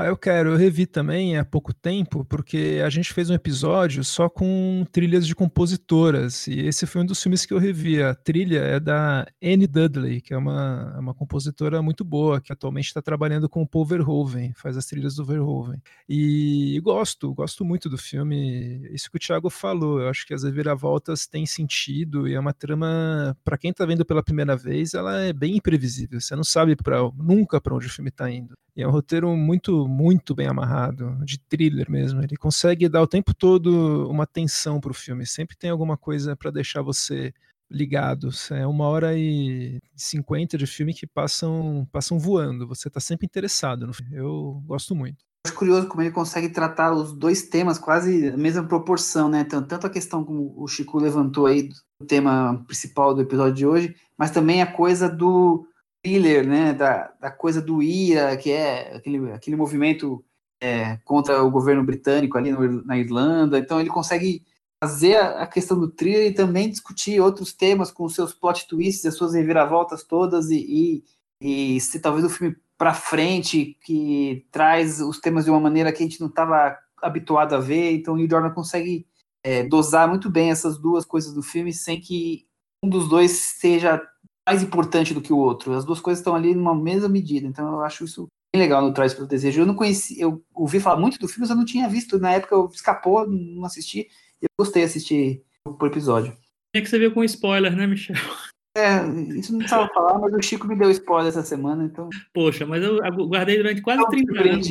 Ah, 0.00 0.06
eu 0.06 0.16
quero. 0.16 0.50
Eu 0.50 0.56
revi 0.56 0.86
também 0.86 1.36
há 1.36 1.44
pouco 1.44 1.74
tempo, 1.74 2.24
porque 2.24 2.80
a 2.84 2.88
gente 2.88 3.12
fez 3.12 3.30
um 3.30 3.34
episódio 3.34 4.04
só 4.04 4.28
com 4.28 4.86
trilhas 4.92 5.26
de 5.26 5.34
compositoras. 5.34 6.46
E 6.46 6.60
esse 6.60 6.86
foi 6.86 7.02
um 7.02 7.04
dos 7.04 7.20
filmes 7.20 7.44
que 7.44 7.52
eu 7.52 7.58
revi. 7.58 8.00
A 8.00 8.14
trilha 8.14 8.60
é 8.60 8.78
da 8.78 9.26
Anne 9.42 9.66
Dudley, 9.66 10.20
que 10.20 10.32
é 10.32 10.36
uma, 10.36 10.92
é 10.94 11.00
uma 11.00 11.12
compositora 11.12 11.82
muito 11.82 12.04
boa, 12.04 12.40
que 12.40 12.52
atualmente 12.52 12.86
está 12.86 13.02
trabalhando 13.02 13.48
com 13.48 13.60
o 13.60 13.66
Paul 13.66 13.84
Verhoeven, 13.84 14.52
faz 14.54 14.76
as 14.76 14.86
trilhas 14.86 15.16
do 15.16 15.24
Verhoeven. 15.24 15.82
E 16.08 16.80
gosto, 16.84 17.34
gosto 17.34 17.64
muito 17.64 17.88
do 17.90 17.98
filme. 17.98 18.88
Isso 18.92 19.10
que 19.10 19.16
o 19.16 19.20
Thiago 19.20 19.50
falou, 19.50 20.00
eu 20.00 20.08
acho 20.08 20.24
que 20.24 20.32
as 20.32 20.44
reviravoltas 20.44 21.26
têm 21.26 21.44
sentido 21.44 22.28
e 22.28 22.34
é 22.34 22.38
uma 22.38 22.52
trama, 22.52 23.36
para 23.44 23.58
quem 23.58 23.72
está 23.72 23.84
vendo 23.84 24.04
pela 24.04 24.22
primeira 24.22 24.56
vez, 24.56 24.94
ela 24.94 25.18
é 25.22 25.32
bem 25.32 25.56
imprevisível. 25.56 26.20
Você 26.20 26.36
não 26.36 26.44
sabe 26.44 26.76
pra, 26.76 26.98
nunca 27.16 27.60
para 27.60 27.74
onde 27.74 27.88
o 27.88 27.90
filme 27.90 28.10
está 28.10 28.30
indo. 28.30 28.54
E 28.78 28.82
é 28.82 28.86
um 28.86 28.92
roteiro 28.92 29.36
muito, 29.36 29.87
muito 29.88 30.34
bem 30.34 30.46
amarrado, 30.46 31.16
de 31.24 31.38
thriller 31.38 31.90
mesmo. 31.90 32.22
Ele 32.22 32.36
consegue 32.36 32.88
dar 32.88 33.02
o 33.02 33.06
tempo 33.06 33.34
todo 33.34 34.08
uma 34.10 34.26
tensão 34.26 34.80
para 34.80 34.90
o 34.90 34.94
filme. 34.94 35.26
Sempre 35.26 35.56
tem 35.56 35.70
alguma 35.70 35.96
coisa 35.96 36.36
para 36.36 36.50
deixar 36.50 36.82
você 36.82 37.32
ligado. 37.70 38.30
É 38.50 38.66
uma 38.66 38.86
hora 38.86 39.16
e 39.16 39.78
cinquenta 39.96 40.56
de 40.56 40.66
filme 40.66 40.94
que 40.94 41.06
passam, 41.06 41.86
passam 41.90 42.18
voando. 42.18 42.66
Você 42.68 42.88
está 42.88 43.00
sempre 43.00 43.26
interessado 43.26 43.86
no 43.86 43.92
filme. 43.92 44.14
Eu 44.14 44.62
gosto 44.66 44.94
muito. 44.94 45.24
Acho 45.46 45.54
curioso 45.54 45.88
como 45.88 46.02
ele 46.02 46.10
consegue 46.10 46.48
tratar 46.48 46.92
os 46.92 47.12
dois 47.12 47.42
temas 47.42 47.78
quase 47.78 48.28
a 48.28 48.36
mesma 48.36 48.64
proporção, 48.64 49.28
né? 49.28 49.44
Tanto 49.44 49.86
a 49.86 49.90
questão 49.90 50.24
como 50.24 50.52
o 50.56 50.66
Chico 50.66 50.98
levantou 50.98 51.46
aí 51.46 51.68
do 52.00 52.06
tema 52.06 52.62
principal 52.66 53.14
do 53.14 53.22
episódio 53.22 53.54
de 53.54 53.66
hoje, 53.66 53.96
mas 54.18 54.30
também 54.30 54.60
a 54.60 54.66
coisa 54.70 55.08
do 55.08 55.66
thriller, 56.02 56.46
né, 56.46 56.72
da, 56.72 57.12
da 57.20 57.30
coisa 57.30 57.60
do 57.60 57.82
IRA, 57.82 58.36
que 58.36 58.50
é 58.50 58.96
aquele, 58.96 59.32
aquele 59.32 59.56
movimento 59.56 60.24
é, 60.60 60.96
contra 61.04 61.42
o 61.42 61.50
governo 61.50 61.84
britânico 61.84 62.36
ali 62.36 62.52
no, 62.52 62.84
na 62.84 62.98
Irlanda. 62.98 63.58
Então 63.58 63.80
ele 63.80 63.90
consegue 63.90 64.44
fazer 64.82 65.16
a, 65.16 65.42
a, 65.42 65.46
questão 65.46 65.78
do 65.78 65.88
thriller 65.88 66.30
e 66.30 66.34
também 66.34 66.70
discutir 66.70 67.20
outros 67.20 67.52
temas 67.52 67.90
com 67.90 68.08
seus 68.08 68.32
plot 68.32 68.66
twists, 68.68 69.04
as 69.06 69.14
suas 69.14 69.34
reviravoltas 69.34 70.04
todas 70.04 70.50
e, 70.50 71.04
e, 71.40 71.76
e 71.76 71.98
talvez 72.00 72.24
o 72.24 72.30
filme 72.30 72.56
para 72.76 72.94
frente 72.94 73.76
que 73.84 74.46
traz 74.52 75.00
os 75.00 75.18
temas 75.18 75.44
de 75.44 75.50
uma 75.50 75.60
maneira 75.60 75.92
que 75.92 76.02
a 76.02 76.06
gente 76.06 76.20
não 76.20 76.28
estava 76.28 76.78
habituado 77.02 77.54
a 77.54 77.58
ver. 77.58 77.92
Então 77.92 78.14
o 78.14 78.28
Jordan 78.28 78.50
consegue 78.50 79.06
é, 79.42 79.64
dosar 79.64 80.08
muito 80.08 80.30
bem 80.30 80.50
essas 80.50 80.78
duas 80.78 81.04
coisas 81.04 81.32
do 81.34 81.42
filme 81.42 81.72
sem 81.72 82.00
que 82.00 82.46
um 82.82 82.88
dos 82.88 83.08
dois 83.08 83.32
seja 83.32 84.00
mais 84.48 84.62
importante 84.62 85.12
do 85.12 85.20
que 85.20 85.32
o 85.32 85.36
outro. 85.36 85.74
As 85.74 85.84
duas 85.84 86.00
coisas 86.00 86.20
estão 86.20 86.34
ali 86.34 86.54
numa 86.54 86.74
mesma 86.74 87.08
medida. 87.08 87.46
Então 87.46 87.70
eu 87.74 87.80
acho 87.82 88.04
isso 88.04 88.26
bem 88.52 88.62
legal 88.62 88.80
no 88.80 88.94
Traz 88.94 89.12
pelo 89.12 89.26
Desejo. 89.26 89.60
Eu 89.60 89.66
não 89.66 89.74
conheci, 89.74 90.18
eu 90.18 90.42
ouvi 90.54 90.80
falar 90.80 90.98
muito 90.98 91.18
do 91.18 91.28
filme, 91.28 91.42
mas 91.42 91.50
eu 91.50 91.56
não 91.56 91.66
tinha 91.66 91.86
visto. 91.86 92.18
Na 92.18 92.32
época 92.32 92.54
eu 92.54 92.66
escapou, 92.72 93.28
não 93.28 93.66
assisti. 93.66 94.08
Eu 94.40 94.48
gostei 94.58 94.82
de 94.82 94.88
assistir 94.88 95.42
por 95.78 95.86
episódio. 95.86 96.32
Tinha 96.74 96.82
que 96.82 96.88
você 96.88 96.98
ver 96.98 97.12
com 97.12 97.22
spoiler, 97.24 97.76
né, 97.76 97.86
Michel? 97.86 98.16
É, 98.74 99.04
isso 99.36 99.52
não 99.52 99.58
precisava 99.58 99.88
falar, 99.92 100.18
mas 100.18 100.32
o 100.32 100.42
Chico 100.42 100.66
me 100.66 100.76
deu 100.76 100.90
spoiler 100.92 101.28
essa 101.28 101.42
semana, 101.42 101.84
então. 101.84 102.08
Poxa, 102.32 102.64
mas 102.64 102.82
eu 102.82 102.98
guardei 103.26 103.56
durante 103.56 103.82
quase 103.82 104.00
não, 104.00 104.08
30 104.08 104.40
anos. 104.40 104.68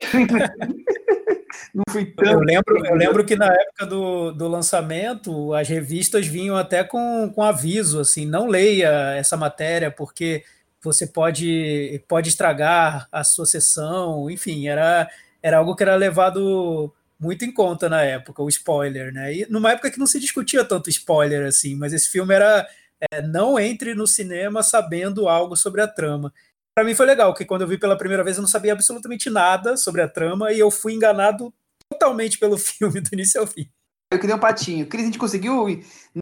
não 1.74 1.84
fui 1.90 2.04
tão. 2.06 2.32
Eu 2.32 2.40
lembro, 2.40 2.86
eu 2.86 2.94
lembro 2.94 3.24
que 3.24 3.36
na 3.36 3.52
época 3.52 3.86
do, 3.86 4.32
do 4.32 4.48
lançamento, 4.48 5.52
as 5.54 5.68
revistas 5.68 6.26
vinham 6.26 6.56
até 6.56 6.84
com, 6.84 7.30
com 7.34 7.42
aviso, 7.42 8.00
assim, 8.00 8.26
não 8.26 8.46
leia 8.46 9.14
essa 9.16 9.36
matéria, 9.36 9.90
porque 9.90 10.44
você 10.82 11.06
pode, 11.06 12.02
pode 12.06 12.28
estragar 12.28 13.08
a 13.10 13.24
sua 13.24 13.46
sessão, 13.46 14.30
enfim, 14.30 14.68
era, 14.68 15.08
era 15.42 15.58
algo 15.58 15.74
que 15.74 15.82
era 15.82 15.96
levado 15.96 16.92
muito 17.18 17.44
em 17.44 17.52
conta 17.52 17.88
na 17.88 18.02
época, 18.02 18.42
o 18.42 18.48
spoiler, 18.48 19.12
né? 19.12 19.34
E 19.34 19.46
numa 19.48 19.72
época 19.72 19.90
que 19.90 19.98
não 19.98 20.06
se 20.06 20.20
discutia 20.20 20.64
tanto 20.64 20.90
spoiler 20.90 21.46
assim, 21.46 21.74
mas 21.74 21.92
esse 21.92 22.10
filme 22.10 22.34
era 22.34 22.68
é, 23.10 23.22
não 23.22 23.58
entre 23.58 23.94
no 23.94 24.06
cinema 24.06 24.62
sabendo 24.62 25.28
algo 25.28 25.56
sobre 25.56 25.80
a 25.80 25.88
trama. 25.88 26.32
Para 26.74 26.84
mim 26.84 26.94
foi 26.94 27.06
legal, 27.06 27.32
porque 27.32 27.44
quando 27.44 27.62
eu 27.62 27.68
vi 27.68 27.78
pela 27.78 27.96
primeira 27.96 28.24
vez 28.24 28.36
eu 28.36 28.42
não 28.42 28.48
sabia 28.48 28.72
absolutamente 28.72 29.30
nada 29.30 29.76
sobre 29.76 30.02
a 30.02 30.08
trama 30.08 30.52
e 30.52 30.58
eu 30.58 30.70
fui 30.70 30.92
enganado 30.92 31.54
totalmente 31.88 32.38
pelo 32.38 32.58
filme 32.58 33.00
do 33.00 33.08
início 33.12 33.40
ao 33.40 33.46
fim. 33.46 33.70
Eu 34.12 34.18
queria 34.18 34.36
um 34.36 34.40
patinho. 34.40 34.86
Cris, 34.86 35.02
a 35.02 35.06
gente 35.06 35.18
conseguiu 35.18 35.66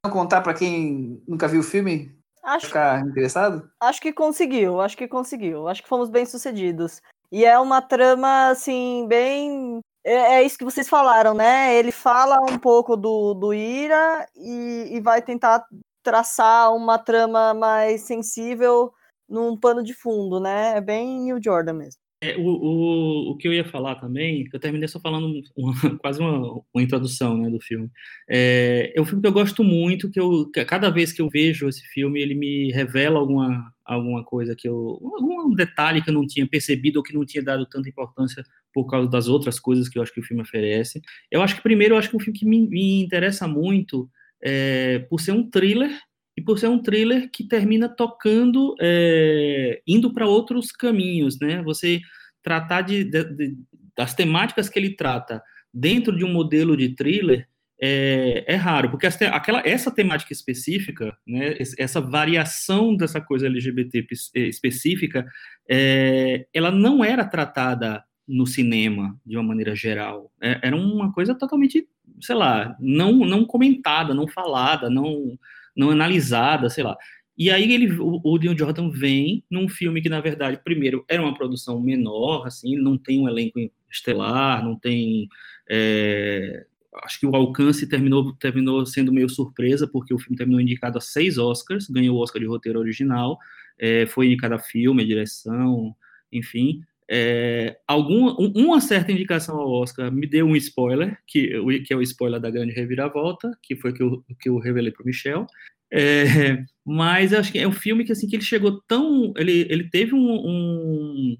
não 0.05 0.11
contar 0.11 0.40
para 0.42 0.55
quem 0.55 1.22
nunca 1.26 1.48
viu 1.48 1.61
o 1.61 1.64
filme? 1.64 2.14
Acho, 2.42 2.66
ficar 2.66 3.00
interessado? 3.00 3.70
Acho 3.80 4.00
que 4.00 4.12
conseguiu, 4.12 4.80
acho 4.80 4.96
que 4.96 5.09
conseguiu. 5.09 5.68
Acho 5.68 5.82
que 5.82 5.88
fomos 5.88 6.11
bem 6.11 6.26
sucedidos. 6.26 7.00
E 7.30 7.44
é 7.44 7.59
uma 7.59 7.80
trama, 7.80 8.50
assim, 8.50 9.07
bem. 9.09 9.80
É, 10.05 10.34
é 10.34 10.42
isso 10.42 10.59
que 10.59 10.64
vocês 10.64 10.88
falaram, 10.88 11.32
né? 11.32 11.74
Ele 11.74 11.92
fala 11.92 12.38
um 12.50 12.59
pouco 12.59 12.96
do, 12.96 13.32
do 13.34 13.55
Ira 13.55 14.26
e, 14.36 14.96
e 14.96 15.00
vai 15.00 15.22
tentar 15.22 15.64
traçar 16.03 16.74
uma 16.74 16.98
trama 16.98 17.55
mais 17.55 18.03
sensível 18.03 18.92
num 19.32 19.56
pano 19.56 19.82
de 19.82 19.94
fundo, 19.94 20.38
né? 20.38 20.76
É 20.76 20.80
bem 20.80 21.24
New 21.24 21.38
Jordan 21.42 21.72
mesmo. 21.72 22.00
É, 22.22 22.36
o, 22.36 22.42
o, 22.42 23.30
o 23.32 23.36
que 23.36 23.48
eu 23.48 23.52
ia 23.52 23.64
falar 23.64 23.96
também, 23.96 24.48
eu 24.52 24.60
terminei 24.60 24.86
só 24.86 25.00
falando 25.00 25.42
uma, 25.58 25.98
quase 25.98 26.20
uma, 26.20 26.62
uma 26.72 26.82
introdução 26.82 27.36
né, 27.36 27.50
do 27.50 27.60
filme. 27.60 27.90
É, 28.30 28.92
é 28.94 29.00
um 29.00 29.04
filme 29.04 29.20
que 29.20 29.26
eu 29.26 29.32
gosto 29.32 29.64
muito, 29.64 30.08
que 30.08 30.20
eu 30.20 30.48
cada 30.64 30.88
vez 30.88 31.12
que 31.12 31.20
eu 31.20 31.28
vejo 31.28 31.68
esse 31.68 31.82
filme, 31.88 32.20
ele 32.20 32.36
me 32.36 32.70
revela 32.70 33.18
alguma, 33.18 33.72
alguma 33.84 34.24
coisa 34.24 34.54
que 34.54 34.68
eu. 34.68 35.00
algum 35.02 35.52
detalhe 35.52 36.00
que 36.00 36.10
eu 36.10 36.14
não 36.14 36.24
tinha 36.24 36.46
percebido 36.46 36.98
ou 36.98 37.02
que 37.02 37.12
não 37.12 37.26
tinha 37.26 37.42
dado 37.42 37.66
tanta 37.66 37.88
importância 37.88 38.44
por 38.72 38.86
causa 38.86 39.10
das 39.10 39.26
outras 39.26 39.58
coisas 39.58 39.88
que 39.88 39.98
eu 39.98 40.02
acho 40.02 40.14
que 40.14 40.20
o 40.20 40.24
filme 40.24 40.42
oferece. 40.42 41.00
Eu 41.28 41.42
acho 41.42 41.56
que, 41.56 41.62
primeiro, 41.62 41.94
eu 41.94 41.98
acho 41.98 42.08
que 42.08 42.14
é 42.14 42.18
um 42.18 42.20
filme 42.20 42.38
que 42.38 42.46
me, 42.46 42.68
me 42.68 43.02
interessa 43.02 43.48
muito 43.48 44.08
é, 44.40 45.00
por 45.10 45.20
ser 45.20 45.32
um 45.32 45.50
thriller 45.50 45.90
e 46.36 46.42
por 46.42 46.58
ser 46.58 46.68
um 46.68 46.82
thriller 46.82 47.30
que 47.30 47.44
termina 47.44 47.88
tocando, 47.88 48.74
é, 48.80 49.82
indo 49.86 50.12
para 50.12 50.26
outros 50.26 50.72
caminhos, 50.72 51.38
né? 51.38 51.62
Você 51.62 52.00
tratar 52.42 52.82
de, 52.82 53.04
de, 53.04 53.56
das 53.96 54.14
temáticas 54.14 54.68
que 54.68 54.78
ele 54.78 54.96
trata 54.96 55.42
dentro 55.72 56.16
de 56.16 56.24
um 56.24 56.32
modelo 56.32 56.76
de 56.76 56.94
thriller 56.94 57.46
é, 57.84 58.44
é 58.46 58.54
raro, 58.54 58.90
porque 58.90 59.06
essa, 59.06 59.26
aquela, 59.30 59.60
essa 59.66 59.90
temática 59.90 60.32
específica, 60.32 61.16
né, 61.26 61.56
essa 61.76 62.00
variação 62.00 62.96
dessa 62.96 63.20
coisa 63.20 63.48
LGBT 63.48 64.06
específica, 64.34 65.26
é, 65.68 66.46
ela 66.54 66.70
não 66.70 67.04
era 67.04 67.24
tratada 67.24 68.04
no 68.26 68.46
cinema 68.46 69.18
de 69.26 69.36
uma 69.36 69.42
maneira 69.42 69.74
geral. 69.74 70.30
É, 70.40 70.60
era 70.62 70.76
uma 70.76 71.12
coisa 71.12 71.34
totalmente, 71.34 71.88
sei 72.20 72.36
lá, 72.36 72.76
não, 72.78 73.14
não 73.14 73.44
comentada, 73.44 74.14
não 74.14 74.28
falada, 74.28 74.88
não 74.88 75.36
não 75.76 75.90
analisada, 75.90 76.68
sei 76.70 76.84
lá. 76.84 76.96
E 77.36 77.50
aí 77.50 77.72
ele, 77.72 77.90
o, 77.98 78.20
o 78.24 78.38
Jordan 78.56 78.90
vem 78.90 79.42
num 79.50 79.68
filme 79.68 80.02
que, 80.02 80.08
na 80.08 80.20
verdade, 80.20 80.60
primeiro, 80.62 81.04
era 81.08 81.22
uma 81.22 81.34
produção 81.34 81.80
menor, 81.80 82.46
assim, 82.46 82.76
não 82.76 82.98
tem 82.98 83.20
um 83.20 83.28
elenco 83.28 83.58
estelar, 83.90 84.64
não 84.64 84.78
tem... 84.78 85.28
É, 85.68 86.66
acho 87.04 87.18
que 87.18 87.26
o 87.26 87.34
alcance 87.34 87.86
terminou, 87.88 88.34
terminou 88.34 88.84
sendo 88.84 89.12
meio 89.12 89.28
surpresa, 89.28 89.88
porque 89.88 90.12
o 90.12 90.18
filme 90.18 90.36
terminou 90.36 90.60
indicado 90.60 90.98
a 90.98 91.00
seis 91.00 91.38
Oscars, 91.38 91.88
ganhou 91.88 92.16
o 92.16 92.20
Oscar 92.20 92.40
de 92.40 92.46
roteiro 92.46 92.78
original, 92.78 93.38
é, 93.78 94.06
foi 94.06 94.26
indicado 94.26 94.54
a 94.54 94.58
filme, 94.58 95.02
a 95.02 95.06
direção, 95.06 95.96
enfim. 96.30 96.82
É, 97.11 97.76
alguma, 97.86 98.34
uma 98.38 98.80
certa 98.80 99.12
indicação 99.12 99.59
ao 99.59 99.70
Oscar 99.70 100.11
me 100.11 100.26
deu 100.26 100.46
um 100.46 100.57
spoiler, 100.57 101.18
que, 101.26 101.82
que 101.84 101.92
é 101.92 101.96
o 101.96 102.03
spoiler 102.03 102.40
da 102.40 102.50
grande 102.50 102.72
reviravolta, 102.72 103.50
que 103.62 103.76
foi 103.76 103.92
que 103.92 104.03
eu, 104.03 104.24
que 104.40 104.48
eu 104.48 104.59
revelei 104.59 104.90
para 104.90 105.03
o 105.03 105.07
Michel. 105.07 105.46
É, 105.92 106.64
mas 106.84 107.32
acho 107.32 107.53
que 107.53 107.59
é 107.59 107.68
um 107.68 107.72
filme 107.72 108.05
que 108.05 108.12
assim 108.12 108.26
que 108.26 108.36
ele 108.36 108.42
chegou 108.42 108.80
tão, 108.88 109.32
ele, 109.36 109.66
ele 109.68 109.88
teve 109.90 110.14
um, 110.14 110.18
um 110.18 111.36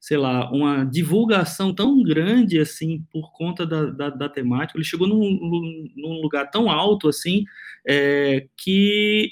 sei 0.00 0.16
lá, 0.16 0.50
uma 0.50 0.84
divulgação 0.84 1.74
tão 1.74 2.02
grande 2.02 2.58
assim 2.58 3.04
por 3.12 3.30
conta 3.32 3.66
da, 3.66 3.84
da, 3.90 4.10
da 4.10 4.28
temática. 4.28 4.78
Ele 4.78 4.84
chegou 4.84 5.06
num, 5.06 5.92
num, 5.94 6.22
lugar 6.22 6.50
tão 6.50 6.70
alto 6.70 7.08
assim 7.08 7.44
é, 7.86 8.46
que 8.56 9.30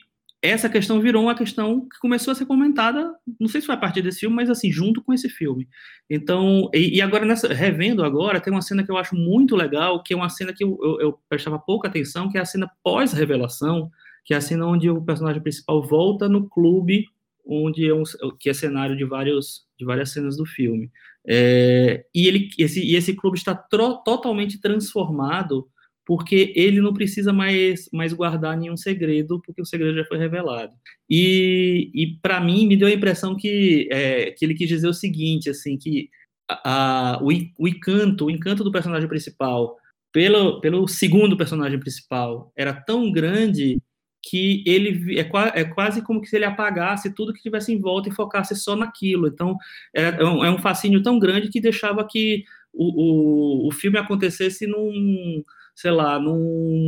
essa 0.51 0.69
questão 0.69 1.01
virou 1.01 1.23
uma 1.23 1.35
questão 1.35 1.89
que 1.89 1.99
começou 1.99 2.33
a 2.33 2.35
ser 2.35 2.47
comentada, 2.47 3.15
não 3.41 3.49
sei 3.49 3.61
se 3.61 3.67
foi 3.67 3.75
a 3.75 3.79
partir 3.79 4.03
desse 4.03 4.21
filme, 4.21 4.37
mas 4.37 4.51
assim, 4.51 4.71
junto 4.71 5.03
com 5.03 5.13
esse 5.13 5.29
filme. 5.29 5.69
Então, 6.09 6.71
e, 6.73 6.97
e 6.97 7.03
agora, 7.03 7.25
nessa, 7.25 7.53
revendo 7.53 8.05
agora, 8.05 8.41
tem 8.41 8.53
uma 8.53 8.63
cena 8.63 8.85
que 8.85 8.91
eu 8.91 8.97
acho 8.97 9.17
muito 9.17 9.57
legal, 9.57 10.03
que 10.03 10.13
é 10.13 10.17
uma 10.17 10.29
cena 10.29 10.53
que 10.53 10.63
eu, 10.63 10.79
eu, 10.83 11.01
eu 11.01 11.19
prestava 11.29 11.59
pouca 11.59 11.89
atenção, 11.89 12.31
que 12.31 12.39
é 12.39 12.41
a 12.41 12.45
cena 12.45 12.71
pós-revelação, 12.83 13.91
que 14.25 14.35
é 14.35 14.37
a 14.37 14.41
cena 14.41 14.67
onde 14.67 14.91
o 14.91 15.03
personagem 15.03 15.43
principal 15.43 15.83
volta 15.83 16.29
no 16.29 16.49
clube, 16.49 17.07
onde 17.47 17.89
é 17.89 17.95
um, 17.95 18.03
que 18.39 18.51
é 18.51 18.53
cenário 18.53 18.97
de, 18.97 19.05
vários, 19.05 19.67
de 19.79 19.85
várias 19.85 20.11
cenas 20.11 20.37
do 20.37 20.45
filme. 20.45 20.91
É, 21.27 22.05
e, 22.15 22.27
ele, 22.27 22.51
esse, 22.59 22.85
e 22.85 22.95
esse 22.95 23.15
clube 23.15 23.39
está 23.39 23.55
tro, 23.55 23.97
totalmente 24.05 24.61
transformado 24.61 25.69
porque 26.09 26.55
ele 26.57 26.81
não 26.81 26.95
precisa 26.95 27.35
mais, 27.35 27.87
mais 27.93 28.15
guardar 28.15 28.57
nenhum 28.57 28.79
segredo, 28.79 29.43
porque 29.45 29.61
o 29.61 29.67
segredo 29.67 29.95
já 29.95 30.07
foi 30.07 30.17
revelado. 30.17 30.73
E, 31.07 31.91
e 31.95 32.19
para 32.23 32.41
mim, 32.41 32.67
me 32.67 32.79
deu 32.79 32.89
a 32.89 32.91
impressão 32.91 33.37
que, 33.37 33.87
é, 33.93 34.31
que 34.31 34.43
ele 34.43 34.55
quis 34.55 34.67
dizer 34.67 34.89
o 34.89 34.95
seguinte, 34.95 35.51
assim, 35.51 35.77
que 35.77 36.09
a, 36.49 37.17
a, 37.17 37.23
o, 37.23 37.29
o 37.59 37.69
encanto, 37.69 38.25
o 38.25 38.31
encanto 38.31 38.65
do 38.65 38.73
personagem 38.73 39.07
principal 39.07 39.77
pelo, 40.11 40.63
pelo 40.63 40.89
segundo 40.89 41.37
personagem 41.37 41.79
principal 41.79 42.51
era 42.57 42.73
tão 42.73 43.13
grande 43.13 43.79
que 44.23 44.65
ele 44.67 45.21
é, 45.21 45.31
é, 45.61 45.65
quase 45.65 46.01
como 46.01 46.25
se 46.25 46.35
ele 46.35 46.47
apagasse 46.47 47.15
tudo 47.15 47.35
que 47.35 47.43
tivesse 47.43 47.71
em 47.71 47.79
volta 47.79 48.09
e 48.09 48.15
focasse 48.15 48.57
só 48.57 48.75
naquilo. 48.75 49.29
Então, 49.29 49.59
é, 49.95 50.25
um, 50.25 50.43
é 50.43 50.51
um 50.51 50.59
fascínio 50.59 51.03
tão 51.03 51.19
grande 51.19 51.51
que 51.51 51.61
deixava 51.61 52.03
que 52.03 52.45
o, 52.73 53.67
o, 53.67 53.69
o 53.69 53.73
filme 53.73 53.99
acontecesse 53.99 54.67
num, 54.67 55.45
sei 55.79 55.93
lá, 55.93 56.19
num 56.19 56.41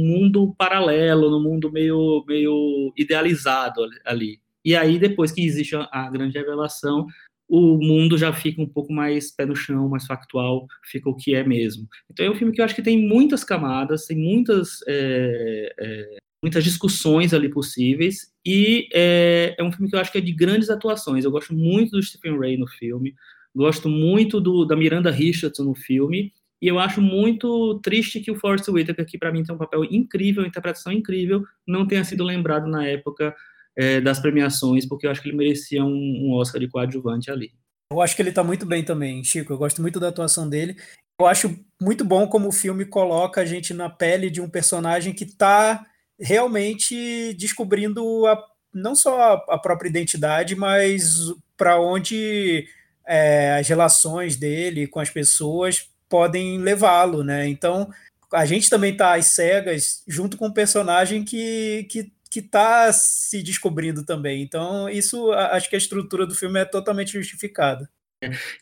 mundo 0.04 0.52
paralelo, 0.58 1.30
num 1.30 1.40
mundo 1.40 1.70
meio, 1.70 2.24
meio 2.26 2.92
idealizado 2.96 3.82
ali. 4.04 4.40
E 4.64 4.74
aí, 4.74 4.98
depois 4.98 5.30
que 5.30 5.46
existe 5.46 5.76
a, 5.76 6.10
grande 6.10 6.36
revelação, 6.36 7.06
o 7.48 7.78
mundo 7.78 8.18
já 8.18 8.32
fica 8.32 8.60
um 8.60 8.68
pouco 8.68 8.92
mais 8.92 9.30
pé 9.30 9.46
no 9.46 9.54
chão, 9.54 9.88
mais 9.88 10.06
factual, 10.06 10.66
fica 10.82 11.08
o 11.08 11.14
que 11.14 11.36
é 11.36 11.44
mesmo. 11.44 11.86
Então 12.10 12.26
é 12.26 12.30
um 12.30 12.34
filme 12.34 12.52
que 12.52 12.60
eu 12.60 12.64
acho 12.64 12.74
que 12.74 12.82
tem 12.82 12.98
muitas 12.98 13.44
camadas, 13.44 14.06
tem 14.06 14.18
muitas, 14.18 14.80
é, 14.88 15.72
é, 15.78 16.16
muitas 16.42 16.64
discussões 16.64 17.32
ali 17.32 17.48
possíveis, 17.48 18.32
e 18.44 18.88
é, 18.92 19.54
é, 19.56 19.62
um 19.62 19.70
filme 19.70 19.88
que 19.88 19.94
eu 19.94 20.00
acho 20.00 20.10
que 20.10 20.18
é 20.18 20.20
de 20.20 20.32
grandes 20.32 20.68
atuações. 20.68 21.24
Eu 21.24 21.30
gosto 21.30 21.54
muito 21.54 21.92
do 21.92 22.02
Stephen 22.02 22.36
Ray 22.36 22.56
no 22.56 22.66
filme, 22.66 23.14
gosto 23.54 23.88
muito 23.88 24.40
do, 24.40 24.64
da 24.64 24.74
Miranda 24.74 25.12
Richardson 25.12 25.62
no 25.62 25.76
filme, 25.76 26.32
e 26.60 26.68
eu 26.68 26.78
acho 26.78 27.00
muito 27.00 27.80
triste 27.80 28.20
que 28.20 28.30
o 28.30 28.36
Forrest 28.36 28.68
Whitaker, 28.68 29.06
que 29.06 29.16
para 29.16 29.32
mim 29.32 29.42
tem 29.42 29.54
um 29.54 29.58
papel 29.58 29.84
incrível, 29.84 30.44
interpretação 30.44 30.92
incrível, 30.92 31.42
não 31.66 31.86
tenha 31.86 32.04
sido 32.04 32.22
lembrado 32.22 32.68
na 32.68 32.86
época 32.86 33.34
é, 33.74 34.00
das 34.00 34.18
premiações, 34.18 34.86
porque 34.86 35.06
eu 35.06 35.10
acho 35.10 35.22
que 35.22 35.28
ele 35.28 35.38
merecia 35.38 35.82
um, 35.82 35.88
um 35.88 36.32
Oscar 36.32 36.60
de 36.60 36.68
coadjuvante 36.68 37.30
ali. 37.30 37.52
Eu 37.90 38.00
acho 38.00 38.14
que 38.14 38.22
ele 38.22 38.28
está 38.28 38.44
muito 38.44 38.66
bem 38.66 38.84
também, 38.84 39.24
Chico. 39.24 39.52
Eu 39.52 39.58
gosto 39.58 39.80
muito 39.80 39.98
da 39.98 40.08
atuação 40.08 40.48
dele. 40.48 40.76
Eu 41.18 41.26
acho 41.26 41.58
muito 41.80 42.04
bom 42.04 42.26
como 42.26 42.48
o 42.48 42.52
filme 42.52 42.84
coloca 42.84 43.40
a 43.40 43.44
gente 43.44 43.72
na 43.72 43.88
pele 43.88 44.30
de 44.30 44.40
um 44.40 44.48
personagem 44.48 45.12
que 45.14 45.24
está 45.24 45.84
realmente 46.20 47.34
descobrindo 47.34 48.26
a, 48.26 48.38
não 48.72 48.94
só 48.94 49.18
a, 49.18 49.54
a 49.54 49.58
própria 49.58 49.88
identidade, 49.88 50.54
mas 50.54 51.32
para 51.56 51.80
onde 51.80 52.66
é, 53.06 53.58
as 53.58 53.66
relações 53.66 54.36
dele 54.36 54.86
com 54.86 55.00
as 55.00 55.10
pessoas 55.10 55.90
podem 56.10 56.58
levá-lo, 56.58 57.24
né? 57.24 57.48
Então, 57.48 57.88
a 58.32 58.44
gente 58.44 58.68
também 58.68 58.92
está 58.92 59.14
às 59.14 59.26
cegas 59.28 60.02
junto 60.06 60.36
com 60.36 60.48
um 60.48 60.52
personagem 60.52 61.24
que, 61.24 61.86
que 61.88 62.12
que 62.30 62.38
está 62.38 62.92
se 62.92 63.42
descobrindo 63.42 64.04
também. 64.04 64.40
Então, 64.40 64.88
isso 64.88 65.32
acho 65.32 65.68
que 65.68 65.74
a 65.74 65.78
estrutura 65.78 66.24
do 66.24 66.34
filme 66.34 66.60
é 66.60 66.64
totalmente 66.64 67.12
justificada. 67.12 67.90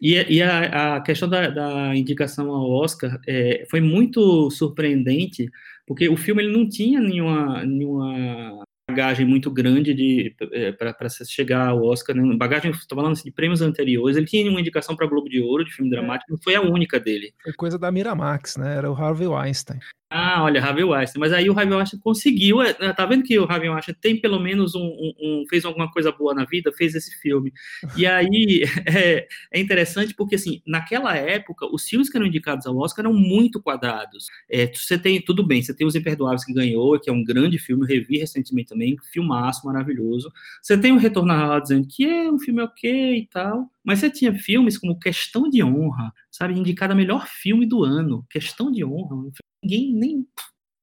E, 0.00 0.14
e 0.36 0.42
a, 0.42 0.96
a, 0.96 1.00
questão 1.02 1.28
da, 1.28 1.50
da, 1.50 1.94
indicação 1.94 2.48
ao 2.50 2.70
Oscar 2.70 3.20
é, 3.26 3.66
foi 3.68 3.80
muito 3.80 4.50
surpreendente, 4.50 5.50
porque 5.86 6.08
o 6.08 6.16
filme 6.16 6.42
ele 6.42 6.56
não 6.56 6.68
tinha 6.68 7.00
nenhuma, 7.00 7.64
nenhuma 7.64 8.64
bagagem 8.98 9.24
muito 9.24 9.50
grande 9.50 9.94
de 9.94 10.34
é, 10.52 10.72
para 10.72 11.08
chegar 11.24 11.68
ao 11.68 11.84
Oscar, 11.84 12.16
né? 12.16 12.36
bagagem, 12.36 12.72
estou 12.72 12.96
falando 12.96 13.12
assim, 13.12 13.24
de 13.24 13.30
prêmios 13.30 13.62
anteriores, 13.62 14.16
ele 14.16 14.26
tinha 14.26 14.50
uma 14.50 14.60
indicação 14.60 14.96
para 14.96 15.06
Globo 15.06 15.28
de 15.28 15.40
Ouro 15.40 15.64
de 15.64 15.72
filme 15.72 15.90
dramático, 15.90 16.32
não 16.32 16.38
foi 16.38 16.56
a 16.56 16.60
única 16.60 16.98
dele. 16.98 17.32
Foi 17.42 17.52
coisa 17.52 17.78
da 17.78 17.92
Miramax, 17.92 18.56
né? 18.56 18.76
Era 18.76 18.90
o 18.90 18.94
Harvey 18.94 19.28
Weinstein. 19.28 19.78
Ah, 20.10 20.42
olha, 20.42 20.62
Harvey 20.62 20.84
Weinstein. 20.84 21.20
Mas 21.20 21.32
aí 21.34 21.50
o 21.50 21.58
Harvey 21.58 21.74
Weinstein 21.74 22.00
conseguiu. 22.00 22.62
É, 22.62 22.72
tá 22.94 23.04
vendo 23.04 23.22
que 23.22 23.38
o 23.38 23.44
Harvey 23.44 23.68
Weinstein 23.68 23.94
tem 24.00 24.18
pelo 24.18 24.40
menos 24.40 24.74
um, 24.74 24.80
um, 24.80 25.12
um, 25.20 25.44
fez 25.50 25.66
alguma 25.66 25.90
coisa 25.90 26.10
boa 26.10 26.34
na 26.34 26.46
vida, 26.46 26.72
fez 26.72 26.94
esse 26.94 27.14
filme. 27.20 27.52
E 27.94 28.06
aí 28.06 28.62
é, 28.86 29.28
é, 29.52 29.60
interessante 29.60 30.14
porque 30.14 30.36
assim, 30.36 30.62
naquela 30.66 31.14
época, 31.14 31.66
os 31.70 31.84
filmes 31.86 32.08
que 32.08 32.16
eram 32.16 32.26
indicados 32.26 32.66
ao 32.66 32.76
Oscar 32.78 33.04
eram 33.04 33.14
muito 33.14 33.60
quadrados. 33.60 34.26
É, 34.50 34.66
você 34.72 34.96
tem 34.98 35.20
tudo 35.20 35.46
bem, 35.46 35.62
você 35.62 35.74
tem 35.74 35.86
os 35.86 35.94
Imperdoáveis 35.94 36.44
que 36.44 36.54
ganhou, 36.54 36.98
que 36.98 37.10
é 37.10 37.12
um 37.12 37.22
grande 37.22 37.58
filme, 37.58 37.82
eu 37.82 37.88
revi 37.88 38.18
recentemente 38.18 38.70
também, 38.70 38.96
filmaço 39.12 39.66
maravilhoso. 39.66 40.32
Você 40.62 40.78
tem 40.78 40.92
o 40.92 40.96
Retorno 40.96 41.32
à 41.32 41.60
dizendo 41.60 41.86
que 41.86 42.04
é 42.06 42.32
um 42.32 42.38
filme 42.38 42.62
ok 42.62 43.18
e 43.18 43.26
tal. 43.26 43.70
Mas 43.84 44.00
você 44.00 44.10
tinha 44.10 44.34
filmes 44.34 44.76
como 44.76 44.98
Questão 44.98 45.48
de 45.48 45.64
Honra, 45.64 46.12
sabe, 46.30 46.58
indicado 46.58 46.94
melhor 46.94 47.26
filme 47.26 47.66
do 47.66 47.84
ano. 47.84 48.24
Questão 48.30 48.70
de 48.70 48.84
Honra, 48.84 49.30
ninguém 49.62 49.92
nem 49.92 50.26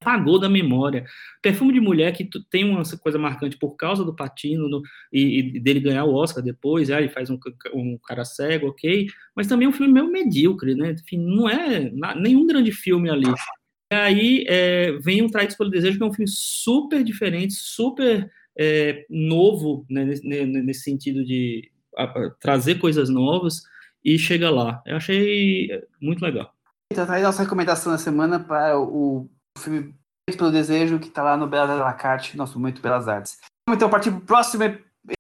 pagou 0.06 0.40
da 0.40 0.48
memória. 0.48 1.04
Perfume 1.42 1.74
de 1.74 1.80
Mulher, 1.80 2.12
que 2.12 2.30
tem 2.50 2.64
uma 2.64 2.84
coisa 3.02 3.18
marcante 3.18 3.58
por 3.58 3.76
causa 3.76 4.06
do 4.06 4.16
Patino 4.16 4.70
no, 4.70 4.84
e, 5.12 5.40
e, 5.40 5.60
dele 5.60 5.80
ganhar 5.80 6.06
o 6.06 6.14
Oscar 6.14 6.44
depois, 6.44 6.92
aí 6.92 7.10
faz 7.10 7.32
um, 7.32 7.40
um, 7.74 7.98
cara 8.06 8.24
cego, 8.24 8.68
ok, 8.68 9.08
mas 9.36 9.48
também 9.48 9.66
é 9.66 9.70
um 9.70 9.74
filme 9.74 9.92
meio 9.92 10.12
medíocre, 10.12 10.76
né? 10.76 10.92
Enfim, 10.92 11.18
não 11.18 11.50
é 11.50 11.92
nenhum 12.16 12.46
grande 12.46 12.72
filme 12.72 13.10
ali. 13.10 13.26
E 13.92 13.96
aí 13.96 14.46
é, 14.48 14.92
vem 15.00 15.24
um 15.24 15.30
Traídos 15.30 15.56
pelo 15.56 15.72
Desejo, 15.72 15.98
que 15.98 16.04
é 16.04 16.08
um 16.08 16.14
filme 16.14 16.30
super 16.30 17.04
diferente, 17.04 17.54
super 17.56 18.30
é, 18.58 19.06
novo, 19.10 19.86
né, 19.90 20.06
nesse, 20.06 20.26
nesse, 20.28 20.82
sentido 20.82 21.26
de 21.26 21.72
a, 21.98 22.04
a, 22.04 22.30
trazer 22.40 22.76
coisas 22.76 23.10
novas, 23.10 23.64
e 24.06 24.20
chega 24.20 24.52
lá. 24.52 24.84
Eu 24.86 24.98
achei 24.98 25.70
muito 26.00 26.24
legal. 26.24 26.54
Então, 26.94 27.06
tá 27.06 27.16
aí 27.16 27.24
nossa 27.24 27.42
recomendação 27.42 27.92
da 27.92 27.98
semana 27.98 28.40
para 28.40 28.80
o 28.80 29.28
filme 29.58 29.96
pelo 30.38 30.52
Desejo, 30.52 31.00
que 31.00 31.08
está 31.08 31.24
lá 31.24 31.36
no 31.36 31.48
Belas 31.48 31.80
da 31.80 31.94
Carte, 31.94 32.38
nosso 32.38 32.60
Momento 32.60 32.82
Belas 32.82 33.08
Artes. 33.08 33.40
Então 33.70 33.90
partir 33.90 34.12
para 34.12 34.20
o 34.20 34.22
próximo 34.22 34.64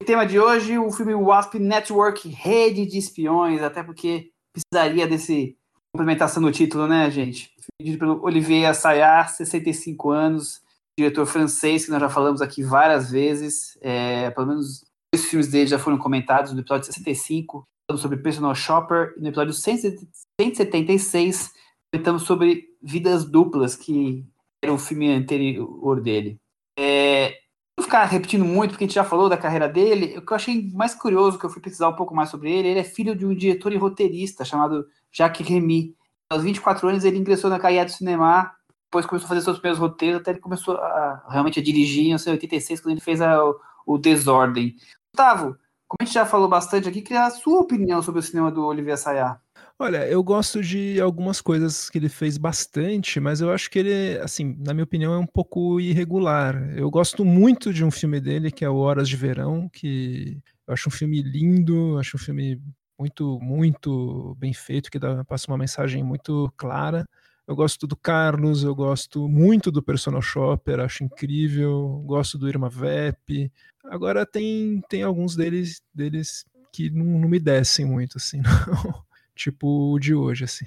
tema 0.05 0.25
de 0.25 0.39
hoje, 0.39 0.77
o 0.77 0.91
filme 0.91 1.13
Wasp 1.13 1.55
Network, 1.55 2.27
Rede 2.29 2.85
de 2.85 2.97
Espiões, 2.97 3.61
até 3.61 3.83
porque 3.83 4.29
precisaria 4.53 5.07
desse 5.07 5.57
complementação 5.93 6.41
no 6.41 6.51
título, 6.51 6.87
né, 6.87 7.09
gente? 7.09 7.51
Dirigido 7.79 7.99
pelo 7.99 8.23
Olivier 8.23 8.69
Assayas, 8.69 9.31
65 9.31 10.09
anos, 10.11 10.61
diretor 10.97 11.25
francês, 11.25 11.85
que 11.85 11.91
nós 11.91 12.01
já 12.01 12.09
falamos 12.09 12.41
aqui 12.41 12.63
várias 12.63 13.11
vezes, 13.11 13.77
é, 13.81 14.29
pelo 14.31 14.47
menos 14.47 14.83
dois 15.13 15.25
filmes 15.25 15.47
dele 15.47 15.67
já 15.67 15.79
foram 15.79 15.97
comentados 15.97 16.51
no 16.51 16.59
episódio 16.59 16.85
65, 16.85 17.57
falando 17.57 17.74
sobre 17.93 18.17
Personal 18.17 18.55
Shopper, 18.55 19.13
no 19.17 19.27
episódio 19.27 19.53
176, 19.53 21.53
comentamos 21.91 22.23
sobre 22.23 22.65
Vidas 22.81 23.25
Duplas, 23.25 23.75
que 23.75 24.25
era 24.61 24.73
o 24.73 24.77
filme 24.77 25.11
anterior 25.11 26.01
dele. 26.01 26.39
É, 26.77 27.37
não 27.77 27.85
ficar 27.85 28.05
repetindo 28.05 28.43
muito, 28.43 28.71
porque 28.71 28.85
a 28.85 28.87
gente 28.87 28.95
já 28.95 29.03
falou 29.03 29.29
da 29.29 29.37
carreira 29.37 29.69
dele. 29.69 30.17
O 30.17 30.25
que 30.25 30.31
eu 30.31 30.35
achei 30.35 30.71
mais 30.73 30.95
curioso, 30.95 31.37
que 31.37 31.45
eu 31.45 31.49
fui 31.49 31.61
pesquisar 31.61 31.89
um 31.89 31.95
pouco 31.95 32.15
mais 32.15 32.29
sobre 32.29 32.51
ele, 32.51 32.69
ele 32.69 32.79
é 32.79 32.83
filho 32.83 33.15
de 33.15 33.25
um 33.25 33.35
diretor 33.35 33.71
e 33.71 33.77
roteirista 33.77 34.43
chamado 34.43 34.87
Jacques 35.11 35.47
Remy. 35.47 35.95
Aos 36.29 36.43
24 36.43 36.89
anos, 36.89 37.05
ele 37.05 37.19
ingressou 37.19 37.51
na 37.51 37.59
carreira 37.59 37.85
do 37.85 37.91
cinema, 37.91 38.51
depois 38.85 39.05
começou 39.05 39.27
a 39.27 39.29
fazer 39.29 39.41
seus 39.41 39.59
primeiros 39.59 39.79
roteiros, 39.79 40.21
até 40.21 40.31
ele 40.31 40.39
começou 40.39 40.75
a, 40.75 41.23
realmente 41.29 41.59
a 41.59 41.63
dirigir 41.63 42.01
em 42.01 42.07
1986, 42.07 42.81
quando 42.81 42.93
ele 42.93 43.01
fez 43.01 43.21
a, 43.21 43.39
o 43.85 43.97
Desordem. 43.99 44.75
Gustavo, 45.13 45.55
como 45.87 45.97
a 46.01 46.05
gente 46.05 46.13
já 46.13 46.25
falou 46.25 46.47
bastante 46.47 46.89
aqui, 46.89 47.01
queria 47.01 47.25
a 47.25 47.31
sua 47.31 47.59
opinião 47.59 48.01
sobre 48.01 48.19
o 48.19 48.23
cinema 48.23 48.51
do 48.51 48.65
Olivier 48.65 48.97
Sayar. 48.97 49.41
Olha, 49.77 50.07
eu 50.07 50.23
gosto 50.23 50.63
de 50.63 51.01
algumas 51.01 51.41
coisas 51.41 51.89
que 51.89 51.97
ele 51.97 52.07
fez 52.07 52.37
bastante, 52.37 53.19
mas 53.19 53.41
eu 53.41 53.51
acho 53.51 53.69
que 53.69 53.79
ele, 53.79 54.17
assim, 54.19 54.55
na 54.59 54.73
minha 54.73 54.85
opinião, 54.85 55.13
é 55.13 55.17
um 55.17 55.25
pouco 55.27 55.81
irregular. 55.81 56.55
Eu 56.77 56.89
gosto 56.89 57.25
muito 57.25 57.73
de 57.73 57.83
um 57.83 57.91
filme 57.91 58.21
dele, 58.21 58.51
que 58.51 58.63
é 58.63 58.69
o 58.69 58.77
Horas 58.77 59.09
de 59.09 59.17
Verão, 59.17 59.67
que 59.67 60.41
eu 60.65 60.73
acho 60.73 60.87
um 60.87 60.91
filme 60.91 61.21
lindo, 61.21 61.97
acho 61.99 62.15
um 62.15 62.19
filme 62.19 62.61
muito, 62.97 63.37
muito 63.41 64.35
bem 64.39 64.53
feito, 64.53 64.89
que 64.89 64.97
dá, 64.97 65.25
passa 65.25 65.51
uma 65.51 65.57
mensagem 65.57 66.01
muito 66.03 66.51
clara. 66.55 67.05
Eu 67.47 67.55
gosto 67.55 67.85
do 67.85 67.95
Carlos, 67.95 68.63
eu 68.63 68.73
gosto 68.73 69.27
muito 69.27 69.71
do 69.71 69.83
Personal 69.83 70.21
Shopper, 70.21 70.79
acho 70.79 71.03
incrível, 71.03 72.01
gosto 72.05 72.37
do 72.37 72.49
Irma 72.49 72.69
Vep. 72.69 73.51
Agora 73.85 74.25
tem, 74.25 74.81
tem 74.89 75.03
alguns 75.03 75.35
deles, 75.35 75.81
deles 75.93 76.43
que 76.73 76.89
não, 76.89 77.19
não 77.19 77.29
me 77.29 77.39
descem 77.39 77.85
muito, 77.85 78.17
assim, 78.17 78.41
não 78.41 79.05
tipo 79.35 79.93
o 79.93 79.99
de 79.99 80.15
hoje, 80.15 80.45
assim. 80.45 80.65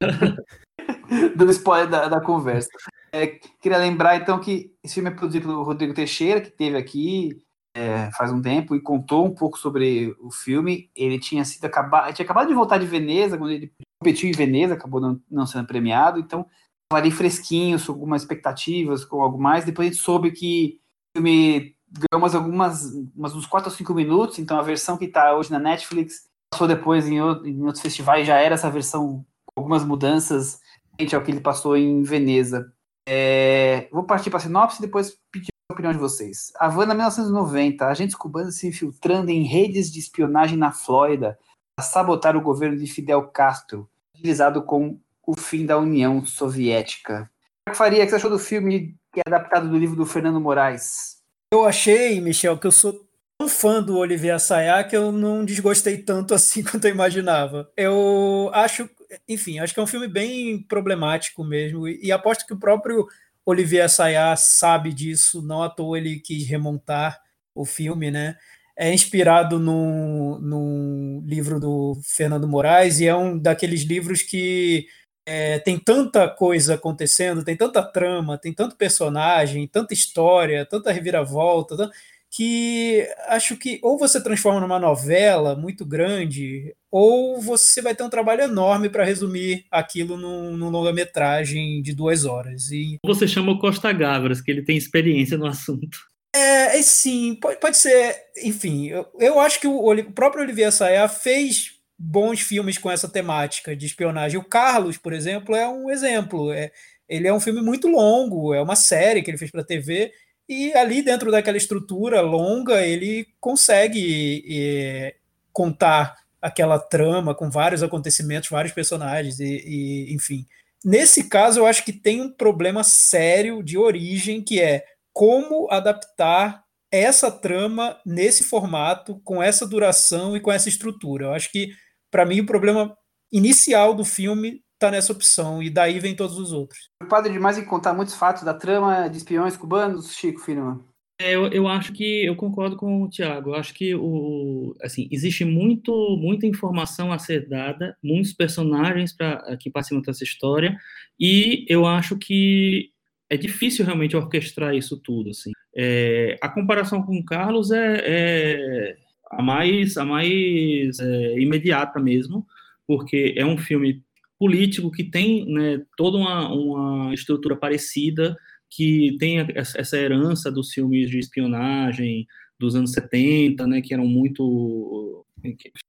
Dando 1.36 1.50
spoiler 1.52 1.88
da, 1.88 2.08
da 2.08 2.20
conversa. 2.20 2.70
É, 3.12 3.26
queria 3.60 3.78
lembrar, 3.78 4.16
então, 4.16 4.40
que 4.40 4.74
esse 4.82 4.94
filme 4.94 5.10
é 5.10 5.14
produzido 5.14 5.46
pelo 5.46 5.62
Rodrigo 5.62 5.94
Teixeira, 5.94 6.40
que 6.40 6.50
teve 6.50 6.76
aqui 6.76 7.36
é, 7.74 8.10
faz 8.12 8.32
um 8.32 8.40
tempo 8.40 8.74
e 8.74 8.80
contou 8.80 9.26
um 9.26 9.34
pouco 9.34 9.58
sobre 9.58 10.14
o 10.20 10.30
filme. 10.30 10.90
Ele 10.94 11.18
tinha 11.18 11.44
sido 11.44 11.64
acabado, 11.64 12.12
tinha 12.14 12.24
acabado 12.24 12.48
de 12.48 12.54
voltar 12.54 12.78
de 12.78 12.86
Veneza, 12.86 13.36
quando 13.36 13.52
ele 13.52 13.72
competiu 14.00 14.28
em 14.28 14.32
Veneza, 14.32 14.74
acabou 14.74 15.00
não, 15.00 15.20
não 15.30 15.46
sendo 15.46 15.66
premiado, 15.66 16.18
então 16.18 16.46
estava 16.84 17.04
ali 17.04 17.10
fresquinho, 17.10 17.78
com 17.84 17.92
algumas 17.92 18.22
expectativas, 18.22 19.04
com 19.04 19.22
algo 19.22 19.40
mais. 19.40 19.64
Depois 19.64 19.88
a 19.88 19.90
gente 19.92 20.02
soube 20.02 20.32
que 20.32 20.80
o 21.14 21.18
filme 21.18 21.76
ganhou 21.90 22.22
umas, 22.22 22.34
algumas, 22.34 22.84
umas, 23.14 23.34
uns 23.34 23.46
4 23.46 23.70
ou 23.70 23.76
5 23.76 23.94
minutos, 23.94 24.38
então 24.38 24.58
a 24.58 24.62
versão 24.62 24.96
que 24.96 25.04
está 25.04 25.36
hoje 25.36 25.50
na 25.52 25.58
Netflix 25.58 26.28
passou 26.50 26.66
depois 26.66 27.06
em, 27.06 27.16
em 27.16 27.62
outros 27.62 27.80
festivais, 27.80 28.26
já 28.26 28.36
era 28.38 28.54
essa 28.54 28.70
versão 28.70 29.24
com 29.44 29.60
algumas 29.60 29.84
mudanças 29.84 30.60
frente 30.96 31.14
ao 31.14 31.22
que 31.22 31.30
ele 31.30 31.40
passou 31.40 31.76
em 31.76 32.02
Veneza. 32.02 32.72
É, 33.08 33.88
vou 33.90 34.04
partir 34.04 34.30
para 34.30 34.38
a 34.38 34.42
sinopse 34.42 34.78
e 34.78 34.86
depois 34.86 35.16
pedir 35.32 35.48
a 35.68 35.72
opinião 35.72 35.92
de 35.92 35.98
vocês. 35.98 36.52
Havana, 36.56 36.94
1990, 36.94 37.86
agentes 37.86 38.14
cubanos 38.14 38.56
se 38.56 38.68
infiltrando 38.68 39.30
em 39.30 39.42
redes 39.42 39.90
de 39.90 39.98
espionagem 39.98 40.58
na 40.58 40.72
Flórida 40.72 41.38
sabotar 41.80 42.36
o 42.36 42.40
governo 42.40 42.76
de 42.76 42.86
Fidel 42.86 43.22
Castro, 43.28 43.88
utilizado 44.14 44.62
com 44.62 44.98
o 45.26 45.38
fim 45.38 45.64
da 45.64 45.78
União 45.78 46.24
Soviética. 46.24 47.30
O 47.66 47.70
que 47.70 47.76
faria? 47.76 48.02
O 48.02 48.04
que 48.04 48.10
você 48.10 48.16
achou 48.16 48.30
do 48.30 48.38
filme 48.38 48.96
que 49.12 49.20
é 49.20 49.22
adaptado 49.26 49.68
do 49.68 49.78
livro 49.78 49.96
do 49.96 50.06
Fernando 50.06 50.40
Moraes? 50.40 51.18
Eu 51.52 51.64
achei, 51.64 52.20
Michel, 52.20 52.58
que 52.58 52.66
eu 52.66 52.72
sou 52.72 53.08
tão 53.38 53.48
fã 53.48 53.82
do 53.82 53.96
Olivier 53.96 54.34
Assayas 54.34 54.86
que 54.86 54.96
eu 54.96 55.10
não 55.10 55.44
desgostei 55.44 55.98
tanto 55.98 56.32
assim 56.34 56.62
quanto 56.62 56.86
eu 56.86 56.92
imaginava. 56.92 57.70
Eu 57.76 58.50
acho, 58.52 58.88
enfim, 59.28 59.58
acho 59.58 59.74
que 59.74 59.80
é 59.80 59.82
um 59.82 59.86
filme 59.86 60.06
bem 60.06 60.62
problemático 60.62 61.42
mesmo, 61.42 61.88
e, 61.88 62.00
e 62.02 62.12
aposto 62.12 62.46
que 62.46 62.52
o 62.52 62.58
próprio 62.58 63.06
Olivier 63.44 63.84
Assayas 63.84 64.40
sabe 64.40 64.92
disso, 64.92 65.42
não 65.42 65.62
à 65.62 65.70
toa 65.70 65.98
ele 65.98 66.20
quis 66.20 66.46
remontar 66.46 67.20
o 67.54 67.64
filme, 67.64 68.10
né? 68.10 68.36
É 68.82 68.94
inspirado 68.94 69.58
num, 69.58 71.22
livro 71.26 71.60
do 71.60 72.00
Fernando 72.02 72.48
Moraes 72.48 72.98
e 72.98 73.06
é 73.06 73.14
um 73.14 73.38
daqueles 73.38 73.82
livros 73.82 74.22
que 74.22 74.86
é, 75.26 75.58
tem 75.58 75.78
tanta 75.78 76.26
coisa 76.30 76.76
acontecendo, 76.76 77.44
tem 77.44 77.54
tanta 77.54 77.82
trama, 77.82 78.38
tem 78.38 78.54
tanto 78.54 78.76
personagem, 78.76 79.68
tanta 79.68 79.92
história, 79.92 80.64
tanta 80.64 80.90
reviravolta, 80.90 81.90
que 82.30 83.06
acho 83.28 83.54
que 83.56 83.78
ou 83.82 83.98
você 83.98 84.18
transforma 84.22 84.60
numa 84.60 84.78
novela 84.78 85.54
muito 85.54 85.84
grande, 85.84 86.74
ou 86.90 87.38
você 87.38 87.82
vai 87.82 87.94
ter 87.94 88.02
um 88.02 88.08
trabalho 88.08 88.44
enorme 88.44 88.88
para 88.88 89.04
resumir 89.04 89.66
aquilo 89.70 90.16
num, 90.16 90.56
num 90.56 90.70
longa-metragem 90.70 91.82
de 91.82 91.92
duas 91.92 92.24
horas. 92.24 92.70
E... 92.70 92.96
Você 93.04 93.28
chama 93.28 93.52
o 93.52 93.58
Costa 93.58 93.92
Gavras, 93.92 94.40
que 94.40 94.50
ele 94.50 94.62
tem 94.62 94.76
experiência 94.76 95.36
no 95.36 95.46
assunto. 95.46 95.98
É, 96.32 96.78
é 96.78 96.82
sim, 96.82 97.34
pode, 97.34 97.58
pode 97.58 97.76
ser. 97.76 98.16
Enfim, 98.42 98.88
eu, 98.88 99.06
eu 99.18 99.40
acho 99.40 99.60
que 99.60 99.66
o, 99.66 99.90
o 99.90 100.12
próprio 100.12 100.42
Olivier 100.42 100.72
Saia 100.72 101.08
fez 101.08 101.78
bons 101.98 102.40
filmes 102.40 102.78
com 102.78 102.90
essa 102.90 103.08
temática 103.08 103.74
de 103.76 103.86
espionagem. 103.86 104.38
O 104.38 104.44
Carlos, 104.44 104.96
por 104.96 105.12
exemplo, 105.12 105.54
é 105.54 105.68
um 105.68 105.90
exemplo. 105.90 106.52
É, 106.52 106.70
ele 107.08 107.26
é 107.26 107.32
um 107.32 107.40
filme 107.40 107.60
muito 107.60 107.88
longo, 107.88 108.54
é 108.54 108.62
uma 108.62 108.76
série 108.76 109.22
que 109.22 109.30
ele 109.30 109.38
fez 109.38 109.50
para 109.50 109.64
TV 109.64 110.12
e 110.50 110.72
ali 110.74 111.00
dentro 111.00 111.30
daquela 111.30 111.56
estrutura 111.56 112.20
longa, 112.20 112.84
ele 112.84 113.24
consegue 113.38 114.44
é, 114.50 115.14
contar 115.52 116.16
aquela 116.42 116.76
trama 116.76 117.36
com 117.36 117.48
vários 117.48 117.84
acontecimentos, 117.84 118.48
vários 118.48 118.72
personagens, 118.72 119.38
e, 119.38 119.44
e, 119.44 120.12
enfim. 120.12 120.44
Nesse 120.84 121.28
caso, 121.28 121.60
eu 121.60 121.66
acho 121.66 121.84
que 121.84 121.92
tem 121.92 122.20
um 122.20 122.32
problema 122.32 122.82
sério 122.82 123.62
de 123.62 123.78
origem, 123.78 124.42
que 124.42 124.60
é 124.60 124.84
como 125.12 125.70
adaptar 125.70 126.64
essa 126.92 127.30
trama 127.30 127.96
nesse 128.04 128.44
formato, 128.44 129.20
com 129.24 129.42
essa 129.42 129.66
duração 129.66 130.36
e 130.36 130.40
com 130.40 130.50
essa 130.50 130.68
estrutura. 130.68 131.26
Eu 131.26 131.32
acho 131.32 131.50
que, 131.52 131.70
para 132.10 132.26
mim, 132.26 132.40
o 132.40 132.46
problema 132.46 132.96
inicial 133.32 133.94
do 133.94 134.04
filme 134.04 134.60
está 134.74 134.90
nessa 134.90 135.12
opção, 135.12 135.62
e 135.62 135.68
daí 135.68 136.00
vem 136.00 136.16
todos 136.16 136.38
os 136.38 136.52
outros. 136.52 136.88
Preocupado 136.98 137.30
demais 137.30 137.58
em 137.58 137.64
contar 137.64 137.92
muitos 137.92 138.14
fatos 138.14 138.42
da 138.42 138.54
trama 138.54 139.08
de 139.08 139.18
espiões 139.18 139.56
cubanos, 139.56 140.14
Chico 140.14 140.40
Firman? 140.40 140.80
É, 141.20 141.34
eu, 141.34 141.48
eu 141.48 141.68
acho 141.68 141.92
que 141.92 142.24
eu 142.24 142.34
concordo 142.34 142.78
com 142.78 143.02
o 143.02 143.08
Tiago. 143.10 143.50
Eu 143.50 143.54
acho 143.56 143.74
que 143.74 143.94
o, 143.94 144.74
assim, 144.82 145.06
existe 145.12 145.44
muito, 145.44 145.92
muita 146.18 146.46
informação 146.46 147.12
a 147.12 147.18
ser 147.18 147.46
dada, 147.46 147.94
muitos 148.02 148.32
personagens 148.32 149.14
para 149.14 149.54
que 149.58 149.70
participam 149.70 150.00
dessa 150.00 150.24
história, 150.24 150.74
e 151.18 151.66
eu 151.68 151.84
acho 151.84 152.16
que 152.16 152.88
é 153.30 153.36
difícil 153.36 153.84
realmente 153.84 154.16
orquestrar 154.16 154.74
isso 154.74 154.96
tudo. 154.96 155.30
Assim. 155.30 155.52
É, 155.74 156.36
a 156.42 156.48
comparação 156.48 157.02
com 157.02 157.16
o 157.16 157.24
Carlos 157.24 157.70
é, 157.70 158.02
é 158.04 158.96
a 159.30 159.40
mais, 159.40 159.96
a 159.96 160.04
mais 160.04 160.98
é, 160.98 161.38
imediata 161.38 162.00
mesmo, 162.00 162.44
porque 162.86 163.32
é 163.36 163.46
um 163.46 163.56
filme 163.56 164.02
político 164.36 164.90
que 164.90 165.04
tem 165.04 165.46
né, 165.46 165.80
toda 165.96 166.16
uma, 166.18 166.52
uma 166.52 167.14
estrutura 167.14 167.54
parecida 167.54 168.36
que 168.68 169.16
tem 169.18 169.38
essa 169.54 169.96
herança 169.96 170.50
dos 170.50 170.72
filmes 170.72 171.10
de 171.10 171.18
espionagem 171.18 172.26
dos 172.58 172.74
anos 172.74 172.92
70, 172.92 173.66
né, 173.66 173.80
que 173.80 173.94
eram 173.94 174.06
muito, 174.06 175.24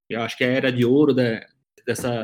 eu 0.09 0.21
acho 0.21 0.37
que 0.37 0.43
a 0.43 0.47
era 0.47 0.71
de 0.71 0.85
ouro 0.85 1.13
da, 1.13 1.45
dessa, 1.85 2.21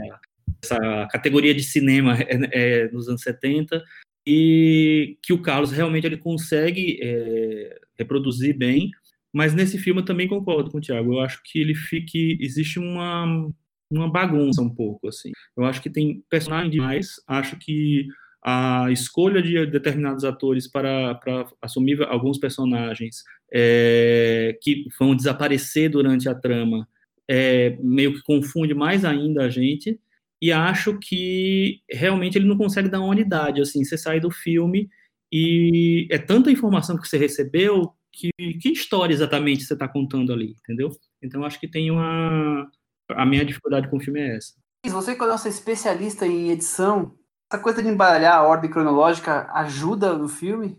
dessa 0.61 1.07
categoria 1.11 1.53
de 1.53 1.63
cinema 1.63 2.17
é, 2.19 2.83
é, 2.83 2.91
nos 2.91 3.07
anos 3.07 3.21
70, 3.21 3.83
e 4.29 5.17
que 5.23 5.31
o 5.31 5.41
Carlos 5.41 5.71
realmente 5.71 6.05
ele 6.05 6.17
consegue 6.17 6.99
é, 7.01 7.79
reproduzir 7.97 8.57
bem, 8.57 8.91
mas 9.31 9.53
nesse 9.53 9.77
filme 9.77 10.01
eu 10.01 10.05
também 10.05 10.27
concordo 10.27 10.69
com 10.69 10.79
o 10.79 10.81
Thiago, 10.81 11.13
eu 11.13 11.21
acho 11.21 11.41
que 11.45 11.61
ele 11.61 11.73
fica, 11.73 12.17
existe 12.43 12.77
uma, 12.77 13.49
uma 13.89 14.11
bagunça 14.11 14.61
um 14.61 14.69
pouco, 14.69 15.07
assim, 15.07 15.31
eu 15.55 15.63
acho 15.63 15.81
que 15.81 15.89
tem 15.89 16.21
personagens 16.29 16.73
demais, 16.73 17.21
acho 17.25 17.57
que 17.57 18.05
a 18.43 18.91
escolha 18.91 19.41
de 19.41 19.65
determinados 19.65 20.25
atores 20.25 20.69
para, 20.69 21.15
para 21.15 21.47
assumir 21.61 22.03
alguns 22.03 22.37
personagens 22.37 23.23
é, 23.53 24.59
que 24.61 24.87
vão 24.99 25.15
desaparecer 25.15 25.89
durante 25.89 26.27
a 26.27 26.35
trama 26.35 26.85
é, 27.29 27.77
meio 27.81 28.13
que 28.13 28.21
confunde 28.23 28.73
mais 28.73 29.05
ainda 29.05 29.45
a 29.45 29.49
gente 29.49 29.97
e 30.41 30.51
acho 30.51 30.97
que 30.99 31.81
realmente 31.89 32.37
ele 32.37 32.47
não 32.47 32.57
consegue 32.57 32.89
dar 32.89 32.99
uma 32.99 33.09
unidade 33.09 33.61
assim. 33.61 33.83
Você 33.83 33.97
sai 33.97 34.19
do 34.19 34.31
filme 34.31 34.89
e 35.31 36.07
é 36.11 36.17
tanta 36.17 36.51
informação 36.51 36.97
que 36.97 37.07
você 37.07 37.17
recebeu 37.17 37.93
que 38.11 38.29
que 38.61 38.69
história 38.69 39.13
exatamente 39.13 39.63
você 39.63 39.73
está 39.73 39.87
contando 39.87 40.31
ali 40.31 40.55
entendeu? 40.63 40.89
Então 41.21 41.43
acho 41.43 41.59
que 41.59 41.67
tem 41.67 41.91
uma 41.91 42.69
a 43.09 43.25
minha 43.25 43.45
dificuldade 43.45 43.89
com 43.89 43.97
o 43.97 43.99
filme 43.99 44.19
é 44.19 44.37
essa. 44.37 44.53
Você 44.85 45.15
que 45.15 45.23
é 45.23 45.27
nossa 45.27 45.49
especialista 45.49 46.25
em 46.25 46.49
edição 46.49 47.13
essa 47.51 47.61
coisa 47.61 47.81
de 47.81 47.87
embaralhar 47.87 48.35
a 48.35 48.43
ordem 48.43 48.69
cronológica 48.69 49.49
ajuda 49.53 50.13
no 50.13 50.27
filme? 50.27 50.77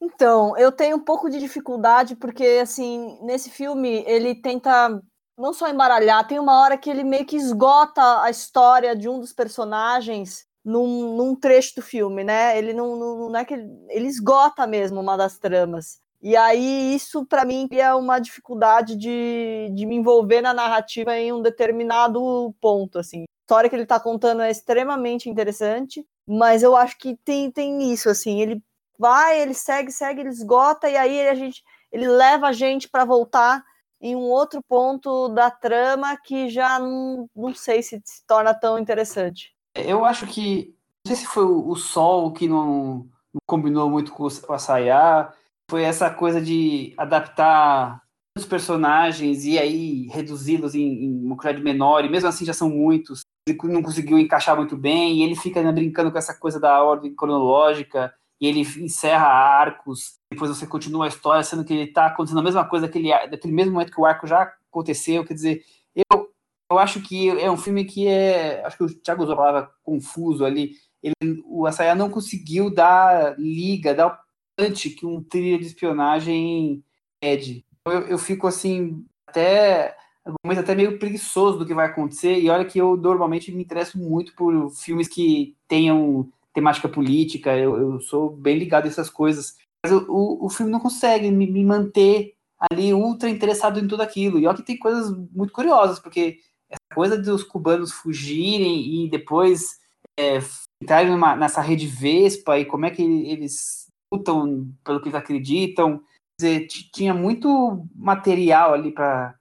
Então, 0.00 0.56
eu 0.56 0.72
tenho 0.72 0.96
um 0.96 1.04
pouco 1.04 1.30
de 1.30 1.38
dificuldade, 1.38 2.16
porque, 2.16 2.44
assim, 2.62 3.18
nesse 3.22 3.50
filme 3.50 4.04
ele 4.06 4.34
tenta 4.34 5.00
não 5.38 5.52
só 5.52 5.68
embaralhar, 5.68 6.26
tem 6.26 6.38
uma 6.38 6.60
hora 6.60 6.76
que 6.78 6.88
ele 6.88 7.04
meio 7.04 7.26
que 7.26 7.36
esgota 7.36 8.22
a 8.22 8.30
história 8.30 8.94
de 8.94 9.08
um 9.08 9.20
dos 9.20 9.32
personagens 9.32 10.46
num, 10.64 11.16
num 11.16 11.34
trecho 11.34 11.76
do 11.76 11.82
filme, 11.82 12.24
né? 12.24 12.56
Ele 12.56 12.72
não, 12.72 12.96
não, 12.96 13.30
não 13.30 13.36
é 13.38 13.44
que 13.44 13.54
ele, 13.54 13.68
ele, 13.88 14.06
esgota 14.06 14.66
mesmo 14.66 15.00
uma 15.00 15.16
das 15.16 15.38
tramas. 15.38 15.98
E 16.22 16.36
aí 16.36 16.94
isso 16.94 17.26
para 17.26 17.44
mim 17.44 17.68
é 17.72 17.92
uma 17.94 18.18
dificuldade 18.18 18.96
de, 18.96 19.70
de 19.74 19.84
me 19.86 19.96
envolver 19.96 20.40
na 20.40 20.54
narrativa 20.54 21.16
em 21.18 21.32
um 21.32 21.42
determinado 21.42 22.54
ponto, 22.60 22.98
assim 22.98 23.24
história 23.44 23.68
que 23.68 23.76
ele 23.76 23.82
está 23.82 24.00
contando 24.00 24.40
é 24.40 24.50
extremamente 24.50 25.28
interessante, 25.28 26.04
mas 26.26 26.62
eu 26.62 26.74
acho 26.74 26.98
que 26.98 27.16
tem, 27.24 27.50
tem 27.50 27.92
isso, 27.92 28.08
assim, 28.08 28.40
ele 28.40 28.62
vai, 28.98 29.40
ele 29.40 29.52
segue, 29.52 29.92
segue, 29.92 30.20
ele 30.20 30.30
esgota, 30.30 30.88
e 30.88 30.96
aí 30.96 31.28
a 31.28 31.34
gente, 31.34 31.62
ele 31.92 32.08
leva 32.08 32.48
a 32.48 32.52
gente 32.52 32.88
para 32.88 33.04
voltar 33.04 33.62
em 34.04 34.14
um 34.14 34.20
outro 34.20 34.62
ponto 34.68 35.30
da 35.30 35.50
trama 35.50 36.14
que 36.14 36.50
já 36.50 36.78
não, 36.78 37.26
não 37.34 37.54
sei 37.54 37.82
se 37.82 38.02
se 38.04 38.22
torna 38.26 38.52
tão 38.52 38.78
interessante. 38.78 39.54
Eu 39.74 40.04
acho 40.04 40.26
que, 40.26 40.76
não 41.06 41.16
sei 41.16 41.24
se 41.24 41.26
foi 41.26 41.44
o, 41.44 41.74
sol 41.74 42.30
que 42.30 42.46
não, 42.46 43.08
não 43.32 43.40
combinou 43.46 43.88
muito 43.88 44.12
com 44.12 44.24
o 44.24 44.52
Asayá, 44.52 45.32
foi 45.70 45.84
essa 45.84 46.10
coisa 46.10 46.38
de 46.38 46.92
adaptar 46.98 48.02
os 48.36 48.44
personagens 48.44 49.46
e 49.46 49.58
aí 49.58 50.06
reduzi-los 50.08 50.74
em, 50.74 51.04
em 51.04 51.24
uma 51.24 51.36
quantidade 51.36 51.62
menor, 51.62 52.04
e 52.04 52.10
mesmo 52.10 52.28
assim 52.28 52.44
já 52.44 52.52
são 52.52 52.68
muitos 52.68 53.22
ele 53.46 53.58
não 53.64 53.82
conseguiu 53.82 54.18
encaixar 54.18 54.56
muito 54.56 54.76
bem, 54.76 55.18
e 55.18 55.22
ele 55.22 55.36
fica 55.36 55.62
né, 55.62 55.70
brincando 55.70 56.10
com 56.10 56.18
essa 56.18 56.34
coisa 56.34 56.58
da 56.58 56.82
ordem 56.82 57.14
cronológica, 57.14 58.14
e 58.44 58.46
ele 58.46 58.60
encerra 58.60 59.26
arcos, 59.26 60.18
depois 60.30 60.54
você 60.54 60.66
continua 60.66 61.06
a 61.06 61.08
história, 61.08 61.42
sendo 61.42 61.64
que 61.64 61.72
ele 61.72 61.84
está 61.84 62.06
acontecendo 62.06 62.40
a 62.40 62.42
mesma 62.42 62.62
coisa 62.62 62.86
daquele, 62.86 63.08
daquele 63.26 63.54
mesmo 63.54 63.72
momento 63.72 63.90
que 63.90 63.98
o 64.00 64.04
arco 64.04 64.26
já 64.26 64.52
aconteceu, 64.70 65.24
quer 65.24 65.32
dizer, 65.32 65.64
eu, 65.96 66.28
eu 66.70 66.78
acho 66.78 67.00
que 67.00 67.30
é 67.30 67.50
um 67.50 67.56
filme 67.56 67.86
que 67.86 68.06
é, 68.06 68.62
acho 68.66 68.76
que 68.76 68.84
o 68.84 69.00
Thiago 69.00 69.22
usou 69.22 69.32
a 69.32 69.38
palavra 69.38 69.70
confuso 69.82 70.44
ali, 70.44 70.72
ele, 71.02 71.42
o 71.46 71.66
Asaya 71.66 71.94
não 71.94 72.10
conseguiu 72.10 72.68
dar 72.68 73.34
liga, 73.38 73.94
dar 73.94 74.08
o 74.08 74.18
punch 74.54 74.90
que 74.90 75.06
um 75.06 75.22
trilha 75.22 75.58
de 75.58 75.64
espionagem 75.64 76.84
pede. 77.18 77.64
Eu, 77.86 78.00
eu 78.08 78.18
fico 78.18 78.46
assim, 78.46 79.06
até 79.26 79.96
momento 80.44 80.60
até 80.60 80.74
meio 80.74 80.98
preguiçoso 80.98 81.58
do 81.58 81.66
que 81.66 81.74
vai 81.74 81.86
acontecer. 81.86 82.38
E 82.38 82.48
olha 82.48 82.64
que 82.64 82.78
eu 82.78 82.96
normalmente 82.96 83.52
me 83.52 83.62
interesso 83.62 83.98
muito 83.98 84.34
por 84.34 84.70
filmes 84.70 85.08
que 85.08 85.56
tenham 85.68 86.30
temática 86.54 86.88
política, 86.88 87.56
eu, 87.58 87.76
eu 87.76 88.00
sou 88.00 88.30
bem 88.30 88.56
ligado 88.56 88.84
a 88.84 88.88
essas 88.88 89.10
coisas. 89.10 89.56
Mas 89.84 89.92
o, 89.92 90.38
o 90.40 90.48
filme 90.48 90.72
não 90.72 90.80
consegue 90.80 91.30
me, 91.30 91.50
me, 91.50 91.64
manter 91.64 92.34
ali 92.58 92.94
ultra 92.94 93.28
interessado 93.28 93.78
em 93.78 93.88
tudo 93.88 94.02
aquilo. 94.02 94.38
E 94.38 94.46
olha 94.46 94.56
que 94.56 94.62
tem 94.62 94.78
coisas 94.78 95.10
muito 95.32 95.52
curiosas, 95.52 95.98
porque 95.98 96.38
essa 96.70 96.94
coisa 96.94 97.18
dos 97.18 97.42
cubanos 97.42 97.92
fugirem 97.92 99.04
e 99.04 99.10
depois 99.10 99.80
é, 100.18 100.38
entrarem 100.80 101.10
numa, 101.10 101.36
nessa 101.36 101.60
rede 101.60 101.86
Vespa 101.86 102.58
e 102.58 102.64
como 102.64 102.86
é 102.86 102.90
que 102.90 103.02
eles 103.02 103.88
lutam 104.12 104.72
pelo 104.84 105.00
que 105.00 105.08
eles 105.08 105.18
acreditam. 105.18 106.00
Dizer, 106.38 106.66
tinha 106.92 107.12
muito 107.12 107.86
material 107.94 108.72
ali 108.72 108.92
para 108.92 109.38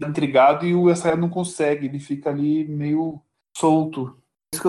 intrigado 0.00 0.66
e 0.66 0.74
o 0.74 0.90
Essaia 0.90 1.16
não 1.16 1.28
consegue, 1.28 1.86
ele 1.86 1.98
fica 1.98 2.30
ali 2.30 2.66
meio 2.68 3.20
solto. 3.56 4.19
Isso 4.54 4.62
que 4.62 4.68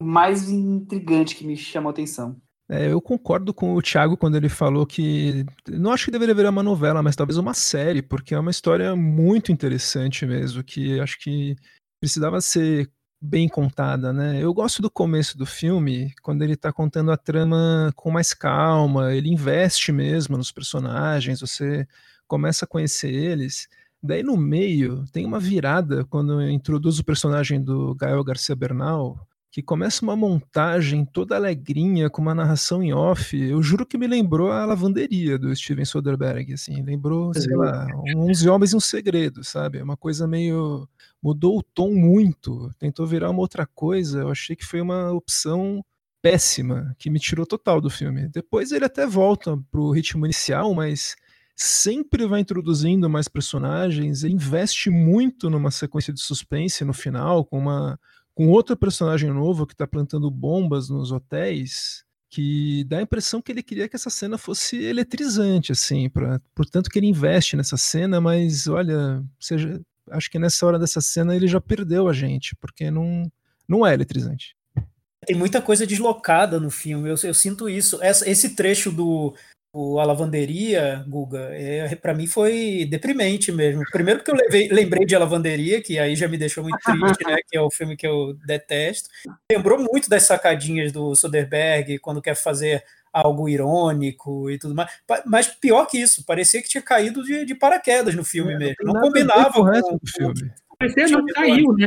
o 0.00 0.04
mais 0.04 0.48
intrigante 0.48 1.34
que 1.36 1.46
me 1.46 1.56
chamou 1.56 1.90
a 1.90 1.92
atenção. 1.92 2.40
É, 2.68 2.92
eu 2.92 3.00
concordo 3.00 3.52
com 3.52 3.74
o 3.74 3.82
Thiago 3.82 4.16
quando 4.16 4.36
ele 4.36 4.48
falou 4.48 4.86
que 4.86 5.44
não 5.68 5.90
acho 5.90 6.04
que 6.04 6.10
deveria 6.12 6.34
virar 6.34 6.50
uma 6.50 6.62
novela, 6.62 7.02
mas 7.02 7.16
talvez 7.16 7.36
uma 7.36 7.52
série, 7.52 8.00
porque 8.00 8.32
é 8.32 8.38
uma 8.38 8.52
história 8.52 8.94
muito 8.94 9.50
interessante 9.50 10.24
mesmo, 10.24 10.62
que 10.62 11.00
acho 11.00 11.18
que 11.18 11.56
precisava 12.00 12.40
ser 12.40 12.88
bem 13.20 13.48
contada, 13.48 14.12
né? 14.12 14.40
Eu 14.40 14.54
gosto 14.54 14.80
do 14.80 14.88
começo 14.88 15.36
do 15.36 15.44
filme, 15.44 16.14
quando 16.22 16.42
ele 16.42 16.56
tá 16.56 16.72
contando 16.72 17.10
a 17.10 17.16
trama 17.16 17.92
com 17.96 18.10
mais 18.10 18.32
calma, 18.32 19.12
ele 19.12 19.28
investe 19.28 19.90
mesmo 19.90 20.38
nos 20.38 20.52
personagens, 20.52 21.40
você 21.40 21.86
começa 22.28 22.64
a 22.64 22.68
conhecer 22.68 23.12
eles. 23.12 23.68
Daí 24.02 24.22
no 24.22 24.36
meio 24.36 25.04
tem 25.12 25.26
uma 25.26 25.38
virada 25.38 26.04
quando 26.04 26.40
introduz 26.48 26.98
o 26.98 27.04
personagem 27.04 27.62
do 27.62 27.94
Gael 27.94 28.24
Garcia 28.24 28.56
Bernal, 28.56 29.26
que 29.50 29.60
começa 29.62 30.02
uma 30.02 30.16
montagem 30.16 31.04
toda 31.04 31.34
alegrinha 31.34 32.08
com 32.08 32.22
uma 32.22 32.34
narração 32.34 32.82
em 32.82 32.92
off. 32.92 33.36
Eu 33.36 33.60
juro 33.62 33.84
que 33.84 33.98
me 33.98 34.06
lembrou 34.06 34.52
a 34.52 34.64
lavanderia 34.64 35.36
do 35.38 35.54
Steven 35.54 35.84
Soderbergh, 35.84 36.52
assim, 36.54 36.82
lembrou, 36.82 37.34
sei 37.34 37.56
lá, 37.56 37.86
11 38.16 38.48
homens 38.48 38.72
e 38.72 38.76
um 38.76 38.80
segredo, 38.80 39.42
sabe? 39.42 39.78
É 39.78 39.82
uma 39.82 39.96
coisa 39.96 40.26
meio 40.26 40.88
mudou 41.22 41.58
o 41.58 41.62
tom 41.62 41.92
muito, 41.92 42.70
tentou 42.78 43.06
virar 43.06 43.30
uma 43.30 43.40
outra 43.40 43.66
coisa. 43.66 44.20
Eu 44.20 44.30
achei 44.30 44.54
que 44.54 44.64
foi 44.64 44.80
uma 44.80 45.12
opção 45.12 45.84
péssima, 46.22 46.94
que 46.98 47.10
me 47.10 47.18
tirou 47.18 47.44
total 47.44 47.80
do 47.80 47.90
filme. 47.90 48.28
Depois 48.28 48.72
ele 48.72 48.84
até 48.84 49.06
volta 49.06 49.58
pro 49.70 49.90
ritmo 49.90 50.24
inicial, 50.26 50.72
mas 50.74 51.16
sempre 51.62 52.26
vai 52.26 52.40
introduzindo 52.40 53.10
mais 53.10 53.28
personagens, 53.28 54.24
investe 54.24 54.88
muito 54.88 55.50
numa 55.50 55.70
sequência 55.70 56.10
de 56.10 56.20
suspense 56.20 56.84
no 56.84 56.94
final, 56.94 57.44
com 57.44 57.58
uma 57.58 58.00
com 58.34 58.48
outro 58.48 58.74
personagem 58.74 59.30
novo 59.30 59.66
que 59.66 59.74
está 59.74 59.86
plantando 59.86 60.30
bombas 60.30 60.88
nos 60.88 61.12
hotéis, 61.12 62.04
que 62.30 62.84
dá 62.84 62.98
a 62.98 63.02
impressão 63.02 63.42
que 63.42 63.52
ele 63.52 63.62
queria 63.62 63.86
que 63.86 63.96
essa 63.96 64.08
cena 64.08 64.38
fosse 64.38 64.82
eletrizante, 64.82 65.72
assim, 65.72 66.08
pra, 66.08 66.40
portanto 66.54 66.88
que 66.88 66.98
ele 66.98 67.08
investe 67.08 67.56
nessa 67.56 67.76
cena, 67.76 68.18
mas 68.22 68.66
olha, 68.66 69.22
seja, 69.38 69.78
acho 70.10 70.30
que 70.30 70.38
nessa 70.38 70.64
hora 70.64 70.78
dessa 70.78 71.02
cena 71.02 71.36
ele 71.36 71.46
já 71.46 71.60
perdeu 71.60 72.08
a 72.08 72.12
gente, 72.14 72.56
porque 72.56 72.90
não, 72.90 73.30
não 73.68 73.86
é 73.86 73.92
eletrizante. 73.92 74.56
Tem 75.26 75.36
muita 75.36 75.60
coisa 75.60 75.86
deslocada 75.86 76.58
no 76.58 76.70
filme, 76.70 77.10
eu, 77.10 77.16
eu 77.22 77.34
sinto 77.34 77.68
isso. 77.68 78.02
Essa, 78.02 78.30
esse 78.30 78.54
trecho 78.54 78.90
do, 78.90 79.34
o 79.72 80.00
A 80.00 80.04
Lavanderia, 80.04 81.04
Guga, 81.06 81.50
é, 81.52 81.94
para 81.94 82.14
mim 82.14 82.26
foi 82.26 82.86
deprimente 82.90 83.52
mesmo. 83.52 83.82
Primeiro 83.92 84.18
porque 84.18 84.32
eu 84.32 84.36
levei, 84.36 84.68
lembrei 84.68 85.06
de 85.06 85.14
A 85.14 85.20
Lavanderia, 85.20 85.80
que 85.80 85.98
aí 85.98 86.16
já 86.16 86.26
me 86.26 86.36
deixou 86.36 86.64
muito 86.64 86.78
triste, 86.82 87.24
né? 87.24 87.36
Que 87.48 87.56
é 87.56 87.60
o 87.60 87.70
filme 87.70 87.96
que 87.96 88.06
eu 88.06 88.34
detesto. 88.44 89.08
Lembrou 89.50 89.78
muito 89.78 90.10
das 90.10 90.24
sacadinhas 90.24 90.90
do 90.90 91.14
Soderbergh, 91.14 91.98
quando 92.00 92.22
quer 92.22 92.34
fazer 92.34 92.82
algo 93.12 93.48
irônico 93.48 94.50
e 94.50 94.58
tudo 94.58 94.74
mais. 94.74 94.90
Mas 95.24 95.46
pior 95.46 95.86
que 95.86 95.98
isso, 95.98 96.24
parecia 96.24 96.62
que 96.62 96.68
tinha 96.68 96.82
caído 96.82 97.22
de, 97.22 97.44
de 97.44 97.54
paraquedas 97.54 98.14
no 98.14 98.24
filme 98.24 98.54
é, 98.54 98.58
mesmo. 98.58 98.76
Não, 98.82 98.94
não 98.94 99.00
combinava 99.00 99.52
com, 99.52 99.62
o 99.62 100.00
filme. 100.06 100.52
Parecia 100.78 101.08
não 101.08 101.24
caiu, 101.26 101.72
né? 101.74 101.86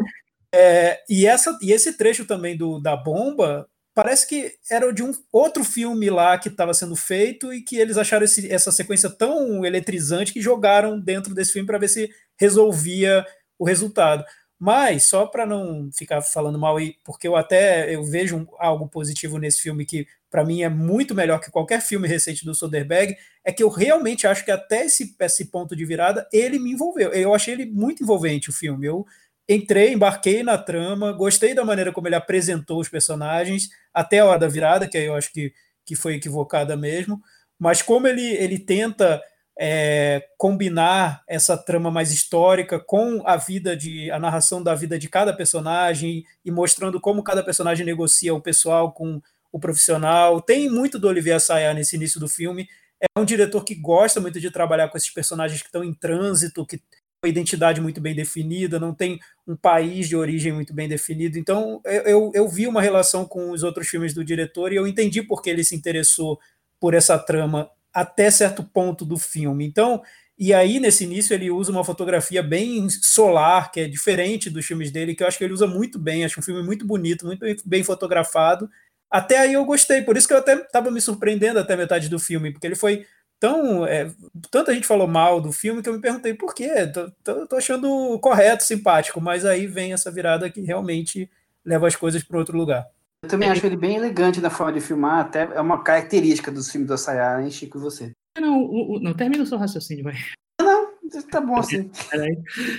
É, 0.55 1.01
e, 1.09 1.25
essa, 1.25 1.57
e 1.61 1.71
esse 1.71 1.97
trecho 1.97 2.25
também 2.25 2.55
do, 2.55 2.79
da 2.79 2.95
bomba 2.95 3.67
parece 3.93 4.27
que 4.27 4.53
era 4.69 4.91
de 4.91 5.03
um 5.03 5.11
outro 5.31 5.63
filme 5.63 6.09
lá 6.09 6.37
que 6.37 6.49
estava 6.49 6.73
sendo 6.73 6.95
feito 6.95 7.53
e 7.53 7.61
que 7.61 7.77
eles 7.77 7.97
acharam 7.97 8.25
esse, 8.25 8.51
essa 8.51 8.71
sequência 8.71 9.09
tão 9.09 9.65
eletrizante 9.65 10.33
que 10.33 10.41
jogaram 10.41 10.99
dentro 10.99 11.33
desse 11.33 11.53
filme 11.53 11.67
para 11.67 11.77
ver 11.77 11.89
se 11.89 12.09
resolvia 12.39 13.25
o 13.57 13.65
resultado. 13.65 14.23
Mas 14.59 15.05
só 15.05 15.25
para 15.25 15.45
não 15.45 15.89
ficar 15.93 16.21
falando 16.21 16.57
mal 16.57 16.79
e 16.79 16.95
porque 17.03 17.27
eu 17.27 17.35
até 17.35 17.93
eu 17.93 18.03
vejo 18.03 18.47
algo 18.57 18.87
positivo 18.87 19.37
nesse 19.37 19.61
filme 19.61 19.85
que 19.85 20.07
para 20.33 20.43
mim 20.43 20.63
é 20.63 20.69
muito 20.69 21.13
melhor 21.13 21.39
que 21.39 21.51
qualquer 21.51 21.79
filme 21.79 22.07
recente 22.07 22.43
do 22.43 22.55
Soderbergh, 22.55 23.15
é 23.45 23.51
que 23.51 23.61
eu 23.61 23.69
realmente 23.69 24.25
acho 24.25 24.43
que 24.43 24.49
até 24.49 24.85
esse, 24.85 25.15
esse 25.19 25.45
ponto 25.51 25.75
de 25.75 25.85
virada 25.85 26.27
ele 26.33 26.57
me 26.57 26.71
envolveu. 26.71 27.11
Eu 27.11 27.35
achei 27.35 27.53
ele 27.53 27.65
muito 27.65 28.01
envolvente 28.01 28.49
o 28.49 28.53
filme. 28.53 28.87
Eu 28.87 29.05
entrei, 29.47 29.93
embarquei 29.93 30.43
na 30.43 30.57
trama, 30.57 31.11
gostei 31.11 31.53
da 31.53 31.65
maneira 31.65 31.91
como 31.91 32.07
ele 32.07 32.15
apresentou 32.15 32.79
os 32.79 32.89
personagens 32.89 33.69
até 33.93 34.19
a 34.19 34.25
hora 34.25 34.39
da 34.39 34.47
virada, 34.47 34.87
que 34.87 34.97
aí 34.97 35.05
eu 35.05 35.15
acho 35.15 35.31
que, 35.31 35.53
que 35.85 35.95
foi 35.95 36.15
equivocada 36.15 36.75
mesmo, 36.77 37.21
mas 37.59 37.81
como 37.81 38.07
ele, 38.07 38.25
ele 38.35 38.59
tenta 38.59 39.21
é, 39.59 40.25
combinar 40.37 41.23
essa 41.27 41.55
trama 41.57 41.91
mais 41.91 42.11
histórica 42.11 42.79
com 42.79 43.21
a 43.25 43.37
vida 43.37 43.75
de 43.75 44.09
a 44.11 44.17
narração 44.17 44.63
da 44.63 44.73
vida 44.73 44.97
de 44.97 45.07
cada 45.07 45.33
personagem 45.33 46.23
e 46.43 46.51
mostrando 46.51 46.99
como 46.99 47.23
cada 47.23 47.43
personagem 47.43 47.85
negocia 47.85 48.33
o 48.33 48.41
pessoal 48.41 48.91
com 48.91 49.21
o 49.51 49.59
profissional. 49.59 50.41
Tem 50.41 50.69
muito 50.69 50.97
do 50.97 51.07
Olivier 51.07 51.35
Assayas 51.35 51.75
nesse 51.75 51.95
início 51.95 52.19
do 52.19 52.27
filme. 52.27 52.67
É 52.99 53.19
um 53.19 53.25
diretor 53.25 53.63
que 53.63 53.75
gosta 53.75 54.19
muito 54.19 54.39
de 54.39 54.49
trabalhar 54.49 54.87
com 54.87 54.97
esses 54.97 55.11
personagens 55.11 55.61
que 55.61 55.67
estão 55.67 55.83
em 55.83 55.93
trânsito, 55.93 56.65
que 56.65 56.81
uma 57.23 57.29
identidade 57.29 57.79
muito 57.79 58.01
bem 58.01 58.13
definida, 58.13 58.79
não 58.79 58.93
tem 58.93 59.19
um 59.47 59.55
país 59.55 60.09
de 60.09 60.15
origem 60.15 60.51
muito 60.51 60.73
bem 60.73 60.89
definido. 60.89 61.39
Então, 61.39 61.81
eu, 61.85 62.31
eu 62.33 62.47
vi 62.49 62.67
uma 62.67 62.81
relação 62.81 63.25
com 63.25 63.51
os 63.51 63.63
outros 63.63 63.87
filmes 63.87 64.13
do 64.13 64.23
diretor 64.23 64.73
e 64.73 64.75
eu 64.75 64.85
entendi 64.85 65.23
por 65.23 65.41
que 65.41 65.49
ele 65.49 65.63
se 65.63 65.75
interessou 65.75 66.37
por 66.79 66.93
essa 66.93 67.17
trama 67.17 67.69
até 67.93 68.29
certo 68.29 68.63
ponto 68.63 69.05
do 69.05 69.17
filme. 69.17 69.65
Então, 69.65 70.01
e 70.37 70.53
aí, 70.53 70.79
nesse 70.79 71.05
início, 71.05 71.33
ele 71.33 71.49
usa 71.49 71.71
uma 71.71 71.83
fotografia 71.83 72.43
bem 72.43 72.89
solar, 72.89 73.71
que 73.71 73.79
é 73.79 73.87
diferente 73.87 74.49
dos 74.49 74.65
filmes 74.65 74.91
dele, 74.91 75.15
que 75.15 75.23
eu 75.23 75.27
acho 75.27 75.37
que 75.37 75.43
ele 75.43 75.53
usa 75.53 75.67
muito 75.67 75.97
bem. 75.97 76.25
Acho 76.25 76.39
um 76.39 76.43
filme 76.43 76.61
muito 76.63 76.85
bonito, 76.85 77.25
muito 77.25 77.45
bem 77.65 77.83
fotografado. 77.83 78.69
Até 79.09 79.37
aí 79.37 79.53
eu 79.53 79.63
gostei, 79.63 80.01
por 80.01 80.17
isso 80.17 80.27
que 80.27 80.33
eu 80.33 80.39
até 80.39 80.55
estava 80.55 80.89
me 80.89 80.99
surpreendendo 80.99 81.59
até 81.59 81.77
metade 81.77 82.09
do 82.09 82.17
filme, 82.17 82.51
porque 82.51 82.65
ele 82.65 82.75
foi 82.75 83.05
então, 83.43 83.85
é, 83.85 84.09
tanta 84.49 84.73
gente 84.73 84.87
falou 84.87 85.05
mal 85.05 85.41
do 85.41 85.51
filme 85.51 85.83
que 85.83 85.89
eu 85.89 85.93
me 85.93 85.99
perguntei 85.99 86.33
por 86.33 86.55
quê. 86.55 86.87
Tô, 86.87 87.11
tô, 87.21 87.45
tô, 87.45 87.55
achando 87.57 88.17
correto, 88.19 88.63
simpático, 88.63 89.19
mas 89.19 89.43
aí 89.43 89.67
vem 89.67 89.91
essa 89.91 90.09
virada 90.09 90.49
que 90.49 90.61
realmente 90.61 91.29
leva 91.65 91.85
as 91.85 91.93
coisas 91.93 92.23
para 92.23 92.39
outro 92.39 92.57
lugar. 92.57 92.87
Eu 93.21 93.27
também 93.27 93.49
acho 93.49 93.65
ele 93.65 93.75
bem 93.75 93.97
elegante 93.97 94.39
na 94.39 94.49
forma 94.49 94.71
de 94.71 94.79
filmar, 94.79 95.25
até 95.25 95.41
é 95.41 95.59
uma 95.59 95.83
característica 95.83 96.49
dos 96.49 96.71
filmes 96.71 96.87
do 96.87 96.93
Assayá, 96.93 97.41
hein, 97.41 97.51
Chico, 97.51 97.81
você? 97.81 98.13
Não, 98.39 98.63
o, 98.63 98.95
o, 98.95 98.99
não 99.01 99.13
termina 99.13 99.43
o 99.43 99.45
seu 99.45 99.57
raciocínio, 99.57 100.05
vai. 100.05 100.15
Não, 100.61 100.87
tá 101.29 101.41
bom 101.41 101.57
assim. 101.57 101.91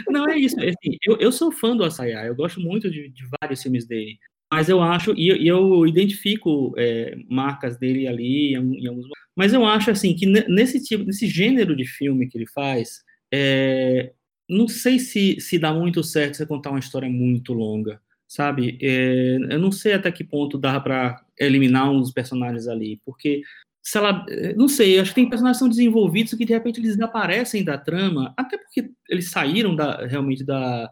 Não, 0.09 0.27
é 0.31 0.39
isso. 0.39 0.59
É 0.59 0.71
assim, 0.71 0.97
eu, 1.05 1.19
eu 1.19 1.31
sou 1.31 1.53
fã 1.53 1.77
do 1.77 1.85
Assayá, 1.85 2.25
eu 2.25 2.35
gosto 2.35 2.59
muito 2.59 2.91
de, 2.91 3.11
de 3.11 3.25
vários 3.39 3.63
filmes 3.63 3.87
dele. 3.87 4.19
Mas 4.51 4.71
eu 4.71 4.81
acho, 4.81 5.13
e 5.15 5.29
eu, 5.29 5.37
eu 5.37 5.87
identifico 5.87 6.73
é, 6.79 7.17
marcas 7.29 7.77
dele 7.77 8.09
ali 8.09 8.55
em, 8.55 8.83
em 8.83 8.87
alguns 8.87 9.07
mas 9.37 9.53
eu 9.53 9.65
acho 9.65 9.91
assim 9.91 10.15
que 10.15 10.27
nesse 10.27 10.83
tipo, 10.83 11.05
nesse 11.05 11.27
gênero 11.27 11.75
de 11.75 11.87
filme 11.87 12.29
que 12.29 12.39
ele 12.39 12.47
faz, 12.47 13.03
é, 13.33 14.13
não 14.49 14.69
sei 14.69 14.99
se, 14.99 15.41
se 15.41 15.59
dá 15.59 15.73
muito 15.73 16.03
certo 16.03 16.37
você 16.37 16.47
contar 16.47 16.71
uma 16.71 16.79
história 16.79 17.09
muito 17.09 17.53
longa, 17.53 18.01
sabe? 18.29 18.79
É, 18.81 19.37
eu 19.51 19.59
não 19.59 19.73
sei 19.73 19.95
até 19.95 20.11
que 20.13 20.25
ponto 20.25 20.59
dá 20.59 20.79
para 20.81 21.25
eliminar 21.39 21.91
uns 21.91 22.13
personagens 22.13 22.69
ali, 22.69 23.01
porque 23.05 23.43
sei 23.83 24.01
lá, 24.01 24.25
não 24.57 24.67
sei, 24.67 24.99
acho 24.99 25.11
que 25.11 25.17
tem 25.17 25.29
personagens 25.29 25.59
que 25.59 25.65
são 25.65 25.69
desenvolvidos 25.69 26.33
que 26.33 26.47
de 26.47 26.55
repente 26.55 26.81
eles 26.81 26.97
desaparecem 26.97 27.63
da 27.63 27.77
trama, 27.77 28.33
até 28.35 28.57
porque 28.57 28.91
eles 29.11 29.31
saíram 29.31 29.77
da, 29.77 30.07
realmente 30.07 30.43
da 30.43 30.91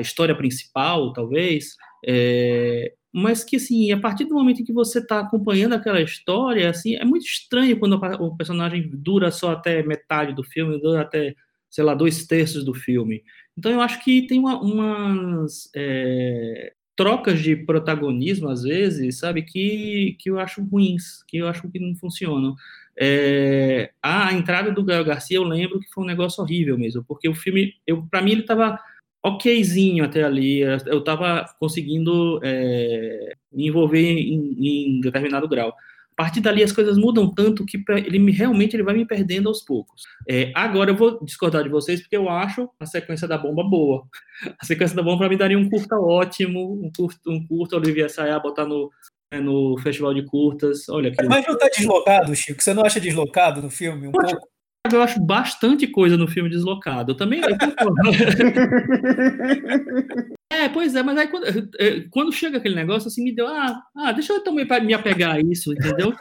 história 0.00 0.34
principal, 0.34 1.12
talvez, 1.12 1.76
é, 2.04 2.92
mas 3.12 3.44
que 3.44 3.56
assim, 3.56 3.92
a 3.92 4.00
partir 4.00 4.24
do 4.24 4.34
momento 4.34 4.62
em 4.62 4.64
que 4.64 4.72
você 4.72 4.98
está 4.98 5.20
acompanhando 5.20 5.74
aquela 5.74 6.00
história, 6.00 6.70
assim, 6.70 6.96
é 6.96 7.04
muito 7.04 7.26
estranho 7.26 7.78
quando 7.78 7.94
o 7.94 8.36
personagem 8.36 8.90
dura 8.92 9.30
só 9.30 9.52
até 9.52 9.82
metade 9.82 10.34
do 10.34 10.42
filme, 10.42 10.80
dura 10.80 11.02
até, 11.02 11.34
sei 11.70 11.84
lá, 11.84 11.94
dois 11.94 12.26
terços 12.26 12.64
do 12.64 12.72
filme. 12.72 13.22
Então 13.56 13.70
eu 13.70 13.80
acho 13.82 14.02
que 14.02 14.26
tem 14.26 14.38
uma, 14.38 14.58
umas 14.60 15.70
é, 15.76 16.72
trocas 16.96 17.40
de 17.40 17.54
protagonismo 17.54 18.48
às 18.48 18.62
vezes, 18.62 19.18
sabe, 19.18 19.42
que, 19.42 20.16
que 20.18 20.30
eu 20.30 20.38
acho 20.38 20.62
ruins, 20.64 21.22
que 21.28 21.36
eu 21.36 21.48
acho 21.48 21.68
que 21.70 21.78
não 21.78 21.94
funcionam. 21.96 22.54
É, 22.98 23.90
a 24.02 24.32
entrada 24.32 24.70
do 24.70 24.84
Gael 24.84 25.04
Garcia 25.04 25.36
eu 25.36 25.44
lembro 25.44 25.80
que 25.80 25.90
foi 25.92 26.04
um 26.04 26.06
negócio 26.06 26.42
horrível 26.42 26.78
mesmo, 26.78 27.04
porque 27.04 27.28
o 27.28 27.34
filme, 27.34 27.74
eu 27.86 28.06
para 28.10 28.22
mim 28.22 28.32
ele 28.32 28.40
estava 28.42 28.78
okzinho 29.22 30.04
até 30.04 30.22
ali. 30.22 30.60
Eu 30.60 30.98
estava 30.98 31.46
conseguindo 31.58 32.40
é, 32.42 33.34
me 33.52 33.68
envolver 33.68 34.00
em, 34.00 34.96
em, 34.96 35.00
determinado 35.00 35.48
grau. 35.48 35.74
A 36.12 36.24
partir 36.24 36.40
dali 36.40 36.62
as 36.62 36.72
coisas 36.72 36.98
mudam 36.98 37.32
tanto 37.32 37.64
que 37.64 37.82
ele 37.88 38.18
me, 38.18 38.32
realmente 38.32 38.76
ele 38.76 38.82
vai 38.82 38.94
me 38.94 39.06
perdendo 39.06 39.48
aos 39.48 39.62
poucos. 39.62 40.02
É, 40.28 40.52
agora 40.54 40.90
eu 40.90 40.96
vou 40.96 41.24
discordar 41.24 41.62
de 41.62 41.70
vocês 41.70 42.00
porque 42.00 42.16
eu 42.16 42.28
acho 42.28 42.68
a 42.78 42.84
sequência 42.84 43.26
da 43.26 43.38
bomba 43.38 43.64
boa. 43.64 44.04
A 44.60 44.64
sequência 44.64 44.96
da 44.96 45.02
bomba 45.02 45.18
para 45.18 45.28
mim 45.28 45.36
daria 45.36 45.58
um 45.58 45.70
curta 45.70 45.96
ótimo, 45.96 46.72
um 46.84 46.90
curto, 46.94 47.30
um 47.30 47.46
curto 47.46 47.76
Olivia 47.76 48.08
Sayá 48.08 48.40
botar 48.40 48.66
no, 48.66 48.90
né, 49.32 49.40
no 49.40 49.78
festival 49.78 50.12
de 50.12 50.24
curtas. 50.24 50.88
Olha 50.88 51.10
que... 51.10 51.24
Mas 51.24 51.46
não 51.46 51.54
está 51.54 51.68
deslocado, 51.68 52.34
Chico? 52.34 52.62
Você 52.62 52.74
não 52.74 52.84
acha 52.84 53.00
deslocado 53.00 53.62
no 53.62 53.70
filme 53.70 54.08
um 54.08 54.12
Poxa, 54.12 54.36
pouco? 54.36 54.51
Eu 54.90 55.02
acho 55.02 55.20
bastante 55.20 55.86
coisa 55.86 56.16
no 56.16 56.26
filme 56.26 56.50
Deslocado. 56.50 57.12
Eu 57.12 57.16
também. 57.16 57.40
Eu 57.40 57.48
é, 60.52 60.68
pois 60.68 60.96
é, 60.96 61.02
mas 61.02 61.16
aí 61.16 61.28
quando, 61.28 61.46
é, 61.78 62.00
quando, 62.10 62.32
chega 62.32 62.58
aquele 62.58 62.74
negócio, 62.74 63.06
assim, 63.06 63.22
me 63.22 63.32
deu. 63.32 63.46
Ah, 63.46 63.80
ah 63.96 64.10
deixa 64.12 64.32
eu 64.32 64.42
também 64.42 64.66
me 64.84 64.92
apegar 64.92 65.36
a 65.36 65.40
isso, 65.40 65.72
entendeu? 65.72 66.12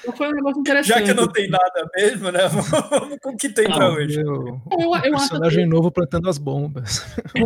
Então 0.00 0.16
foi 0.16 0.26
um 0.28 0.32
negócio 0.32 0.58
interessante. 0.60 0.98
Já 0.98 1.02
que 1.02 1.14
não 1.14 1.28
tem 1.28 1.48
nada 1.48 1.88
mesmo, 1.96 2.32
né? 2.32 2.48
Vamos 2.90 3.18
com 3.22 3.30
o 3.30 3.36
que 3.36 3.48
tem 3.48 3.66
para 3.66 3.88
hoje. 3.90 4.20
Eu, 4.20 4.60
eu, 4.78 4.94
eu 4.94 5.16
personagem 5.16 5.64
acho... 5.64 5.70
novo 5.70 5.92
plantando 5.92 6.28
as 6.28 6.38
bombas. 6.38 7.06
É, 7.36 7.40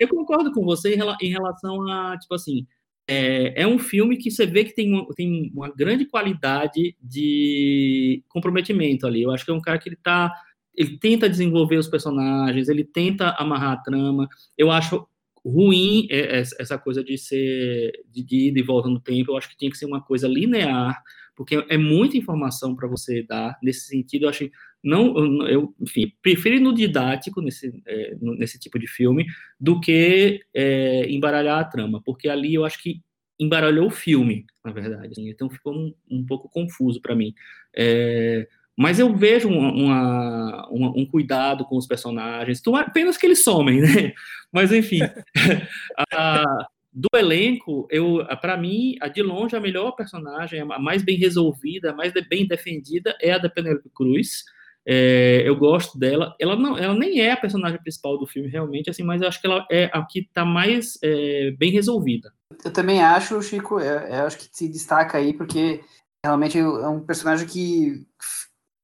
eu 0.00 0.08
concordo 0.08 0.50
com 0.52 0.64
você 0.64 0.94
em 0.94 1.30
relação 1.30 1.86
a, 1.88 2.16
tipo 2.18 2.34
assim, 2.34 2.66
é, 3.08 3.62
é, 3.62 3.66
um 3.66 3.78
filme 3.78 4.16
que 4.16 4.30
você 4.30 4.46
vê 4.46 4.64
que 4.64 4.74
tem 4.74 4.92
uma, 4.92 5.06
tem 5.14 5.50
uma 5.54 5.68
grande 5.68 6.04
qualidade 6.04 6.96
de 7.00 8.22
comprometimento 8.28 9.06
ali. 9.06 9.22
Eu 9.22 9.30
acho 9.30 9.44
que 9.44 9.50
é 9.50 9.54
um 9.54 9.60
cara 9.60 9.78
que 9.78 9.88
ele 9.88 9.96
tá. 9.96 10.32
Ele 10.74 10.98
tenta 10.98 11.28
desenvolver 11.28 11.76
os 11.76 11.88
personagens, 11.88 12.68
ele 12.68 12.84
tenta 12.84 13.30
amarrar 13.38 13.72
a 13.72 13.76
trama. 13.78 14.28
Eu 14.58 14.70
acho 14.70 15.06
ruim 15.44 16.08
essa 16.10 16.76
coisa 16.76 17.04
de 17.04 17.16
ser 17.16 17.92
de 18.10 18.48
ida 18.48 18.58
e 18.58 18.62
volta 18.62 18.88
no 18.88 19.00
tempo. 19.00 19.30
Eu 19.30 19.36
acho 19.36 19.48
que 19.48 19.56
tinha 19.56 19.70
que 19.70 19.78
ser 19.78 19.86
uma 19.86 20.02
coisa 20.02 20.26
linear, 20.26 21.00
porque 21.36 21.64
é 21.68 21.76
muita 21.76 22.16
informação 22.16 22.74
para 22.74 22.88
você 22.88 23.22
dar. 23.22 23.58
Nesse 23.62 23.88
sentido, 23.88 24.24
eu 24.24 24.30
acho 24.30 24.50
não, 24.82 25.46
eu, 25.48 25.74
enfim, 25.80 26.12
prefiro 26.22 26.56
ir 26.56 26.60
no 26.60 26.72
didático 26.72 27.40
nesse, 27.40 27.82
é, 27.86 28.16
nesse 28.20 28.58
tipo 28.58 28.78
de 28.78 28.86
filme 28.86 29.26
do 29.58 29.80
que 29.80 30.40
é, 30.54 31.10
embaralhar 31.10 31.58
a 31.58 31.64
trama, 31.64 32.00
porque 32.04 32.28
ali 32.28 32.54
eu 32.54 32.64
acho 32.64 32.80
que 32.80 33.02
embaralhou 33.38 33.88
o 33.88 33.90
filme, 33.90 34.46
na 34.64 34.72
verdade. 34.72 35.08
Assim, 35.12 35.28
então 35.28 35.50
ficou 35.50 35.74
um, 35.74 35.92
um 36.10 36.24
pouco 36.24 36.48
confuso 36.48 37.00
para 37.00 37.16
mim. 37.16 37.34
É, 37.76 38.46
mas 38.76 38.98
eu 38.98 39.14
vejo 39.14 39.48
uma, 39.48 40.68
uma, 40.70 40.92
um 40.96 41.06
cuidado 41.06 41.64
com 41.64 41.76
os 41.76 41.86
personagens, 41.86 42.62
apenas 42.74 43.16
que 43.16 43.26
eles 43.26 43.42
somem, 43.42 43.80
né? 43.80 44.12
Mas 44.52 44.70
enfim, 44.70 45.00
a, 46.12 46.68
do 46.96 47.08
elenco, 47.14 47.86
eu, 47.90 48.26
para 48.40 48.56
mim, 48.56 48.96
a 49.02 49.08
de 49.08 49.22
longe 49.22 49.54
a 49.54 49.60
melhor 49.60 49.92
personagem, 49.92 50.62
a 50.62 50.78
mais 50.78 51.02
bem 51.02 51.18
resolvida, 51.18 51.90
a 51.90 51.94
mais 51.94 52.10
bem 52.26 52.48
defendida 52.48 53.14
é 53.20 53.32
a 53.32 53.38
da 53.38 53.50
Penelope 53.50 53.90
Cruz. 53.94 54.44
É, 54.88 55.42
eu 55.44 55.54
gosto 55.56 55.98
dela. 55.98 56.34
Ela 56.40 56.56
não, 56.56 56.78
ela 56.78 56.94
nem 56.94 57.20
é 57.20 57.32
a 57.32 57.36
personagem 57.36 57.78
principal 57.82 58.16
do 58.16 58.26
filme 58.26 58.48
realmente, 58.48 58.88
assim, 58.88 59.02
mas 59.02 59.20
eu 59.20 59.28
acho 59.28 59.38
que 59.38 59.46
ela 59.46 59.66
é 59.70 59.90
a 59.92 60.02
que 60.06 60.20
está 60.20 60.42
mais 60.42 60.98
é, 61.02 61.50
bem 61.58 61.70
resolvida. 61.70 62.32
Eu 62.64 62.72
também 62.72 63.02
acho, 63.02 63.42
Chico, 63.42 63.78
é, 63.78 64.20
eu 64.20 64.26
acho 64.26 64.38
que 64.38 64.48
se 64.50 64.66
destaca 64.66 65.18
aí 65.18 65.34
porque 65.34 65.84
realmente 66.24 66.58
é 66.58 66.88
um 66.88 67.04
personagem 67.04 67.46
que 67.46 68.06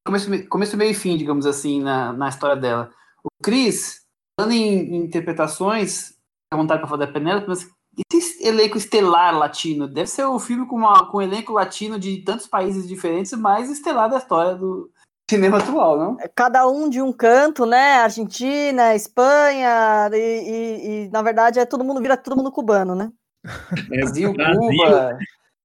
começo, 0.06 0.48
começo 0.48 0.76
meio 0.76 0.90
e 0.90 0.94
fim, 0.94 1.16
digamos 1.16 1.46
assim, 1.46 1.80
na, 1.80 2.12
na 2.12 2.28
história 2.28 2.60
dela. 2.60 2.90
O 3.24 3.28
Chris, 3.42 4.02
falando 4.38 4.52
em, 4.52 4.96
interpretações, 4.96 6.12
a 6.52 6.56
vontade 6.58 6.80
para 6.80 6.90
falar 6.90 7.06
da 7.06 7.12
Penélope, 7.12 7.48
mas 7.48 7.66
esse 8.12 8.46
elenco 8.46 8.78
estelar 8.78 9.36
latino. 9.36 9.86
Deve 9.86 10.08
ser 10.08 10.24
o 10.24 10.38
filme 10.38 10.66
com, 10.66 10.76
uma, 10.76 11.06
com 11.10 11.18
um 11.18 11.22
elenco 11.22 11.52
latino 11.52 11.98
de 11.98 12.18
tantos 12.22 12.46
países 12.46 12.88
diferentes, 12.88 13.32
mais 13.32 13.70
estelar 13.70 14.08
da 14.08 14.18
história 14.18 14.54
do 14.54 14.90
cinema 15.28 15.58
atual, 15.58 15.98
não? 15.98 16.16
Cada 16.34 16.66
um 16.68 16.88
de 16.88 17.00
um 17.00 17.12
canto, 17.12 17.64
né? 17.66 17.96
Argentina, 17.96 18.94
Espanha, 18.94 20.10
e, 20.12 20.16
e, 20.16 21.04
e, 21.06 21.08
na 21.10 21.22
verdade 21.22 21.58
é 21.58 21.64
todo 21.64 21.84
mundo 21.84 22.00
vira 22.00 22.16
todo 22.16 22.36
mundo 22.36 22.52
cubano, 22.52 22.94
né? 22.94 23.10
Brasil, 23.88 24.32
Cuba. 24.34 25.18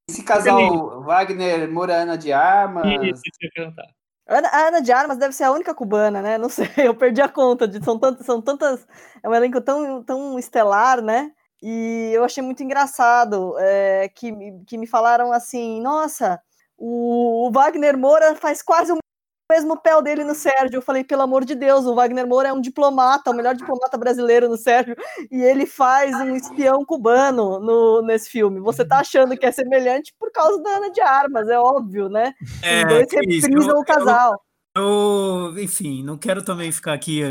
Esse 0.09 0.23
casal 0.23 1.03
Wagner 1.03 1.69
Morana 1.69 2.17
de 2.17 2.31
Armas. 2.31 2.85
Isso, 3.03 3.21
isso 3.25 3.51
cantar. 3.55 3.87
A 4.29 4.67
Ana 4.67 4.81
de 4.81 4.91
Armas 4.91 5.17
deve 5.17 5.33
ser 5.33 5.45
a 5.45 5.51
única 5.51 5.73
cubana, 5.73 6.21
né? 6.21 6.37
Não 6.37 6.49
sei, 6.49 6.67
eu 6.77 6.95
perdi 6.95 7.21
a 7.21 7.29
conta 7.29 7.67
de 7.67 7.83
são 7.83 7.97
tantas, 7.97 8.25
são 8.25 8.41
tantas, 8.41 8.85
é 9.23 9.29
um 9.29 9.33
elenco 9.33 9.61
tão, 9.61 10.03
tão 10.03 10.37
estelar, 10.37 11.01
né? 11.01 11.31
E 11.61 12.11
eu 12.13 12.23
achei 12.23 12.43
muito 12.43 12.61
engraçado 12.63 13.55
é, 13.59 14.09
que, 14.09 14.31
que 14.65 14.77
me 14.77 14.85
falaram 14.85 15.31
assim, 15.31 15.81
nossa, 15.81 16.39
o, 16.77 17.47
o 17.47 17.51
Wagner 17.51 17.97
Moura 17.97 18.35
faz 18.35 18.61
quase 18.61 18.91
o 18.91 18.97
mesmo 19.49 19.77
pé 19.77 19.99
dele 20.01 20.23
no 20.23 20.35
Sérgio. 20.35 20.77
Eu 20.77 20.81
falei, 20.81 21.03
pelo 21.03 21.21
amor 21.21 21.45
de 21.45 21.55
Deus, 21.55 21.85
o 21.85 21.95
Wagner 21.95 22.27
Moura 22.27 22.49
é 22.49 22.53
um 22.53 22.61
diplomata, 22.61 23.31
o 23.31 23.34
melhor 23.34 23.55
diplomata 23.55 23.97
brasileiro 23.97 24.49
no 24.49 24.57
Sérgio, 24.57 24.95
e 25.31 25.41
ele 25.41 25.65
faz 25.65 26.13
um 26.15 26.35
espião 26.35 26.84
cubano 26.85 27.59
no, 27.59 28.01
nesse 28.01 28.29
filme. 28.29 28.59
Você 28.59 28.85
tá 28.85 28.99
achando 28.99 29.38
que 29.38 29.45
é 29.45 29.51
semelhante 29.51 30.13
por 30.19 30.31
causa 30.31 30.61
da 30.61 30.69
Ana 30.71 30.91
de 30.91 31.01
Armas, 31.01 31.47
é 31.47 31.57
óbvio, 31.57 32.09
né? 32.09 32.34
É, 32.61 32.84
Os 32.84 32.89
dois 32.89 33.07
reprisam 33.11 33.79
o 33.79 33.85
casal. 33.85 34.34
Eu, 34.34 34.39
enfim, 35.57 36.03
não 36.03 36.17
quero 36.17 36.41
também 36.41 36.71
ficar 36.71 36.93
aqui, 36.93 37.21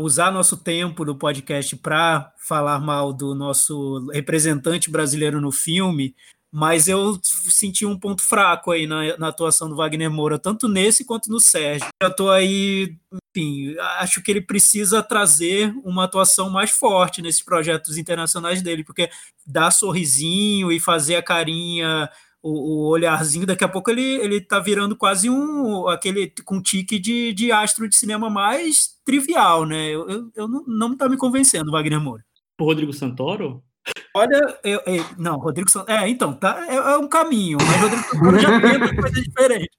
usar 0.00 0.30
nosso 0.30 0.56
tempo 0.56 1.04
do 1.04 1.16
podcast 1.16 1.76
para 1.76 2.32
falar 2.38 2.78
mal 2.78 3.12
do 3.12 3.34
nosso 3.34 4.08
representante 4.12 4.90
brasileiro 4.90 5.40
no 5.40 5.52
filme, 5.52 6.14
mas 6.50 6.88
eu 6.88 7.18
senti 7.22 7.84
um 7.84 7.98
ponto 7.98 8.22
fraco 8.22 8.70
aí 8.70 8.86
na, 8.86 9.16
na, 9.18 9.28
atuação 9.28 9.68
do 9.68 9.76
Wagner 9.76 10.10
Moura, 10.10 10.38
tanto 10.38 10.66
nesse 10.66 11.04
quanto 11.04 11.30
no 11.30 11.38
Sérgio. 11.38 11.86
Já 12.02 12.08
estou 12.08 12.30
aí, 12.30 12.96
enfim, 13.36 13.76
acho 13.98 14.22
que 14.22 14.30
ele 14.30 14.40
precisa 14.40 15.02
trazer 15.02 15.74
uma 15.84 16.04
atuação 16.04 16.48
mais 16.48 16.70
forte 16.70 17.20
nesses 17.20 17.42
projetos 17.42 17.98
internacionais 17.98 18.62
dele, 18.62 18.82
porque 18.82 19.10
dar 19.46 19.70
sorrisinho 19.70 20.72
e 20.72 20.80
fazer 20.80 21.16
a 21.16 21.22
carinha, 21.22 22.08
o, 22.48 22.88
olharzinho, 22.88 23.46
daqui 23.46 23.64
a 23.64 23.68
pouco 23.68 23.90
ele, 23.90 24.02
ele 24.02 24.40
tá 24.40 24.58
virando 24.58 24.96
quase 24.96 25.28
um 25.28 25.88
aquele 25.88 26.32
com 26.44 26.62
tique 26.62 26.98
de, 26.98 27.32
de 27.32 27.52
astro 27.52 27.88
de 27.88 27.96
cinema 27.96 28.30
mais 28.30 28.96
trivial, 29.04 29.64
né? 29.64 29.88
Eu, 29.88 30.08
eu, 30.08 30.30
eu 30.34 30.48
não, 30.48 30.64
não 30.66 30.96
tá 30.96 31.08
me 31.08 31.16
convencendo, 31.16 31.70
Wagner 31.70 32.00
Moura. 32.00 32.24
O 32.60 32.64
Rodrigo 32.64 32.92
Santoro? 32.92 33.62
Olha, 34.14 34.58
eu, 34.64 34.80
eu, 34.86 35.04
não, 35.16 35.38
Rodrigo 35.38 35.70
Santoro. 35.70 35.98
É, 35.98 36.08
então, 36.08 36.32
tá, 36.34 36.66
é, 36.68 36.76
é, 36.76 36.98
um 36.98 37.08
caminho, 37.08 37.58
mas 37.60 37.80
Rodrigo 37.80 38.02
Santoro 38.04 38.38
já 38.38 38.60
tenta 38.60 38.96
coisa 38.96 39.22
diferente. 39.22 39.70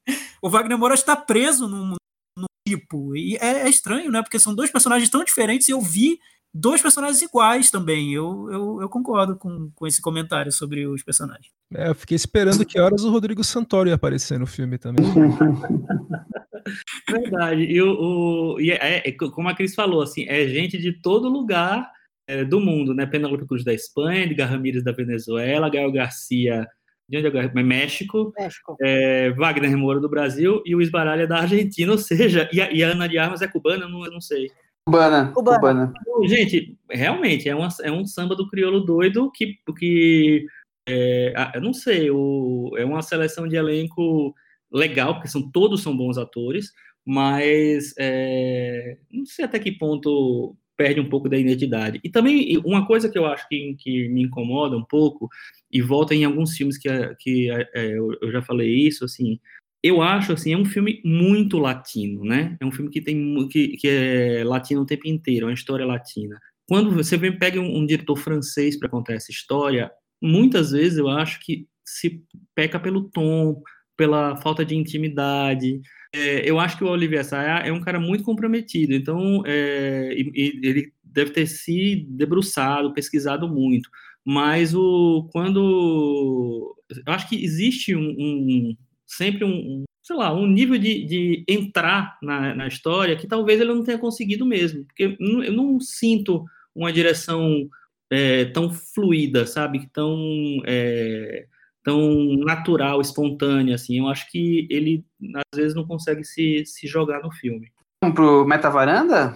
O 0.42 0.50
Wagner 0.50 0.78
Moura 0.78 0.96
está 0.96 1.16
preso 1.16 1.68
num, 1.68 1.96
num 2.38 2.46
tipo, 2.68 3.16
e 3.16 3.36
é, 3.38 3.64
é, 3.64 3.70
estranho, 3.70 4.12
né? 4.12 4.22
Porque 4.22 4.40
são 4.40 4.56
dois 4.56 4.72
personagens 4.72 5.10
tão 5.10 5.24
diferentes 5.24 5.68
e 5.68 5.72
eu 5.72 5.82
vi 5.82 6.20
dois 6.54 6.82
personagens 6.82 7.22
iguais 7.22 7.72
também. 7.72 8.14
Eu, 8.14 8.50
eu, 8.52 8.82
eu 8.82 8.90
concordo 8.90 9.36
com, 9.36 9.72
com 9.76 9.88
esse 9.88 10.02
comentário 10.02 10.52
sobre 10.52 10.88
os 10.88 11.04
personagens. 11.04 11.48
É, 11.74 11.90
eu 11.90 11.96
fiquei 11.96 12.16
esperando 12.16 12.66
que 12.66 12.80
horas 12.80 13.04
o 13.04 13.12
Rodrigo 13.12 13.44
Santoro 13.44 13.90
ia 13.90 13.96
aparecer 13.96 14.40
no 14.40 14.48
filme 14.48 14.78
também. 14.78 15.06
Verdade. 17.10 17.64
E, 17.64 17.82
o, 17.82 18.56
o, 18.56 18.60
e 18.60 18.72
é, 18.72 19.08
é, 19.08 19.12
como 19.12 19.50
a 19.50 19.56
Cris 19.56 19.76
falou, 19.76 20.02
assim, 20.02 20.26
é 20.28 20.48
gente 20.48 20.78
de 20.78 20.94
todo 21.02 21.30
lugar 21.30 21.90
é, 22.28 22.44
do 22.44 22.60
mundo, 22.60 22.94
né? 22.94 23.06
Penélope 23.06 23.48
Cruz 23.48 23.64
da 23.64 23.74
Espanha, 23.74 24.24
Edgar 24.24 24.50
Ramírez 24.50 24.84
da 24.84 24.92
Venezuela, 24.92 25.70
Gael 25.70 25.92
Garcia 25.92 26.68
de 27.10 27.18
onde 27.18 27.38
é 27.38 27.64
México, 27.64 28.32
México. 28.38 28.78
É, 28.80 29.32
Wagner 29.32 29.76
Moura 29.76 30.00
do 30.00 30.08
Brasil 30.08 30.62
e 30.64 30.76
o 30.76 30.82
Esbaralha 30.82 31.26
da 31.26 31.40
Argentina, 31.40 31.92
ou 31.92 31.98
seja, 31.98 32.48
e 32.54 32.62
a, 32.62 32.72
e 32.72 32.84
a 32.84 32.90
Ana 32.90 33.10
de 33.10 33.18
Armas 33.18 33.42
é 33.42 33.48
cubana, 33.48 33.86
eu 33.86 33.90
não, 33.90 34.06
eu 34.06 34.12
não 34.12 34.22
sei. 34.22 34.52
Cubana, 34.90 35.32
cubana. 35.34 35.60
cubana. 35.60 35.94
Gente, 36.28 36.78
realmente, 36.90 37.48
é, 37.48 37.56
uma, 37.56 37.70
é 37.84 37.92
um 37.92 38.06
samba 38.06 38.36
do 38.36 38.48
crioulo 38.48 38.82
doido 38.82 39.32
que, 39.32 39.58
que 39.78 40.46
é, 40.88 41.34
eu 41.56 41.62
não 41.62 41.74
sei, 41.74 42.10
o, 42.10 42.74
é 42.78 42.84
uma 42.84 43.02
seleção 43.02 43.48
de 43.48 43.56
elenco 43.56 44.34
legal, 44.72 45.16
porque 45.16 45.28
são, 45.28 45.50
todos 45.52 45.82
são 45.82 45.96
bons 45.96 46.18
atores, 46.18 46.72
mas 47.06 47.94
é, 47.98 48.98
não 49.12 49.26
sei 49.26 49.46
até 49.46 49.60
que 49.60 49.72
ponto 49.72 50.56
perde 50.76 51.00
um 51.00 51.10
pouco 51.10 51.28
da 51.28 51.38
identidade. 51.38 52.00
E 52.04 52.10
também, 52.10 52.58
uma 52.66 52.88
coisa 52.88 53.10
que 53.10 53.18
eu 53.18 53.26
acho 53.26 53.48
que, 53.50 53.76
que 53.78 54.08
me 54.08 54.24
incomoda 54.24 54.78
um 54.78 54.84
pouco, 54.84 55.30
e 55.72 55.82
volta 55.82 56.16
em 56.16 56.24
alguns 56.24 56.56
filmes 56.56 56.78
que, 56.78 56.90
que 57.20 57.52
é, 57.52 57.98
eu 57.98 58.32
já 58.32 58.42
falei 58.42 58.88
isso, 58.88 59.06
assim, 59.06 59.40
eu 59.84 60.02
acho, 60.02 60.34
assim, 60.34 60.54
é 60.54 60.58
um 60.58 60.66
filme 60.66 61.02
muito 61.06 61.58
latino, 61.58 62.24
né? 62.24 62.58
É 62.60 62.66
um 62.66 62.72
filme 62.72 62.92
que 62.92 63.02
tem 63.02 63.48
que, 63.48 63.78
que 63.78 63.88
é 63.88 64.44
latino 64.44 64.82
o 64.82 64.86
tempo 64.86 65.08
inteiro, 65.08 65.46
é 65.46 65.50
uma 65.50 65.54
história 65.54 65.86
latina. 65.86 66.40
Quando 66.68 66.92
você 66.92 67.18
vem, 67.18 67.38
pega 67.38 67.60
um, 67.60 67.78
um 67.80 67.86
diretor 67.86 68.16
francês 68.18 68.78
para 68.78 68.90
contar 68.90 69.14
essa 69.14 69.32
história, 69.32 69.92
muitas 70.22 70.72
vezes 70.72 70.98
eu 70.98 71.08
acho 71.08 71.40
que 71.40 71.66
se 71.86 72.22
peca 72.54 72.80
pelo 72.80 73.10
tom, 73.10 73.62
pela 73.98 74.36
falta 74.38 74.64
de 74.66 74.76
intimidade, 74.76 75.82
é, 76.14 76.50
eu 76.50 76.60
acho 76.60 76.78
que 76.78 76.84
o 76.84 76.88
Olivier 76.88 77.24
Sayá 77.24 77.64
é 77.66 77.72
um 77.72 77.82
cara 77.82 78.00
muito 78.00 78.24
comprometido, 78.24 78.94
então 78.94 79.44
é, 79.46 80.10
ele 80.14 80.92
deve 81.04 81.32
ter 81.32 81.48
se 81.48 82.08
debruçado, 82.10 82.94
pesquisado 82.94 83.48
muito. 83.48 83.90
Mas 84.26 84.74
o 84.76 85.30
quando 85.32 86.76
eu 86.90 87.14
acho 87.14 87.30
que 87.30 87.44
existe 87.44 87.96
um, 87.96 88.10
um 88.18 88.78
sempre 89.10 89.44
um, 89.44 89.50
um, 89.50 89.84
sei 90.04 90.16
lá 90.16 90.34
um 90.34 90.48
nível 90.48 90.78
de, 90.78 91.06
de 91.06 91.44
entrar 91.48 92.18
na, 92.22 92.54
na, 92.54 92.68
história 92.68 93.16
que 93.18 93.28
talvez 93.28 93.60
ele 93.60 93.74
não 93.74 93.84
tenha 93.84 93.98
conseguido 93.98 94.46
mesmo, 94.46 94.86
porque 94.86 95.18
eu 95.20 95.54
não 95.54 95.80
sinto 95.80 96.46
uma 96.76 96.94
direção 96.94 97.68
é, 98.12 98.46
tão 98.46 98.72
fluida, 98.72 99.46
sabe, 99.46 99.90
tão 99.92 100.18
é, 100.66 101.46
tão 101.84 102.38
natural, 102.38 103.02
espontânea, 103.02 103.76
assim. 103.76 104.00
Eu 104.00 104.08
acho 104.08 104.30
que 104.30 104.68
ele, 104.70 105.06
às 105.36 105.58
vezes, 105.58 105.76
não 105.76 105.86
consegue 105.86 106.24
se, 106.24 106.64
se 106.66 106.88
jogar 106.88 107.22
no 107.22 107.32
filme. 107.32 107.72
Vamos 108.04 108.16
pro 108.16 108.46
Meta 108.46 108.70
Varanda? 108.70 109.36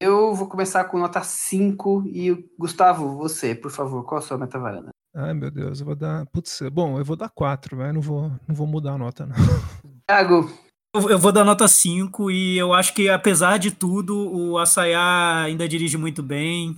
Eu 0.00 0.34
vou 0.34 0.48
começar 0.48 0.84
com 0.84 0.98
nota 0.98 1.22
5 1.22 2.04
e 2.06 2.32
Gustavo, 2.58 3.16
você, 3.16 3.54
por 3.54 3.70
favor, 3.70 4.04
qual 4.04 4.18
a 4.18 4.22
sua 4.22 4.38
Meta 4.38 4.58
Varanda? 4.58 4.90
Ai, 5.14 5.34
meu 5.34 5.50
Deus, 5.50 5.80
eu 5.80 5.86
vou 5.86 5.96
dar. 5.96 6.26
Putz, 6.26 6.60
bom, 6.72 6.98
eu 6.98 7.04
vou 7.04 7.16
dar 7.16 7.28
4, 7.28 7.76
mas 7.76 7.94
não 7.94 8.00
vou, 8.00 8.30
não 8.46 8.54
vou 8.54 8.66
mudar 8.66 8.92
a 8.92 8.98
nota, 8.98 9.26
não. 9.26 9.34
Thiago. 10.08 10.50
Eu 10.94 11.18
vou 11.18 11.30
dar 11.30 11.44
nota 11.44 11.68
5 11.68 12.30
e 12.30 12.56
eu 12.56 12.72
acho 12.72 12.94
que, 12.94 13.08
apesar 13.10 13.58
de 13.58 13.70
tudo, 13.70 14.16
o 14.16 14.58
Assayá 14.58 15.42
ainda 15.42 15.68
dirige 15.68 15.98
muito 15.98 16.22
bem. 16.22 16.74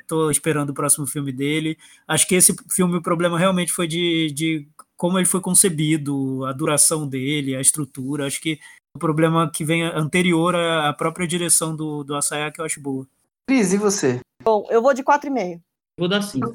Estou 0.00 0.28
é, 0.28 0.32
esperando 0.32 0.70
o 0.70 0.74
próximo 0.74 1.06
filme 1.06 1.32
dele. 1.32 1.76
Acho 2.06 2.26
que 2.26 2.36
esse 2.36 2.54
filme, 2.70 2.96
o 2.96 3.02
problema 3.02 3.38
realmente 3.38 3.72
foi 3.72 3.88
de, 3.88 4.30
de 4.32 4.68
como 4.96 5.18
ele 5.18 5.26
foi 5.26 5.40
concebido, 5.40 6.44
a 6.46 6.52
duração 6.52 7.06
dele, 7.06 7.56
a 7.56 7.60
estrutura. 7.60 8.26
Acho 8.26 8.40
que 8.40 8.60
o 8.94 8.98
problema 8.98 9.50
que 9.50 9.64
vem 9.64 9.82
anterior 9.82 10.54
à 10.54 10.92
própria 10.92 11.26
direção 11.26 11.76
do, 11.76 12.04
do 12.04 12.14
Assayá, 12.14 12.50
que 12.50 12.60
eu 12.60 12.64
acho 12.64 12.80
boa. 12.80 13.06
Cris, 13.48 13.72
e 13.72 13.76
você? 13.76 14.20
Bom, 14.42 14.66
eu 14.70 14.80
vou 14.80 14.94
de 14.94 15.02
4,5. 15.02 15.60
Vou 15.98 16.08
dar 16.08 16.22
5 16.22 16.52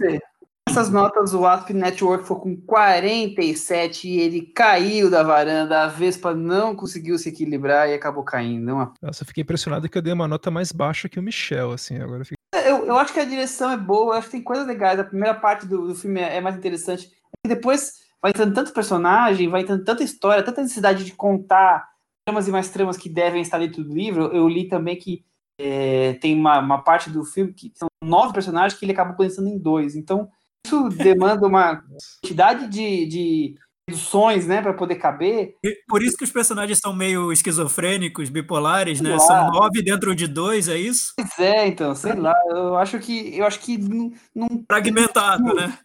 essas 0.69 0.89
notas, 0.89 1.33
o 1.33 1.45
Asp 1.45 1.71
Network 1.71 2.25
foi 2.25 2.39
com 2.39 2.55
47 2.55 4.07
e 4.07 4.19
ele 4.19 4.41
caiu 4.41 5.09
da 5.09 5.23
varanda. 5.23 5.83
A 5.83 5.87
Vespa 5.87 6.33
não 6.33 6.75
conseguiu 6.75 7.17
se 7.17 7.29
equilibrar 7.29 7.89
e 7.89 7.93
acabou 7.93 8.23
caindo. 8.23 8.73
Nossa, 9.01 9.23
eu 9.23 9.27
fiquei 9.27 9.41
impressionado 9.41 9.89
que 9.89 9.97
eu 9.97 10.01
dei 10.01 10.13
uma 10.13 10.27
nota 10.27 10.49
mais 10.49 10.71
baixa 10.71 11.09
que 11.09 11.19
o 11.19 11.23
Michel, 11.23 11.71
assim, 11.71 11.97
agora. 11.97 12.23
Eu, 12.53 12.61
eu, 12.61 12.85
eu 12.85 12.97
acho 12.97 13.11
que 13.11 13.19
a 13.19 13.25
direção 13.25 13.69
é 13.69 13.77
boa, 13.77 14.13
eu 14.13 14.19
acho 14.19 14.27
que 14.27 14.33
tem 14.33 14.43
coisas 14.43 14.65
legais. 14.65 14.99
A 14.99 15.03
primeira 15.03 15.33
parte 15.33 15.65
do, 15.65 15.87
do 15.87 15.95
filme 15.95 16.21
é, 16.21 16.37
é 16.37 16.41
mais 16.41 16.55
interessante. 16.55 17.11
E 17.45 17.49
depois 17.49 17.93
vai 18.21 18.29
entrando 18.29 18.53
tanto 18.53 18.73
personagem, 18.73 19.49
vai 19.49 19.61
entrando 19.61 19.83
tanta 19.83 20.03
história, 20.03 20.43
tanta 20.43 20.61
necessidade 20.61 21.03
de 21.03 21.11
contar 21.13 21.89
tramas 22.25 22.47
e 22.47 22.51
mais 22.51 22.69
tramas 22.69 22.97
que 22.97 23.09
devem 23.09 23.41
estar 23.41 23.57
dentro 23.57 23.83
do 23.83 23.93
livro. 23.93 24.27
Eu 24.27 24.47
li 24.47 24.67
também 24.67 24.95
que 24.95 25.25
é, 25.59 26.13
tem 26.13 26.33
uma, 26.33 26.59
uma 26.59 26.81
parte 26.81 27.09
do 27.09 27.25
filme 27.25 27.51
que 27.51 27.71
são 27.75 27.87
nove 28.03 28.33
personagens 28.33 28.79
que 28.79 28.85
ele 28.85 28.93
acabou 28.93 29.15
condensando 29.15 29.49
em 29.49 29.57
dois. 29.57 29.95
Então, 29.95 30.29
isso 30.65 30.89
demanda 30.89 31.47
uma 31.47 31.83
quantidade 32.21 32.67
de, 32.67 33.05
de 33.05 33.55
reduções, 33.89 34.47
né, 34.47 34.61
para 34.61 34.73
poder 34.73 34.95
caber. 34.95 35.55
Por 35.87 36.01
isso 36.01 36.15
que 36.15 36.23
os 36.23 36.31
personagens 36.31 36.79
são 36.79 36.95
meio 36.95 37.31
esquizofrênicos, 37.31 38.29
bipolares, 38.29 39.01
né? 39.01 39.17
São 39.19 39.51
nove 39.51 39.81
dentro 39.81 40.15
de 40.15 40.27
dois, 40.27 40.67
é 40.67 40.77
isso? 40.77 41.13
Pois 41.17 41.39
é, 41.39 41.67
então, 41.67 41.93
sei 41.93 42.13
lá. 42.13 42.33
Eu 42.49 42.77
acho 42.77 42.99
que 42.99 43.37
eu 43.37 43.45
acho 43.45 43.59
que 43.59 43.77
não, 43.77 44.11
não 44.33 44.63
fragmentado, 44.67 45.43
não, 45.43 45.55
né? 45.55 45.77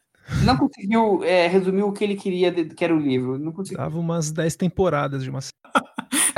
Não 0.44 0.56
conseguiu 0.56 1.22
é, 1.22 1.46
resumir 1.46 1.82
o 1.82 1.92
que 1.92 2.02
ele 2.02 2.16
queria, 2.16 2.52
que 2.52 2.84
era 2.84 2.94
o 2.94 2.98
livro. 2.98 3.38
Não 3.38 3.52
conseguiu. 3.52 3.78
Dava 3.78 3.98
umas 3.98 4.30
dez 4.30 4.56
temporadas 4.56 5.22
de 5.22 5.30
uma 5.30 5.40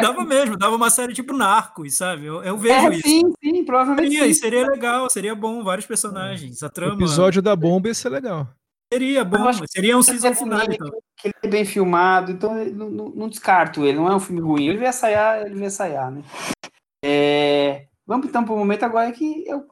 Dava 0.01 0.25
mesmo, 0.25 0.57
dava 0.57 0.77
uma 0.77 0.91
série 0.91 1.13
tipo 1.13 1.33
Narcos, 1.33 1.97
sabe? 1.97 2.27
Eu, 2.27 2.43
eu 2.43 2.57
vejo 2.57 2.87
É, 2.87 2.95
isso. 2.97 3.09
sim, 3.09 3.33
sim, 3.43 3.65
provavelmente 3.65 4.11
Seria, 4.13 4.27
e 4.27 4.35
sim. 4.35 4.41
seria 4.41 4.67
legal, 4.67 5.11
seria 5.11 5.35
bom, 5.35 5.63
vários 5.65 5.87
personagens. 5.87 6.63
A 6.63 6.67
O 6.67 6.71
trama 6.71 6.95
episódio 6.95 7.43
da 7.43 7.57
bomba 7.57 7.89
ia 7.89 7.95
ser 7.95 8.09
legal. 8.11 8.49
seria 8.93 9.25
bom, 9.25 9.53
seria 9.67 9.99
um 9.99 10.03
season 10.03 10.35
final. 10.35 10.61
Então. 10.63 10.91
que 11.17 11.29
ele 11.29 11.35
é 11.43 11.49
bem 11.49 11.65
filmado, 11.65 12.31
então 12.31 12.57
eu 12.57 12.73
não, 12.75 12.91
não- 12.91 13.09
não 13.11 13.29
descarto 13.29 13.85
ele, 13.85 13.99
não 13.99 14.09
é 14.09 14.15
um 14.15 14.21
filme 14.21 14.41
ruim. 14.41 14.69
Ele 14.69 14.79
vai 14.79 14.89
ensaiar, 14.89 15.43
ele 15.45 15.57
vai 15.57 15.67
ensaiar, 15.67 16.11
né? 16.13 16.23
É, 17.05 17.87
vamos 18.07 18.27
então 18.29 18.45
para 18.45 18.55
o 18.55 18.59
momento 18.59 18.85
agora 18.85 19.11
que 19.13 19.45
é 19.49 19.57
o, 19.57 19.67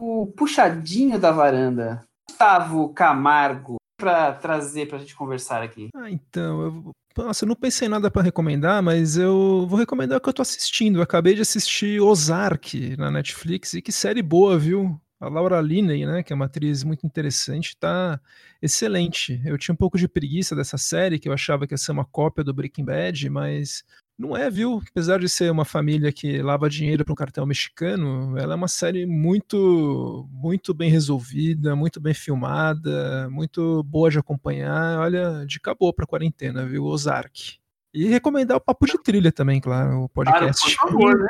o 0.00 0.26
puxadinho 0.26 1.18
da 1.18 1.30
varanda. 1.30 2.04
Gustavo 2.28 2.88
Camargo, 2.90 3.76
para 3.98 4.32
trazer 4.32 4.86
para 4.86 4.96
a 4.96 5.00
gente 5.00 5.16
conversar 5.16 5.62
aqui. 5.62 5.88
Ah, 5.96 6.08
então, 6.10 6.62
eu, 6.62 6.90
nossa, 7.26 7.44
eu 7.44 7.48
não 7.48 7.56
pensei 7.56 7.86
em 7.86 7.90
nada 7.90 8.10
pra 8.10 8.22
recomendar, 8.22 8.82
mas 8.82 9.16
eu 9.16 9.66
vou 9.68 9.78
recomendar 9.78 10.18
o 10.18 10.20
que 10.20 10.28
eu 10.28 10.32
tô 10.32 10.42
assistindo. 10.42 10.98
Eu 10.98 11.02
acabei 11.02 11.34
de 11.34 11.42
assistir 11.42 12.00
Ozark 12.00 12.96
na 12.96 13.10
Netflix 13.10 13.74
e 13.74 13.82
que 13.82 13.92
série 13.92 14.22
boa, 14.22 14.58
viu? 14.58 15.00
A 15.20 15.28
Laura 15.28 15.60
Linney, 15.60 16.06
né, 16.06 16.22
que 16.22 16.32
é 16.32 16.36
uma 16.36 16.44
atriz 16.44 16.84
muito 16.84 17.04
interessante, 17.04 17.76
tá 17.76 18.20
excelente. 18.62 19.40
Eu 19.44 19.58
tinha 19.58 19.72
um 19.72 19.76
pouco 19.76 19.98
de 19.98 20.06
preguiça 20.06 20.54
dessa 20.54 20.78
série, 20.78 21.18
que 21.18 21.28
eu 21.28 21.32
achava 21.32 21.66
que 21.66 21.74
ia 21.74 21.78
ser 21.78 21.90
uma 21.90 22.04
cópia 22.04 22.44
do 22.44 22.54
Breaking 22.54 22.84
Bad, 22.84 23.28
mas 23.28 23.82
não 24.18 24.36
é, 24.36 24.50
viu? 24.50 24.82
Apesar 24.90 25.20
de 25.20 25.28
ser 25.28 25.50
uma 25.50 25.64
família 25.64 26.10
que 26.10 26.42
lava 26.42 26.68
dinheiro 26.68 27.04
para 27.04 27.12
um 27.12 27.16
cartel 27.16 27.46
mexicano, 27.46 28.36
ela 28.36 28.54
é 28.54 28.56
uma 28.56 28.66
série 28.66 29.06
muito, 29.06 30.28
muito 30.32 30.74
bem 30.74 30.90
resolvida, 30.90 31.76
muito 31.76 32.00
bem 32.00 32.12
filmada, 32.12 33.30
muito 33.30 33.82
boa 33.84 34.10
de 34.10 34.18
acompanhar. 34.18 34.98
Olha, 34.98 35.44
dica 35.46 35.72
boa 35.74 35.92
para 35.92 36.06
quarentena, 36.06 36.66
viu? 36.66 36.84
Ozark. 36.84 37.58
E 37.94 38.06
recomendar 38.06 38.56
o 38.56 38.60
Papo 38.60 38.86
de 38.86 39.00
Trilha 39.02 39.30
também, 39.30 39.60
claro, 39.60 40.02
o 40.02 40.08
Claro, 40.08 40.30
podcast. 40.30 40.76
por 40.76 40.90
favor, 40.90 41.18
né? 41.18 41.28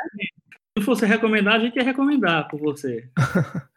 Se 0.77 0.83
fosse 0.83 1.05
recomendar, 1.05 1.55
a 1.55 1.59
gente 1.59 1.75
ia 1.75 1.83
recomendar 1.83 2.47
por 2.47 2.59
você. 2.59 3.09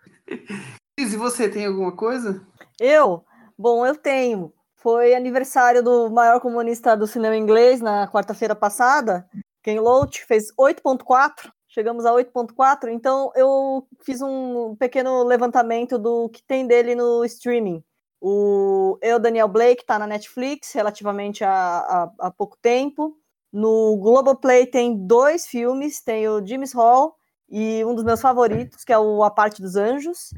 Cris, 0.97 1.13
e 1.13 1.17
você 1.17 1.49
tem 1.49 1.67
alguma 1.67 1.93
coisa? 1.93 2.47
Eu? 2.81 3.25
Bom, 3.59 3.85
eu 3.87 3.95
tenho. 3.95 4.53
Foi 4.83 5.15
aniversário 5.15 5.81
do 5.81 6.11
maior 6.11 6.41
comunista 6.41 6.97
do 6.97 7.07
cinema 7.07 7.37
inglês 7.37 7.81
na 7.81 8.09
quarta-feira 8.09 8.53
passada. 8.57 9.25
Ken 9.63 9.79
Loach 9.81 10.25
fez 10.25 10.53
8.4. 10.59 11.53
Chegamos 11.69 12.05
a 12.05 12.11
8.4. 12.11 12.89
Então 12.89 13.31
eu 13.37 13.87
fiz 14.01 14.21
um 14.21 14.75
pequeno 14.75 15.23
levantamento 15.23 15.97
do 16.01 16.29
que 16.31 16.43
tem 16.43 16.67
dele 16.67 16.97
no 16.97 17.25
streaming. 17.25 17.81
O 18.21 18.99
Eu, 19.01 19.21
Daniel 19.21 19.47
Blake, 19.47 19.83
está 19.83 20.01
na 20.01 20.07
Netflix 20.07 20.73
relativamente 20.73 21.45
a 21.45 22.33
pouco 22.37 22.59
tempo. 22.61 23.17
No 23.53 23.97
Globoplay 23.99 24.67
tem 24.67 25.07
dois 25.07 25.47
filmes. 25.47 26.03
Tem 26.03 26.29
o 26.29 26.45
James 26.45 26.73
Hall 26.73 27.15
e 27.49 27.85
um 27.85 27.95
dos 27.95 28.03
meus 28.03 28.21
favoritos, 28.21 28.85
que 28.85 28.93
é 28.93 28.99
o 28.99 29.23
A 29.23 29.31
Parte 29.31 29.63
dos 29.63 29.77
Anjos. 29.77 30.35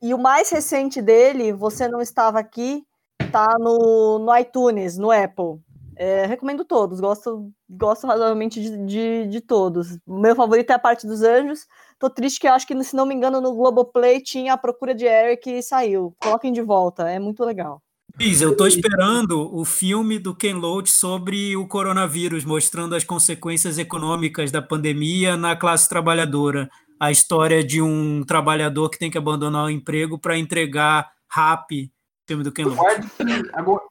E 0.00 0.14
o 0.14 0.18
mais 0.18 0.50
recente 0.50 1.02
dele, 1.02 1.52
Você 1.52 1.88
Não 1.88 2.00
Estava 2.00 2.38
Aqui, 2.38 2.86
tá 3.30 3.56
no, 3.58 4.18
no 4.18 4.36
iTunes, 4.36 4.98
no 4.98 5.10
Apple. 5.10 5.60
É, 5.96 6.26
recomendo 6.26 6.64
todos, 6.64 7.00
gosto, 7.00 7.50
gosto 7.68 8.06
razoavelmente 8.06 8.60
de, 8.60 8.86
de, 8.86 9.26
de 9.26 9.40
todos. 9.40 9.98
Meu 10.06 10.36
favorito 10.36 10.70
é 10.70 10.74
A 10.74 10.78
Parte 10.78 11.06
dos 11.06 11.22
Anjos. 11.22 11.66
Tô 11.98 12.08
triste 12.08 12.38
que 12.38 12.46
eu 12.46 12.52
acho 12.52 12.66
que, 12.66 12.84
se 12.84 12.94
não 12.94 13.04
me 13.04 13.14
engano, 13.14 13.40
no 13.40 13.52
Globoplay 13.52 14.20
tinha 14.20 14.52
A 14.52 14.56
Procura 14.56 14.94
de 14.94 15.04
Eric 15.04 15.50
e 15.50 15.62
saiu. 15.62 16.14
Coloquem 16.20 16.52
de 16.52 16.62
volta, 16.62 17.10
é 17.10 17.18
muito 17.18 17.44
legal. 17.44 17.82
Cris, 18.16 18.40
eu 18.40 18.56
tô 18.56 18.66
esperando 18.66 19.54
o 19.54 19.64
filme 19.64 20.18
do 20.18 20.34
Ken 20.34 20.54
Loach 20.54 20.90
sobre 20.90 21.56
o 21.56 21.66
coronavírus, 21.66 22.44
mostrando 22.44 22.94
as 22.94 23.04
consequências 23.04 23.76
econômicas 23.76 24.50
da 24.50 24.62
pandemia 24.62 25.36
na 25.36 25.56
classe 25.56 25.88
trabalhadora. 25.88 26.68
A 27.00 27.10
história 27.10 27.62
de 27.62 27.82
um 27.82 28.24
trabalhador 28.24 28.88
que 28.88 28.98
tem 28.98 29.10
que 29.10 29.18
abandonar 29.18 29.66
o 29.66 29.70
emprego 29.70 30.18
para 30.18 30.38
entregar 30.38 31.08
rap, 31.30 31.90
filme 32.28 32.44
do 32.44 32.52
Ken 32.52 32.64
Loach. 32.64 33.08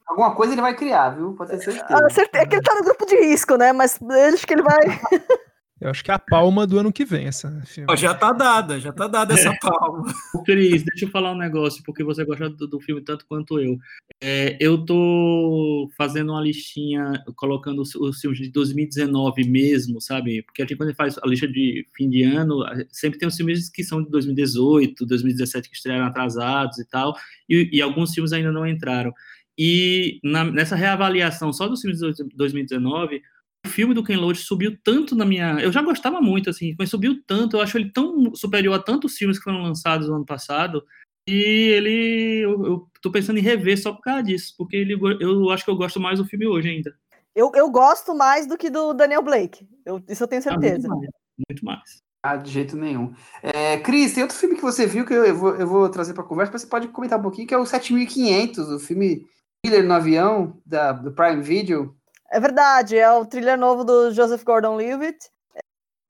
Alguma, 0.06 0.34
coisa 0.34 0.54
ele 0.54 0.62
vai 0.62 0.74
criar, 0.74 1.10
viu? 1.10 1.34
Pode 1.34 1.50
ter 1.50 1.58
certeza. 1.58 1.86
Ah, 1.90 2.08
certeza, 2.08 2.44
é 2.44 2.46
que 2.46 2.54
ele 2.54 2.62
tá 2.62 2.74
no 2.76 2.84
grupo 2.84 3.04
de 3.04 3.16
risco, 3.16 3.56
né? 3.56 3.72
Mas 3.72 3.98
acho 4.32 4.46
que 4.46 4.54
ele 4.54 4.62
vai. 4.62 4.78
Eu 5.80 5.90
acho 5.90 6.02
que 6.02 6.10
é 6.10 6.14
a 6.14 6.18
palma 6.18 6.66
do 6.66 6.78
ano 6.78 6.92
que 6.92 7.04
vem 7.04 7.26
essa 7.26 7.50
filme. 7.66 7.86
Ó, 7.90 7.94
já 7.94 8.12
tá 8.12 8.32
dada, 8.32 8.80
já 8.80 8.92
tá 8.92 9.06
dada 9.06 9.34
essa 9.34 9.52
palma. 9.62 10.12
Ô, 10.34 10.42
Cris, 10.42 10.82
deixa 10.82 11.04
eu 11.04 11.10
falar 11.10 11.32
um 11.32 11.38
negócio, 11.38 11.82
porque 11.84 12.02
você 12.02 12.24
gosta 12.24 12.50
do, 12.50 12.66
do 12.66 12.80
filme 12.80 13.00
tanto 13.00 13.24
quanto 13.26 13.60
eu. 13.60 13.78
É, 14.20 14.56
eu 14.60 14.84
tô 14.84 15.88
fazendo 15.96 16.32
uma 16.32 16.40
listinha, 16.42 17.12
colocando 17.36 17.82
os, 17.82 17.94
os 17.94 18.20
filmes 18.20 18.40
de 18.40 18.50
2019 18.50 19.44
mesmo, 19.48 20.00
sabe? 20.00 20.42
Porque 20.42 20.62
a 20.62 20.64
gente, 20.64 20.76
quando 20.76 20.88
a 20.88 20.90
gente 20.90 20.96
faz 20.96 21.16
a 21.18 21.26
lista 21.26 21.46
de 21.46 21.86
fim 21.96 22.10
de 22.10 22.24
ano, 22.24 22.64
sempre 22.90 23.18
tem 23.18 23.28
os 23.28 23.36
filmes 23.36 23.70
que 23.70 23.84
são 23.84 24.02
de 24.02 24.10
2018, 24.10 25.06
2017 25.06 25.68
que 25.70 25.76
estrearam 25.76 26.06
atrasados 26.06 26.78
e 26.78 26.84
tal, 26.84 27.14
e, 27.48 27.70
e 27.72 27.80
alguns 27.80 28.12
filmes 28.12 28.32
ainda 28.32 28.50
não 28.50 28.66
entraram. 28.66 29.12
E 29.56 30.20
na- 30.22 30.44
nessa 30.44 30.76
reavaliação 30.76 31.52
só 31.52 31.68
dos 31.68 31.80
filmes 31.80 31.98
de 32.00 32.24
2019, 32.34 33.22
o 33.66 33.68
filme 33.68 33.94
do 33.94 34.04
Ken 34.04 34.16
Loach 34.16 34.40
subiu 34.40 34.76
tanto 34.82 35.14
na 35.14 35.24
minha. 35.24 35.58
Eu 35.60 35.72
já 35.72 35.82
gostava 35.82 36.20
muito, 36.20 36.48
assim, 36.50 36.74
mas 36.78 36.90
subiu 36.90 37.22
tanto. 37.26 37.56
Eu 37.56 37.60
acho 37.60 37.76
ele 37.76 37.90
tão 37.90 38.34
superior 38.34 38.74
a 38.74 38.78
tantos 38.82 39.16
filmes 39.16 39.38
que 39.38 39.44
foram 39.44 39.62
lançados 39.62 40.08
no 40.08 40.16
ano 40.16 40.24
passado. 40.26 40.84
E 41.28 41.32
ele. 41.72 42.40
Eu, 42.44 42.64
eu 42.66 42.88
tô 43.02 43.10
pensando 43.10 43.38
em 43.38 43.42
rever 43.42 43.80
só 43.80 43.92
por 43.92 44.00
causa 44.02 44.22
disso, 44.22 44.54
porque 44.56 44.76
ele, 44.76 44.94
eu 45.20 45.50
acho 45.50 45.64
que 45.64 45.70
eu 45.70 45.76
gosto 45.76 46.00
mais 46.00 46.18
do 46.18 46.24
filme 46.24 46.46
hoje 46.46 46.68
ainda. 46.70 46.94
Eu, 47.34 47.52
eu 47.54 47.70
gosto 47.70 48.14
mais 48.14 48.46
do 48.46 48.56
que 48.56 48.70
do 48.70 48.92
Daniel 48.94 49.22
Blake. 49.22 49.68
Eu- 49.84 50.02
isso 50.08 50.24
eu 50.24 50.28
tenho 50.28 50.42
Ah, 50.46 50.50
muito 50.52 50.62
certeza. 50.64 50.88
mais, 50.88 51.00
Muito 51.48 51.64
mais. 51.64 52.02
Ah, 52.22 52.36
de 52.36 52.50
jeito 52.50 52.76
nenhum. 52.76 53.12
É, 53.42 53.78
Cris, 53.78 54.12
tem 54.14 54.22
outro 54.22 54.36
filme 54.36 54.56
que 54.56 54.62
você 54.62 54.86
viu 54.86 55.04
que 55.04 55.12
eu, 55.12 55.24
eu 55.24 55.36
vou, 55.36 55.54
eu 55.54 55.66
vou 55.66 55.88
trazer 55.88 56.14
para 56.14 56.24
conversa, 56.24 56.52
mas 56.52 56.62
você 56.62 56.68
pode 56.68 56.88
comentar 56.88 57.18
um 57.18 57.22
pouquinho, 57.22 57.46
que 57.46 57.54
é 57.54 57.58
o 57.58 57.64
7500, 57.66 58.68
o 58.70 58.80
filme 58.80 59.24
Thriller 59.64 59.86
no 59.86 59.94
Avião, 59.94 60.60
da, 60.66 60.92
do 60.92 61.12
Prime 61.12 61.42
Video. 61.42 61.94
É 62.30 62.38
verdade, 62.38 62.98
é 62.98 63.10
o 63.10 63.24
thriller 63.24 63.56
novo 63.58 63.84
do 63.84 64.10
Joseph 64.12 64.44
Gordon-Levitt. 64.44 65.30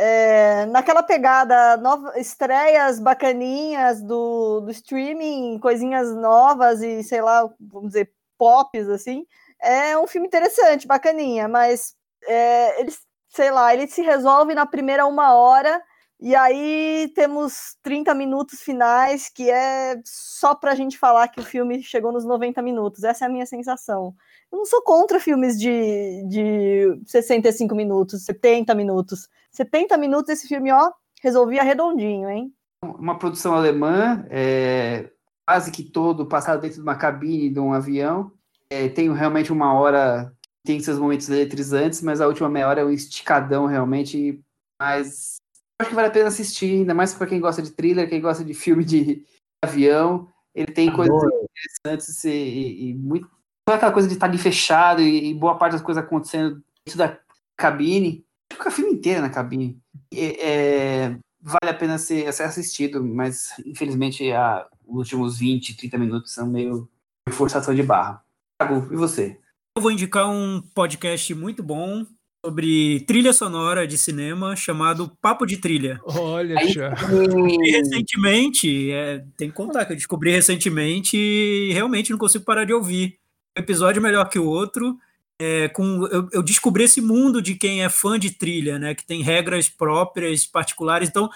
É, 0.01 0.67
naquela 0.67 1.03
pegada, 1.03 1.77
nova, 1.79 2.19
estreias 2.19 3.01
bacaninhas 3.01 4.03
do, 4.03 4.61
do 4.61 4.71
streaming, 4.71 5.59
coisinhas 5.61 6.15
novas 6.15 6.83
e, 6.83 7.03
sei 7.03 7.21
lá, 7.23 7.49
vamos 7.61 7.89
dizer, 7.89 8.13
pops, 8.39 8.89
assim. 8.89 9.27
É 9.61 9.99
um 9.99 10.07
filme 10.07 10.27
interessante, 10.29 10.87
bacaninha, 10.87 11.49
mas 11.49 11.95
é, 12.27 12.81
ele, 12.81 12.93
sei 13.31 13.51
lá, 13.51 13.75
ele 13.75 13.89
se 13.89 14.03
resolve 14.03 14.55
na 14.55 14.67
primeira 14.67 15.07
uma 15.07 15.35
hora 15.35 15.83
e 16.21 16.35
aí 16.35 17.13
temos 17.15 17.77
30 17.83 18.13
minutos 18.15 18.61
finais 18.61 19.29
que 19.29 19.51
é 19.51 20.01
só 20.05 20.55
pra 20.55 20.75
gente 20.75 20.99
falar 20.99 21.29
que 21.29 21.41
o 21.41 21.45
filme 21.45 21.83
chegou 21.83 22.13
nos 22.13 22.25
90 22.25 22.61
minutos. 22.63 23.05
Essa 23.05 23.25
é 23.25 23.29
a 23.29 23.31
minha 23.31 23.47
sensação. 23.47 24.15
Eu 24.51 24.59
não 24.59 24.65
sou 24.67 24.83
contra 24.83 25.21
filmes 25.21 25.59
de, 25.59 26.25
de 26.27 27.01
65 27.07 27.75
minutos, 27.75 28.25
70 28.25 28.75
minutos. 28.75 29.29
70 29.53 29.97
minutos 29.97 30.31
esse 30.31 30.49
filme, 30.49 30.73
ó, 30.73 30.91
resolvia 31.23 31.63
redondinho, 31.63 32.29
hein? 32.29 32.53
Uma 32.83 33.19
produção 33.19 33.55
alemã, 33.55 34.25
é, 34.31 35.11
quase 35.47 35.71
que 35.71 35.83
todo 35.83 36.27
passado 36.27 36.61
dentro 36.61 36.77
de 36.77 36.83
uma 36.83 36.97
cabine 36.97 37.51
de 37.51 37.61
um 37.61 37.73
avião. 37.73 38.33
É, 38.71 38.89
tem 38.89 39.13
realmente 39.13 39.53
uma 39.53 39.75
hora, 39.75 40.33
tem 40.65 40.81
seus 40.81 40.99
momentos 40.99 41.29
eletrizantes, 41.29 42.03
mas 42.03 42.21
a 42.21 42.27
última 42.27 42.49
meia 42.49 42.69
hora 42.69 42.81
é 42.81 42.85
um 42.85 42.91
esticadão 42.91 43.67
realmente. 43.67 44.43
Mas 44.81 45.37
acho 45.81 45.91
que 45.91 45.97
vale 45.97 46.09
a 46.09 46.11
pena 46.11 46.29
assistir, 46.29 46.81
ainda 46.81 46.95
mais 46.95 47.15
para 47.15 47.27
quem 47.27 47.41
gosta 47.41 47.61
de 47.61 47.73
thriller, 47.73 48.09
quem 48.09 48.21
gosta 48.21 48.45
de 48.45 48.55
filme 48.55 48.85
de 48.85 49.25
avião. 49.63 50.29
Ele 50.55 50.73
tem 50.73 50.93
coisas 50.93 51.15
interessantes 51.15 52.25
e, 52.25 52.31
e, 52.31 52.91
e 52.91 52.95
muito. 52.95 53.38
Toda 53.69 53.77
aquela 53.77 53.93
coisa 53.93 54.09
de 54.09 54.15
estar 54.15 54.25
ali 54.25 54.39
fechado 54.39 55.03
e, 55.03 55.29
e, 55.29 55.35
boa 55.35 55.59
parte 55.59 55.73
das 55.73 55.83
coisas 55.83 56.03
acontecendo 56.03 56.63
dentro 56.87 56.97
da 56.97 57.19
cabine. 57.55 58.25
Fica 58.51 58.71
o 58.71 58.73
filme 58.73 58.93
inteiro 58.93 59.21
na 59.21 59.29
cabine. 59.29 59.79
É, 60.11 61.15
vale 61.39 61.69
a 61.71 61.75
pena 61.75 61.99
ser, 61.99 62.33
ser 62.33 62.45
assistido, 62.45 63.05
mas 63.05 63.51
infelizmente 63.67 64.33
a, 64.33 64.67
os 64.87 64.97
últimos 64.97 65.39
20, 65.39 65.77
30 65.77 65.99
minutos 65.99 66.33
são 66.33 66.47
meio 66.47 66.89
forçação 67.29 67.75
de 67.75 67.83
barra. 67.83 68.25
Thiago, 68.59 68.91
e 68.91 68.97
você? 68.97 69.39
Eu 69.77 69.83
vou 69.83 69.93
indicar 69.93 70.31
um 70.31 70.63
podcast 70.75 71.35
muito 71.35 71.63
bom 71.63 72.07
sobre 72.43 73.01
trilha 73.01 73.35
sonora 73.35 73.87
de 73.87 73.99
cinema 73.99 74.57
chamado 74.57 75.13
Papo 75.21 75.45
de 75.45 75.59
Trilha. 75.59 76.01
Olha, 76.05 76.67
já. 76.69 76.95
Recentemente, 76.95 78.91
é, 78.93 79.23
tem 79.37 79.51
que 79.51 79.55
contar 79.55 79.85
que 79.85 79.93
eu 79.93 79.97
descobri 79.97 80.31
recentemente 80.31 81.19
e 81.19 81.71
realmente 81.75 82.11
não 82.11 82.19
consigo 82.19 82.47
parar 82.47 82.65
de 82.65 82.73
ouvir. 82.73 83.19
Um 83.59 83.61
episódio 83.61 84.01
melhor 84.01 84.29
que 84.29 84.39
o 84.39 84.47
outro. 84.47 84.97
É, 85.41 85.69
com, 85.69 86.07
eu, 86.07 86.29
eu, 86.33 86.43
descobri 86.43 86.85
esse 86.85 87.01
mundo 87.01 87.43
de 87.43 87.55
quem 87.55 87.83
é 87.83 87.89
fã 87.89 88.19
de 88.19 88.31
trilha, 88.31 88.79
né? 88.79 88.95
Que 88.95 89.05
tem 89.05 89.23
regras 89.23 89.69
próprias, 89.69 90.47
particulares. 90.47 91.09
Então, 91.09 91.29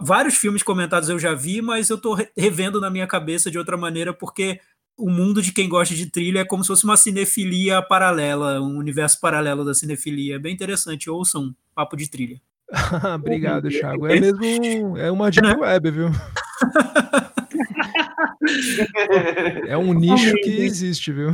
vários 0.00 0.36
filmes 0.36 0.62
comentados 0.62 1.08
eu 1.08 1.18
já 1.18 1.34
vi, 1.34 1.60
mas 1.60 1.90
eu 1.90 1.96
estou 1.96 2.16
revendo 2.36 2.80
na 2.80 2.90
minha 2.90 3.06
cabeça 3.06 3.50
de 3.50 3.58
outra 3.58 3.76
maneira, 3.76 4.12
porque 4.12 4.60
o 4.96 5.10
mundo 5.10 5.42
de 5.42 5.52
quem 5.52 5.68
gosta 5.68 5.94
de 5.94 6.06
trilha 6.06 6.40
é 6.40 6.44
como 6.44 6.62
se 6.62 6.68
fosse 6.68 6.84
uma 6.84 6.96
cinefilia 6.96 7.82
paralela, 7.82 8.60
um 8.60 8.78
universo 8.78 9.20
paralelo 9.20 9.64
da 9.64 9.74
cinefilia. 9.74 10.36
É 10.36 10.38
bem 10.38 10.54
interessante, 10.54 11.10
ouçam 11.10 11.54
Papo 11.74 11.96
de 11.96 12.08
Trilha. 12.08 12.40
Obrigado, 13.14 13.68
Thiago. 13.68 14.06
É 14.06 14.20
mesmo, 14.20 14.96
é 14.96 15.10
uma 15.10 15.30
deep 15.30 15.60
web, 15.60 15.90
viu? 15.90 16.10
é 19.68 19.76
um 19.76 19.92
nicho 19.92 20.34
que 20.36 20.50
existe, 20.50 21.12
viu? 21.12 21.32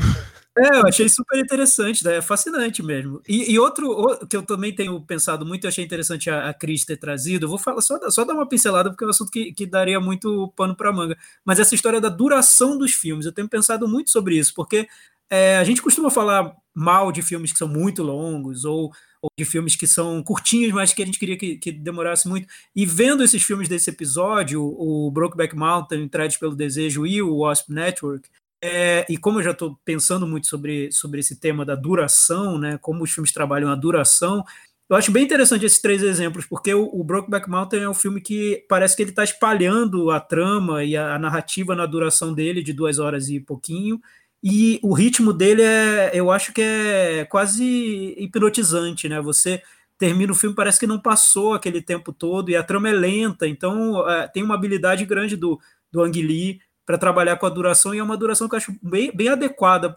É, 0.58 0.78
eu 0.78 0.86
achei 0.86 1.08
super 1.08 1.38
interessante, 1.38 2.04
né? 2.04 2.16
é 2.16 2.22
fascinante 2.22 2.82
mesmo. 2.82 3.22
E, 3.26 3.52
e 3.52 3.58
outro, 3.58 3.88
o, 3.90 4.26
que 4.26 4.36
eu 4.36 4.42
também 4.42 4.74
tenho 4.74 5.00
pensado 5.00 5.46
muito, 5.46 5.64
eu 5.64 5.68
achei 5.68 5.84
interessante 5.84 6.28
a, 6.28 6.48
a 6.48 6.54
Cris 6.54 6.84
ter 6.84 6.96
trazido, 6.96 7.46
eu 7.46 7.48
vou 7.48 7.58
falar 7.58 7.80
só, 7.80 7.98
só 8.10 8.24
dar 8.24 8.34
uma 8.34 8.48
pincelada, 8.48 8.90
porque 8.90 9.04
é 9.04 9.06
um 9.06 9.10
assunto 9.10 9.30
que, 9.30 9.52
que 9.52 9.64
daria 9.64 10.00
muito 10.00 10.52
pano 10.56 10.76
para 10.76 10.92
manga. 10.92 11.16
Mas 11.44 11.60
essa 11.60 11.74
história 11.74 12.00
da 12.00 12.08
duração 12.08 12.76
dos 12.76 12.92
filmes, 12.92 13.26
eu 13.26 13.32
tenho 13.32 13.48
pensado 13.48 13.88
muito 13.88 14.10
sobre 14.10 14.36
isso, 14.36 14.52
porque 14.54 14.88
é, 15.30 15.56
a 15.58 15.64
gente 15.64 15.80
costuma 15.80 16.10
falar 16.10 16.52
mal 16.74 17.12
de 17.12 17.22
filmes 17.22 17.52
que 17.52 17.58
são 17.58 17.68
muito 17.68 18.02
longos, 18.02 18.64
ou, 18.64 18.90
ou, 19.22 19.30
de 19.38 19.44
filmes 19.44 19.76
que 19.76 19.86
são 19.86 20.22
curtinhos, 20.22 20.72
mas 20.72 20.92
que 20.92 21.02
a 21.02 21.06
gente 21.06 21.18
queria 21.18 21.36
que, 21.36 21.56
que 21.56 21.72
demorasse 21.72 22.28
muito. 22.28 22.46
E 22.74 22.86
vendo 22.86 23.22
esses 23.22 23.42
filmes 23.42 23.68
desse 23.68 23.90
episódio, 23.90 24.62
o 24.62 25.10
Brokeback 25.10 25.56
Mountain, 25.56 26.08
Threads 26.08 26.36
pelo 26.36 26.56
Desejo 26.56 27.06
e 27.06 27.20
o 27.22 27.38
Wasp 27.38 27.70
Network, 27.70 28.28
é, 28.62 29.06
e 29.08 29.16
como 29.16 29.38
eu 29.38 29.42
já 29.42 29.52
estou 29.52 29.78
pensando 29.84 30.26
muito 30.26 30.46
sobre, 30.46 30.92
sobre 30.92 31.20
esse 31.20 31.36
tema 31.36 31.64
da 31.64 31.74
duração, 31.74 32.58
né, 32.58 32.78
como 32.78 33.04
os 33.04 33.10
filmes 33.10 33.32
trabalham 33.32 33.70
a 33.70 33.74
duração, 33.74 34.44
eu 34.90 34.96
acho 34.96 35.12
bem 35.12 35.22
interessante 35.24 35.64
esses 35.64 35.80
três 35.80 36.02
exemplos, 36.02 36.44
porque 36.44 36.74
o, 36.74 36.84
o 36.92 37.04
Brokeback 37.04 37.48
Mountain 37.48 37.82
é 37.82 37.88
um 37.88 37.94
filme 37.94 38.20
que 38.20 38.66
parece 38.68 38.96
que 38.96 39.02
ele 39.02 39.10
está 39.10 39.22
espalhando 39.22 40.10
a 40.10 40.18
trama 40.18 40.84
e 40.84 40.96
a, 40.96 41.14
a, 41.14 41.18
narrativa 41.18 41.76
na 41.76 41.86
duração 41.86 42.34
dele, 42.34 42.60
de 42.60 42.72
duas 42.72 42.98
horas 42.98 43.28
e 43.28 43.38
pouquinho, 43.38 44.00
e 44.42 44.80
o 44.82 44.94
ritmo 44.94 45.32
dele 45.32 45.62
é, 45.62 46.10
eu 46.14 46.30
acho 46.30 46.52
que 46.52 46.62
é 46.62 47.26
quase 47.26 48.14
hipnotizante, 48.18 49.08
né? 49.08 49.20
Você 49.20 49.62
termina 49.98 50.32
o 50.32 50.34
filme, 50.34 50.56
parece 50.56 50.80
que 50.80 50.86
não 50.86 50.98
passou 50.98 51.52
aquele 51.52 51.82
tempo 51.82 52.12
todo, 52.12 52.50
e 52.50 52.56
a 52.56 52.62
trama 52.62 52.88
é 52.88 52.92
lenta, 52.92 53.46
então 53.46 54.08
é, 54.08 54.26
tem 54.28 54.42
uma 54.42 54.54
habilidade 54.54 55.04
grande 55.04 55.36
do, 55.36 55.60
do 55.92 56.02
Ang 56.02 56.22
Lee 56.22 56.60
para 56.86 56.96
trabalhar 56.96 57.36
com 57.36 57.46
a 57.46 57.50
duração, 57.50 57.94
e 57.94 57.98
é 57.98 58.02
uma 58.02 58.16
duração 58.16 58.48
que 58.48 58.54
eu 58.54 58.58
acho 58.58 58.74
bem, 58.82 59.12
bem 59.14 59.28
adequada 59.28 59.94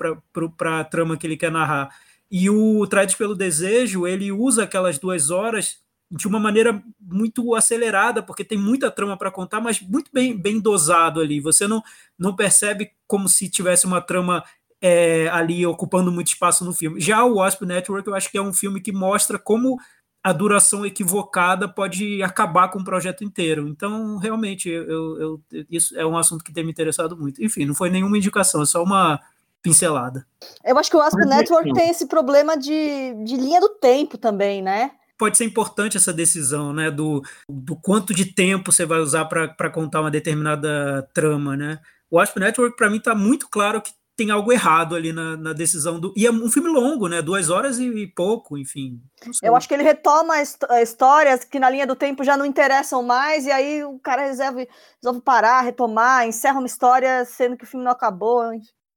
para 0.57 0.79
a 0.79 0.83
trama 0.83 1.15
que 1.17 1.25
ele 1.25 1.37
quer 1.37 1.51
narrar. 1.51 1.89
E 2.29 2.49
o 2.49 2.85
Trades 2.87 3.15
pelo 3.15 3.35
Desejo, 3.35 4.05
ele 4.05 4.31
usa 4.31 4.63
aquelas 4.63 4.99
duas 4.99 5.29
horas 5.29 5.82
de 6.15 6.27
uma 6.27 6.39
maneira 6.39 6.83
muito 6.99 7.55
acelerada, 7.55 8.21
porque 8.21 8.43
tem 8.43 8.57
muita 8.57 8.91
trama 8.91 9.17
para 9.17 9.31
contar, 9.31 9.59
mas 9.59 9.81
muito 9.81 10.11
bem, 10.13 10.37
bem 10.37 10.59
dosado 10.59 11.19
ali. 11.19 11.39
Você 11.39 11.67
não, 11.67 11.81
não 12.17 12.35
percebe 12.35 12.91
como 13.07 13.27
se 13.27 13.49
tivesse 13.49 13.85
uma 13.87 13.99
trama 13.99 14.43
é, 14.79 15.27
ali 15.29 15.65
ocupando 15.65 16.11
muito 16.11 16.27
espaço 16.27 16.63
no 16.63 16.73
filme. 16.73 17.01
Já 17.01 17.23
o 17.23 17.35
Wasp 17.35 17.63
Network, 17.63 18.07
eu 18.07 18.15
acho 18.15 18.29
que 18.29 18.37
é 18.37 18.41
um 18.41 18.53
filme 18.53 18.79
que 18.79 18.91
mostra 18.91 19.39
como 19.39 19.77
a 20.23 20.31
duração 20.31 20.85
equivocada 20.85 21.67
pode 21.67 22.21
acabar 22.21 22.69
com 22.69 22.79
o 22.79 22.83
projeto 22.83 23.23
inteiro. 23.23 23.67
Então, 23.67 24.17
realmente, 24.17 24.69
eu, 24.69 25.19
eu, 25.19 25.41
isso 25.69 25.97
é 25.97 26.05
um 26.05 26.17
assunto 26.17 26.43
que 26.43 26.53
tem 26.53 26.63
me 26.63 26.71
interessado 26.71 27.17
muito. 27.17 27.43
Enfim, 27.43 27.65
não 27.65 27.73
foi 27.73 27.89
nenhuma 27.89 28.17
indicação, 28.17 28.61
é 28.61 28.65
só 28.65 28.83
uma 28.83 29.19
pincelada. 29.63 30.27
Eu 30.63 30.77
acho 30.77 30.91
que 30.91 30.97
o 30.97 31.01
Asp 31.01 31.17
Network 31.25 31.73
tem 31.73 31.89
esse 31.89 32.05
problema 32.05 32.55
de, 32.55 33.15
de 33.23 33.35
linha 33.35 33.59
do 33.59 33.69
tempo 33.69 34.17
também, 34.17 34.61
né? 34.61 34.91
Pode 35.23 35.37
ser 35.37 35.45
importante 35.45 35.95
essa 35.95 36.11
decisão, 36.11 36.73
né? 36.73 36.91
Do, 36.91 37.23
do 37.49 37.77
quanto 37.77 38.13
de 38.13 38.25
tempo 38.25 38.73
você 38.73 38.85
vai 38.85 38.99
usar 38.99 39.23
para 39.23 39.69
contar 39.69 40.01
uma 40.01 40.11
determinada 40.11 41.07
trama, 41.13 41.55
né? 41.55 41.79
O 42.11 42.19
Asp 42.19 42.37
Network, 42.37 42.75
para 42.75 42.89
mim, 42.89 42.97
está 42.97 43.15
muito 43.15 43.47
claro 43.49 43.81
que 43.81 43.93
tem 44.17 44.31
algo 44.31 44.51
errado 44.51 44.97
ali 44.97 45.13
na, 45.13 45.37
na, 45.37 45.53
decisão 45.53 45.97
do. 45.97 46.13
E 46.17 46.25
é 46.25 46.29
um 46.29 46.51
filme 46.51 46.67
longo, 46.67 47.07
né? 47.07 47.21
Duas 47.21 47.49
horas 47.49 47.79
e, 47.79 47.85
e 47.85 48.05
pouco, 48.05 48.57
enfim. 48.57 49.01
Eu 49.41 49.55
acho 49.55 49.65
que 49.65 49.73
ele 49.73 49.81
retoma 49.83 50.33
histórias 50.81 51.45
que 51.45 51.57
na 51.57 51.69
linha 51.69 51.87
do 51.87 51.95
tempo 51.95 52.21
já 52.21 52.35
não 52.35 52.45
interessam 52.45 53.01
mais, 53.01 53.45
e 53.45 53.51
aí 53.51 53.81
o 53.81 53.97
cara 53.99 54.23
resolve, 54.23 54.67
resolve 55.01 55.21
parar, 55.21 55.61
retomar, 55.61 56.27
encerra 56.27 56.59
uma 56.59 56.67
história 56.67 57.23
sendo 57.23 57.55
que 57.55 57.63
o 57.63 57.67
filme 57.67 57.85
não 57.85 57.93
acabou. 57.93 58.43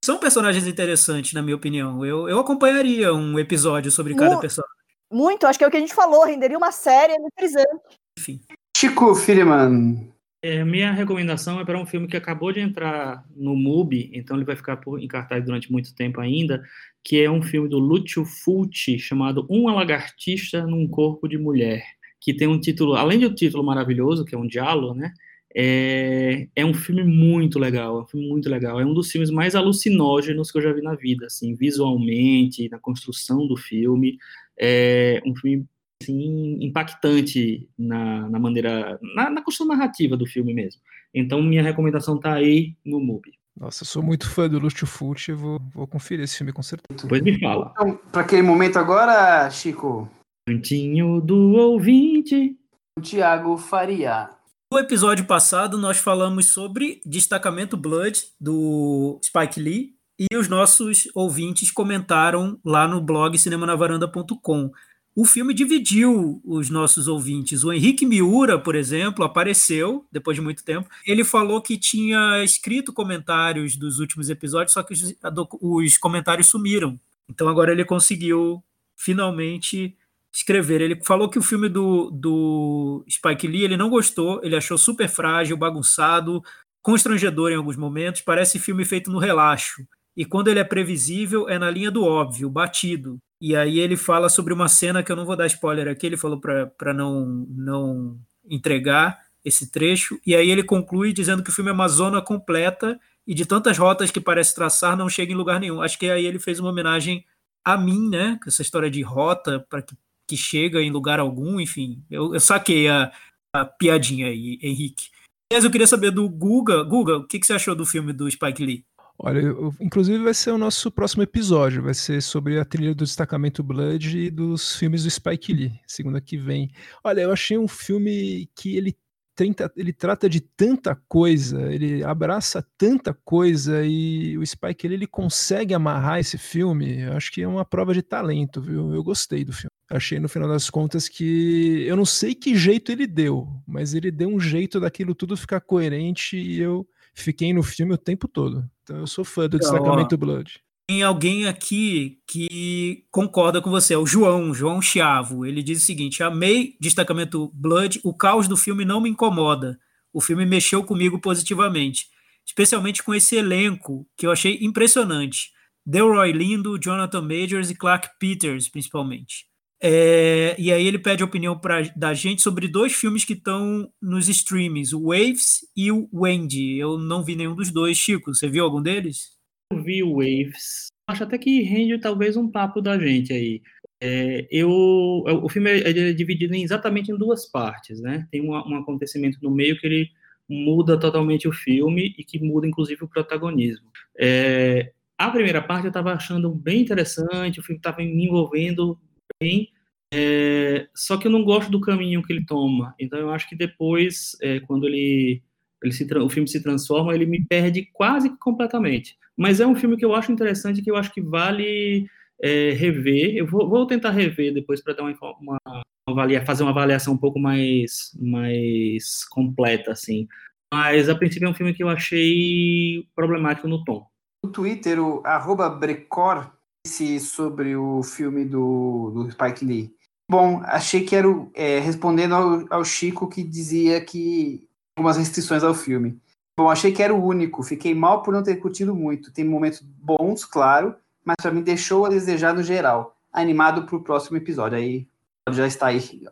São 0.05 0.19
personagens 0.19 0.66
interessantes, 0.66 1.35
na 1.35 1.40
minha 1.40 1.55
opinião. 1.55 2.05
Eu, 2.05 2.28
eu 2.28 2.40
acompanharia 2.40 3.15
um 3.15 3.39
episódio 3.39 3.93
sobre 3.93 4.12
cada 4.16 4.35
Mu 4.35 4.40
personagem. 4.40 4.85
Muito, 5.12 5.46
acho 5.46 5.58
que 5.58 5.64
é 5.64 5.68
o 5.68 5.70
que 5.70 5.76
a 5.76 5.80
gente 5.80 5.94
falou, 5.94 6.24
renderia 6.24 6.58
uma 6.58 6.72
série 6.72 7.14
eletrizante. 7.14 7.98
Enfim. 8.18 8.40
Chico 8.76 9.14
Firman, 9.14 10.10
é, 10.42 10.64
minha 10.64 10.92
recomendação 10.92 11.58
é 11.58 11.64
para 11.64 11.76
um 11.76 11.86
filme 11.86 12.06
que 12.06 12.16
acabou 12.16 12.52
de 12.52 12.60
entrar 12.60 13.24
no 13.34 13.56
MUBI, 13.56 14.10
então 14.12 14.36
ele 14.36 14.44
vai 14.44 14.54
ficar 14.54 14.76
por, 14.76 15.02
em 15.02 15.08
cartaz 15.08 15.44
durante 15.44 15.72
muito 15.72 15.94
tempo 15.94 16.20
ainda, 16.20 16.62
que 17.02 17.20
é 17.20 17.30
um 17.30 17.42
filme 17.42 17.68
do 17.68 17.78
Lúcio 17.78 18.24
Fulci, 18.24 18.98
chamado 18.98 19.46
Uma 19.48 19.74
Lagartixa 19.74 20.66
num 20.66 20.86
Corpo 20.86 21.26
de 21.26 21.36
Mulher, 21.36 21.82
que 22.20 22.34
tem 22.34 22.46
um 22.46 22.60
título, 22.60 22.94
além 22.94 23.18
de 23.18 23.26
um 23.26 23.34
título 23.34 23.64
maravilhoso, 23.64 24.24
que 24.24 24.34
é 24.34 24.38
um 24.38 24.46
diálogo, 24.46 24.94
né? 24.94 25.12
É, 25.58 26.46
é 26.54 26.66
um 26.66 26.74
filme 26.74 27.02
muito 27.02 27.58
legal, 27.58 27.98
é 27.98 28.02
um 28.02 28.06
filme 28.06 28.28
muito 28.28 28.48
legal. 28.48 28.78
É 28.78 28.84
um 28.84 28.92
dos 28.92 29.10
filmes 29.10 29.30
mais 29.30 29.54
alucinógenos 29.54 30.52
que 30.52 30.58
eu 30.58 30.62
já 30.62 30.70
vi 30.70 30.82
na 30.82 30.94
vida, 30.94 31.26
assim, 31.26 31.54
visualmente, 31.54 32.68
na 32.68 32.78
construção 32.78 33.46
do 33.48 33.56
filme. 33.56 34.18
É 34.58 35.20
um 35.26 35.34
filme 35.34 35.66
assim, 36.02 36.58
impactante 36.60 37.68
na, 37.78 38.28
na 38.28 38.38
maneira, 38.38 38.98
na, 39.14 39.30
na 39.30 39.42
construção 39.42 39.74
narrativa 39.76 40.16
do 40.16 40.26
filme 40.26 40.52
mesmo. 40.54 40.80
Então, 41.14 41.42
minha 41.42 41.62
recomendação 41.62 42.18
tá 42.18 42.34
aí 42.34 42.76
no 42.84 43.00
MUBI. 43.00 43.32
Nossa, 43.58 43.84
eu 43.84 43.86
sou 43.86 44.02
muito 44.02 44.28
fã 44.28 44.48
do 44.48 44.58
Lúcio 44.58 44.86
Fulci, 44.86 45.32
vou, 45.32 45.58
vou 45.72 45.86
conferir 45.86 46.24
esse 46.24 46.36
filme 46.36 46.52
com 46.52 46.62
certeza. 46.62 47.02
Depois 47.02 47.22
me 47.22 47.40
fala. 47.40 47.72
Então, 47.72 47.98
para 48.12 48.20
aquele 48.20 48.42
momento 48.42 48.78
agora, 48.78 49.48
Chico. 49.50 50.08
Cantinho 50.46 51.20
do 51.20 51.54
ouvinte. 51.54 52.56
O 52.98 53.00
Tiago 53.00 53.56
Faria. 53.56 54.28
No 54.72 54.78
episódio 54.78 55.24
passado, 55.24 55.78
nós 55.78 55.98
falamos 55.98 56.52
sobre 56.52 57.00
Destacamento 57.06 57.76
Blood, 57.76 58.24
do 58.38 59.18
Spike 59.24 59.60
Lee, 59.60 59.95
e 60.18 60.36
os 60.36 60.48
nossos 60.48 61.09
ouvintes 61.14 61.70
comentaram 61.70 62.59
lá 62.64 62.88
no 62.88 63.01
blog 63.01 63.38
cinemanavaranda.com 63.38 64.70
o 65.16 65.24
filme 65.24 65.55
dividiu 65.55 66.43
os 66.44 66.68
nossos 66.68 67.09
ouvintes. 67.09 67.64
O 67.64 67.72
Henrique 67.72 68.05
Miura, 68.05 68.59
por 68.59 68.74
exemplo, 68.74 69.24
apareceu 69.24 70.06
depois 70.12 70.36
de 70.36 70.43
muito 70.43 70.62
tempo. 70.62 70.90
Ele 71.06 71.24
falou 71.24 71.62
que 71.62 71.78
tinha 71.78 72.44
escrito 72.44 72.93
comentários 72.93 73.76
dos 73.76 73.98
últimos 73.98 74.28
episódios, 74.28 74.74
só 74.74 74.82
que 74.82 74.93
os, 74.93 75.14
os 75.59 75.97
comentários 75.97 76.48
sumiram. 76.48 77.01
Então 77.30 77.48
agora 77.48 77.72
ele 77.72 77.82
conseguiu 77.82 78.62
finalmente 78.94 79.97
escrever. 80.30 80.82
Ele 80.82 81.02
falou 81.02 81.30
que 81.30 81.38
o 81.38 81.43
filme 81.43 81.70
do, 81.70 82.10
do 82.10 83.02
Spike 83.09 83.48
Lee 83.48 83.64
ele 83.64 83.76
não 83.78 83.88
gostou, 83.88 84.38
ele 84.44 84.55
achou 84.55 84.76
super 84.76 85.09
frágil, 85.09 85.56
bagunçado, 85.56 86.43
constrangedor 86.82 87.51
em 87.51 87.56
alguns 87.56 87.76
momentos, 87.76 88.20
parece 88.20 88.59
filme 88.59 88.84
feito 88.84 89.10
no 89.10 89.18
relaxo. 89.18 89.82
E 90.16 90.24
quando 90.24 90.48
ele 90.48 90.59
é 90.59 90.64
previsível, 90.64 91.48
é 91.48 91.59
na 91.59 91.70
linha 91.70 91.90
do 91.90 92.05
óbvio, 92.05 92.48
batido. 92.48 93.18
E 93.40 93.55
aí 93.55 93.78
ele 93.78 93.97
fala 93.97 94.28
sobre 94.28 94.55
uma 94.55 94.68
cena 94.68 95.02
que 95.02 95.12
eu 95.12 95.16
não 95.16 95.26
vou 95.26 95.36
dar 95.36 95.47
spoiler 95.47 95.88
aqui, 95.88 96.06
ele 96.06 96.16
falou 96.16 96.40
para 96.40 96.94
não, 96.94 97.47
não 97.51 98.18
entregar 98.48 99.18
esse 99.44 99.70
trecho, 99.70 100.18
e 100.26 100.34
aí 100.34 100.51
ele 100.51 100.64
conclui 100.64 101.12
dizendo 101.12 101.43
que 101.43 101.51
o 101.51 101.52
filme 101.52 101.70
é 101.70 101.72
uma 101.72 101.86
zona 101.86 102.20
completa 102.20 102.98
e 103.26 103.34
de 103.34 103.47
tantas 103.47 103.78
rotas 103.78 104.10
que 104.10 104.20
parece 104.20 104.55
traçar 104.55 104.97
não 104.97 105.09
chega 105.09 105.32
em 105.32 105.36
lugar 105.36 105.60
nenhum. 105.60 105.82
Acho 105.82 105.98
que 105.98 106.10
aí 106.10 106.24
ele 106.24 106.38
fez 106.38 106.59
uma 106.59 106.70
homenagem 106.70 107.24
a 107.64 107.76
mim, 107.76 108.09
né? 108.09 108.38
Essa 108.47 108.62
história 108.62 108.90
de 108.90 109.02
rota 109.02 109.64
para 109.68 109.82
que, 109.82 109.94
que 110.28 110.36
chega 110.36 110.80
em 110.80 110.90
lugar 110.90 111.20
algum, 111.20 111.60
enfim. 111.60 112.02
Eu, 112.10 112.34
eu 112.34 112.40
saquei 112.40 112.88
a, 112.88 113.12
a 113.52 113.64
piadinha 113.64 114.28
aí, 114.28 114.59
Henrique. 114.62 115.10
Mas 115.52 115.64
eu 115.64 115.70
queria 115.70 115.86
saber 115.86 116.10
do 116.10 116.28
Guga. 116.28 116.82
Guga, 116.82 117.18
o 117.18 117.26
que, 117.26 117.38
que 117.38 117.47
você 117.47 117.52
achou 117.52 117.74
do 117.74 117.86
filme 117.86 118.12
do 118.12 118.30
Spike 118.30 118.64
Lee? 118.64 118.84
Olha, 119.18 119.40
eu, 119.40 119.74
inclusive 119.80 120.22
vai 120.22 120.34
ser 120.34 120.51
o 120.51 120.59
nosso 120.59 120.90
próximo 120.90 121.22
episódio, 121.22 121.82
vai 121.82 121.94
ser 121.94 122.20
sobre 122.22 122.59
a 122.59 122.64
trilha 122.64 122.94
do 122.94 123.05
destacamento 123.05 123.62
Blood 123.62 124.18
e 124.18 124.30
dos 124.30 124.76
filmes 124.76 125.05
do 125.05 125.10
Spike 125.10 125.52
Lee, 125.52 125.80
segunda 125.86 126.20
que 126.20 126.36
vem. 126.36 126.70
Olha, 127.02 127.22
eu 127.22 127.32
achei 127.32 127.56
um 127.56 127.66
filme 127.66 128.48
que 128.55 128.76
ele 128.76 128.97
tenta, 129.34 129.70
ele 129.76 129.93
trata 129.93 130.28
de 130.28 130.40
tanta 130.40 130.94
coisa, 131.09 131.72
ele 131.72 132.02
abraça 132.02 132.66
tanta 132.76 133.12
coisa 133.12 133.84
e 133.84 134.36
o 134.38 134.44
Spike 134.44 134.88
Lee 134.88 134.97
ele 134.97 135.06
consegue 135.06 135.74
amarrar 135.74 136.18
esse 136.18 136.38
filme. 136.38 137.02
Eu 137.02 137.12
acho 137.12 137.30
que 137.30 137.43
é 137.43 137.48
uma 137.48 137.64
prova 137.64 137.93
de 137.93 138.02
talento, 138.02 138.60
viu? 138.60 138.94
Eu 138.94 139.02
gostei 139.05 139.44
do 139.44 139.52
filme. 139.52 139.70
Achei 139.88 140.18
no 140.18 140.28
final 140.28 140.48
das 140.48 140.68
contas 140.68 141.09
que 141.09 141.84
eu 141.86 141.94
não 141.94 142.05
sei 142.05 142.34
que 142.34 142.56
jeito 142.56 142.90
ele 142.90 143.06
deu, 143.06 143.47
mas 143.66 143.94
ele 143.94 144.10
deu 144.10 144.28
um 144.28 144.40
jeito 144.40 144.80
daquilo 144.80 145.14
tudo 145.14 145.36
ficar 145.36 145.60
coerente 145.60 146.36
e 146.36 146.59
eu 146.59 146.86
fiquei 147.16 147.52
no 147.52 147.62
filme 147.62 147.94
o 147.94 147.98
tempo 147.98 148.28
todo. 148.28 148.68
Então 148.82 148.98
eu 148.98 149.06
sou 149.06 149.24
fã 149.24 149.48
do 149.48 149.59
Destacamento 149.59 150.16
Blood. 150.16 150.60
Tem 150.88 151.02
alguém 151.02 151.47
aqui 151.47 152.20
que 152.28 153.05
concorda 153.10 153.60
com 153.60 153.70
você, 153.70 153.94
é 153.94 153.98
o 153.98 154.06
João, 154.06 154.55
João 154.55 154.80
Chiavo. 154.80 155.44
Ele 155.44 155.62
diz 155.62 155.82
o 155.82 155.86
seguinte: 155.86 156.22
amei 156.22 156.76
Destacamento 156.80 157.51
Blood, 157.52 158.01
o 158.05 158.14
caos 158.14 158.47
do 158.47 158.56
filme 158.56 158.84
não 158.84 159.01
me 159.01 159.10
incomoda. 159.10 159.78
O 160.12 160.20
filme 160.20 160.47
mexeu 160.47 160.84
comigo 160.84 161.18
positivamente. 161.18 162.06
especialmente 162.47 163.02
com 163.02 163.12
esse 163.12 163.34
elenco 163.34 164.06
que 164.16 164.24
eu 164.24 164.30
achei 164.30 164.59
impressionante. 164.62 165.51
Delroy 165.84 166.30
Lindo, 166.30 166.78
Jonathan 166.78 167.22
Majors 167.22 167.70
e 167.70 167.74
Clark 167.74 168.09
Peters, 168.20 168.68
principalmente. 168.68 169.47
É, 169.82 170.57
e 170.59 170.73
aí 170.73 170.86
ele 170.86 170.98
pede 170.98 171.23
opinião 171.23 171.59
pra, 171.59 171.82
da 171.94 172.15
gente 172.15 172.40
sobre 172.40 172.66
dois 172.66 172.94
filmes 172.94 173.24
que 173.24 173.35
estão 173.35 173.90
nos 174.01 174.28
streamings, 174.28 174.93
o 174.93 175.09
Waves 175.09 175.61
e 175.77 175.93
o 175.93 176.09
Wendy. 176.12 176.78
Eu 176.78 176.98
não 176.98 177.23
vi 177.23 177.36
nenhum 177.36 177.55
dos 177.55 177.70
dois. 177.70 177.97
Chico, 177.97 178.35
você 178.35 178.48
viu 178.48 178.65
algum 178.65 178.82
deles? 178.82 179.36
Eu 179.70 179.82
vi 179.82 180.03
o 180.03 180.15
Waves. 180.15 180.86
Acho 181.09 181.24
até 181.24 181.39
que 181.39 181.62
rende 181.62 181.98
talvez 182.01 182.36
um 182.36 182.51
papo 182.51 182.81
da 182.81 182.98
gente 182.98 183.32
aí. 183.32 183.62
É, 184.01 184.47
eu, 184.51 184.69
o 184.70 185.48
filme 185.48 185.70
é, 185.70 185.90
é, 185.90 186.12
dividido 186.12 186.55
em, 186.55 186.62
exatamente 186.62 187.11
em 187.11 187.16
duas 187.16 187.51
partes, 187.51 188.01
né? 188.01 188.27
Tem 188.31 188.43
um, 188.43 188.53
um 188.53 188.77
acontecimento 188.77 189.39
no 189.43 189.51
meio 189.51 189.78
que 189.78 189.86
ele 189.86 190.11
muda 190.48 190.98
totalmente 190.98 191.48
o 191.48 191.53
filme 191.53 192.15
e 192.19 192.24
que 192.24 192.39
muda 192.39 192.66
inclusive 192.66 193.05
o 193.05 193.09
protagonismo. 193.09 193.90
É, 194.19 194.93
a 195.19 195.31
primeira 195.31 195.62
parte 195.62 195.85
eu 195.85 195.90
estava 195.90 196.12
achando 196.12 196.51
bem 196.55 196.82
interessante, 196.82 197.59
o 197.59 197.62
filme 197.62 197.78
estava 197.78 197.98
me 197.98 198.27
envolvendo 198.27 198.98
bem, 199.40 199.70
é, 200.12 200.88
só 200.94 201.16
que 201.16 201.26
eu 201.26 201.30
não 201.30 201.44
gosto 201.44 201.70
do 201.70 201.80
caminho 201.80 202.22
que 202.22 202.32
ele 202.32 202.44
toma. 202.46 202.94
Então 202.98 203.18
eu 203.18 203.30
acho 203.30 203.48
que 203.48 203.56
depois, 203.56 204.36
é, 204.40 204.60
quando 204.60 204.86
ele, 204.86 205.42
ele 205.82 205.92
se, 205.92 206.04
o 206.14 206.28
filme 206.28 206.48
se 206.48 206.62
transforma, 206.62 207.14
ele 207.14 207.26
me 207.26 207.44
perde 207.44 207.88
quase 207.92 208.36
completamente. 208.38 209.16
Mas 209.36 209.60
é 209.60 209.66
um 209.66 209.74
filme 209.74 209.96
que 209.96 210.04
eu 210.04 210.14
acho 210.14 210.32
interessante, 210.32 210.82
que 210.82 210.90
eu 210.90 210.96
acho 210.96 211.12
que 211.12 211.20
vale 211.20 212.06
é, 212.42 212.70
rever. 212.70 213.36
Eu 213.36 213.46
vou, 213.46 213.68
vou, 213.68 213.86
tentar 213.86 214.10
rever 214.10 214.54
depois 214.54 214.82
para 214.82 214.94
dar 214.94 215.02
uma, 215.02 215.14
uma, 215.40 215.82
uma, 216.08 216.44
fazer 216.44 216.62
uma 216.62 216.70
avaliação 216.70 217.14
um 217.14 217.18
pouco 217.18 217.38
mais, 217.38 218.16
mais 218.18 219.24
completa, 219.26 219.92
assim. 219.92 220.26
Mas 220.72 221.08
a 221.08 221.14
princípio 221.14 221.46
é 221.46 221.50
um 221.50 221.54
filme 221.54 221.74
que 221.74 221.82
eu 221.82 221.88
achei 221.88 223.06
problemático 223.14 223.68
no 223.68 223.84
tom. 223.84 224.06
No 224.44 224.50
Twitter, 224.50 225.00
o 225.00 225.22
arroba 225.24 225.68
Brecor 225.68 226.55
disse 226.86 227.18
sobre 227.18 227.76
o 227.76 228.02
filme 228.02 228.44
do, 228.44 229.10
do 229.10 229.30
Spike 229.30 229.64
Lee. 229.64 229.94
Bom, 230.30 230.62
achei 230.64 231.04
que 231.04 231.16
era 231.16 231.28
é, 231.52 231.80
respondendo 231.80 232.34
ao, 232.34 232.64
ao 232.70 232.84
Chico 232.84 233.28
que 233.28 233.42
dizia 233.42 234.00
que 234.00 234.66
algumas 234.96 235.16
restrições 235.16 235.64
ao 235.64 235.74
filme. 235.74 236.18
Bom, 236.56 236.70
achei 236.70 236.92
que 236.92 237.02
era 237.02 237.14
o 237.14 237.22
único. 237.22 237.62
Fiquei 237.62 237.94
mal 237.94 238.22
por 238.22 238.32
não 238.32 238.42
ter 238.42 238.56
curtido 238.56 238.94
muito. 238.94 239.32
Tem 239.32 239.44
momentos 239.44 239.80
bons, 239.80 240.44
claro, 240.44 240.94
mas 241.24 241.36
para 241.42 241.50
mim 241.50 241.62
deixou 241.62 242.06
a 242.06 242.08
desejar 242.08 242.54
no 242.54 242.62
geral. 242.62 243.16
Animado 243.32 243.84
para 243.84 243.96
o 243.96 244.02
próximo 244.02 244.36
episódio. 244.36 244.78
Aí 244.78 245.06
já 245.50 245.66
está 245.66 245.88
aí 245.88 246.24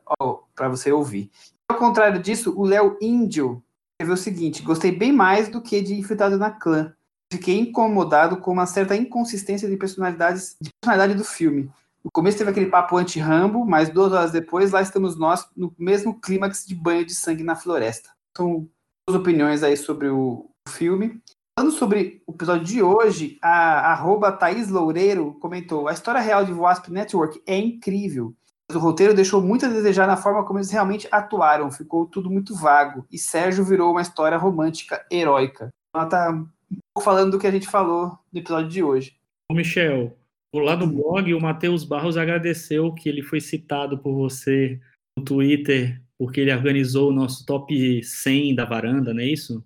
para 0.54 0.68
você 0.68 0.90
ouvir. 0.90 1.30
Ao 1.68 1.76
contrário 1.76 2.22
disso, 2.22 2.54
o 2.56 2.64
Léo 2.64 2.96
Índio 3.00 3.62
escreveu 3.94 4.14
o 4.14 4.16
seguinte: 4.16 4.62
gostei 4.62 4.92
bem 4.92 5.12
mais 5.12 5.48
do 5.48 5.60
que 5.60 5.82
de 5.82 5.94
Infiltrado 5.94 6.38
na 6.38 6.50
Clã. 6.50 6.94
Fiquei 7.34 7.58
incomodado 7.58 8.36
com 8.36 8.52
uma 8.52 8.64
certa 8.64 8.94
inconsistência 8.94 9.68
de 9.68 9.76
personalidades 9.76 10.56
de 10.60 10.70
personalidade 10.80 11.18
do 11.18 11.24
filme. 11.24 11.68
No 12.04 12.10
começo 12.12 12.38
teve 12.38 12.50
aquele 12.50 12.70
papo 12.70 12.96
anti-Rambo, 12.96 13.66
mas 13.66 13.88
duas 13.88 14.12
horas 14.12 14.30
depois 14.30 14.70
lá 14.70 14.80
estamos 14.80 15.18
nós 15.18 15.44
no 15.56 15.74
mesmo 15.76 16.20
clímax 16.20 16.64
de 16.64 16.76
banho 16.76 17.04
de 17.04 17.12
sangue 17.12 17.42
na 17.42 17.56
floresta. 17.56 18.10
São 18.36 18.68
duas 19.08 19.20
opiniões 19.20 19.64
aí 19.64 19.76
sobre 19.76 20.08
o 20.08 20.48
filme. 20.68 21.20
Falando 21.58 21.72
sobre 21.72 22.22
o 22.24 22.32
episódio 22.32 22.64
de 22.64 22.80
hoje, 22.80 23.36
a 23.42 23.90
arroba 23.90 24.30
Thaís 24.30 24.68
Loureiro 24.68 25.34
comentou: 25.40 25.88
a 25.88 25.92
história 25.92 26.20
real 26.20 26.44
de 26.44 26.52
Wasp 26.52 26.88
Network 26.88 27.42
é 27.44 27.58
incrível. 27.58 28.32
O 28.72 28.78
roteiro 28.78 29.12
deixou 29.12 29.42
muito 29.42 29.66
a 29.66 29.68
desejar 29.68 30.06
na 30.06 30.16
forma 30.16 30.44
como 30.44 30.60
eles 30.60 30.70
realmente 30.70 31.08
atuaram, 31.10 31.68
ficou 31.68 32.06
tudo 32.06 32.30
muito 32.30 32.54
vago. 32.54 33.04
E 33.10 33.18
Sérgio 33.18 33.64
virou 33.64 33.90
uma 33.90 34.02
história 34.02 34.38
romântica 34.38 35.04
heróica. 35.10 35.70
Ela 35.92 36.06
tá 36.06 36.44
um 36.70 36.78
pouco 36.94 37.04
falando 37.04 37.32
do 37.32 37.38
que 37.38 37.46
a 37.46 37.50
gente 37.50 37.68
falou 37.68 38.18
no 38.32 38.40
episódio 38.40 38.68
de 38.68 38.82
hoje. 38.82 39.16
Ô 39.50 39.54
Michel, 39.54 40.16
lá 40.54 40.76
no 40.76 40.86
blog, 40.86 41.32
o 41.34 41.40
Matheus 41.40 41.84
Barros 41.84 42.16
agradeceu 42.16 42.92
que 42.92 43.08
ele 43.08 43.22
foi 43.22 43.40
citado 43.40 43.98
por 43.98 44.14
você 44.14 44.80
no 45.16 45.24
Twitter, 45.24 46.00
porque 46.18 46.40
ele 46.40 46.54
organizou 46.54 47.10
o 47.10 47.14
nosso 47.14 47.44
top 47.44 48.02
100 48.02 48.54
da 48.54 48.64
varanda, 48.64 49.12
não 49.12 49.20
é 49.20 49.26
isso? 49.26 49.64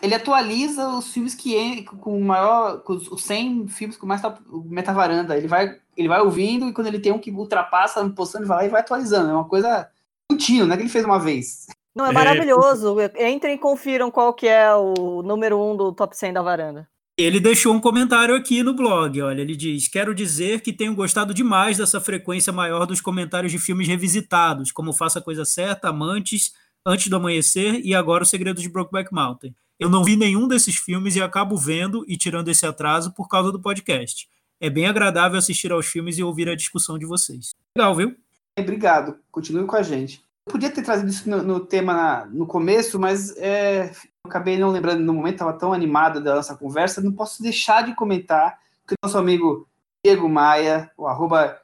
Ele 0.00 0.14
atualiza 0.14 0.88
os 0.90 1.12
filmes 1.12 1.34
que 1.34 1.82
com 1.84 2.20
maior, 2.20 2.82
com 2.82 2.92
os 2.92 3.22
100 3.22 3.66
filmes 3.66 3.96
com 3.96 4.06
mais 4.06 4.22
metavaranda. 4.66 5.36
Ele 5.36 5.48
vai, 5.48 5.76
ele 5.96 6.06
vai 6.06 6.20
ouvindo 6.20 6.68
e 6.68 6.72
quando 6.72 6.86
ele 6.86 7.00
tem 7.00 7.10
um 7.10 7.18
que 7.18 7.32
ultrapassa, 7.32 8.08
postando, 8.10 8.44
ele 8.44 8.48
vai 8.48 8.58
lá 8.58 8.64
e 8.66 8.68
vai 8.68 8.80
atualizando. 8.80 9.30
É 9.30 9.34
uma 9.34 9.48
coisa 9.48 9.90
contínua, 10.30 10.66
não 10.66 10.74
é 10.74 10.76
que 10.76 10.84
ele 10.84 10.90
fez 10.90 11.04
uma 11.04 11.18
vez. 11.18 11.66
Não, 11.94 12.06
é, 12.06 12.10
é 12.10 12.12
maravilhoso. 12.12 12.96
Entrem 13.18 13.54
e 13.54 13.58
confiram 13.58 14.10
qual 14.10 14.32
que 14.32 14.48
é 14.48 14.74
o 14.74 15.22
número 15.22 15.60
um 15.60 15.76
do 15.76 15.92
top 15.92 16.16
100 16.16 16.32
da 16.32 16.42
varanda. 16.42 16.88
Ele 17.16 17.38
deixou 17.38 17.74
um 17.74 17.80
comentário 17.80 18.34
aqui 18.34 18.62
no 18.62 18.74
blog, 18.74 19.20
olha, 19.20 19.42
ele 19.42 19.54
diz: 19.54 19.86
"Quero 19.86 20.14
dizer 20.14 20.62
que 20.62 20.72
tenho 20.72 20.94
gostado 20.94 21.34
demais 21.34 21.76
dessa 21.76 22.00
frequência 22.00 22.52
maior 22.52 22.86
dos 22.86 23.02
comentários 23.02 23.52
de 23.52 23.58
filmes 23.58 23.86
revisitados, 23.86 24.72
como 24.72 24.94
Faça 24.94 25.18
a 25.18 25.22
Coisa 25.22 25.44
Certa, 25.44 25.88
Amantes, 25.88 26.52
Antes 26.84 27.08
do 27.08 27.16
Amanhecer 27.16 27.80
e 27.84 27.94
agora 27.94 28.24
O 28.24 28.26
Segredo 28.26 28.60
de 28.60 28.68
Brokeback 28.68 29.12
Mountain. 29.12 29.54
Eu 29.78 29.90
não 29.90 30.02
vi 30.02 30.16
nenhum 30.16 30.48
desses 30.48 30.76
filmes 30.76 31.14
e 31.14 31.22
acabo 31.22 31.56
vendo 31.56 32.04
e 32.08 32.16
tirando 32.16 32.48
esse 32.48 32.64
atraso 32.64 33.12
por 33.12 33.28
causa 33.28 33.52
do 33.52 33.60
podcast. 33.60 34.28
É 34.60 34.70
bem 34.70 34.86
agradável 34.86 35.38
assistir 35.38 35.70
aos 35.70 35.86
filmes 35.86 36.18
e 36.18 36.22
ouvir 36.22 36.48
a 36.48 36.56
discussão 36.56 36.98
de 36.98 37.04
vocês. 37.04 37.50
Legal, 37.76 37.94
viu? 37.94 38.16
Obrigado. 38.58 39.18
Continue 39.30 39.66
com 39.66 39.76
a 39.76 39.82
gente. 39.82 40.22
Eu 40.46 40.52
podia 40.52 40.70
ter 40.70 40.82
trazido 40.82 41.08
isso 41.10 41.28
no, 41.28 41.42
no 41.42 41.60
tema 41.60 42.26
no 42.26 42.46
começo, 42.46 42.98
mas 42.98 43.36
é, 43.36 43.92
acabei 44.24 44.58
não 44.58 44.70
lembrando 44.70 45.00
no 45.00 45.12
momento, 45.12 45.34
estava 45.34 45.52
tão 45.52 45.72
animado 45.72 46.22
da 46.22 46.34
nossa 46.34 46.56
conversa. 46.56 47.00
Não 47.00 47.12
posso 47.12 47.42
deixar 47.42 47.84
de 47.84 47.94
comentar 47.94 48.58
que 48.86 48.94
o 48.94 48.96
nosso 49.04 49.18
amigo 49.18 49.68
Diego 50.04 50.28
Maia, 50.28 50.90
o 50.96 51.06
arroba 51.06 51.60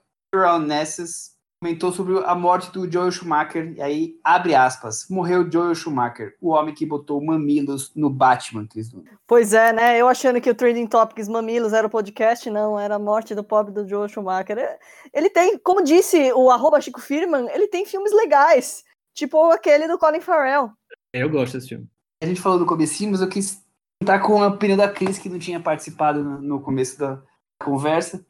Nesses, 0.65 1.38
comentou 1.61 1.93
sobre 1.93 2.19
a 2.25 2.35
morte 2.35 2.71
do 2.71 2.91
Joel 2.91 3.11
Schumacher, 3.11 3.73
e 3.77 3.83
aí, 3.83 4.21
abre 4.23 4.55
aspas, 4.55 5.07
morreu 5.11 5.51
Joel 5.51 5.75
Schumacher, 5.75 6.37
o 6.41 6.51
homem 6.51 6.73
que 6.73 6.87
botou 6.87 7.23
mamilos 7.23 7.93
no 7.97 8.09
Batman, 8.09 8.67
Cris 8.67 8.95
Pois 9.27 9.53
é, 9.53 9.73
né, 9.73 9.99
eu 9.99 10.09
achando 10.09 10.41
que 10.41 10.49
o 10.49 10.55
Trending 10.55 10.87
Topics 10.87 11.29
Mamilos 11.29 11.73
era 11.73 11.87
o 11.87 11.91
podcast, 11.91 12.49
não, 12.49 12.79
era 12.79 12.95
a 12.95 12.99
morte 12.99 13.35
do 13.35 13.43
pobre 13.43 13.73
do 13.73 13.87
Joel 13.87 14.09
Schumacher. 14.09 14.79
Ele 15.13 15.29
tem, 15.29 15.59
como 15.59 15.83
disse 15.83 16.33
o 16.33 16.51
arroba 16.51 16.81
Chico 16.81 17.01
Firman, 17.01 17.49
ele 17.53 17.67
tem 17.67 17.85
filmes 17.85 18.13
legais, 18.13 18.85
tipo 19.13 19.51
aquele 19.51 19.89
do 19.89 19.99
Colin 19.99 20.21
Farrell. 20.21 20.71
Eu 21.13 21.29
gosto 21.29 21.55
desse 21.55 21.69
filme. 21.69 21.89
A 22.23 22.27
gente 22.27 22.41
falou 22.41 22.59
do 22.59 22.67
comecinho, 22.67 23.11
mas 23.11 23.21
eu 23.21 23.29
quis 23.29 23.65
estar 24.01 24.21
com 24.21 24.43
a 24.43 24.49
opinião 24.49 24.77
da 24.77 24.89
Cris, 24.89 25.19
que 25.19 25.29
não 25.29 25.39
tinha 25.39 25.59
participado 25.59 26.23
no, 26.23 26.41
no 26.41 26.61
começo 26.61 26.99
da 26.99 27.21
conversa. 27.61 28.25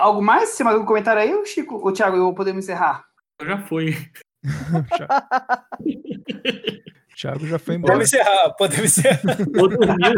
Algo 0.00 0.22
mais? 0.22 0.50
Você 0.50 0.62
mais 0.64 0.74
algum 0.74 0.86
comentário 0.86 1.20
aí, 1.20 1.46
Chico? 1.46 1.76
Ou 1.76 1.92
Thiago, 1.92 2.16
eu 2.16 2.34
podemos 2.34 2.64
encerrar? 2.64 3.04
Eu 3.38 3.46
já 3.46 3.58
fui. 3.58 3.94
Thiago 7.14 7.46
já 7.46 7.58
foi 7.58 7.74
embora. 7.74 7.92
Podemos 7.92 8.14
encerrar, 8.14 8.50
podemos 8.56 8.98
encerrar. 8.98 9.36
Ou 9.60 9.68
dormiu, 9.68 10.14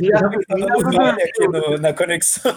Thiago 0.00 0.40
aqui 1.22 1.48
no, 1.48 1.78
na 1.78 1.92
conexão. 1.92 2.52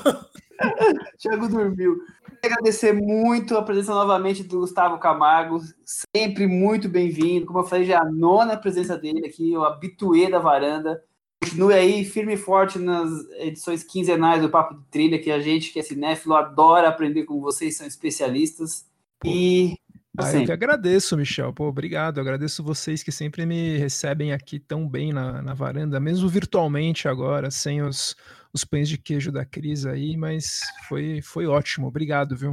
Thiago 1.20 1.48
dormiu. 1.48 2.00
Quero 2.42 2.56
agradecer 2.56 2.94
muito 2.94 3.56
a 3.56 3.62
presença 3.62 3.94
novamente 3.94 4.44
do 4.44 4.62
Gustavo 4.62 4.98
Camargo, 4.98 5.62
sempre 5.86 6.48
muito 6.48 6.90
bem-vindo. 6.90 7.46
Como 7.46 7.60
eu 7.60 7.64
falei, 7.64 7.86
já 7.86 7.94
é 7.94 7.98
a 7.98 8.06
nona 8.06 8.58
presença 8.58 8.98
dele 8.98 9.28
aqui, 9.28 9.56
o 9.56 9.64
habituê 9.64 10.32
da 10.32 10.40
varanda. 10.40 11.00
Continue 11.44 11.74
aí 11.74 12.06
firme 12.06 12.34
e 12.34 12.38
forte 12.38 12.80
nas 12.80 13.10
edições 13.38 13.84
quinzenais 13.84 14.42
do 14.42 14.50
Papo 14.50 14.76
de 14.76 14.86
Trilha, 14.90 15.20
que 15.20 15.30
a 15.30 15.40
gente 15.40 15.72
que 15.72 15.80
é 15.80 15.84
cinéfilo 15.84 16.36
adora 16.36 16.88
aprender 16.88 17.24
com 17.24 17.42
vocês, 17.42 17.76
são 17.76 17.86
especialistas. 17.86 18.86
E. 19.26 19.76
Ah, 20.18 20.32
eu 20.32 20.46
que 20.46 20.52
agradeço, 20.52 21.18
Michel. 21.18 21.52
Pô, 21.52 21.68
obrigado. 21.68 22.18
Eu 22.18 22.22
agradeço 22.22 22.64
vocês 22.64 23.02
que 23.02 23.12
sempre 23.12 23.46
me 23.46 23.78
recebem 23.78 24.32
aqui 24.32 24.60
tão 24.60 24.88
bem 24.88 25.12
na, 25.12 25.42
na 25.42 25.54
varanda, 25.54 26.00
mesmo 26.00 26.30
virtualmente 26.30 27.08
agora, 27.08 27.50
sem 27.50 27.82
os, 27.82 28.16
os 28.54 28.64
pães 28.64 28.88
de 28.88 28.98
queijo 28.98 29.32
da 29.32 29.44
Cris 29.44 29.86
aí, 29.86 30.16
mas 30.16 30.60
foi, 30.88 31.20
foi 31.22 31.48
ótimo. 31.48 31.88
Obrigado, 31.88 32.38
viu? 32.38 32.52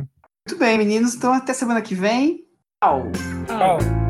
Muito 0.49 0.59
bem, 0.59 0.79
meninos. 0.79 1.15
Então 1.15 1.33
até 1.33 1.53
semana 1.53 1.83
que 1.83 1.95
vem. 1.95 2.47
Tchau. 2.83 3.13
Tchau. 3.47 4.10